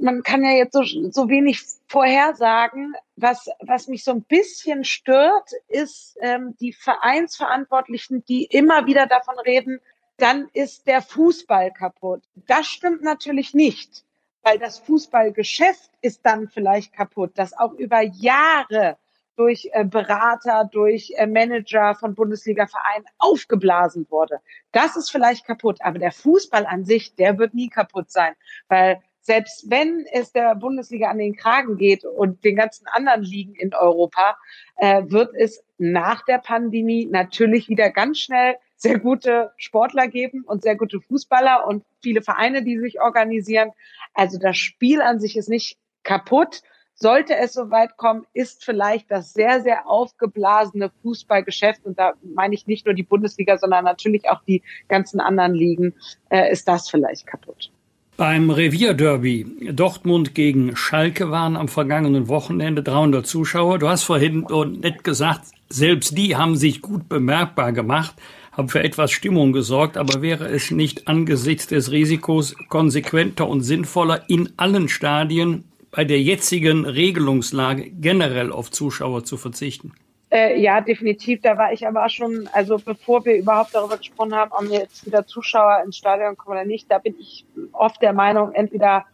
Man 0.00 0.22
kann 0.22 0.42
ja 0.42 0.52
jetzt 0.52 0.72
so, 0.72 0.82
so 1.10 1.28
wenig 1.28 1.60
vorhersagen. 1.88 2.94
Was, 3.16 3.50
was 3.60 3.86
mich 3.86 4.02
so 4.02 4.12
ein 4.12 4.22
bisschen 4.22 4.82
stört, 4.82 5.50
ist 5.68 6.16
ähm, 6.22 6.56
die 6.58 6.72
Vereinsverantwortlichen, 6.72 8.24
die 8.24 8.44
immer 8.44 8.86
wieder 8.86 9.06
davon 9.06 9.38
reden, 9.40 9.78
dann 10.16 10.48
ist 10.54 10.86
der 10.86 11.02
Fußball 11.02 11.70
kaputt. 11.70 12.22
Das 12.46 12.66
stimmt 12.66 13.02
natürlich 13.02 13.52
nicht, 13.52 14.02
weil 14.42 14.58
das 14.58 14.78
Fußballgeschäft 14.78 15.90
ist 16.00 16.24
dann 16.24 16.48
vielleicht 16.48 16.94
kaputt, 16.94 17.32
das 17.34 17.52
auch 17.52 17.74
über 17.74 18.00
Jahre 18.00 18.96
durch 19.36 19.68
äh, 19.72 19.84
Berater, 19.84 20.68
durch 20.70 21.12
äh, 21.16 21.26
Manager 21.26 21.94
von 21.94 22.14
Bundesliga-Vereinen 22.14 23.06
aufgeblasen 23.18 24.06
wurde. 24.10 24.40
Das 24.72 24.96
ist 24.96 25.10
vielleicht 25.10 25.46
kaputt, 25.46 25.78
aber 25.80 25.98
der 25.98 26.12
Fußball 26.12 26.66
an 26.66 26.84
sich, 26.84 27.14
der 27.14 27.38
wird 27.38 27.54
nie 27.54 27.68
kaputt 27.68 28.10
sein, 28.10 28.34
weil 28.68 29.00
selbst 29.26 29.68
wenn 29.68 30.06
es 30.12 30.30
der 30.30 30.54
Bundesliga 30.54 31.08
an 31.10 31.18
den 31.18 31.34
Kragen 31.34 31.76
geht 31.76 32.04
und 32.04 32.44
den 32.44 32.54
ganzen 32.54 32.86
anderen 32.86 33.22
Ligen 33.22 33.56
in 33.56 33.74
Europa, 33.74 34.36
äh, 34.76 35.02
wird 35.08 35.34
es 35.34 35.64
nach 35.78 36.24
der 36.24 36.38
Pandemie 36.38 37.06
natürlich 37.06 37.68
wieder 37.68 37.90
ganz 37.90 38.20
schnell 38.20 38.54
sehr 38.76 39.00
gute 39.00 39.52
Sportler 39.56 40.06
geben 40.06 40.44
und 40.46 40.62
sehr 40.62 40.76
gute 40.76 41.00
Fußballer 41.00 41.66
und 41.66 41.84
viele 42.02 42.22
Vereine, 42.22 42.62
die 42.62 42.78
sich 42.78 43.00
organisieren. 43.00 43.70
Also 44.14 44.38
das 44.38 44.56
Spiel 44.56 45.02
an 45.02 45.18
sich 45.18 45.36
ist 45.36 45.48
nicht 45.48 45.76
kaputt, 46.04 46.62
sollte 46.96 47.36
es 47.36 47.52
soweit 47.52 47.96
kommen, 47.96 48.26
ist 48.32 48.64
vielleicht 48.64 49.10
das 49.10 49.32
sehr, 49.32 49.60
sehr 49.60 49.88
aufgeblasene 49.88 50.90
Fußballgeschäft, 51.02 51.84
und 51.84 51.98
da 51.98 52.14
meine 52.34 52.54
ich 52.54 52.66
nicht 52.66 52.86
nur 52.86 52.94
die 52.94 53.02
Bundesliga, 53.02 53.58
sondern 53.58 53.84
natürlich 53.84 54.28
auch 54.28 54.42
die 54.42 54.62
ganzen 54.88 55.20
anderen 55.20 55.54
Ligen, 55.54 55.94
äh, 56.30 56.50
ist 56.50 56.66
das 56.66 56.88
vielleicht 56.88 57.26
kaputt. 57.26 57.70
Beim 58.16 58.48
Revierderby 58.48 59.72
Dortmund 59.74 60.34
gegen 60.34 60.74
Schalke 60.74 61.30
waren 61.30 61.54
am 61.54 61.68
vergangenen 61.68 62.28
Wochenende 62.28 62.82
300 62.82 63.26
Zuschauer. 63.26 63.78
Du 63.78 63.90
hast 63.90 64.04
vorhin 64.04 64.46
nett 64.80 65.04
gesagt, 65.04 65.42
selbst 65.68 66.16
die 66.16 66.34
haben 66.34 66.56
sich 66.56 66.80
gut 66.80 67.10
bemerkbar 67.10 67.72
gemacht, 67.72 68.14
haben 68.52 68.70
für 68.70 68.82
etwas 68.82 69.10
Stimmung 69.10 69.52
gesorgt, 69.52 69.98
aber 69.98 70.22
wäre 70.22 70.46
es 70.48 70.70
nicht 70.70 71.08
angesichts 71.08 71.66
des 71.66 71.90
Risikos 71.90 72.56
konsequenter 72.70 73.46
und 73.46 73.60
sinnvoller 73.60 74.22
in 74.28 74.48
allen 74.56 74.88
Stadien 74.88 75.64
bei 75.96 76.04
der 76.04 76.20
jetzigen 76.20 76.84
Regelungslage 76.84 77.90
generell 77.90 78.52
auf 78.52 78.70
Zuschauer 78.70 79.24
zu 79.24 79.38
verzichten? 79.38 79.94
Äh, 80.30 80.60
ja, 80.60 80.82
definitiv. 80.82 81.40
Da 81.40 81.56
war 81.56 81.72
ich 81.72 81.86
aber 81.86 82.04
auch 82.04 82.10
schon, 82.10 82.50
also 82.52 82.76
bevor 82.76 83.24
wir 83.24 83.36
überhaupt 83.36 83.74
darüber 83.74 83.96
gesprochen 83.96 84.34
haben, 84.34 84.52
ob 84.52 84.70
jetzt 84.70 85.06
wieder 85.06 85.26
Zuschauer 85.26 85.82
ins 85.86 85.96
Stadion 85.96 86.36
kommen 86.36 86.58
oder 86.58 86.66
nicht, 86.66 86.90
da 86.90 86.98
bin 86.98 87.14
ich 87.18 87.46
oft 87.72 88.02
der 88.02 88.12
Meinung, 88.12 88.52
entweder 88.52 89.06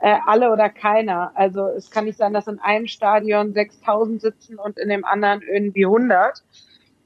äh, 0.00 0.16
alle 0.26 0.50
oder 0.50 0.70
keiner. 0.70 1.32
Also 1.34 1.66
es 1.66 1.90
kann 1.90 2.06
nicht 2.06 2.16
sein, 2.16 2.32
dass 2.32 2.46
in 2.46 2.58
einem 2.60 2.86
Stadion 2.86 3.52
6000 3.52 4.22
sitzen 4.22 4.58
und 4.58 4.78
in 4.78 4.88
dem 4.88 5.04
anderen 5.04 5.42
irgendwie 5.42 5.84
100. 5.84 6.42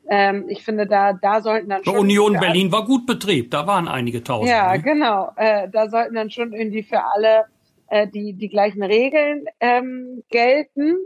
Ähm, 0.09 0.45
ich 0.49 0.63
finde, 0.63 0.87
da, 0.87 1.15
da 1.15 1.43
sollten 1.43 1.69
dann 1.71 1.83
schon. 1.83 1.99
Union 1.99 2.39
Berlin 2.39 2.71
war 2.71 2.85
gut 2.85 3.07
Betrieb, 3.07 3.51
da 3.51 3.67
waren 3.67 3.89
einige 3.89 4.23
tausend. 4.23 4.51
Ja, 4.51 4.73
ne? 4.73 4.83
genau. 4.83 5.33
Äh, 5.35 5.69
da 5.69 5.91
sollten 5.91 6.15
dann 6.15 6.31
schon 6.31 6.53
irgendwie 6.53 6.85
für 6.85 7.03
alle 7.03 7.47
äh, 7.89 8.07
die, 8.07 8.35
die 8.35 8.49
gleichen 8.49 8.83
Regeln 8.83 9.47
ähm, 9.61 10.25
gelten. 10.29 10.99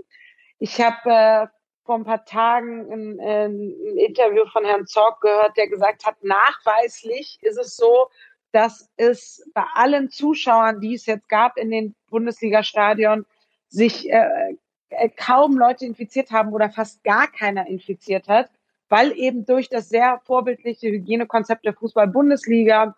Ich 0.58 0.80
habe 0.80 0.96
äh, 1.04 1.46
vor 1.84 1.96
ein 1.96 2.04
paar 2.04 2.24
Tagen 2.24 2.92
ein, 2.92 3.18
äh, 3.18 3.46
ein 3.46 3.96
Interview 3.96 4.44
von 4.52 4.64
Herrn 4.64 4.86
Zorg 4.86 5.20
gehört, 5.20 5.56
der 5.56 5.68
gesagt 5.68 6.06
hat, 6.06 6.22
nachweislich 6.22 7.38
ist 7.42 7.58
es 7.58 7.76
so, 7.76 8.08
dass 8.52 8.88
es 8.96 9.48
bei 9.54 9.64
allen 9.74 10.10
Zuschauern, 10.10 10.80
die 10.80 10.94
es 10.94 11.06
jetzt 11.06 11.28
gab 11.28 11.56
in 11.56 11.70
den 11.70 11.94
Bundesliga-Stadion, 12.10 13.24
sich 13.68 14.10
äh, 14.10 14.56
äh, 14.90 15.08
kaum 15.08 15.56
Leute 15.56 15.86
infiziert 15.86 16.30
haben 16.30 16.52
oder 16.52 16.70
fast 16.70 17.04
gar 17.04 17.30
keiner 17.30 17.66
infiziert 17.68 18.28
hat, 18.28 18.50
weil 18.88 19.12
eben 19.16 19.46
durch 19.46 19.68
das 19.68 19.88
sehr 19.88 20.20
vorbildliche 20.24 20.88
Hygienekonzept 20.88 21.64
der 21.64 21.74
Fußball-Bundesliga 21.74 22.96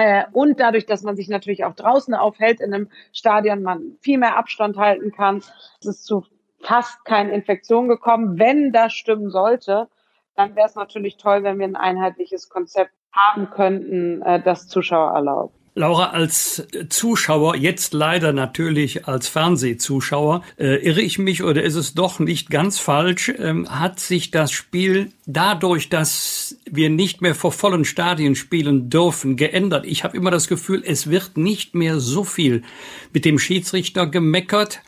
äh, 0.00 0.24
und 0.32 0.58
dadurch, 0.60 0.86
dass 0.86 1.02
man 1.02 1.14
sich 1.14 1.28
natürlich 1.28 1.64
auch 1.64 1.74
draußen 1.74 2.14
aufhält 2.14 2.60
in 2.60 2.72
einem 2.72 2.88
Stadion, 3.12 3.62
man 3.62 3.98
viel 4.00 4.16
mehr 4.16 4.38
Abstand 4.38 4.78
halten 4.78 5.12
kann. 5.12 5.42
Es 5.80 5.86
ist 5.86 6.04
zu 6.04 6.24
fast 6.62 7.04
keinen 7.04 7.30
Infektionen 7.30 7.88
gekommen. 7.88 8.38
Wenn 8.38 8.72
das 8.72 8.94
stimmen 8.94 9.28
sollte, 9.30 9.88
dann 10.36 10.56
wäre 10.56 10.66
es 10.66 10.74
natürlich 10.74 11.18
toll, 11.18 11.42
wenn 11.42 11.58
wir 11.58 11.66
ein 11.66 11.76
einheitliches 11.76 12.48
Konzept 12.48 12.92
haben 13.12 13.50
könnten, 13.50 14.22
äh, 14.22 14.42
das 14.42 14.68
Zuschauer 14.68 15.12
erlaubt. 15.12 15.59
Laura, 15.76 16.10
als 16.10 16.66
Zuschauer, 16.88 17.54
jetzt 17.54 17.94
leider 17.94 18.32
natürlich 18.32 19.06
als 19.06 19.28
Fernsehzuschauer, 19.28 20.42
äh, 20.58 20.84
irre 20.84 21.00
ich 21.00 21.18
mich 21.18 21.44
oder 21.44 21.62
ist 21.62 21.76
es 21.76 21.94
doch 21.94 22.18
nicht 22.18 22.50
ganz 22.50 22.80
falsch? 22.80 23.32
Ähm, 23.38 23.68
hat 23.70 24.00
sich 24.00 24.32
das 24.32 24.50
Spiel 24.50 25.12
dadurch, 25.26 25.88
dass 25.88 26.56
wir 26.68 26.90
nicht 26.90 27.22
mehr 27.22 27.36
vor 27.36 27.52
vollen 27.52 27.84
Stadien 27.84 28.34
spielen 28.34 28.90
dürfen, 28.90 29.36
geändert? 29.36 29.86
Ich 29.86 30.02
habe 30.02 30.16
immer 30.16 30.32
das 30.32 30.48
Gefühl, 30.48 30.82
es 30.84 31.08
wird 31.08 31.36
nicht 31.36 31.74
mehr 31.76 32.00
so 32.00 32.24
viel 32.24 32.62
mit 33.12 33.24
dem 33.24 33.38
Schiedsrichter 33.38 34.08
gemeckert. 34.08 34.80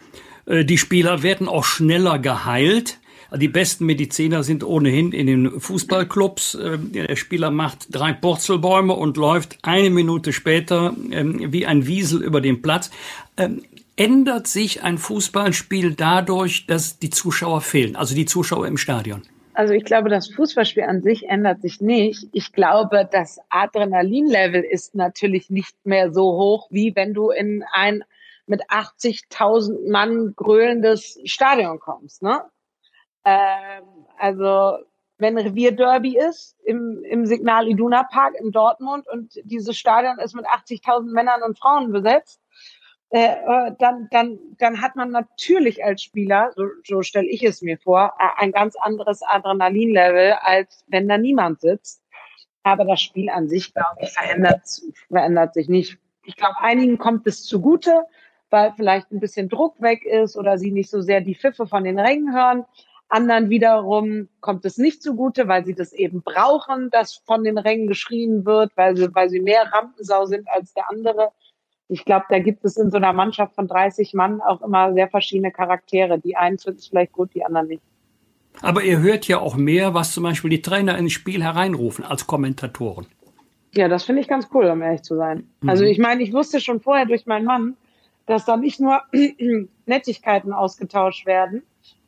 Äh, 0.46 0.64
die 0.64 0.78
Spieler 0.78 1.22
werden 1.22 1.48
auch 1.48 1.64
schneller 1.64 2.18
geheilt. 2.18 2.98
Die 3.34 3.48
besten 3.48 3.86
Mediziner 3.86 4.42
sind 4.42 4.62
ohnehin 4.62 5.12
in 5.12 5.26
den 5.26 5.60
Fußballclubs. 5.60 6.54
Ähm, 6.54 6.92
der 6.92 7.16
Spieler 7.16 7.50
macht 7.50 7.86
drei 7.90 8.12
Purzelbäume 8.12 8.92
und 8.92 9.16
läuft 9.16 9.58
eine 9.62 9.90
Minute 9.90 10.32
später 10.32 10.94
ähm, 11.10 11.52
wie 11.52 11.66
ein 11.66 11.86
Wiesel 11.86 12.22
über 12.22 12.40
den 12.40 12.60
Platz. 12.60 12.90
Ähm, 13.36 13.62
ändert 13.96 14.46
sich 14.46 14.82
ein 14.82 14.98
Fußballspiel 14.98 15.94
dadurch, 15.94 16.66
dass 16.66 16.98
die 16.98 17.10
Zuschauer 17.10 17.60
fehlen, 17.60 17.96
also 17.96 18.14
die 18.14 18.26
Zuschauer 18.26 18.66
im 18.66 18.76
Stadion? 18.76 19.22
Also 19.54 19.74
ich 19.74 19.84
glaube, 19.84 20.08
das 20.08 20.28
Fußballspiel 20.28 20.84
an 20.84 21.02
sich 21.02 21.28
ändert 21.28 21.60
sich 21.60 21.80
nicht. 21.80 22.26
Ich 22.32 22.52
glaube, 22.52 23.08
das 23.10 23.38
Adrenalinlevel 23.50 24.62
ist 24.62 24.94
natürlich 24.94 25.50
nicht 25.50 25.74
mehr 25.84 26.12
so 26.12 26.22
hoch, 26.22 26.68
wie 26.70 26.96
wenn 26.96 27.12
du 27.12 27.30
in 27.30 27.62
ein 27.72 28.02
mit 28.46 28.62
80.000 28.68 29.90
Mann 29.90 30.34
grölendes 30.36 31.18
Stadion 31.24 31.78
kommst. 31.78 32.22
Ne? 32.22 32.40
Ähm, 33.24 33.84
also 34.18 34.78
wenn 35.18 35.38
Revierderby 35.38 36.18
ist 36.18 36.56
im, 36.64 37.02
im 37.04 37.26
Signal 37.26 37.68
Iduna 37.68 38.02
Park 38.04 38.34
in 38.40 38.50
Dortmund 38.50 39.06
und 39.08 39.32
dieses 39.44 39.76
Stadion 39.76 40.18
ist 40.18 40.34
mit 40.34 40.46
80.000 40.46 41.12
Männern 41.12 41.42
und 41.42 41.58
Frauen 41.58 41.92
besetzt, 41.92 42.40
äh, 43.10 43.26
äh, 43.26 43.72
dann, 43.78 44.08
dann, 44.10 44.38
dann 44.58 44.80
hat 44.80 44.96
man 44.96 45.10
natürlich 45.10 45.84
als 45.84 46.02
Spieler, 46.02 46.50
so, 46.56 46.64
so 46.82 47.02
stelle 47.02 47.28
ich 47.28 47.42
es 47.42 47.60
mir 47.60 47.76
vor, 47.78 48.14
ein 48.38 48.52
ganz 48.52 48.74
anderes 48.74 49.22
Adrenalinlevel, 49.22 50.32
als 50.40 50.82
wenn 50.88 51.08
da 51.08 51.18
niemand 51.18 51.60
sitzt. 51.60 52.02
Aber 52.62 52.84
das 52.84 53.02
Spiel 53.02 53.28
an 53.28 53.48
sich, 53.48 53.74
glaube 53.74 53.98
ich, 54.00 54.12
verändert, 54.12 54.62
verändert 55.08 55.52
sich 55.52 55.68
nicht. 55.68 55.98
Ich 56.24 56.36
glaube, 56.36 56.56
einigen 56.60 56.96
kommt 56.96 57.26
es 57.26 57.44
zugute, 57.44 58.06
weil 58.48 58.72
vielleicht 58.76 59.10
ein 59.12 59.20
bisschen 59.20 59.50
Druck 59.50 59.80
weg 59.82 60.06
ist 60.06 60.36
oder 60.36 60.56
sie 60.56 60.70
nicht 60.70 60.88
so 60.88 61.02
sehr 61.02 61.20
die 61.20 61.34
Pfiffe 61.34 61.66
von 61.66 61.84
den 61.84 61.98
Rängen 61.98 62.34
hören. 62.34 62.64
Anderen 63.12 63.50
wiederum 63.50 64.28
kommt 64.40 64.64
es 64.64 64.78
nicht 64.78 65.02
zugute, 65.02 65.46
weil 65.46 65.66
sie 65.66 65.74
das 65.74 65.92
eben 65.92 66.22
brauchen, 66.22 66.88
dass 66.90 67.14
von 67.26 67.44
den 67.44 67.58
Rängen 67.58 67.86
geschrien 67.86 68.46
wird, 68.46 68.72
weil 68.74 68.96
sie, 68.96 69.14
weil 69.14 69.28
sie 69.28 69.40
mehr 69.40 69.70
Rampensau 69.70 70.24
sind 70.24 70.48
als 70.48 70.72
der 70.72 70.90
andere. 70.90 71.30
Ich 71.88 72.06
glaube, 72.06 72.24
da 72.30 72.38
gibt 72.38 72.64
es 72.64 72.78
in 72.78 72.90
so 72.90 72.96
einer 72.96 73.12
Mannschaft 73.12 73.54
von 73.54 73.68
30 73.68 74.14
Mann 74.14 74.40
auch 74.40 74.62
immer 74.62 74.94
sehr 74.94 75.08
verschiedene 75.08 75.50
Charaktere. 75.50 76.18
Die 76.18 76.36
einen 76.36 76.58
finden 76.58 76.78
es 76.78 76.86
vielleicht 76.86 77.12
gut, 77.12 77.34
die 77.34 77.44
anderen 77.44 77.68
nicht. 77.68 77.82
Aber 78.62 78.82
ihr 78.82 79.00
hört 79.00 79.28
ja 79.28 79.40
auch 79.40 79.56
mehr, 79.56 79.92
was 79.92 80.12
zum 80.12 80.22
Beispiel 80.22 80.48
die 80.48 80.62
Trainer 80.62 80.96
ins 80.96 81.12
Spiel 81.12 81.42
hereinrufen 81.42 82.06
als 82.06 82.26
Kommentatoren. 82.26 83.06
Ja, 83.74 83.88
das 83.88 84.04
finde 84.04 84.22
ich 84.22 84.28
ganz 84.28 84.48
cool, 84.54 84.66
um 84.66 84.80
ehrlich 84.80 85.02
zu 85.02 85.16
sein. 85.16 85.50
Mhm. 85.60 85.68
Also 85.68 85.84
ich 85.84 85.98
meine, 85.98 86.22
ich 86.22 86.32
wusste 86.32 86.60
schon 86.60 86.80
vorher 86.80 87.04
durch 87.04 87.26
meinen 87.26 87.44
Mann, 87.44 87.76
dass 88.24 88.46
da 88.46 88.56
nicht 88.56 88.80
nur 88.80 89.02
Nettigkeiten 89.86 90.54
ausgetauscht 90.54 91.26
werden, 91.26 91.62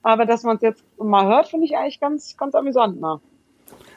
aber 0.05 0.27
dass 0.27 0.45
man 0.45 0.57
es 0.57 0.63
jetzt 0.63 0.85
mal 0.99 1.27
hört, 1.27 1.49
finde 1.49 1.67
ich 1.67 1.77
eigentlich 1.77 1.99
ganz, 1.99 2.37
ganz 2.37 2.55
amüsant. 2.55 3.01
Ne? 3.01 3.21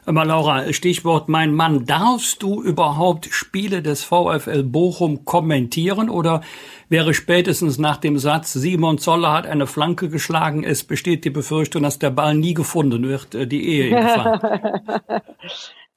Aber 0.06 0.24
Laura, 0.24 0.72
Stichwort 0.72 1.28
mein 1.28 1.54
Mann, 1.54 1.86
darfst 1.86 2.42
du 2.42 2.64
überhaupt 2.64 3.26
Spiele 3.26 3.82
des 3.82 4.06
VfL 4.06 4.64
Bochum 4.64 5.26
kommentieren 5.26 6.10
oder 6.10 6.42
wäre 6.88 7.14
spätestens 7.14 7.78
nach 7.78 7.98
dem 7.98 8.18
Satz, 8.18 8.54
Simon 8.54 9.00
Zoller 9.00 9.34
hat 9.34 9.46
eine 9.46 9.68
Flanke 9.68 10.08
geschlagen, 10.08 10.64
es 10.64 10.86
besteht 10.86 11.26
die 11.26 11.30
Befürchtung, 11.30 11.84
dass 11.84 12.00
der 12.00 12.12
Ball 12.12 12.36
nie 12.36 12.54
gefunden 12.54 13.04
wird, 13.06 13.36
äh, 13.36 13.46
die 13.46 13.68
Ehe 13.68 13.90
in 13.90 13.96
Gefahr? 13.98 15.22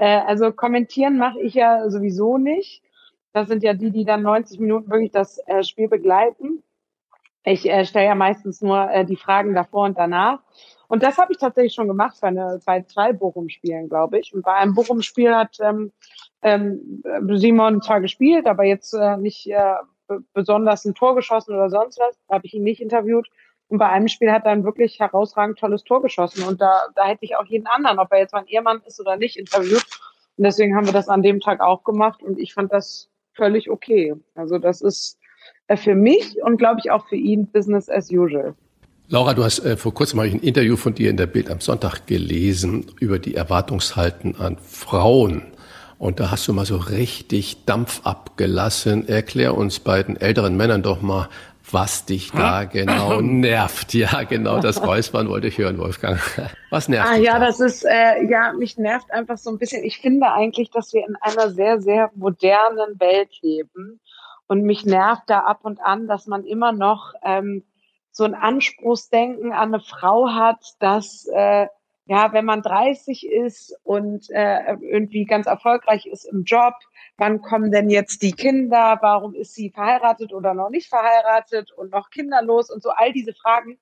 Äh, 0.03 0.23
also 0.27 0.51
kommentieren 0.51 1.19
mache 1.19 1.39
ich 1.41 1.53
ja 1.53 1.91
sowieso 1.91 2.39
nicht. 2.39 2.83
Das 3.35 3.49
sind 3.49 3.63
ja 3.63 3.75
die, 3.75 3.91
die 3.91 4.07
dann 4.07 4.23
90 4.23 4.59
Minuten 4.59 4.91
wirklich 4.91 5.11
das 5.11 5.39
äh, 5.47 5.63
Spiel 5.63 5.89
begleiten. 5.89 6.63
Ich 7.45 7.69
äh, 7.69 7.85
stelle 7.87 8.07
ja 8.07 8.15
meistens 8.15 8.61
nur 8.61 8.91
äh, 8.91 9.05
die 9.05 9.17
Fragen 9.17 9.55
davor 9.55 9.85
und 9.87 9.99
danach. 9.99 10.41
Und 10.89 11.03
das 11.03 11.19
habe 11.19 11.33
ich 11.33 11.39
tatsächlich 11.39 11.75
schon 11.75 11.89
gemacht 11.89 12.19
bei, 12.21 12.29
eine, 12.29 12.61
bei 12.67 12.83
zwei 12.83 13.13
Bochum-Spielen, 13.13 13.89
glaube 13.89 14.19
ich. 14.19 14.35
Und 14.35 14.43
bei 14.43 14.55
einem 14.55 14.75
Bochum-Spiel 14.75 15.35
hat 15.35 15.57
ähm, 15.61 15.93
ähm, 16.43 17.03
Simon 17.35 17.81
zwar 17.81 18.01
gespielt, 18.01 18.47
aber 18.47 18.65
jetzt 18.65 18.93
äh, 18.93 19.17
nicht 19.17 19.47
äh, 19.51 19.75
besonders 20.33 20.85
ein 20.85 20.95
Tor 20.95 21.15
geschossen 21.15 21.55
oder 21.55 21.71
sonst 21.71 21.99
was. 22.01 22.19
Da 22.27 22.35
habe 22.35 22.47
ich 22.47 22.55
ihn 22.55 22.65
nicht 22.65 22.81
interviewt. 22.81 23.29
Und 23.69 23.79
bei 23.79 23.89
einem 23.89 24.09
Spiel 24.09 24.33
hat 24.33 24.47
er 24.47 24.51
ein 24.51 24.65
wirklich 24.65 24.99
herausragend 24.99 25.59
tolles 25.59 25.85
Tor 25.85 26.03
geschossen. 26.03 26.43
Und 26.43 26.61
da, 26.61 26.89
da 26.97 27.07
hätte 27.07 27.25
ich 27.25 27.37
auch 27.37 27.47
jeden 27.47 27.69
anderen, 27.69 28.01
ob 28.01 28.11
er 28.11 28.19
jetzt 28.19 28.35
mein 28.35 28.49
Ehemann 28.49 28.83
ist 28.85 29.01
oder 29.01 29.17
nicht, 29.17 29.37
interviewt. 29.37 29.87
Und 30.37 30.45
deswegen 30.45 30.75
haben 30.75 30.87
wir 30.87 30.93
das 30.93 31.09
an 31.09 31.23
dem 31.23 31.39
Tag 31.39 31.61
auch 31.61 31.85
gemacht. 31.85 32.21
Und 32.21 32.37
ich 32.37 32.53
fand 32.53 32.73
das 32.73 33.09
völlig 33.33 33.71
okay. 33.71 34.17
Also 34.35 34.59
das 34.59 34.81
ist 34.81 35.20
für 35.77 35.95
mich 35.95 36.37
und 36.43 36.57
glaube 36.57 36.81
ich 36.83 36.91
auch 36.91 37.07
für 37.09 37.17
ihn 37.17 37.47
Business 37.47 37.89
as 37.89 38.11
usual. 38.11 38.55
Laura, 39.09 39.35
du 39.35 39.43
hast 39.43 39.59
äh, 39.61 39.77
vor 39.77 39.93
kurzem 39.93 40.21
ein 40.21 40.39
Interview 40.39 40.77
von 40.77 40.95
dir 40.95 41.11
in 41.11 41.17
der 41.17 41.27
Bild 41.27 41.51
am 41.51 41.61
Sonntag 41.61 42.07
gelesen 42.07 42.87
über 43.01 43.19
die 43.19 43.35
Erwartungshalten 43.35 44.37
an 44.37 44.57
Frauen. 44.59 45.43
Und 45.99 46.21
da 46.21 46.31
hast 46.31 46.47
du 46.47 46.53
mal 46.53 46.65
so 46.65 46.77
richtig 46.77 47.65
Dampf 47.67 48.03
abgelassen. 48.05 49.09
Erklär 49.09 49.57
uns 49.57 49.81
beiden 49.81 50.17
älteren 50.17 50.57
Männern 50.57 50.83
doch 50.83 51.03
mal, 51.03 51.29
was 51.73 52.05
dich 52.05 52.31
da 52.31 52.65
genau 52.65 53.21
nervt. 53.21 53.95
Ja, 53.95 54.23
genau, 54.23 54.61
das 54.61 54.83
Räuspern 54.83 55.29
wollte 55.29 55.49
ich 55.49 55.59
hören, 55.59 55.79
Wolfgang. 55.79 56.21
Was 56.71 56.89
nervt 56.89 57.11
ah, 57.11 57.17
dich? 57.17 57.27
Ja, 57.27 57.39
da? 57.39 57.47
das 57.47 57.61
ist, 57.61 57.85
äh, 57.85 58.25
ja, 58.29 58.53
mich 58.53 58.79
nervt 58.79 59.11
einfach 59.13 59.39
so 59.39 59.51
ein 59.51 59.59
bisschen. 59.59 59.85
Ich 59.85 59.99
finde 59.99 60.33
eigentlich, 60.33 60.71
dass 60.71 60.93
wir 60.93 61.05
in 61.07 61.17
einer 61.17 61.51
sehr, 61.51 61.81
sehr 61.81 62.11
modernen 62.15 62.99
Welt 63.01 63.31
leben. 63.43 64.01
Und 64.51 64.65
mich 64.65 64.85
nervt 64.85 65.31
da 65.31 65.45
ab 65.45 65.61
und 65.63 65.81
an, 65.81 66.09
dass 66.09 66.27
man 66.27 66.45
immer 66.45 66.73
noch 66.73 67.15
ähm, 67.23 67.63
so 68.11 68.25
ein 68.25 68.35
Anspruchsdenken 68.35 69.53
an 69.53 69.73
eine 69.73 69.81
Frau 69.81 70.29
hat, 70.29 70.75
dass 70.81 71.25
äh, 71.33 71.69
ja, 72.07 72.33
wenn 72.33 72.47
man 72.47 72.61
30 72.61 73.29
ist 73.29 73.79
und 73.85 74.29
äh, 74.31 74.75
irgendwie 74.81 75.25
ganz 75.25 75.47
erfolgreich 75.47 76.07
ist 76.07 76.25
im 76.25 76.43
Job, 76.43 76.75
wann 77.17 77.43
kommen 77.43 77.71
denn 77.71 77.91
jetzt 77.91 78.23
die 78.23 78.33
Kinder? 78.33 78.99
Warum 79.01 79.37
ist 79.37 79.55
sie 79.55 79.71
verheiratet 79.71 80.33
oder 80.33 80.53
noch 80.53 80.71
nicht 80.71 80.89
verheiratet 80.89 81.71
und 81.71 81.93
noch 81.93 82.11
kinderlos 82.11 82.71
und 82.71 82.83
so 82.83 82.91
all 82.91 83.13
diese 83.13 83.35
Fragen, 83.35 83.79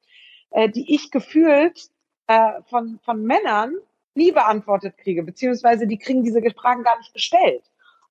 äh, 0.50 0.68
die 0.68 0.94
ich 0.94 1.10
gefühlt 1.10 1.80
äh, 2.26 2.60
von 2.68 3.00
von 3.06 3.22
Männern 3.22 3.74
nie 4.12 4.32
beantwortet 4.32 4.98
kriege, 4.98 5.22
beziehungsweise 5.22 5.86
die 5.86 5.96
kriegen 5.96 6.24
diese 6.24 6.42
Fragen 6.50 6.82
gar 6.82 6.98
nicht 6.98 7.14
gestellt. 7.14 7.64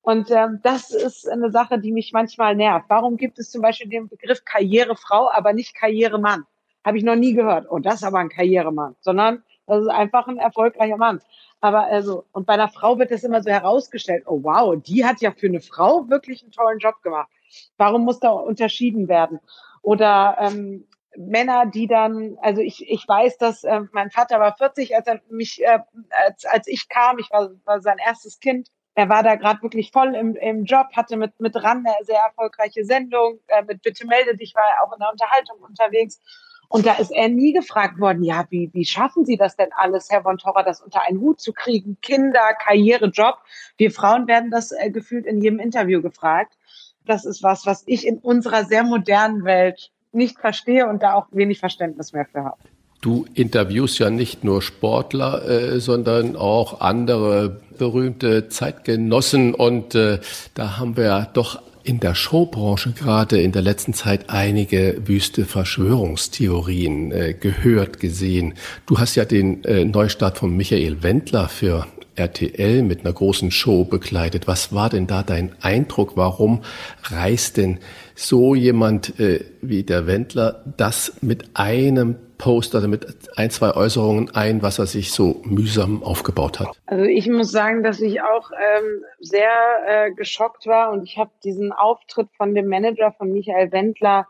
Und 0.08 0.32
ähm, 0.32 0.62
das 0.64 0.92
ist 0.92 1.30
eine 1.30 1.52
Sache, 1.52 1.80
die 1.80 1.92
mich 1.92 2.14
manchmal 2.14 2.56
nervt. 2.56 2.86
Warum 2.88 3.18
gibt 3.18 3.40
es 3.40 3.52
zum 3.52 3.62
Beispiel 3.62 3.90
den 3.90 4.08
Begriff 4.08 4.46
Karrierefrau, 4.46 5.30
aber 5.34 5.52
nicht 5.52 5.76
Karrieremann? 5.76 6.46
Habe 6.86 6.98
ich 6.98 7.04
noch 7.04 7.18
nie 7.18 7.34
gehört. 7.34 7.68
Oh, 7.70 7.80
das 7.80 7.96
ist 7.96 8.04
aber 8.06 8.20
ein 8.20 8.30
Karrieremann, 8.30 8.96
sondern 9.02 9.44
das 9.66 9.82
ist 9.82 9.90
einfach 9.90 10.30
ein 10.30 10.38
erfolgreicher 10.38 10.96
Mann. 10.96 11.20
Aber 11.60 11.88
also, 11.88 12.24
und 12.32 12.48
bei 12.48 12.54
einer 12.54 12.70
Frau 12.70 12.98
wird 12.98 13.12
das 13.12 13.26
immer 13.26 13.44
so 13.44 13.50
herausgestellt, 13.50 14.24
oh 14.28 14.40
wow, 14.44 14.82
die 14.82 15.04
hat 15.04 15.20
ja 15.20 15.34
für 15.34 15.48
eine 15.48 15.60
Frau 15.60 16.08
wirklich 16.08 16.42
einen 16.42 16.54
tollen 16.54 16.80
Job 16.80 17.02
gemacht. 17.02 17.28
Warum 17.76 18.06
muss 18.06 18.22
da 18.22 18.30
unterschieden 18.30 19.10
werden? 19.10 19.42
Oder 19.82 20.38
ähm, 20.40 20.88
Männer, 21.18 21.66
die 21.66 21.88
dann, 21.88 22.38
also 22.42 22.62
ich, 22.62 22.90
ich 22.90 23.06
weiß, 23.06 23.40
dass 23.40 23.66
äh, 23.66 23.82
mein 23.92 24.10
Vater 24.10 24.40
war 24.40 24.56
40, 24.56 24.96
als 24.96 25.08
er 25.08 25.20
mich, 25.30 25.62
äh, 25.62 25.80
als, 26.26 26.46
als 26.46 26.68
ich 26.68 26.88
kam, 26.88 27.20
ich 27.20 27.30
war, 27.30 27.50
war 27.66 27.82
sein 27.82 27.98
erstes 27.98 28.40
Kind, 28.40 28.70
er 28.98 29.10
war 29.10 29.22
da 29.22 29.36
gerade 29.36 29.62
wirklich 29.62 29.92
voll 29.92 30.16
im, 30.16 30.36
im 30.36 30.66
Job, 30.66 30.88
hatte 30.96 31.18
mit, 31.18 31.40
mit 31.40 31.56
RAN 31.56 31.86
eine 31.86 32.04
sehr 32.04 32.20
erfolgreiche 32.20 32.84
Sendung, 32.84 33.40
äh, 33.46 33.62
mit 33.62 33.84
Bitte 33.84 34.08
melde 34.08 34.36
dich, 34.36 34.56
war 34.56 34.64
er 34.64 34.84
auch 34.84 34.92
in 34.92 34.98
der 34.98 35.12
Unterhaltung 35.12 35.60
unterwegs. 35.60 36.20
Und 36.68 36.88
da 36.88 36.96
ist 36.96 37.12
er 37.12 37.30
nie 37.30 37.54
gefragt 37.54 38.00
worden, 38.00 38.24
ja, 38.24 38.48
wie, 38.50 38.72
wie 38.74 38.86
schaffen 38.86 39.24
Sie 39.24 39.38
das 39.38 39.56
denn 39.56 39.70
alles, 39.72 40.10
Herr 40.10 40.24
von 40.24 40.40
Torra, 40.40 40.64
das 40.64 40.82
unter 40.82 41.04
einen 41.08 41.20
Hut 41.20 41.40
zu 41.40 41.54
kriegen? 41.54 42.00
Kinder, 42.02 42.56
Karriere, 42.56 43.10
Job. 43.10 43.38
Wir 43.78 43.92
Frauen 43.92 44.28
werden 44.28 44.50
das 44.50 44.72
äh, 44.72 44.90
gefühlt 44.90 45.28
in 45.28 45.44
jedem 45.44 45.60
Interview 45.60 46.02
gefragt. 46.02 46.58
Das 47.06 47.24
ist 47.24 47.44
was, 47.44 47.68
was 47.68 47.84
ich 47.86 48.08
in 48.08 48.18
unserer 48.18 48.66
sehr 48.66 48.82
modernen 48.82 49.46
Welt 49.46 49.92
nicht 50.12 50.40
verstehe 50.40 50.88
und 50.88 51.04
da 51.04 51.14
auch 51.14 51.28
wenig 51.30 51.60
Verständnis 51.60 52.14
mehr 52.14 52.26
für 52.26 52.44
habe. 52.44 52.58
Du 53.08 53.26
interviewst 53.36 54.00
ja 54.00 54.10
nicht 54.10 54.44
nur 54.44 54.62
Sportler, 54.62 55.48
äh, 55.48 55.80
sondern 55.80 56.36
auch 56.36 56.82
andere 56.82 57.62
berühmte 57.78 58.50
Zeitgenossen. 58.50 59.54
Und 59.54 59.96
äh, 59.96 60.20
da 60.56 60.78
haben 60.78 60.98
wir 60.98 61.30
doch 61.32 61.62
in 61.86 62.02
der 62.02 62.16
Showbranche 62.16 62.92
gerade 62.92 63.42
in 63.42 63.54
der 63.54 63.62
letzten 63.62 63.94
Zeit 63.94 64.30
einige 64.30 65.08
wüste 65.08 65.46
Verschwörungstheorien 65.46 67.14
äh, 67.14 67.34
gehört, 67.34 68.02
gesehen. 68.02 68.56
Du 68.88 69.00
hast 69.00 69.16
ja 69.16 69.24
den 69.24 69.64
äh, 69.64 69.86
Neustart 69.86 70.38
von 70.38 70.58
Michael 70.58 71.02
Wendler 71.02 71.48
für 71.48 71.88
RTL 72.18 72.84
mit 72.84 73.02
einer 73.02 73.14
großen 73.14 73.52
Show 73.52 73.86
begleitet. 73.86 74.48
Was 74.48 74.74
war 74.74 74.90
denn 74.90 75.08
da 75.08 75.24
dein 75.24 75.56
Eindruck? 75.62 76.18
Warum 76.18 76.64
reißt 77.04 77.58
denn 77.58 77.80
so 78.16 78.56
jemand 78.56 79.20
äh, 79.20 79.46
wie 79.62 79.84
der 79.84 80.08
Wendler 80.08 80.64
das 80.78 81.22
mit 81.22 81.52
einem 81.54 82.16
Post, 82.38 82.76
also 82.76 82.88
mit 82.88 83.06
ein, 83.38 83.50
zwei 83.50 83.72
Äußerungen 83.72 84.34
ein, 84.36 84.62
was 84.62 84.80
er 84.80 84.86
sich 84.86 85.12
so 85.12 85.42
mühsam 85.44 86.04
aufgebaut 86.04 86.60
hat? 86.60 86.70
Also 86.86 87.04
ich 87.06 87.28
muss 87.30 87.52
sagen, 87.52 87.84
dass 87.84 88.00
ich 88.00 88.22
auch 88.22 88.52
ähm, 88.52 89.04
sehr 89.20 89.50
äh, 89.88 90.12
geschockt 90.12 90.68
war 90.68 90.92
und 90.92 91.04
ich 91.04 91.18
habe 91.18 91.32
diesen 91.44 91.72
Auftritt 91.72 92.30
von 92.38 92.54
dem 92.54 92.68
Manager 92.68 93.12
von 93.12 93.32
Michael 93.32 93.72
Wendler 93.72 94.28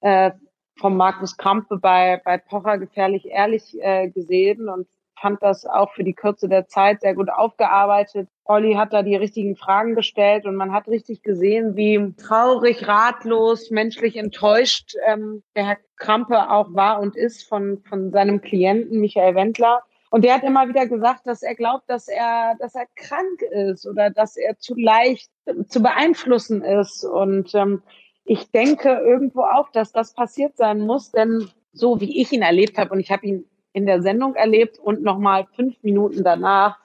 äh, 0.00 0.32
von 0.78 0.96
Markus 0.96 1.36
Krampe 1.36 1.78
bei, 1.78 2.20
bei 2.24 2.36
Pocher 2.38 2.78
gefährlich 2.78 3.26
ehrlich 3.26 3.76
äh, 3.80 4.08
gesehen 4.08 4.68
und 4.68 4.86
fand 5.20 5.42
das 5.42 5.66
auch 5.66 5.92
für 5.92 6.04
die 6.04 6.14
Kürze 6.14 6.48
der 6.48 6.68
Zeit 6.68 7.00
sehr 7.00 7.14
gut 7.14 7.30
aufgearbeitet. 7.30 8.28
Olli 8.44 8.74
hat 8.74 8.92
da 8.92 9.02
die 9.02 9.16
richtigen 9.16 9.56
Fragen 9.56 9.94
gestellt 9.94 10.46
und 10.46 10.56
man 10.56 10.72
hat 10.72 10.88
richtig 10.88 11.22
gesehen, 11.22 11.76
wie 11.76 12.14
traurig, 12.16 12.86
ratlos, 12.86 13.70
menschlich 13.70 14.16
enttäuscht 14.16 14.94
ähm, 15.06 15.42
der 15.54 15.66
Herr 15.66 15.78
Krampe 15.96 16.50
auch 16.50 16.74
war 16.74 17.00
und 17.00 17.16
ist 17.16 17.48
von, 17.48 17.82
von 17.88 18.12
seinem 18.12 18.40
Klienten 18.40 19.00
Michael 19.00 19.34
Wendler. 19.34 19.82
Und 20.10 20.24
der 20.24 20.34
hat 20.34 20.44
immer 20.44 20.68
wieder 20.68 20.86
gesagt, 20.86 21.26
dass 21.26 21.42
er 21.42 21.54
glaubt, 21.54 21.88
dass 21.88 22.08
er, 22.08 22.54
dass 22.60 22.74
er 22.74 22.86
krank 22.94 23.42
ist 23.42 23.86
oder 23.86 24.10
dass 24.10 24.36
er 24.36 24.56
zu 24.58 24.74
leicht 24.74 25.30
zu 25.68 25.82
beeinflussen 25.82 26.62
ist. 26.62 27.04
Und 27.04 27.54
ähm, 27.54 27.82
ich 28.24 28.50
denke 28.50 28.88
irgendwo 28.88 29.42
auch, 29.42 29.70
dass 29.70 29.92
das 29.92 30.14
passiert 30.14 30.56
sein 30.56 30.80
muss, 30.80 31.10
denn 31.10 31.48
so 31.72 32.00
wie 32.00 32.20
ich 32.20 32.32
ihn 32.32 32.42
erlebt 32.42 32.78
habe, 32.78 32.90
und 32.90 33.00
ich 33.00 33.10
habe 33.10 33.26
ihn 33.26 33.44
in 33.76 33.84
der 33.84 34.00
Sendung 34.00 34.34
erlebt 34.36 34.78
und 34.78 35.02
nochmal 35.02 35.46
fünf 35.54 35.76
Minuten 35.82 36.24
danach. 36.24 36.78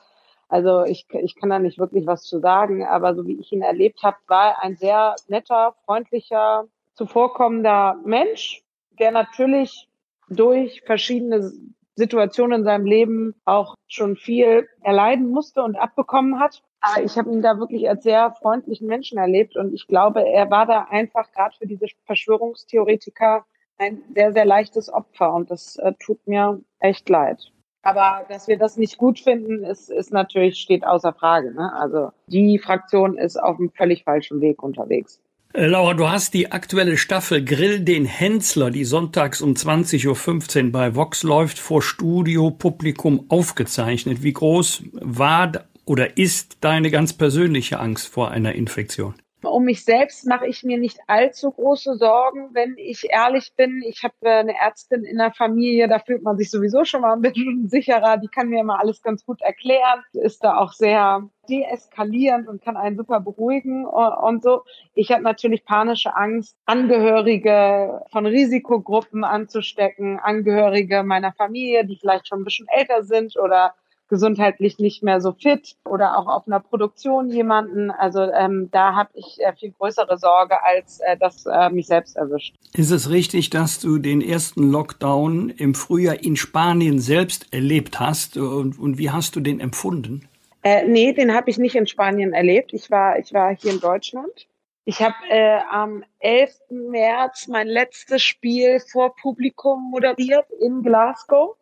Also 0.49 0.83
ich, 0.83 1.07
ich 1.09 1.37
kann 1.37 1.49
da 1.49 1.57
nicht 1.57 1.79
wirklich 1.79 2.05
was 2.05 2.23
zu 2.23 2.39
sagen, 2.39 2.85
aber 2.85 3.15
so 3.15 3.25
wie 3.25 3.39
ich 3.39 3.53
ihn 3.53 3.61
erlebt 3.61 4.03
habe, 4.03 4.17
war 4.27 4.49
er 4.49 4.63
ein 4.63 4.75
sehr 4.75 5.15
netter, 5.29 5.73
freundlicher, 5.85 6.65
zuvorkommender 6.95 7.95
Mensch, 8.03 8.61
der 8.99 9.11
natürlich 9.11 9.87
durch 10.27 10.81
verschiedene 10.81 11.53
Situationen 11.95 12.59
in 12.59 12.65
seinem 12.65 12.85
Leben 12.85 13.35
auch 13.45 13.75
schon 13.87 14.17
viel 14.17 14.67
erleiden 14.81 15.29
musste 15.29 15.63
und 15.63 15.77
abbekommen 15.77 16.41
hat. 16.41 16.61
Aber 16.81 17.05
ich 17.05 17.17
habe 17.17 17.31
ihn 17.31 17.41
da 17.41 17.57
wirklich 17.57 17.87
als 17.87 18.03
sehr 18.03 18.33
freundlichen 18.33 18.87
Menschen 18.87 19.17
erlebt 19.17 19.55
und 19.55 19.73
ich 19.73 19.87
glaube, 19.87 20.27
er 20.27 20.51
war 20.51 20.65
da 20.65 20.87
einfach 20.89 21.31
gerade 21.31 21.55
für 21.57 21.67
diese 21.67 21.85
Verschwörungstheoretiker 22.05 23.45
ein 23.81 24.01
sehr, 24.13 24.31
sehr 24.31 24.45
leichtes 24.45 24.91
Opfer 24.93 25.33
und 25.33 25.51
das 25.51 25.75
äh, 25.77 25.93
tut 25.99 26.25
mir 26.27 26.61
echt 26.79 27.09
leid. 27.09 27.51
Aber 27.83 28.25
dass 28.29 28.47
wir 28.47 28.57
das 28.57 28.77
nicht 28.77 28.97
gut 28.97 29.19
finden, 29.19 29.63
ist, 29.63 29.89
ist 29.89 30.13
natürlich, 30.13 30.59
steht 30.59 30.85
außer 30.85 31.13
Frage. 31.13 31.51
Ne? 31.53 31.73
Also 31.73 32.11
die 32.27 32.59
Fraktion 32.59 33.17
ist 33.17 33.37
auf 33.37 33.57
einem 33.57 33.71
völlig 33.71 34.03
falschen 34.03 34.39
Weg 34.39 34.61
unterwegs. 34.61 35.19
Äh, 35.53 35.65
Laura, 35.65 35.95
du 35.95 36.07
hast 36.07 36.35
die 36.35 36.51
aktuelle 36.51 36.95
Staffel 36.95 37.43
Grill 37.43 37.79
den 37.79 38.05
Hensler, 38.05 38.69
die 38.69 38.85
sonntags 38.85 39.41
um 39.41 39.53
20.15 39.53 40.65
Uhr 40.65 40.71
bei 40.71 40.95
Vox 40.95 41.23
läuft, 41.23 41.57
vor 41.57 41.81
Studiopublikum 41.81 43.25
aufgezeichnet. 43.29 44.21
Wie 44.21 44.33
groß 44.33 44.83
war 44.93 45.51
oder 45.85 46.17
ist 46.17 46.57
deine 46.61 46.91
ganz 46.91 47.13
persönliche 47.13 47.79
Angst 47.79 48.07
vor 48.07 48.29
einer 48.29 48.53
Infektion? 48.53 49.15
Um 49.43 49.63
mich 49.63 49.83
selbst 49.83 50.27
mache 50.27 50.47
ich 50.47 50.63
mir 50.63 50.77
nicht 50.77 50.99
allzu 51.07 51.51
große 51.51 51.95
Sorgen, 51.95 52.49
wenn 52.53 52.75
ich 52.77 53.07
ehrlich 53.09 53.53
bin. 53.55 53.81
Ich 53.85 54.03
habe 54.03 54.13
äh, 54.21 54.39
eine 54.39 54.55
Ärztin 54.59 55.03
in 55.03 55.17
der 55.17 55.31
Familie, 55.31 55.87
da 55.87 55.99
fühlt 55.99 56.23
man 56.23 56.37
sich 56.37 56.51
sowieso 56.51 56.85
schon 56.85 57.01
mal 57.01 57.13
ein 57.13 57.21
bisschen 57.21 57.67
sicherer. 57.69 58.17
Die 58.17 58.27
kann 58.27 58.49
mir 58.49 58.61
immer 58.61 58.79
alles 58.79 59.01
ganz 59.01 59.25
gut 59.25 59.41
erklären, 59.41 60.03
ist 60.13 60.43
da 60.43 60.57
auch 60.57 60.73
sehr 60.73 61.29
deeskalierend 61.49 62.47
und 62.47 62.61
kann 62.63 62.77
einen 62.77 62.95
super 62.95 63.19
beruhigen 63.19 63.85
und 63.85 64.43
so. 64.43 64.63
Ich 64.93 65.11
habe 65.11 65.23
natürlich 65.23 65.65
panische 65.65 66.15
Angst, 66.15 66.55
Angehörige 66.65 68.01
von 68.11 68.25
Risikogruppen 68.25 69.23
anzustecken, 69.23 70.19
Angehörige 70.19 71.03
meiner 71.03 71.33
Familie, 71.33 71.85
die 71.85 71.97
vielleicht 71.97 72.27
schon 72.27 72.41
ein 72.41 72.45
bisschen 72.45 72.67
älter 72.69 73.03
sind 73.03 73.37
oder 73.37 73.73
gesundheitlich 74.11 74.77
nicht 74.77 75.01
mehr 75.01 75.21
so 75.21 75.31
fit 75.31 75.77
oder 75.85 76.17
auch 76.17 76.27
auf 76.27 76.45
einer 76.45 76.59
Produktion 76.59 77.29
jemanden. 77.29 77.89
Also 77.91 78.21
ähm, 78.21 78.67
da 78.71 78.93
habe 78.93 79.09
ich 79.13 79.37
äh, 79.39 79.53
viel 79.53 79.71
größere 79.71 80.17
Sorge, 80.17 80.55
als 80.63 80.99
äh, 80.99 81.15
das 81.17 81.45
äh, 81.45 81.69
mich 81.69 81.87
selbst 81.87 82.17
erwischt. 82.17 82.53
Ist 82.73 82.91
es 82.91 83.09
richtig, 83.09 83.49
dass 83.49 83.79
du 83.79 83.97
den 83.97 84.21
ersten 84.21 84.69
Lockdown 84.69 85.49
im 85.49 85.73
Frühjahr 85.73 86.21
in 86.21 86.35
Spanien 86.35 86.99
selbst 86.99 87.53
erlebt 87.53 88.01
hast 88.01 88.35
und, 88.35 88.77
und 88.77 88.97
wie 88.97 89.09
hast 89.09 89.37
du 89.37 89.39
den 89.39 89.61
empfunden? 89.61 90.27
Äh, 90.61 90.85
nee, 90.85 91.13
den 91.13 91.33
habe 91.33 91.49
ich 91.49 91.57
nicht 91.57 91.75
in 91.75 91.87
Spanien 91.87 92.33
erlebt. 92.33 92.73
Ich 92.73 92.91
war, 92.91 93.17
ich 93.17 93.33
war 93.33 93.55
hier 93.55 93.71
in 93.71 93.79
Deutschland. 93.79 94.47
Ich 94.83 95.01
habe 95.01 95.15
äh, 95.29 95.59
am 95.69 96.03
11. 96.19 96.53
März 96.69 97.47
mein 97.47 97.67
letztes 97.67 98.21
Spiel 98.23 98.81
vor 98.81 99.15
Publikum 99.15 99.89
moderiert 99.89 100.47
in 100.59 100.83
Glasgow. 100.83 101.55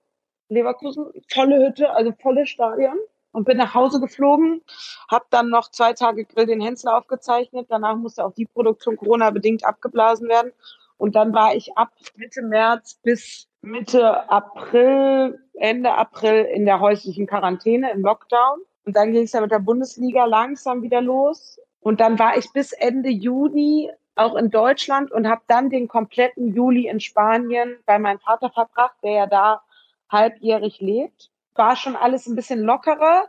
Leverkusen, 0.50 1.06
volle 1.30 1.66
Hütte, 1.66 1.92
also 1.92 2.12
volle 2.22 2.46
Stadion 2.46 2.98
und 3.32 3.46
bin 3.46 3.58
nach 3.58 3.74
Hause 3.74 4.00
geflogen, 4.00 4.62
habe 5.10 5.26
dann 5.30 5.50
noch 5.50 5.70
zwei 5.70 5.94
Tage 5.94 6.26
Grill 6.26 6.48
den 6.48 6.62
Hensler 6.62 6.98
aufgezeichnet. 6.98 7.68
Danach 7.70 7.96
musste 7.96 8.26
auch 8.26 8.34
die 8.34 8.46
Produktion 8.46 8.98
Corona-bedingt 8.98 9.66
abgeblasen 9.66 10.28
werden. 10.28 10.52
Und 10.98 11.16
dann 11.16 11.34
war 11.34 11.56
ich 11.56 11.78
ab 11.78 11.92
Mitte 12.16 12.42
März 12.42 13.00
bis 13.04 13.48
Mitte 13.62 14.30
April, 14.30 15.40
Ende 15.54 15.94
April 15.94 16.46
in 16.46 16.66
der 16.66 16.80
häuslichen 16.80 17.28
Quarantäne, 17.28 17.92
im 17.92 18.02
Lockdown. 18.02 18.60
Und 18.86 18.96
dann 18.96 19.12
ging 19.12 19.24
es 19.24 19.34
ja 19.34 19.42
mit 19.42 19.52
der 19.52 19.60
Bundesliga 19.60 20.26
langsam 20.26 20.82
wieder 20.82 21.02
los. 21.02 21.60
Und 21.80 22.02
dann 22.02 22.20
war 22.20 22.38
ich 22.38 22.52
bis 22.52 22.74
Ende 22.74 23.10
Juni 23.10 23.92
auch 24.16 24.36
in 24.36 24.50
Deutschland 24.50 25.12
und 25.12 25.28
habe 25.28 25.42
dann 25.48 25.70
den 25.70 25.88
kompletten 25.88 26.54
Juli 26.54 26.88
in 26.88 27.00
Spanien 27.00 27.78
bei 27.86 28.00
meinem 28.00 28.20
Vater 28.20 28.50
verbracht, 28.50 28.96
der 29.04 29.12
ja 29.12 29.28
da 29.28 29.62
halbjährig 30.10 30.80
lebt. 30.80 31.30
War 31.56 31.76
schon 31.76 31.96
alles 31.96 32.28
ein 32.28 32.36
bisschen 32.36 32.62
lockerer. 32.62 33.26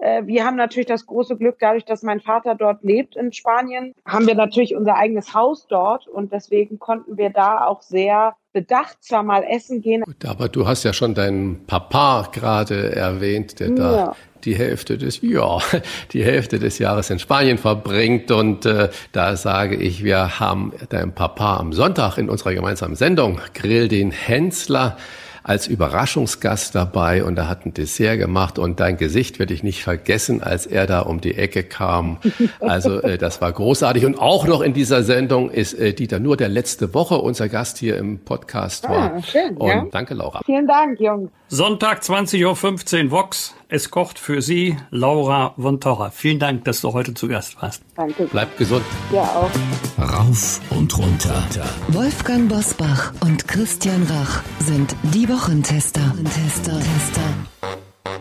Äh, 0.00 0.26
wir 0.26 0.44
haben 0.44 0.56
natürlich 0.56 0.86
das 0.86 1.06
große 1.06 1.36
Glück, 1.36 1.56
dadurch, 1.60 1.84
dass 1.84 2.02
mein 2.02 2.20
Vater 2.20 2.54
dort 2.54 2.82
lebt 2.82 3.16
in 3.16 3.32
Spanien, 3.32 3.94
haben 4.06 4.26
wir 4.26 4.34
natürlich 4.34 4.74
unser 4.74 4.96
eigenes 4.96 5.34
Haus 5.34 5.66
dort 5.68 6.08
und 6.08 6.32
deswegen 6.32 6.78
konnten 6.78 7.16
wir 7.16 7.30
da 7.30 7.66
auch 7.66 7.82
sehr 7.82 8.34
bedacht 8.52 9.02
zwar 9.02 9.22
mal 9.22 9.44
essen 9.44 9.80
gehen. 9.80 10.02
Gut, 10.02 10.24
aber 10.24 10.48
du 10.48 10.66
hast 10.66 10.84
ja 10.84 10.92
schon 10.92 11.14
deinen 11.14 11.66
Papa 11.66 12.28
gerade 12.32 12.96
erwähnt, 12.96 13.60
der 13.60 13.68
ja. 13.68 13.74
da 13.74 14.16
die 14.44 14.54
Hälfte 14.54 14.96
des 14.96 15.20
ja 15.20 15.58
die 16.12 16.24
Hälfte 16.24 16.58
des 16.58 16.78
Jahres 16.78 17.10
in 17.10 17.18
Spanien 17.18 17.58
verbringt 17.58 18.30
und 18.30 18.64
äh, 18.64 18.88
da 19.12 19.36
sage 19.36 19.76
ich, 19.76 20.02
wir 20.02 20.40
haben 20.40 20.72
deinen 20.88 21.12
Papa 21.12 21.58
am 21.58 21.74
Sonntag 21.74 22.16
in 22.16 22.30
unserer 22.30 22.54
gemeinsamen 22.54 22.96
Sendung 22.96 23.38
Grill 23.52 23.88
den 23.88 24.10
Hensler 24.10 24.96
als 25.42 25.66
Überraschungsgast 25.66 26.74
dabei 26.74 27.24
und 27.24 27.38
er 27.38 27.48
hat 27.48 27.66
ein 27.66 27.74
Dessert 27.74 28.18
gemacht 28.18 28.58
und 28.58 28.80
dein 28.80 28.96
Gesicht 28.96 29.38
werde 29.38 29.54
ich 29.54 29.62
nicht 29.62 29.82
vergessen, 29.82 30.42
als 30.42 30.66
er 30.66 30.86
da 30.86 31.00
um 31.00 31.20
die 31.20 31.34
Ecke 31.34 31.62
kam. 31.62 32.18
Also 32.60 33.00
äh, 33.00 33.18
das 33.18 33.40
war 33.40 33.52
großartig 33.52 34.04
und 34.04 34.18
auch 34.18 34.46
noch 34.46 34.60
in 34.60 34.72
dieser 34.72 35.02
Sendung 35.02 35.50
ist 35.50 35.74
äh, 35.74 35.92
Dieter 35.92 36.18
nur 36.18 36.36
der 36.36 36.48
letzte 36.48 36.94
Woche 36.94 37.16
unser 37.16 37.48
Gast 37.48 37.78
hier 37.78 37.96
im 37.96 38.18
Podcast 38.18 38.88
war. 38.88 39.14
Ah, 39.14 39.22
schön, 39.22 39.56
und 39.56 39.68
ja. 39.68 39.86
danke 39.90 40.14
Laura. 40.14 40.40
Vielen 40.44 40.66
Dank, 40.66 41.00
Jungs. 41.00 41.30
Sonntag 41.48 42.02
20.15 42.02 43.04
Uhr 43.04 43.10
Vox. 43.10 43.54
Es 43.72 43.88
kocht 43.92 44.18
für 44.18 44.42
Sie 44.42 44.76
Laura 44.90 45.54
von 45.56 45.78
Torra. 45.78 46.10
Vielen 46.10 46.40
Dank, 46.40 46.64
dass 46.64 46.80
du 46.80 46.92
heute 46.92 47.14
zu 47.14 47.28
Gast 47.28 47.62
warst. 47.62 47.84
Danke. 47.94 48.24
Bleibt 48.24 48.58
gesund. 48.58 48.84
Ja 49.12 49.22
auch. 49.22 49.50
Rauf 49.96 50.60
und 50.70 50.98
runter. 50.98 51.40
Wolfgang 51.86 52.48
Bosbach 52.48 53.12
und 53.20 53.46
Christian 53.46 54.02
Rach 54.10 54.42
sind 54.58 54.96
die 55.14 55.28
Wochentester. 55.28 56.00
Tester, 56.24 56.80
Tester. 56.80 57.22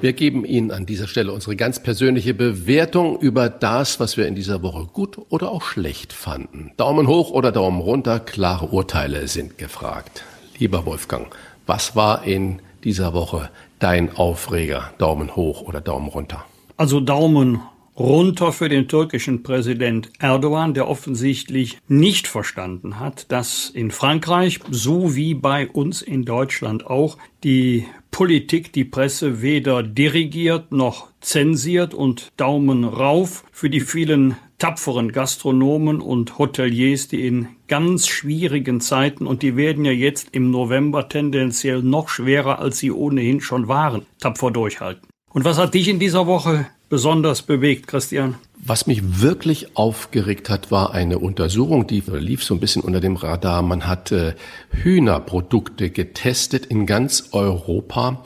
Wir 0.02 0.14
geben 0.14 0.46
Ihnen 0.46 0.70
an 0.70 0.86
dieser 0.86 1.08
Stelle 1.08 1.32
unsere 1.32 1.56
ganz 1.56 1.82
persönliche 1.82 2.36
Bewertung 2.36 3.20
über 3.20 3.50
das, 3.50 4.00
was 4.00 4.18
wir 4.18 4.28
in 4.28 4.36
dieser 4.36 4.62
Woche 4.62 4.86
gut 4.94 5.18
oder 5.30 5.50
auch 5.50 5.64
schlecht 5.64 6.14
fanden. 6.14 6.74
Daumen 6.78 7.08
hoch 7.08 7.32
oder 7.32 7.52
Daumen 7.52 7.82
runter, 7.82 8.20
klare 8.20 8.68
Urteile 8.68 9.28
sind 9.28 9.58
gefragt. 9.58 10.24
Lieber 10.60 10.86
Wolfgang, 10.86 11.36
was 11.66 11.96
war 11.96 12.24
in 12.24 12.62
dieser 12.84 13.14
Woche 13.14 13.50
dein 13.80 14.16
Aufreger? 14.16 14.94
Daumen 14.98 15.36
hoch 15.36 15.62
oder 15.62 15.82
Daumen 15.82 16.08
runter? 16.08 16.46
Also 16.78 17.00
Daumen 17.00 17.62
runter 18.00 18.54
für 18.54 18.70
den 18.70 18.88
türkischen 18.88 19.44
Präsident 19.44 20.12
Erdogan, 20.20 20.74
der 20.74 20.88
offensichtlich 20.88 21.80
nicht 21.88 22.28
verstanden 22.28 23.00
hat, 23.00 23.32
dass 23.32 23.70
in 23.70 23.92
Frankreich, 23.92 24.60
so 24.72 25.16
wie 25.16 25.34
bei 25.34 25.68
uns 25.68 26.02
in 26.02 26.24
Deutschland 26.24 26.88
auch, 26.88 27.18
die 27.44 27.86
Politik 28.12 28.74
die 28.74 28.86
Presse 28.86 29.42
weder 29.42 29.84
dirigiert 29.84 30.72
noch 30.72 31.10
zensiert 31.20 31.94
und 31.94 32.32
Daumen 32.38 32.86
rauf 32.86 33.44
für 33.52 33.70
die 33.70 33.82
vielen 33.82 34.36
tapferen 34.60 35.12
Gastronomen 35.12 36.02
und 36.02 36.38
Hoteliers, 36.38 37.08
die 37.08 37.26
in 37.26 37.48
ganz 37.68 38.08
schwierigen 38.08 38.82
Zeiten, 38.82 39.26
und 39.26 39.42
die 39.42 39.56
werden 39.56 39.86
ja 39.86 39.92
jetzt 39.92 40.30
im 40.34 40.52
November 40.52 41.10
tendenziell 41.10 41.82
noch 41.82 42.10
schwerer, 42.10 42.60
als 42.60 42.78
sie 42.80 42.92
ohnehin 42.92 43.42
schon 43.42 43.68
waren, 43.68 44.06
tapfer 44.20 44.52
durchhalten. 44.52 45.08
Und 45.32 45.46
was 45.46 45.58
hat 45.58 45.74
dich 45.74 45.88
in 45.88 46.00
dieser 46.00 46.28
Woche 46.28 46.68
besonders 46.90 47.44
bewegt, 47.44 47.88
Christian? 47.88 48.36
Was 48.58 48.88
mich 48.88 49.22
wirklich 49.22 49.78
aufgeregt 49.78 50.50
hat, 50.50 50.72
war 50.72 50.94
eine 50.94 51.20
Untersuchung, 51.20 51.88
die 51.88 52.04
lief 52.08 52.44
so 52.44 52.56
ein 52.56 52.60
bisschen 52.60 52.82
unter 52.82 53.00
dem 53.00 53.16
Radar. 53.16 53.62
Man 53.62 53.88
hat 53.88 54.12
äh, 54.12 54.34
Hühnerprodukte 54.72 55.92
getestet 55.92 56.66
in 56.66 56.86
ganz 56.86 57.30
Europa. 57.32 58.24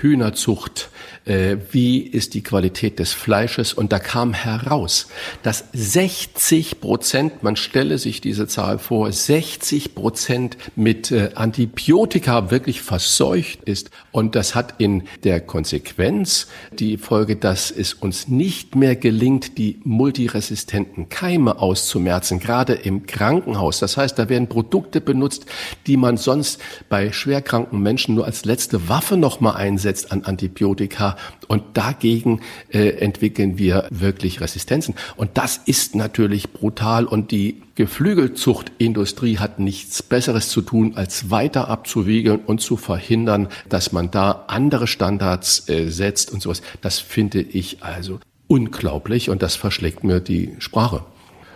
Hühnerzucht 0.00 0.90
äh, 1.24 1.56
wie 1.70 1.98
ist 2.00 2.34
die 2.34 2.42
Qualität 2.42 2.98
des 2.98 3.12
Fleisches. 3.12 3.72
Und 3.72 3.92
da 3.92 3.98
kam 3.98 4.32
heraus, 4.32 5.08
dass 5.42 5.64
60 5.72 6.80
Prozent, 6.80 7.42
man 7.42 7.56
stelle 7.56 7.98
sich 7.98 8.20
diese 8.20 8.46
Zahl 8.46 8.78
vor, 8.78 9.10
60 9.12 9.94
Prozent 9.94 10.56
mit 10.76 11.10
äh, 11.10 11.30
Antibiotika 11.34 12.50
wirklich 12.50 12.82
verseucht 12.82 13.64
ist. 13.64 13.90
Und 14.12 14.34
das 14.34 14.54
hat 14.54 14.74
in 14.78 15.04
der 15.24 15.40
Konsequenz 15.40 16.48
die 16.72 16.96
Folge, 16.96 17.36
dass 17.36 17.70
es 17.70 17.94
uns 17.94 18.28
nicht 18.28 18.74
mehr 18.74 18.96
gelingt, 18.96 19.56
die 19.58 19.78
multiresistenten 19.84 21.08
Keime 21.08 21.60
auszumerzen, 21.60 22.40
gerade 22.40 22.74
im 22.74 23.06
Krankenhaus. 23.06 23.78
Das 23.78 23.96
heißt, 23.96 24.18
da 24.18 24.28
werden 24.28 24.48
Produkte 24.48 25.00
benutzt, 25.00 25.46
die 25.86 25.96
man 25.96 26.16
sonst 26.16 26.60
bei 26.88 27.12
schwerkranken 27.12 27.80
Menschen 27.80 28.14
nur 28.16 28.24
als 28.24 28.44
letzte 28.44 28.88
Waffe 28.88 29.16
nochmal 29.16 29.56
einsetzt 29.56 30.10
an 30.10 30.24
Antibiotika 30.24 31.16
und 31.48 31.62
dagegen 31.74 32.40
äh, 32.72 32.90
entwickeln 32.90 33.58
wir 33.58 33.86
wirklich 33.90 34.40
Resistenzen. 34.40 34.94
Und 35.16 35.30
das 35.34 35.56
ist 35.56 35.94
natürlich 35.94 36.52
brutal 36.52 37.06
und 37.06 37.30
die 37.30 37.62
Geflügelzuchtindustrie 37.80 39.38
hat 39.38 39.58
nichts 39.58 40.02
Besseres 40.02 40.50
zu 40.50 40.60
tun, 40.60 40.96
als 40.96 41.30
weiter 41.30 41.68
abzuwiegeln 41.68 42.40
und 42.40 42.60
zu 42.60 42.76
verhindern, 42.76 43.48
dass 43.70 43.90
man 43.90 44.10
da 44.10 44.44
andere 44.48 44.86
Standards 44.86 45.66
äh, 45.70 45.88
setzt 45.88 46.30
und 46.30 46.42
sowas. 46.42 46.60
Das 46.82 46.98
finde 46.98 47.40
ich 47.40 47.82
also 47.82 48.20
unglaublich 48.48 49.30
und 49.30 49.40
das 49.40 49.56
verschlägt 49.56 50.04
mir 50.04 50.20
die 50.20 50.56
Sprache. 50.58 51.06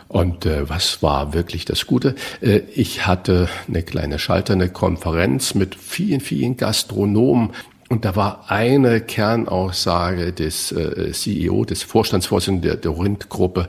Und 0.09 0.47
äh, 0.47 0.67
was 0.67 1.03
war 1.03 1.35
wirklich 1.35 1.67
das 1.67 1.85
Gute? 1.85 2.15
Äh, 2.41 2.61
ich 2.75 3.07
hatte 3.07 3.51
eine 3.69 3.83
kleine 3.83 4.19
schalterne 4.19 4.71
Konferenz 4.71 5.55
mit 5.55 5.75
vielen, 5.75 6.21
vielen 6.21 6.57
Gastronomen 6.57 7.51
und 7.91 8.07
da 8.07 8.17
war 8.17 8.47
eine 8.49 9.03
Kernaussage 9.03 10.33
des 10.33 10.73
äh, 10.73 11.13
CEO, 11.13 11.67
des 11.67 11.83
Vorstandsvorsitzenden 11.83 12.63
der, 12.63 12.77
der 12.77 12.99
Rind-Gruppe, 12.99 13.69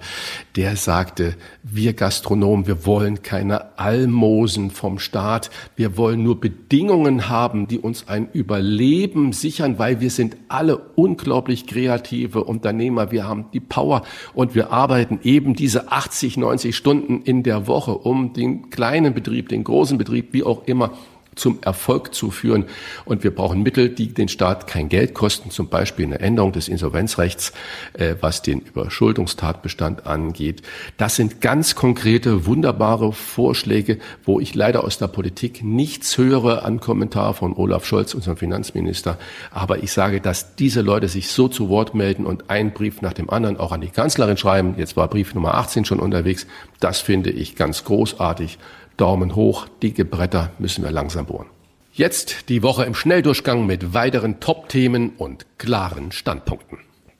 der 0.55 0.77
sagte, 0.77 1.35
wir 1.63 1.91
Gastronomen, 1.93 2.65
wir 2.65 2.85
wollen 2.85 3.23
keine 3.23 3.77
Almosen 3.77 4.71
vom 4.71 4.99
Staat, 4.99 5.49
wir 5.75 5.97
wollen 5.97 6.23
nur 6.23 6.39
Bedingungen 6.39 7.27
haben, 7.27 7.67
die 7.67 7.77
uns 7.77 8.07
ein 8.07 8.29
Überleben 8.31 9.33
sichern, 9.33 9.79
weil 9.79 9.99
wir 9.99 10.09
sind 10.09 10.37
alle 10.47 10.77
unglaublich 10.77 11.67
kreative 11.67 12.45
Unternehmer, 12.45 13.11
wir 13.11 13.27
haben 13.27 13.47
die 13.51 13.59
Power 13.59 14.03
und 14.33 14.55
wir 14.55 14.71
arbeiten 14.71 15.19
eben 15.23 15.55
diese 15.55 15.91
80, 15.91 16.37
90 16.37 16.73
Stunden 16.73 17.21
in 17.23 17.43
der 17.43 17.67
Woche, 17.67 17.91
um 17.91 18.31
den 18.31 18.69
kleinen 18.69 19.13
Betrieb, 19.13 19.49
den 19.49 19.65
großen 19.65 19.97
Betrieb, 19.97 20.29
wie 20.31 20.43
auch 20.43 20.65
immer, 20.67 20.91
zum 21.35 21.59
Erfolg 21.61 22.13
zu 22.13 22.31
führen. 22.31 22.65
Und 23.05 23.23
wir 23.23 23.33
brauchen 23.33 23.61
Mittel, 23.63 23.89
die 23.89 24.13
den 24.13 24.27
Staat 24.27 24.67
kein 24.67 24.89
Geld 24.89 25.13
kosten, 25.13 25.51
zum 25.51 25.69
Beispiel 25.69 26.05
eine 26.05 26.19
Änderung 26.19 26.51
des 26.51 26.67
Insolvenzrechts, 26.67 27.53
äh, 27.93 28.15
was 28.21 28.41
den 28.41 28.61
Überschuldungstatbestand 28.61 30.05
angeht. 30.07 30.61
Das 30.97 31.15
sind 31.15 31.41
ganz 31.41 31.75
konkrete, 31.75 32.45
wunderbare 32.45 33.13
Vorschläge, 33.13 33.99
wo 34.23 34.39
ich 34.39 34.55
leider 34.55 34.83
aus 34.83 34.97
der 34.97 35.07
Politik 35.07 35.63
nichts 35.63 36.17
höre 36.17 36.63
an 36.63 36.79
Kommentar 36.79 37.33
von 37.33 37.53
Olaf 37.53 37.85
Scholz, 37.85 38.13
unserem 38.13 38.37
Finanzminister. 38.37 39.17
Aber 39.51 39.83
ich 39.83 39.91
sage, 39.91 40.21
dass 40.21 40.55
diese 40.55 40.81
Leute 40.81 41.07
sich 41.07 41.29
so 41.29 41.47
zu 41.47 41.69
Wort 41.69 41.95
melden 41.95 42.25
und 42.25 42.49
einen 42.49 42.71
Brief 42.71 43.01
nach 43.01 43.13
dem 43.13 43.29
anderen 43.29 43.57
auch 43.57 43.71
an 43.71 43.81
die 43.81 43.89
Kanzlerin 43.89 44.37
schreiben. 44.37 44.75
Jetzt 44.77 44.97
war 44.97 45.07
Brief 45.07 45.35
Nummer 45.35 45.55
18 45.55 45.85
schon 45.85 45.99
unterwegs. 45.99 46.47
Das 46.79 46.99
finde 46.99 47.29
ich 47.29 47.55
ganz 47.55 47.83
großartig. 47.83 48.57
Daumen 48.97 49.35
hoch, 49.35 49.67
dicke 49.81 50.05
Bretter 50.05 50.51
müssen 50.59 50.83
wir 50.83 50.91
langsam 50.91 51.25
bohren. 51.25 51.47
Jetzt 51.93 52.49
die 52.49 52.61
Woche 52.61 52.83
im 52.83 52.93
Schnelldurchgang 52.93 53.65
mit 53.65 53.93
weiteren 53.93 54.39
Top-Themen 54.39 55.13
und 55.17 55.45
klaren 55.57 56.11
Standpunkten. 56.11 56.79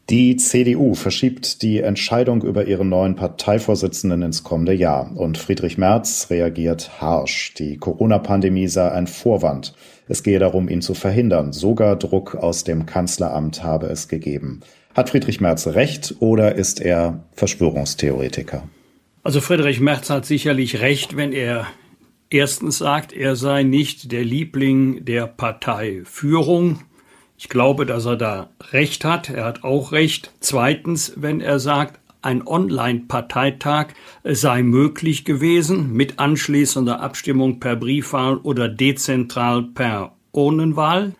Die 0.09 0.35
CDU 0.35 0.93
verschiebt 0.93 1.63
die 1.63 1.79
Entscheidung 1.79 2.43
über 2.43 2.67
ihren 2.67 2.89
neuen 2.89 3.15
Parteivorsitzenden 3.15 4.21
ins 4.21 4.43
kommende 4.43 4.73
Jahr. 4.73 5.09
Und 5.15 5.39
Friedrich 5.39 5.79
Merz 5.79 6.27
reagiert 6.29 7.01
harsch. 7.01 7.55
Die 7.55 7.77
Corona-Pandemie 7.77 8.67
sei 8.67 8.91
ein 8.91 9.07
Vorwand. 9.07 9.73
Es 10.07 10.21
gehe 10.21 10.37
darum, 10.37 10.69
ihn 10.69 10.83
zu 10.83 10.93
verhindern. 10.93 11.53
Sogar 11.53 11.95
Druck 11.95 12.35
aus 12.35 12.63
dem 12.63 12.85
Kanzleramt 12.85 13.63
habe 13.63 13.87
es 13.87 14.07
gegeben. 14.07 14.59
Hat 14.93 15.09
Friedrich 15.09 15.41
Merz 15.41 15.65
recht 15.65 16.15
oder 16.19 16.53
ist 16.53 16.81
er 16.81 17.23
Verschwörungstheoretiker? 17.31 18.63
Also 19.25 19.41
Friedrich 19.41 19.79
Merz 19.79 20.11
hat 20.11 20.27
sicherlich 20.27 20.81
recht, 20.81 21.17
wenn 21.17 21.33
er 21.33 21.65
erstens 22.29 22.77
sagt, 22.77 23.11
er 23.11 23.35
sei 23.35 23.63
nicht 23.63 24.11
der 24.11 24.23
Liebling 24.23 25.03
der 25.03 25.25
Parteiführung. 25.25 26.83
Ich 27.35 27.49
glaube, 27.49 27.87
dass 27.87 28.05
er 28.05 28.17
da 28.17 28.51
recht 28.71 29.03
hat. 29.03 29.31
Er 29.31 29.45
hat 29.45 29.63
auch 29.63 29.91
recht. 29.91 30.31
Zweitens, 30.41 31.13
wenn 31.15 31.41
er 31.41 31.57
sagt, 31.57 31.99
ein 32.21 32.45
Online-Parteitag 32.45 33.87
sei 34.23 34.61
möglich 34.61 35.25
gewesen 35.25 35.91
mit 35.93 36.19
anschließender 36.19 36.99
Abstimmung 36.99 37.59
per 37.59 37.75
Briefwahl 37.77 38.37
oder 38.37 38.69
dezentral 38.69 39.63
per 39.63 40.13
Urnenwahl. 40.33 41.15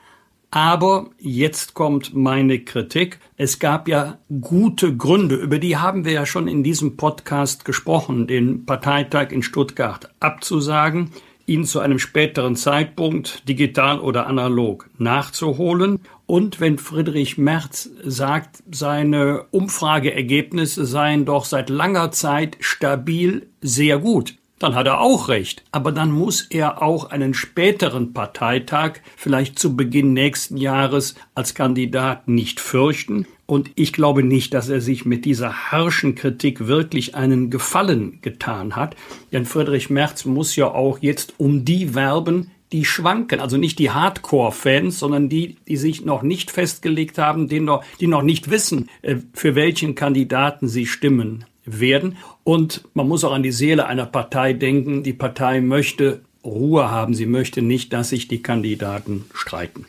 Aber 0.56 1.10
jetzt 1.19 1.73
kommt 1.73 2.15
meine 2.15 2.60
Kritik. 2.60 3.19
Es 3.36 3.60
gab 3.60 3.90
ja 3.90 4.19
gute 4.40 4.95
Gründe, 4.95 5.36
über 5.36 5.60
die 5.60 5.76
haben 5.76 6.06
wir 6.06 6.14
ja 6.14 6.26
schon 6.26 6.48
in 6.48 6.64
diesem 6.64 6.95
Podcast 6.95 7.65
gesprochen, 7.65 8.26
den 8.26 8.65
Parteitag 8.65 9.32
in 9.32 9.44
Stuttgart 9.44 10.10
abzusagen, 10.22 11.11
ihn 11.45 11.65
zu 11.65 11.82
einem 11.82 11.99
späteren 11.99 12.56
Zeitpunkt 12.56 13.49
digital 13.49 13.99
oder 13.99 14.27
analog 14.27 14.90
nachzuholen. 14.98 15.99
Und 16.26 16.61
wenn 16.61 16.77
Friedrich 16.77 17.38
Merz 17.38 17.90
sagt, 18.06 18.64
seine 18.72 19.44
Umfrageergebnisse 19.52 20.86
seien 20.86 21.26
doch 21.26 21.44
seit 21.44 21.69
langer 21.69 22.11
Zeit 22.11 22.56
stabil 22.61 23.49
sehr 23.60 23.99
gut, 23.99 24.36
dann 24.66 24.76
hat 24.76 24.88
er 24.88 25.00
auch 25.00 25.30
recht. 25.30 25.64
Aber 25.72 25.92
dann 25.92 26.12
muss 26.12 26.42
er 26.50 26.82
auch 26.82 27.12
einen 27.12 27.34
späteren 27.34 28.14
Parteitag, 28.14 28.94
vielleicht 29.16 29.60
zu 29.60 29.76
Beginn 29.76 30.14
nächsten 30.14 30.58
Jahres, 30.58 31.16
als 31.36 31.54
Kandidat 31.54 32.28
nicht 32.28 32.60
fürchten. 32.60 33.28
Und 33.46 33.70
ich 33.76 33.94
glaube 33.94 34.24
nicht, 34.24 34.56
dass 34.56 34.70
er 34.70 34.82
sich 34.82 35.06
mit 35.06 35.24
dieser 35.24 35.72
harschen 35.72 36.16
Kritik 36.16 36.66
wirklich 36.66 37.14
einen 37.14 37.52
Gefallen 37.52 38.20
getan 38.22 38.76
hat. 38.76 38.96
Denn 39.32 39.46
Friedrich 39.46 39.92
Merz 39.92 40.26
muss 40.26 40.56
ja 40.56 40.68
auch 40.68 40.98
jetzt 41.00 41.36
um 41.38 41.64
die 41.64 41.94
werben, 41.94 42.50
die 42.72 42.86
schwanken, 42.86 43.40
also 43.40 43.58
nicht 43.58 43.78
die 43.78 43.92
Hardcore-Fans, 43.92 44.98
sondern 44.98 45.30
die, 45.30 45.58
die 45.68 45.78
sich 45.78 46.04
noch 46.04 46.24
nicht 46.24 46.50
festgelegt 46.50 47.20
haben, 47.20 47.48
die 47.48 47.60
noch, 47.60 47.86
die 48.00 48.08
noch 48.08 48.24
nicht 48.24 48.50
wissen, 48.50 48.90
äh, 49.04 49.18
für 49.34 49.54
welchen 49.54 49.94
Kandidaten 49.94 50.68
sie 50.68 50.88
stimmen 50.88 51.46
werden. 51.66 52.18
Und 52.44 52.84
man 52.94 53.08
muss 53.08 53.24
auch 53.24 53.34
an 53.34 53.44
die 53.44 53.52
Seele 53.52 53.88
einer 53.88 54.06
Partei 54.06 54.54
denken. 54.54 55.04
Die 55.04 55.14
Partei 55.14 55.62
möchte 55.62 56.22
Ruhe 56.44 56.90
haben. 56.90 57.14
Sie 57.14 57.26
möchte 57.26 57.62
nicht, 57.62 57.94
dass 57.94 58.10
sich 58.10 58.28
die 58.28 58.42
Kandidaten 58.42 59.26
streiten. 59.34 59.86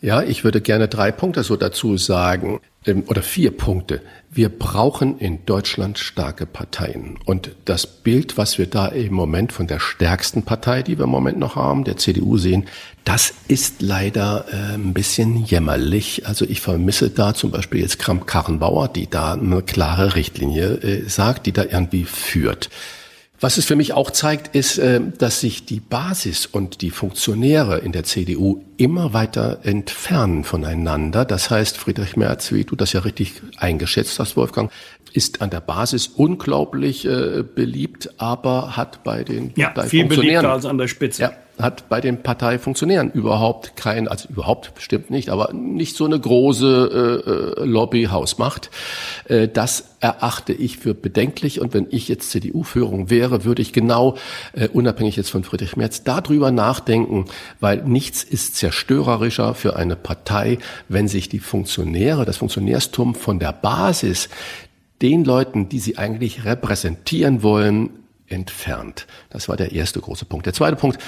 Ja, 0.00 0.22
ich 0.22 0.44
würde 0.44 0.60
gerne 0.60 0.86
drei 0.86 1.10
Punkte 1.10 1.42
so 1.42 1.56
dazu 1.56 1.96
sagen 1.96 2.60
ähm, 2.86 3.02
oder 3.08 3.20
vier 3.20 3.50
Punkte. 3.50 4.00
Wir 4.30 4.48
brauchen 4.48 5.18
in 5.18 5.44
Deutschland 5.44 5.98
starke 5.98 6.46
Parteien. 6.46 7.18
Und 7.24 7.50
das 7.64 7.86
Bild, 7.86 8.36
was 8.36 8.58
wir 8.58 8.66
da 8.66 8.86
im 8.86 9.12
Moment 9.12 9.52
von 9.52 9.66
der 9.66 9.80
stärksten 9.80 10.44
Partei, 10.44 10.82
die 10.82 10.98
wir 10.98 11.04
im 11.04 11.10
Moment 11.10 11.38
noch 11.38 11.56
haben, 11.56 11.82
der 11.82 11.96
CDU 11.96 12.36
sehen, 12.36 12.66
das 13.04 13.34
ist 13.48 13.82
leider 13.82 14.44
äh, 14.52 14.74
ein 14.74 14.94
bisschen 14.94 15.44
jämmerlich. 15.44 16.28
Also 16.28 16.44
ich 16.44 16.60
vermisse 16.60 17.10
da 17.10 17.34
zum 17.34 17.50
Beispiel 17.50 17.80
jetzt 17.80 17.98
Kramp-Karrenbauer, 17.98 18.88
die 18.88 19.10
da 19.10 19.32
eine 19.32 19.62
klare 19.62 20.14
Richtlinie 20.14 20.74
äh, 20.74 21.08
sagt, 21.08 21.46
die 21.46 21.52
da 21.52 21.64
irgendwie 21.64 22.04
führt. 22.04 22.70
Was 23.40 23.56
es 23.56 23.66
für 23.66 23.76
mich 23.76 23.92
auch 23.92 24.10
zeigt, 24.10 24.56
ist, 24.56 24.78
äh, 24.78 25.00
dass 25.16 25.40
sich 25.40 25.64
die 25.64 25.78
Basis 25.78 26.46
und 26.46 26.82
die 26.82 26.90
Funktionäre 26.90 27.78
in 27.78 27.92
der 27.92 28.02
CDU 28.02 28.64
immer 28.76 29.12
weiter 29.12 29.60
entfernen 29.62 30.42
voneinander. 30.42 31.24
Das 31.24 31.48
heißt, 31.48 31.76
Friedrich 31.76 32.16
Merz, 32.16 32.50
wie 32.50 32.64
du 32.64 32.74
das 32.74 32.92
ja 32.92 33.00
richtig 33.00 33.34
eingeschätzt 33.56 34.18
hast, 34.18 34.36
Wolfgang, 34.36 34.72
ist 35.12 35.40
an 35.40 35.50
der 35.50 35.60
Basis 35.60 36.08
unglaublich 36.08 37.04
äh, 37.04 37.42
beliebt, 37.42 38.10
aber 38.18 38.76
hat 38.76 39.04
bei 39.04 39.22
den 39.22 39.52
ja, 39.56 39.72
viel 39.84 40.06
beliebter 40.06 40.52
als 40.52 40.66
an 40.66 40.76
der 40.76 40.88
Spitze. 40.88 41.22
Ja, 41.22 41.32
hat 41.58 41.88
bei 41.88 42.00
den 42.00 42.22
Parteifunktionären 42.22 43.10
überhaupt 43.10 43.76
kein, 43.76 44.08
also 44.08 44.28
überhaupt 44.28 44.74
bestimmt 44.74 45.10
nicht, 45.10 45.30
aber 45.30 45.52
nicht 45.52 45.96
so 45.96 46.04
eine 46.04 46.18
große 46.18 47.56
äh, 47.58 47.64
Lobbyhausmacht. 47.64 48.70
Äh, 49.28 49.48
das 49.48 49.96
erachte 50.00 50.52
ich 50.52 50.78
für 50.78 50.94
bedenklich. 50.94 51.60
Und 51.60 51.74
wenn 51.74 51.86
ich 51.90 52.08
jetzt 52.08 52.30
CDU-Führung 52.30 53.10
wäre, 53.10 53.44
würde 53.44 53.62
ich 53.62 53.72
genau, 53.72 54.16
äh, 54.52 54.68
unabhängig 54.68 55.16
jetzt 55.16 55.30
von 55.30 55.44
Friedrich 55.44 55.76
Merz, 55.76 56.04
darüber 56.04 56.50
nachdenken, 56.50 57.26
weil 57.60 57.82
nichts 57.84 58.22
ist 58.22 58.56
zerstörerischer 58.56 59.54
für 59.54 59.76
eine 59.76 59.96
Partei, 59.96 60.58
wenn 60.88 61.08
sich 61.08 61.28
die 61.28 61.40
Funktionäre, 61.40 62.24
das 62.24 62.36
Funktionärstum 62.36 63.14
von 63.14 63.38
der 63.38 63.52
Basis 63.52 64.28
den 65.02 65.24
Leuten, 65.24 65.68
die 65.68 65.78
sie 65.78 65.98
eigentlich 65.98 66.44
repräsentieren 66.44 67.42
wollen, 67.42 67.90
entfernt. 68.28 69.06
Das 69.30 69.48
war 69.48 69.56
der 69.56 69.72
erste 69.72 70.00
große 70.00 70.24
Punkt. 70.24 70.46
Der 70.46 70.52
zweite 70.52 70.76
Punkt, 70.76 70.98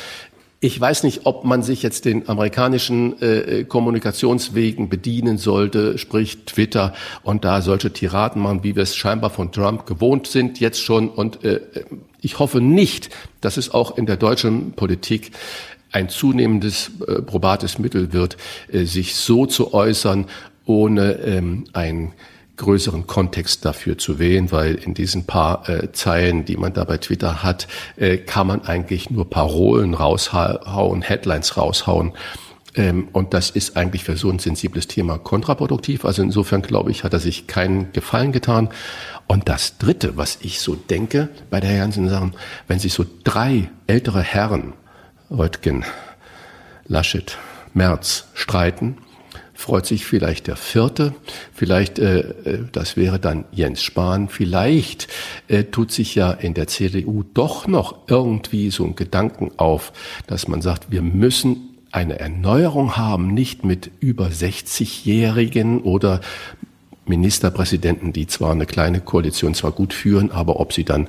ich 0.62 0.78
weiß 0.78 1.04
nicht, 1.04 1.22
ob 1.24 1.44
man 1.44 1.62
sich 1.62 1.82
jetzt 1.82 2.04
den 2.04 2.28
amerikanischen 2.28 3.20
äh, 3.22 3.64
Kommunikationswegen 3.64 4.90
bedienen 4.90 5.38
sollte, 5.38 5.96
sprich 5.96 6.44
Twitter 6.44 6.92
und 7.22 7.44
da 7.44 7.62
solche 7.62 7.90
Tiraden 7.90 8.42
machen, 8.42 8.62
wie 8.62 8.76
wir 8.76 8.82
es 8.82 8.94
scheinbar 8.94 9.30
von 9.30 9.52
Trump 9.52 9.86
gewohnt 9.86 10.26
sind 10.26 10.60
jetzt 10.60 10.82
schon. 10.82 11.08
Und 11.08 11.44
äh, 11.44 11.60
ich 12.20 12.38
hoffe 12.38 12.60
nicht, 12.60 13.08
dass 13.40 13.56
es 13.56 13.72
auch 13.72 13.96
in 13.96 14.04
der 14.04 14.18
deutschen 14.18 14.72
Politik 14.72 15.30
ein 15.92 16.10
zunehmendes 16.10 16.90
äh, 17.08 17.22
probates 17.22 17.78
Mittel 17.78 18.12
wird, 18.12 18.36
äh, 18.70 18.84
sich 18.84 19.14
so 19.16 19.46
zu 19.46 19.72
äußern, 19.72 20.26
ohne 20.66 21.12
ähm, 21.24 21.64
ein 21.72 22.12
größeren 22.60 23.06
Kontext 23.06 23.64
dafür 23.64 23.98
zu 23.98 24.18
wählen, 24.18 24.52
weil 24.52 24.76
in 24.76 24.94
diesen 24.94 25.24
paar 25.26 25.68
äh, 25.68 25.90
Zeilen, 25.92 26.44
die 26.44 26.56
man 26.56 26.72
da 26.72 26.84
bei 26.84 26.98
Twitter 26.98 27.42
hat, 27.42 27.66
äh, 27.96 28.18
kann 28.18 28.46
man 28.46 28.64
eigentlich 28.64 29.10
nur 29.10 29.28
Parolen 29.28 29.94
raushauen, 29.94 31.02
Headlines 31.02 31.56
raushauen. 31.56 32.12
Ähm, 32.76 33.08
und 33.12 33.34
das 33.34 33.50
ist 33.50 33.76
eigentlich 33.76 34.04
für 34.04 34.16
so 34.16 34.30
ein 34.30 34.38
sensibles 34.38 34.86
Thema 34.86 35.18
kontraproduktiv. 35.18 36.04
Also 36.04 36.22
insofern 36.22 36.62
glaube 36.62 36.90
ich, 36.90 37.02
hat 37.02 37.12
er 37.12 37.18
sich 37.18 37.46
keinen 37.46 37.92
Gefallen 37.92 38.32
getan. 38.32 38.68
Und 39.26 39.48
das 39.48 39.78
Dritte, 39.78 40.16
was 40.16 40.38
ich 40.42 40.60
so 40.60 40.74
denke 40.74 41.28
bei 41.50 41.60
der 41.60 41.78
ganzen 41.78 42.08
Sache, 42.08 42.30
wenn 42.68 42.78
sich 42.78 42.92
so 42.92 43.04
drei 43.24 43.70
ältere 43.86 44.22
Herren, 44.22 44.74
Röttgen, 45.30 45.84
Laschet, 46.86 47.38
Merz, 47.72 48.26
streiten, 48.34 48.98
freut 49.60 49.84
sich 49.84 50.06
vielleicht 50.06 50.46
der 50.46 50.56
vierte, 50.56 51.14
vielleicht, 51.52 51.98
äh, 51.98 52.20
äh, 52.20 52.64
das 52.72 52.96
wäre 52.96 53.18
dann 53.18 53.44
Jens 53.52 53.82
Spahn, 53.82 54.28
vielleicht 54.28 55.08
äh, 55.48 55.64
tut 55.64 55.92
sich 55.92 56.14
ja 56.14 56.32
in 56.32 56.54
der 56.54 56.66
CDU 56.66 57.24
doch 57.34 57.66
noch 57.66 58.08
irgendwie 58.08 58.70
so 58.70 58.84
ein 58.84 58.96
Gedanken 58.96 59.52
auf, 59.58 59.92
dass 60.26 60.48
man 60.48 60.62
sagt, 60.62 60.90
wir 60.90 61.02
müssen 61.02 61.76
eine 61.92 62.18
Erneuerung 62.18 62.96
haben, 62.96 63.34
nicht 63.34 63.64
mit 63.64 63.90
über 64.00 64.28
60-Jährigen 64.28 65.82
oder 65.82 66.20
Ministerpräsidenten, 67.06 68.12
die 68.12 68.26
zwar 68.26 68.52
eine 68.52 68.66
kleine 68.66 69.00
Koalition 69.00 69.54
zwar 69.54 69.72
gut 69.72 69.92
führen, 69.92 70.30
aber 70.30 70.58
ob 70.58 70.72
sie 70.72 70.84
dann 70.84 71.08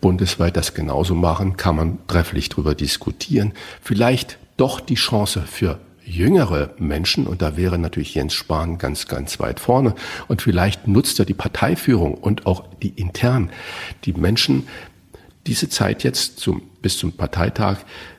bundesweit 0.00 0.56
das 0.56 0.74
genauso 0.74 1.14
machen, 1.14 1.56
kann 1.56 1.76
man 1.76 1.98
trefflich 2.06 2.48
drüber 2.48 2.74
diskutieren. 2.74 3.52
Vielleicht 3.80 4.38
doch 4.56 4.78
die 4.80 4.94
Chance 4.94 5.42
für 5.42 5.80
jüngere 6.12 6.70
Menschen, 6.78 7.26
und 7.26 7.42
da 7.42 7.56
wäre 7.56 7.78
natürlich 7.78 8.14
Jens 8.14 8.34
Spahn 8.34 8.78
ganz, 8.78 9.08
ganz 9.08 9.40
weit 9.40 9.60
vorne, 9.60 9.94
und 10.28 10.42
vielleicht 10.42 10.86
nutzt 10.86 11.18
er 11.18 11.24
die 11.24 11.34
Parteiführung 11.34 12.14
und 12.14 12.46
auch 12.46 12.64
die 12.82 12.90
intern, 12.90 13.50
die 14.04 14.12
Menschen 14.12 14.68
diese 15.46 15.68
Zeit 15.68 16.04
jetzt 16.04 16.38
zum, 16.38 16.62
bis 16.82 16.98
zum 16.98 17.12
Parteitag 17.12 17.78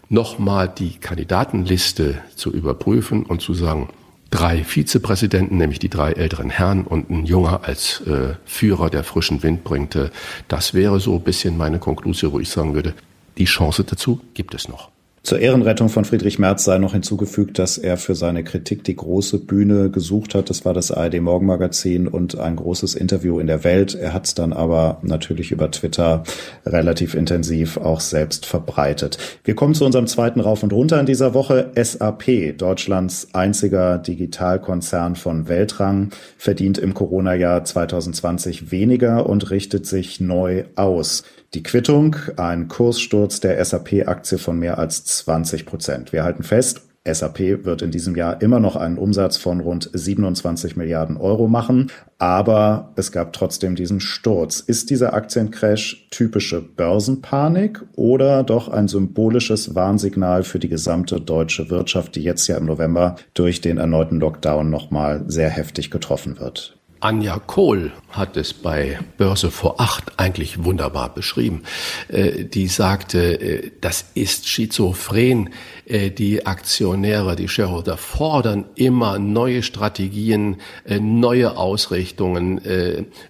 nochmal 0.10 0.68
die 0.68 0.98
Kandidatenliste 0.98 2.20
zu 2.36 2.52
überprüfen 2.52 3.24
und 3.24 3.42
zu 3.42 3.54
sagen, 3.54 3.90
drei 4.30 4.64
Vizepräsidenten, 4.64 5.58
nämlich 5.58 5.80
die 5.80 5.90
drei 5.90 6.12
älteren 6.14 6.50
Herren 6.50 6.86
und 6.86 7.10
ein 7.10 7.26
Junger 7.26 7.62
als 7.64 8.02
äh, 8.02 8.34
Führer, 8.46 8.90
der 8.90 9.04
frischen 9.04 9.44
Wind 9.44 9.64
bringte. 9.64 10.12
Das 10.48 10.74
wäre 10.74 11.00
so 11.00 11.16
ein 11.16 11.24
bisschen 11.24 11.56
meine 11.56 11.80
Konklusion, 11.80 12.34
wo 12.34 12.40
ich 12.40 12.50
sagen 12.50 12.74
würde, 12.74 12.96
die 13.38 13.46
Chance 13.46 13.84
dazu 13.84 14.20
gibt 14.34 14.56
es 14.56 14.68
noch. 14.68 14.93
Zur 15.26 15.40
Ehrenrettung 15.40 15.88
von 15.88 16.04
Friedrich 16.04 16.38
Merz 16.38 16.66
sei 16.66 16.80
noch 16.80 16.92
hinzugefügt, 16.92 17.58
dass 17.58 17.78
er 17.78 17.96
für 17.96 18.14
seine 18.14 18.44
Kritik 18.44 18.84
die 18.84 18.98
große 18.98 19.40
Bühne 19.40 19.90
gesucht 19.90 20.36
hat. 20.36 20.50
Das 20.50 20.66
war 20.66 20.74
das 20.74 20.92
ARD 20.92 21.22
Morgenmagazin 21.22 22.10
und 22.10 22.38
ein 22.38 22.58
großes 22.58 22.94
Interview 22.94 23.40
in 23.40 23.48
der 23.48 23.64
Welt. 23.64 23.96
Er 23.96 24.12
hat 24.12 24.26
es 24.26 24.36
dann 24.36 24.52
aber 24.52 24.98
natürlich 25.02 25.54
über 25.54 25.72
Twitter 25.72 26.24
relativ 26.66 27.16
intensiv 27.16 27.78
auch 27.78 28.02
selbst 28.02 28.46
verbreitet. 28.46 29.18
Wir 29.46 29.56
kommen 29.56 29.76
zu 29.76 29.86
unserem 29.86 30.08
zweiten 30.08 30.42
Rauf 30.42 30.62
und 30.62 30.74
Runter 30.74 31.00
in 31.00 31.06
dieser 31.06 31.34
Woche. 31.34 31.72
SAP, 31.82 32.58
Deutschlands 32.58 33.30
einziger 33.32 34.00
Digitalkonzern 34.00 35.16
von 35.16 35.48
Weltrang, 35.48 36.10
verdient 36.38 36.78
im 36.78 36.94
Corona-Jahr 36.94 37.64
2020 37.64 38.72
weniger 38.72 39.26
und 39.30 39.52
richtet 39.52 39.86
sich 39.86 40.20
neu 40.20 40.66
aus. 40.76 41.24
Die 41.54 41.62
Quittung, 41.62 42.16
ein 42.38 42.68
Kurssturz 42.68 43.40
der 43.40 43.64
SAP-Aktie 43.64 44.40
von 44.40 44.58
mehr 44.58 44.80
als 44.80 45.06
20 45.06 45.68
Prozent. 45.68 46.12
Wir 46.12 46.24
halten 46.24 46.42
fest, 46.42 46.82
SAP 47.06 47.66
wird 47.66 47.82
in 47.82 47.92
diesem 47.92 48.16
Jahr 48.16 48.42
immer 48.42 48.60
noch 48.60 48.76
einen 48.76 48.98
Umsatz 48.98 49.38
von 49.38 49.60
rund 49.60 49.90
27 49.94 50.78
Milliarden 50.78 51.18
Euro 51.18 51.48
machen, 51.48 51.92
aber 52.18 52.94
es 52.96 53.12
gab 53.12 53.34
trotzdem 53.34 53.76
diesen 53.76 54.00
Sturz. 54.00 54.62
Ist 54.62 54.90
dieser 54.90 55.14
Aktiencrash 55.14 56.08
typische 56.10 56.62
Börsenpanik 56.62 57.84
oder 57.96 58.44
doch 58.44 58.70
ein 58.70 58.88
symbolisches 58.88 59.76
Warnsignal 59.76 60.44
für 60.44 60.60
die 60.60 60.70
gesamte 60.70 61.20
deutsche 61.20 61.70
Wirtschaft, 61.70 62.16
die 62.16 62.24
jetzt 62.24 62.48
ja 62.48 62.58
im 62.58 62.66
November 62.66 63.18
durch 63.34 63.60
den 63.62 63.78
erneuten 63.78 64.20
Lockdown 64.20 64.70
nochmal 64.70 65.26
sehr 65.28 65.50
heftig 65.50 65.92
getroffen 65.92 66.40
wird? 66.40 66.78
Anja 67.04 67.38
Kohl 67.38 67.92
hat 68.12 68.38
es 68.38 68.54
bei 68.54 68.98
Börse 69.18 69.52
vor 69.52 69.82
acht 69.82 70.18
eigentlich 70.18 70.64
wunderbar 70.64 71.14
beschrieben. 71.14 71.64
Äh, 72.08 72.46
die 72.46 72.68
sagte, 72.68 73.42
äh, 73.42 73.72
das 73.82 74.06
ist 74.14 74.48
schizophren. 74.48 75.50
Äh, 75.86 76.12
die 76.12 76.46
Aktionäre, 76.46 77.36
die 77.36 77.50
Shareholder 77.50 77.98
fordern 77.98 78.64
immer 78.76 79.20
neue 79.20 79.64
Strategien, 79.64 80.62
neue 80.88 81.58
Ausrichtungen, 81.58 82.62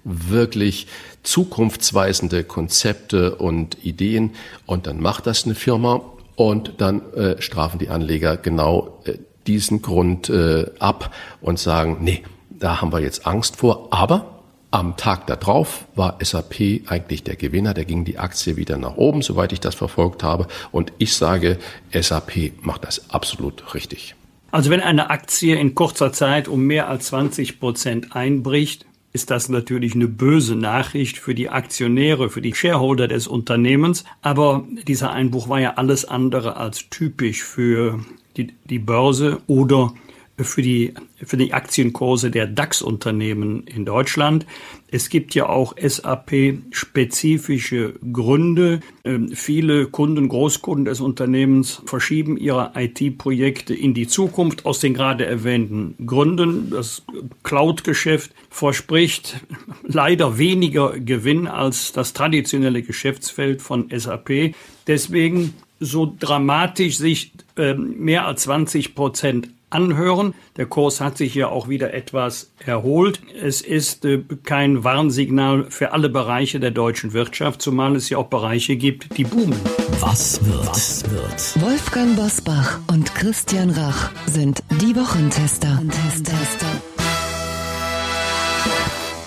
wirklich 0.03 0.87
zukunftsweisende 1.23 2.43
Konzepte 2.43 3.35
und 3.35 3.83
Ideen. 3.83 4.31
Und 4.65 4.85
dann 4.85 4.99
macht 4.99 5.25
das 5.25 5.45
eine 5.45 5.55
Firma 5.55 6.01
und 6.35 6.75
dann 6.77 7.01
strafen 7.39 7.79
die 7.79 7.89
Anleger 7.89 8.37
genau 8.37 9.01
diesen 9.47 9.81
Grund 9.81 10.31
ab 10.79 11.13
und 11.41 11.59
sagen, 11.59 11.97
nee, 12.01 12.23
da 12.63 12.81
haben 12.81 12.93
wir 12.93 13.01
jetzt 13.01 13.27
Angst 13.27 13.57
vor. 13.57 13.89
Aber 13.91 14.39
am 14.71 14.95
Tag 14.95 15.27
darauf 15.27 15.85
war 15.95 16.17
SAP 16.21 16.81
eigentlich 16.87 17.23
der 17.23 17.35
Gewinner. 17.35 17.73
Da 17.73 17.83
ging 17.83 18.05
die 18.05 18.17
Aktie 18.17 18.55
wieder 18.55 18.77
nach 18.77 18.95
oben, 18.95 19.21
soweit 19.21 19.51
ich 19.51 19.59
das 19.59 19.75
verfolgt 19.75 20.23
habe. 20.23 20.47
Und 20.71 20.93
ich 20.97 21.13
sage, 21.13 21.59
SAP 21.91 22.53
macht 22.61 22.85
das 22.85 23.09
absolut 23.11 23.75
richtig. 23.75 24.15
Also 24.51 24.69
wenn 24.69 24.79
eine 24.79 25.09
Aktie 25.09 25.59
in 25.59 25.75
kurzer 25.75 26.13
Zeit 26.13 26.47
um 26.47 26.61
mehr 26.61 26.87
als 26.87 27.07
20 27.07 27.59
Prozent 27.59 28.15
einbricht, 28.15 28.85
ist 29.11 29.29
das 29.29 29.49
natürlich 29.49 29.93
eine 29.93 30.07
böse 30.07 30.55
Nachricht 30.55 31.17
für 31.17 31.35
die 31.35 31.49
Aktionäre, 31.49 32.29
für 32.29 32.41
die 32.41 32.55
Shareholder 32.55 33.07
des 33.07 33.27
Unternehmens. 33.27 34.05
Aber 34.21 34.65
dieser 34.87 35.11
Einbruch 35.11 35.49
war 35.49 35.59
ja 35.59 35.73
alles 35.75 36.05
andere 36.05 36.55
als 36.55 36.89
typisch 36.89 37.43
für 37.43 37.99
die, 38.37 38.53
die 38.63 38.79
Börse 38.79 39.41
oder 39.47 39.93
für 40.39 40.63
die, 40.63 40.93
für 41.23 41.37
die 41.37 41.53
Aktienkurse 41.53 42.31
der 42.31 42.47
DAX-Unternehmen 42.47 43.67
in 43.67 43.85
Deutschland. 43.85 44.47
Es 44.89 45.09
gibt 45.09 45.35
ja 45.35 45.47
auch 45.47 45.75
SAP-spezifische 45.77 47.93
Gründe. 48.11 48.79
Ähm, 49.03 49.29
viele 49.29 49.85
Kunden, 49.87 50.27
Großkunden 50.29 50.85
des 50.85 51.01
Unternehmens 51.01 51.83
verschieben 51.85 52.37
ihre 52.37 52.71
IT-Projekte 52.75 53.75
in 53.75 53.93
die 53.93 54.07
Zukunft 54.07 54.65
aus 54.65 54.79
den 54.79 54.95
gerade 54.95 55.25
erwähnten 55.25 55.93
Gründen. 56.03 56.71
Das 56.71 57.03
Cloud-Geschäft 57.43 58.31
verspricht 58.49 59.39
leider 59.83 60.39
weniger 60.39 60.99
Gewinn 60.99 61.45
als 61.47 61.91
das 61.91 62.13
traditionelle 62.13 62.81
Geschäftsfeld 62.81 63.61
von 63.61 63.89
SAP. 63.95 64.55
Deswegen 64.87 65.53
so 65.79 66.11
dramatisch 66.19 66.97
sich 66.97 67.33
äh, 67.55 67.75
mehr 67.75 68.25
als 68.25 68.41
20 68.43 68.95
Prozent 68.95 69.49
anhören. 69.73 70.33
Der 70.57 70.65
Kurs 70.65 71.01
hat 71.01 71.17
sich 71.17 71.35
ja 71.35 71.47
auch 71.47 71.67
wieder 71.67 71.93
etwas 71.93 72.51
erholt. 72.65 73.21
Es 73.41 73.61
ist 73.61 74.05
äh, 74.05 74.23
kein 74.43 74.83
Warnsignal 74.83 75.65
für 75.69 75.91
alle 75.91 76.09
Bereiche 76.09 76.59
der 76.59 76.71
deutschen 76.71 77.13
Wirtschaft, 77.13 77.61
zumal 77.61 77.95
es 77.95 78.09
ja 78.09 78.17
auch 78.17 78.27
Bereiche 78.27 78.75
gibt, 78.75 79.17
die 79.17 79.23
boomen. 79.23 79.59
Was 79.99 80.43
wird? 80.45 80.67
Was 80.67 81.03
wird? 81.09 81.61
Wolfgang 81.61 82.15
Bosbach 82.15 82.79
und 82.91 83.13
Christian 83.15 83.69
Rach 83.69 84.11
sind 84.25 84.63
die 84.81 84.95
Wochentester. 84.95 85.81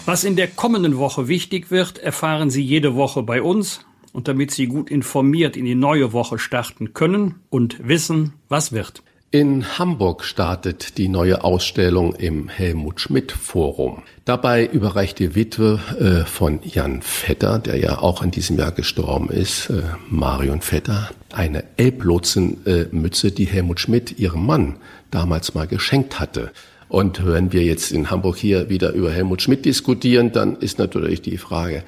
Was 0.07 0.23
in 0.23 0.37
der 0.37 0.47
kommenden 0.47 0.99
Woche 0.99 1.27
wichtig 1.27 1.71
wird, 1.71 1.99
erfahren 1.99 2.49
Sie 2.51 2.63
jede 2.63 2.95
Woche 2.95 3.23
bei 3.23 3.43
uns. 3.43 3.85
Und 4.13 4.29
damit 4.29 4.51
Sie 4.51 4.67
gut 4.67 4.91
informiert 4.91 5.57
in 5.57 5.67
die 5.67 5.75
neue 5.75 6.13
Woche 6.13 6.39
starten 6.39 6.95
können 6.95 7.35
und 7.51 7.87
wissen, 7.87 8.33
was 8.49 8.73
wird. 8.73 9.03
In 9.33 9.77
Hamburg 9.77 10.23
startet 10.23 10.99
die 10.99 11.09
neue 11.09 11.43
Ausstellung 11.43 12.15
im 12.15 12.49
Helmut 12.49 13.01
Schmidt 13.01 13.33
Forum. 13.33 14.05
Dabei 14.25 14.65
überreicht 14.65 15.19
die 15.19 15.35
Witwe 15.35 15.81
äh, 15.99 16.25
von 16.25 16.61
Jan 16.63 17.03
Vetter, 17.03 17.59
der 17.59 17.77
ja 17.77 17.99
auch 17.99 18.23
in 18.23 18.31
diesem 18.31 18.57
Jahr 18.57 18.71
gestorben 18.71 19.29
ist, 19.29 19.69
äh, 19.69 19.83
Marion 20.09 20.61
Vetter, 20.61 21.11
eine 21.33 21.65
Elblotsenmütze, 21.77 23.27
äh, 23.27 23.31
die 23.33 23.47
Helmut 23.47 23.81
Schmidt 23.81 24.17
ihrem 24.17 24.47
Mann 24.47 24.77
damals 25.11 25.55
mal 25.55 25.67
geschenkt 25.67 26.21
hatte. 26.21 26.53
Und 26.89 27.27
wenn 27.27 27.53
wir 27.53 27.65
jetzt 27.65 27.91
in 27.91 28.11
Hamburg 28.11 28.37
hier 28.37 28.69
wieder 28.69 28.93
über 28.93 29.11
Helmut 29.11 29.43
Schmidt 29.43 29.65
diskutieren, 29.65 30.31
dann 30.31 30.55
ist 30.55 30.79
natürlich 30.79 31.21
die 31.21 31.37
Frage, 31.37 31.83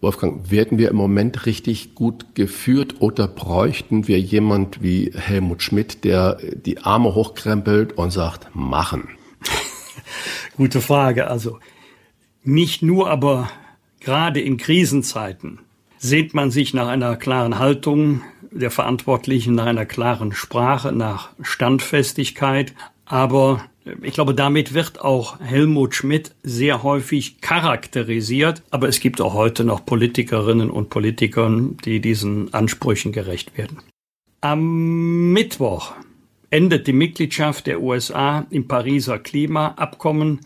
Wolfgang, 0.00 0.50
werden 0.50 0.78
wir 0.78 0.90
im 0.90 0.96
Moment 0.96 1.46
richtig 1.46 1.94
gut 1.94 2.34
geführt 2.34 2.96
oder 3.00 3.28
bräuchten 3.28 4.08
wir 4.08 4.20
jemand 4.20 4.82
wie 4.82 5.12
Helmut 5.14 5.62
Schmidt, 5.62 6.04
der 6.04 6.38
die 6.54 6.78
Arme 6.78 7.14
hochkrempelt 7.14 7.96
und 7.96 8.10
sagt, 8.10 8.54
machen? 8.54 9.08
Gute 10.56 10.80
Frage. 10.80 11.28
Also 11.28 11.58
nicht 12.42 12.82
nur, 12.82 13.10
aber 13.10 13.50
gerade 14.00 14.40
in 14.40 14.56
Krisenzeiten 14.56 15.60
sehnt 15.98 16.34
man 16.34 16.50
sich 16.50 16.74
nach 16.74 16.88
einer 16.88 17.16
klaren 17.16 17.58
Haltung 17.58 18.22
der 18.50 18.70
Verantwortlichen, 18.70 19.54
nach 19.54 19.66
einer 19.66 19.86
klaren 19.86 20.32
Sprache, 20.32 20.92
nach 20.92 21.30
Standfestigkeit. 21.42 22.74
Aber 23.06 23.64
ich 24.02 24.14
glaube, 24.14 24.34
damit 24.34 24.72
wird 24.74 25.00
auch 25.00 25.40
Helmut 25.40 25.94
Schmidt 25.94 26.34
sehr 26.42 26.82
häufig 26.82 27.40
charakterisiert. 27.40 28.62
Aber 28.70 28.88
es 28.88 29.00
gibt 29.00 29.20
auch 29.20 29.34
heute 29.34 29.64
noch 29.64 29.84
Politikerinnen 29.84 30.70
und 30.70 30.90
Politiker, 30.90 31.50
die 31.84 32.00
diesen 32.00 32.52
Ansprüchen 32.54 33.12
gerecht 33.12 33.58
werden. 33.58 33.78
Am 34.40 35.32
Mittwoch 35.32 35.92
endet 36.50 36.86
die 36.86 36.92
Mitgliedschaft 36.92 37.66
der 37.66 37.80
USA 37.82 38.46
im 38.50 38.68
Pariser 38.68 39.18
Klimaabkommen. 39.18 40.40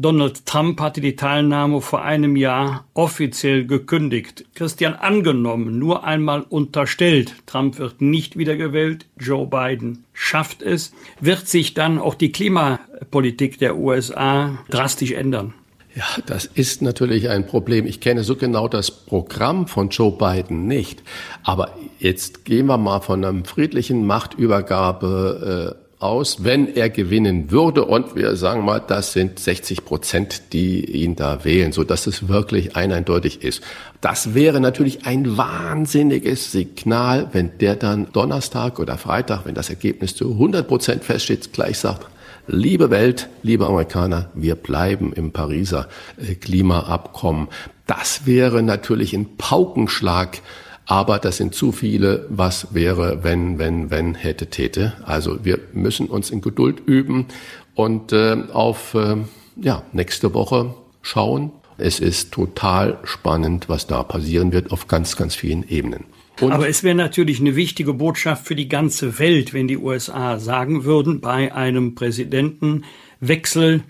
Donald 0.00 0.46
Trump 0.46 0.80
hatte 0.80 1.02
die 1.02 1.14
Teilnahme 1.14 1.82
vor 1.82 2.02
einem 2.02 2.34
Jahr 2.34 2.86
offiziell 2.94 3.66
gekündigt. 3.66 4.46
Christian 4.54 4.94
angenommen, 4.94 5.78
nur 5.78 6.04
einmal 6.04 6.40
unterstellt, 6.48 7.34
Trump 7.44 7.78
wird 7.78 8.00
nicht 8.00 8.38
wiedergewählt, 8.38 9.04
Joe 9.18 9.46
Biden 9.46 10.04
schafft 10.14 10.62
es, 10.62 10.94
wird 11.20 11.46
sich 11.48 11.74
dann 11.74 11.98
auch 11.98 12.14
die 12.14 12.32
Klimapolitik 12.32 13.58
der 13.58 13.76
USA 13.76 14.58
drastisch 14.70 15.12
ändern. 15.12 15.52
Ja, 15.94 16.06
das 16.24 16.46
ist 16.46 16.80
natürlich 16.80 17.28
ein 17.28 17.46
Problem. 17.46 17.84
Ich 17.84 18.00
kenne 18.00 18.24
so 18.24 18.36
genau 18.36 18.68
das 18.68 18.90
Programm 18.90 19.66
von 19.66 19.90
Joe 19.90 20.12
Biden 20.12 20.66
nicht. 20.66 21.02
Aber 21.42 21.76
jetzt 21.98 22.46
gehen 22.46 22.66
wir 22.66 22.78
mal 22.78 23.00
von 23.00 23.22
einer 23.22 23.44
friedlichen 23.44 24.06
Machtübergabe 24.06 25.76
äh, 25.76 25.89
aus, 26.00 26.42
wenn 26.42 26.74
er 26.74 26.90
gewinnen 26.90 27.50
würde. 27.50 27.84
Und 27.84 28.16
wir 28.16 28.34
sagen 28.34 28.64
mal, 28.64 28.80
das 28.80 29.12
sind 29.12 29.38
60 29.38 29.84
Prozent, 29.84 30.52
die 30.52 30.84
ihn 30.84 31.14
da 31.14 31.44
wählen, 31.44 31.72
so 31.72 31.84
dass 31.84 32.06
es 32.06 32.28
wirklich 32.28 32.74
eindeutig 32.74 33.44
ist. 33.44 33.62
Das 34.00 34.34
wäre 34.34 34.60
natürlich 34.60 35.06
ein 35.06 35.36
wahnsinniges 35.36 36.50
Signal, 36.52 37.28
wenn 37.32 37.58
der 37.58 37.76
dann 37.76 38.10
Donnerstag 38.12 38.78
oder 38.78 38.96
Freitag, 38.96 39.44
wenn 39.44 39.54
das 39.54 39.68
Ergebnis 39.68 40.16
zu 40.16 40.32
100 40.32 40.66
Prozent 40.66 41.04
feststeht, 41.04 41.52
gleich 41.52 41.78
sagt, 41.78 42.06
liebe 42.46 42.90
Welt, 42.90 43.28
liebe 43.42 43.66
Amerikaner, 43.66 44.30
wir 44.34 44.54
bleiben 44.54 45.12
im 45.12 45.32
Pariser 45.32 45.88
äh, 46.16 46.34
Klimaabkommen. 46.34 47.48
Das 47.86 48.24
wäre 48.24 48.62
natürlich 48.62 49.12
ein 49.12 49.36
Paukenschlag 49.36 50.38
Aber 50.86 51.18
das 51.18 51.36
sind 51.36 51.54
zu 51.54 51.72
viele, 51.72 52.26
was 52.28 52.74
wäre, 52.74 53.22
wenn, 53.22 53.58
wenn, 53.58 53.90
wenn, 53.90 54.14
hätte, 54.14 54.48
täte. 54.48 54.94
Also 55.04 55.44
wir 55.44 55.60
müssen 55.72 56.06
uns 56.08 56.30
in 56.30 56.40
Geduld 56.40 56.80
üben 56.84 57.26
und 57.74 58.12
äh, 58.12 58.36
auf 58.52 58.94
äh, 58.94 59.16
ja, 59.56 59.82
nächste 59.92 60.34
Woche 60.34 60.74
schauen. 61.02 61.52
Es 61.78 62.00
ist 62.00 62.32
total 62.32 62.98
spannend, 63.04 63.68
was 63.68 63.86
da 63.86 64.02
passieren 64.02 64.52
wird 64.52 64.72
auf 64.72 64.88
ganz, 64.88 65.16
ganz 65.16 65.34
vielen 65.34 65.66
Ebenen. 65.68 66.04
Und 66.40 66.52
Aber 66.52 66.68
es 66.68 66.82
wäre 66.82 66.94
natürlich 66.94 67.40
eine 67.40 67.54
wichtige 67.54 67.94
Botschaft 67.94 68.46
für 68.46 68.54
die 68.54 68.68
ganze 68.68 69.18
Welt, 69.18 69.52
wenn 69.52 69.68
die 69.68 69.76
USA 69.76 70.38
sagen 70.38 70.84
würden, 70.84 71.20
bei 71.20 71.54
einem 71.54 71.94
Präsidentenwechsel, 71.94 73.82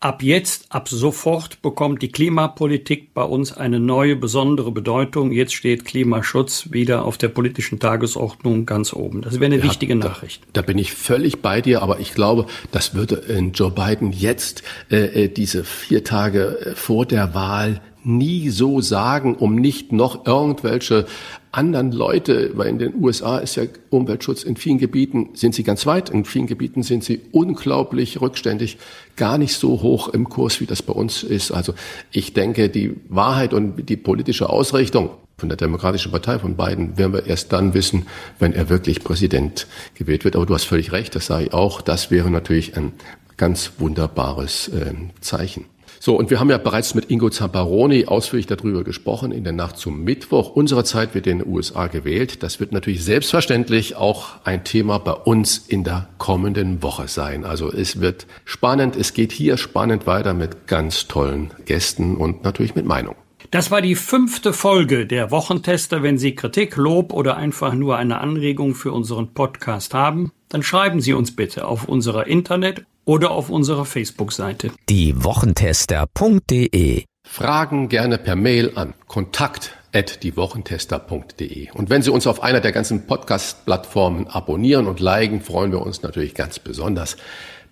ab 0.00 0.22
jetzt, 0.22 0.66
ab 0.70 0.88
sofort 0.88 1.60
bekommt 1.62 2.02
die 2.02 2.10
Klimapolitik 2.10 3.14
bei 3.14 3.22
uns 3.22 3.52
eine 3.52 3.80
neue, 3.80 4.16
besondere 4.16 4.70
Bedeutung. 4.70 5.32
Jetzt 5.32 5.54
steht 5.54 5.84
Klimaschutz 5.84 6.68
wieder 6.70 7.04
auf 7.04 7.18
der 7.18 7.28
politischen 7.28 7.78
Tagesordnung 7.80 8.64
ganz 8.66 8.92
oben. 8.92 9.22
Das 9.22 9.34
wäre 9.34 9.46
eine 9.46 9.58
ja, 9.58 9.64
wichtige 9.64 9.96
Nachricht. 9.96 10.42
Da, 10.52 10.60
da, 10.60 10.66
bin 10.66 10.78
ich 10.78 10.92
völlig 10.92 11.42
bei 11.42 11.60
dir, 11.60 11.82
aber 11.82 12.00
ich 12.00 12.14
glaube, 12.14 12.46
das 12.70 12.94
würde 12.94 13.24
äh, 13.28 13.38
Joe 13.52 13.70
Biden 13.70 14.12
jetzt 14.12 14.62
äh, 14.90 15.24
äh 15.24 15.28
diese 15.28 15.64
vier 15.64 16.04
Tage 16.04 16.60
äh, 16.60 16.74
vor 16.74 17.06
der 17.06 17.34
Wahl 17.34 17.80
nie 18.04 18.50
so 18.50 18.80
sagen, 18.80 19.34
um 19.34 19.54
nicht 19.54 19.92
noch 19.92 20.26
irgendwelche 20.26 21.06
anderen 21.50 21.92
Leute, 21.92 22.52
weil 22.54 22.68
in 22.68 22.78
den 22.78 23.02
USA 23.02 23.38
ist 23.38 23.56
ja 23.56 23.64
Umweltschutz 23.90 24.42
in 24.42 24.56
vielen 24.56 24.78
Gebieten 24.78 25.30
sind 25.34 25.54
sie 25.54 25.62
ganz 25.62 25.86
weit, 25.86 26.10
in 26.10 26.24
vielen 26.24 26.46
Gebieten 26.46 26.82
sind 26.82 27.02
sie 27.02 27.20
unglaublich 27.32 28.20
rückständig, 28.20 28.78
gar 29.16 29.38
nicht 29.38 29.54
so 29.54 29.82
hoch 29.82 30.08
im 30.08 30.28
Kurs, 30.28 30.60
wie 30.60 30.66
das 30.66 30.82
bei 30.82 30.92
uns 30.92 31.22
ist. 31.22 31.50
Also 31.50 31.74
ich 32.10 32.34
denke, 32.34 32.68
die 32.68 32.96
Wahrheit 33.08 33.54
und 33.54 33.88
die 33.88 33.96
politische 33.96 34.50
Ausrichtung 34.50 35.10
von 35.38 35.48
der 35.48 35.56
Demokratischen 35.56 36.10
Partei 36.12 36.38
von 36.38 36.56
Biden 36.56 36.98
werden 36.98 37.12
wir 37.12 37.26
erst 37.26 37.52
dann 37.52 37.72
wissen, 37.72 38.06
wenn 38.38 38.52
er 38.52 38.68
wirklich 38.68 39.02
Präsident 39.02 39.66
gewählt 39.94 40.24
wird. 40.24 40.36
Aber 40.36 40.46
du 40.46 40.54
hast 40.54 40.64
völlig 40.64 40.92
recht, 40.92 41.14
das 41.14 41.26
sage 41.26 41.46
ich 41.46 41.54
auch. 41.54 41.80
Das 41.80 42.10
wäre 42.10 42.30
natürlich 42.30 42.76
ein 42.76 42.92
ganz 43.36 43.72
wunderbares 43.78 44.68
äh, 44.68 44.92
Zeichen. 45.20 45.64
So, 46.00 46.16
und 46.16 46.30
wir 46.30 46.38
haben 46.38 46.50
ja 46.50 46.58
bereits 46.58 46.94
mit 46.94 47.10
Ingo 47.10 47.28
Zamparoni 47.28 48.06
ausführlich 48.06 48.46
darüber 48.46 48.84
gesprochen. 48.84 49.32
In 49.32 49.44
der 49.44 49.52
Nacht 49.52 49.78
zum 49.78 50.04
Mittwoch 50.04 50.50
unserer 50.50 50.84
Zeit 50.84 51.14
wird 51.14 51.26
in 51.26 51.38
den 51.38 51.48
USA 51.48 51.88
gewählt. 51.88 52.42
Das 52.42 52.60
wird 52.60 52.72
natürlich 52.72 53.04
selbstverständlich 53.04 53.96
auch 53.96 54.34
ein 54.44 54.64
Thema 54.64 54.98
bei 54.98 55.12
uns 55.12 55.58
in 55.58 55.84
der 55.84 56.08
kommenden 56.18 56.82
Woche 56.82 57.08
sein. 57.08 57.44
Also 57.44 57.72
es 57.72 58.00
wird 58.00 58.26
spannend. 58.44 58.96
Es 58.96 59.12
geht 59.12 59.32
hier 59.32 59.56
spannend 59.56 60.06
weiter 60.06 60.34
mit 60.34 60.66
ganz 60.66 61.08
tollen 61.08 61.50
Gästen 61.64 62.16
und 62.16 62.44
natürlich 62.44 62.74
mit 62.74 62.86
Meinung. 62.86 63.16
Das 63.50 63.70
war 63.70 63.80
die 63.80 63.94
fünfte 63.94 64.52
Folge 64.52 65.06
der 65.06 65.30
Wochentester. 65.30 66.02
Wenn 66.02 66.18
Sie 66.18 66.34
Kritik, 66.34 66.76
Lob 66.76 67.12
oder 67.14 67.36
einfach 67.36 67.72
nur 67.72 67.96
eine 67.96 68.20
Anregung 68.20 68.74
für 68.74 68.92
unseren 68.92 69.32
Podcast 69.32 69.94
haben, 69.94 70.32
dann 70.50 70.62
schreiben 70.62 71.00
Sie 71.00 71.14
uns 71.14 71.34
bitte 71.34 71.66
auf 71.66 71.88
unserer 71.88 72.26
Internet- 72.26 72.84
oder 73.08 73.30
auf 73.30 73.48
unserer 73.48 73.86
Facebook-Seite. 73.86 74.70
Die 74.88 75.24
Wochentester.de 75.24 77.04
Fragen 77.26 77.88
gerne 77.88 78.18
per 78.18 78.36
Mail 78.36 78.70
an 78.74 78.94
kontakt@diewochentester.de. 79.06 81.70
Und 81.72 81.90
wenn 81.90 82.02
Sie 82.02 82.10
uns 82.10 82.26
auf 82.26 82.42
einer 82.42 82.60
der 82.60 82.72
ganzen 82.72 83.06
Podcast-Plattformen 83.06 84.26
abonnieren 84.28 84.86
und 84.86 85.00
liken, 85.00 85.40
freuen 85.40 85.72
wir 85.72 85.80
uns 85.80 86.02
natürlich 86.02 86.34
ganz 86.34 86.58
besonders. 86.58 87.16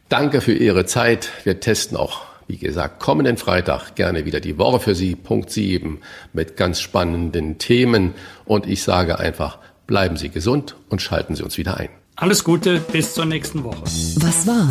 Danke 0.08 0.40
für 0.40 0.54
Ihre 0.54 0.86
Zeit. 0.86 1.28
Wir 1.44 1.60
testen 1.60 1.98
auch, 1.98 2.22
wie 2.46 2.56
gesagt, 2.56 3.00
kommenden 3.00 3.36
Freitag 3.36 3.94
gerne 3.94 4.24
wieder 4.24 4.40
die 4.40 4.56
Woche 4.56 4.80
für 4.80 4.94
Sie, 4.94 5.16
Punkt 5.16 5.50
7, 5.50 6.00
mit 6.32 6.56
ganz 6.56 6.80
spannenden 6.80 7.58
Themen. 7.58 8.14
Und 8.46 8.66
ich 8.66 8.82
sage 8.82 9.18
einfach, 9.18 9.58
bleiben 9.86 10.16
Sie 10.16 10.30
gesund 10.30 10.76
und 10.88 11.02
schalten 11.02 11.34
Sie 11.34 11.42
uns 11.42 11.58
wieder 11.58 11.76
ein. 11.76 11.90
Alles 12.14 12.42
Gute, 12.44 12.80
bis 12.80 13.12
zur 13.12 13.26
nächsten 13.26 13.64
Woche. 13.64 13.82
Was 13.82 14.46
war? 14.46 14.70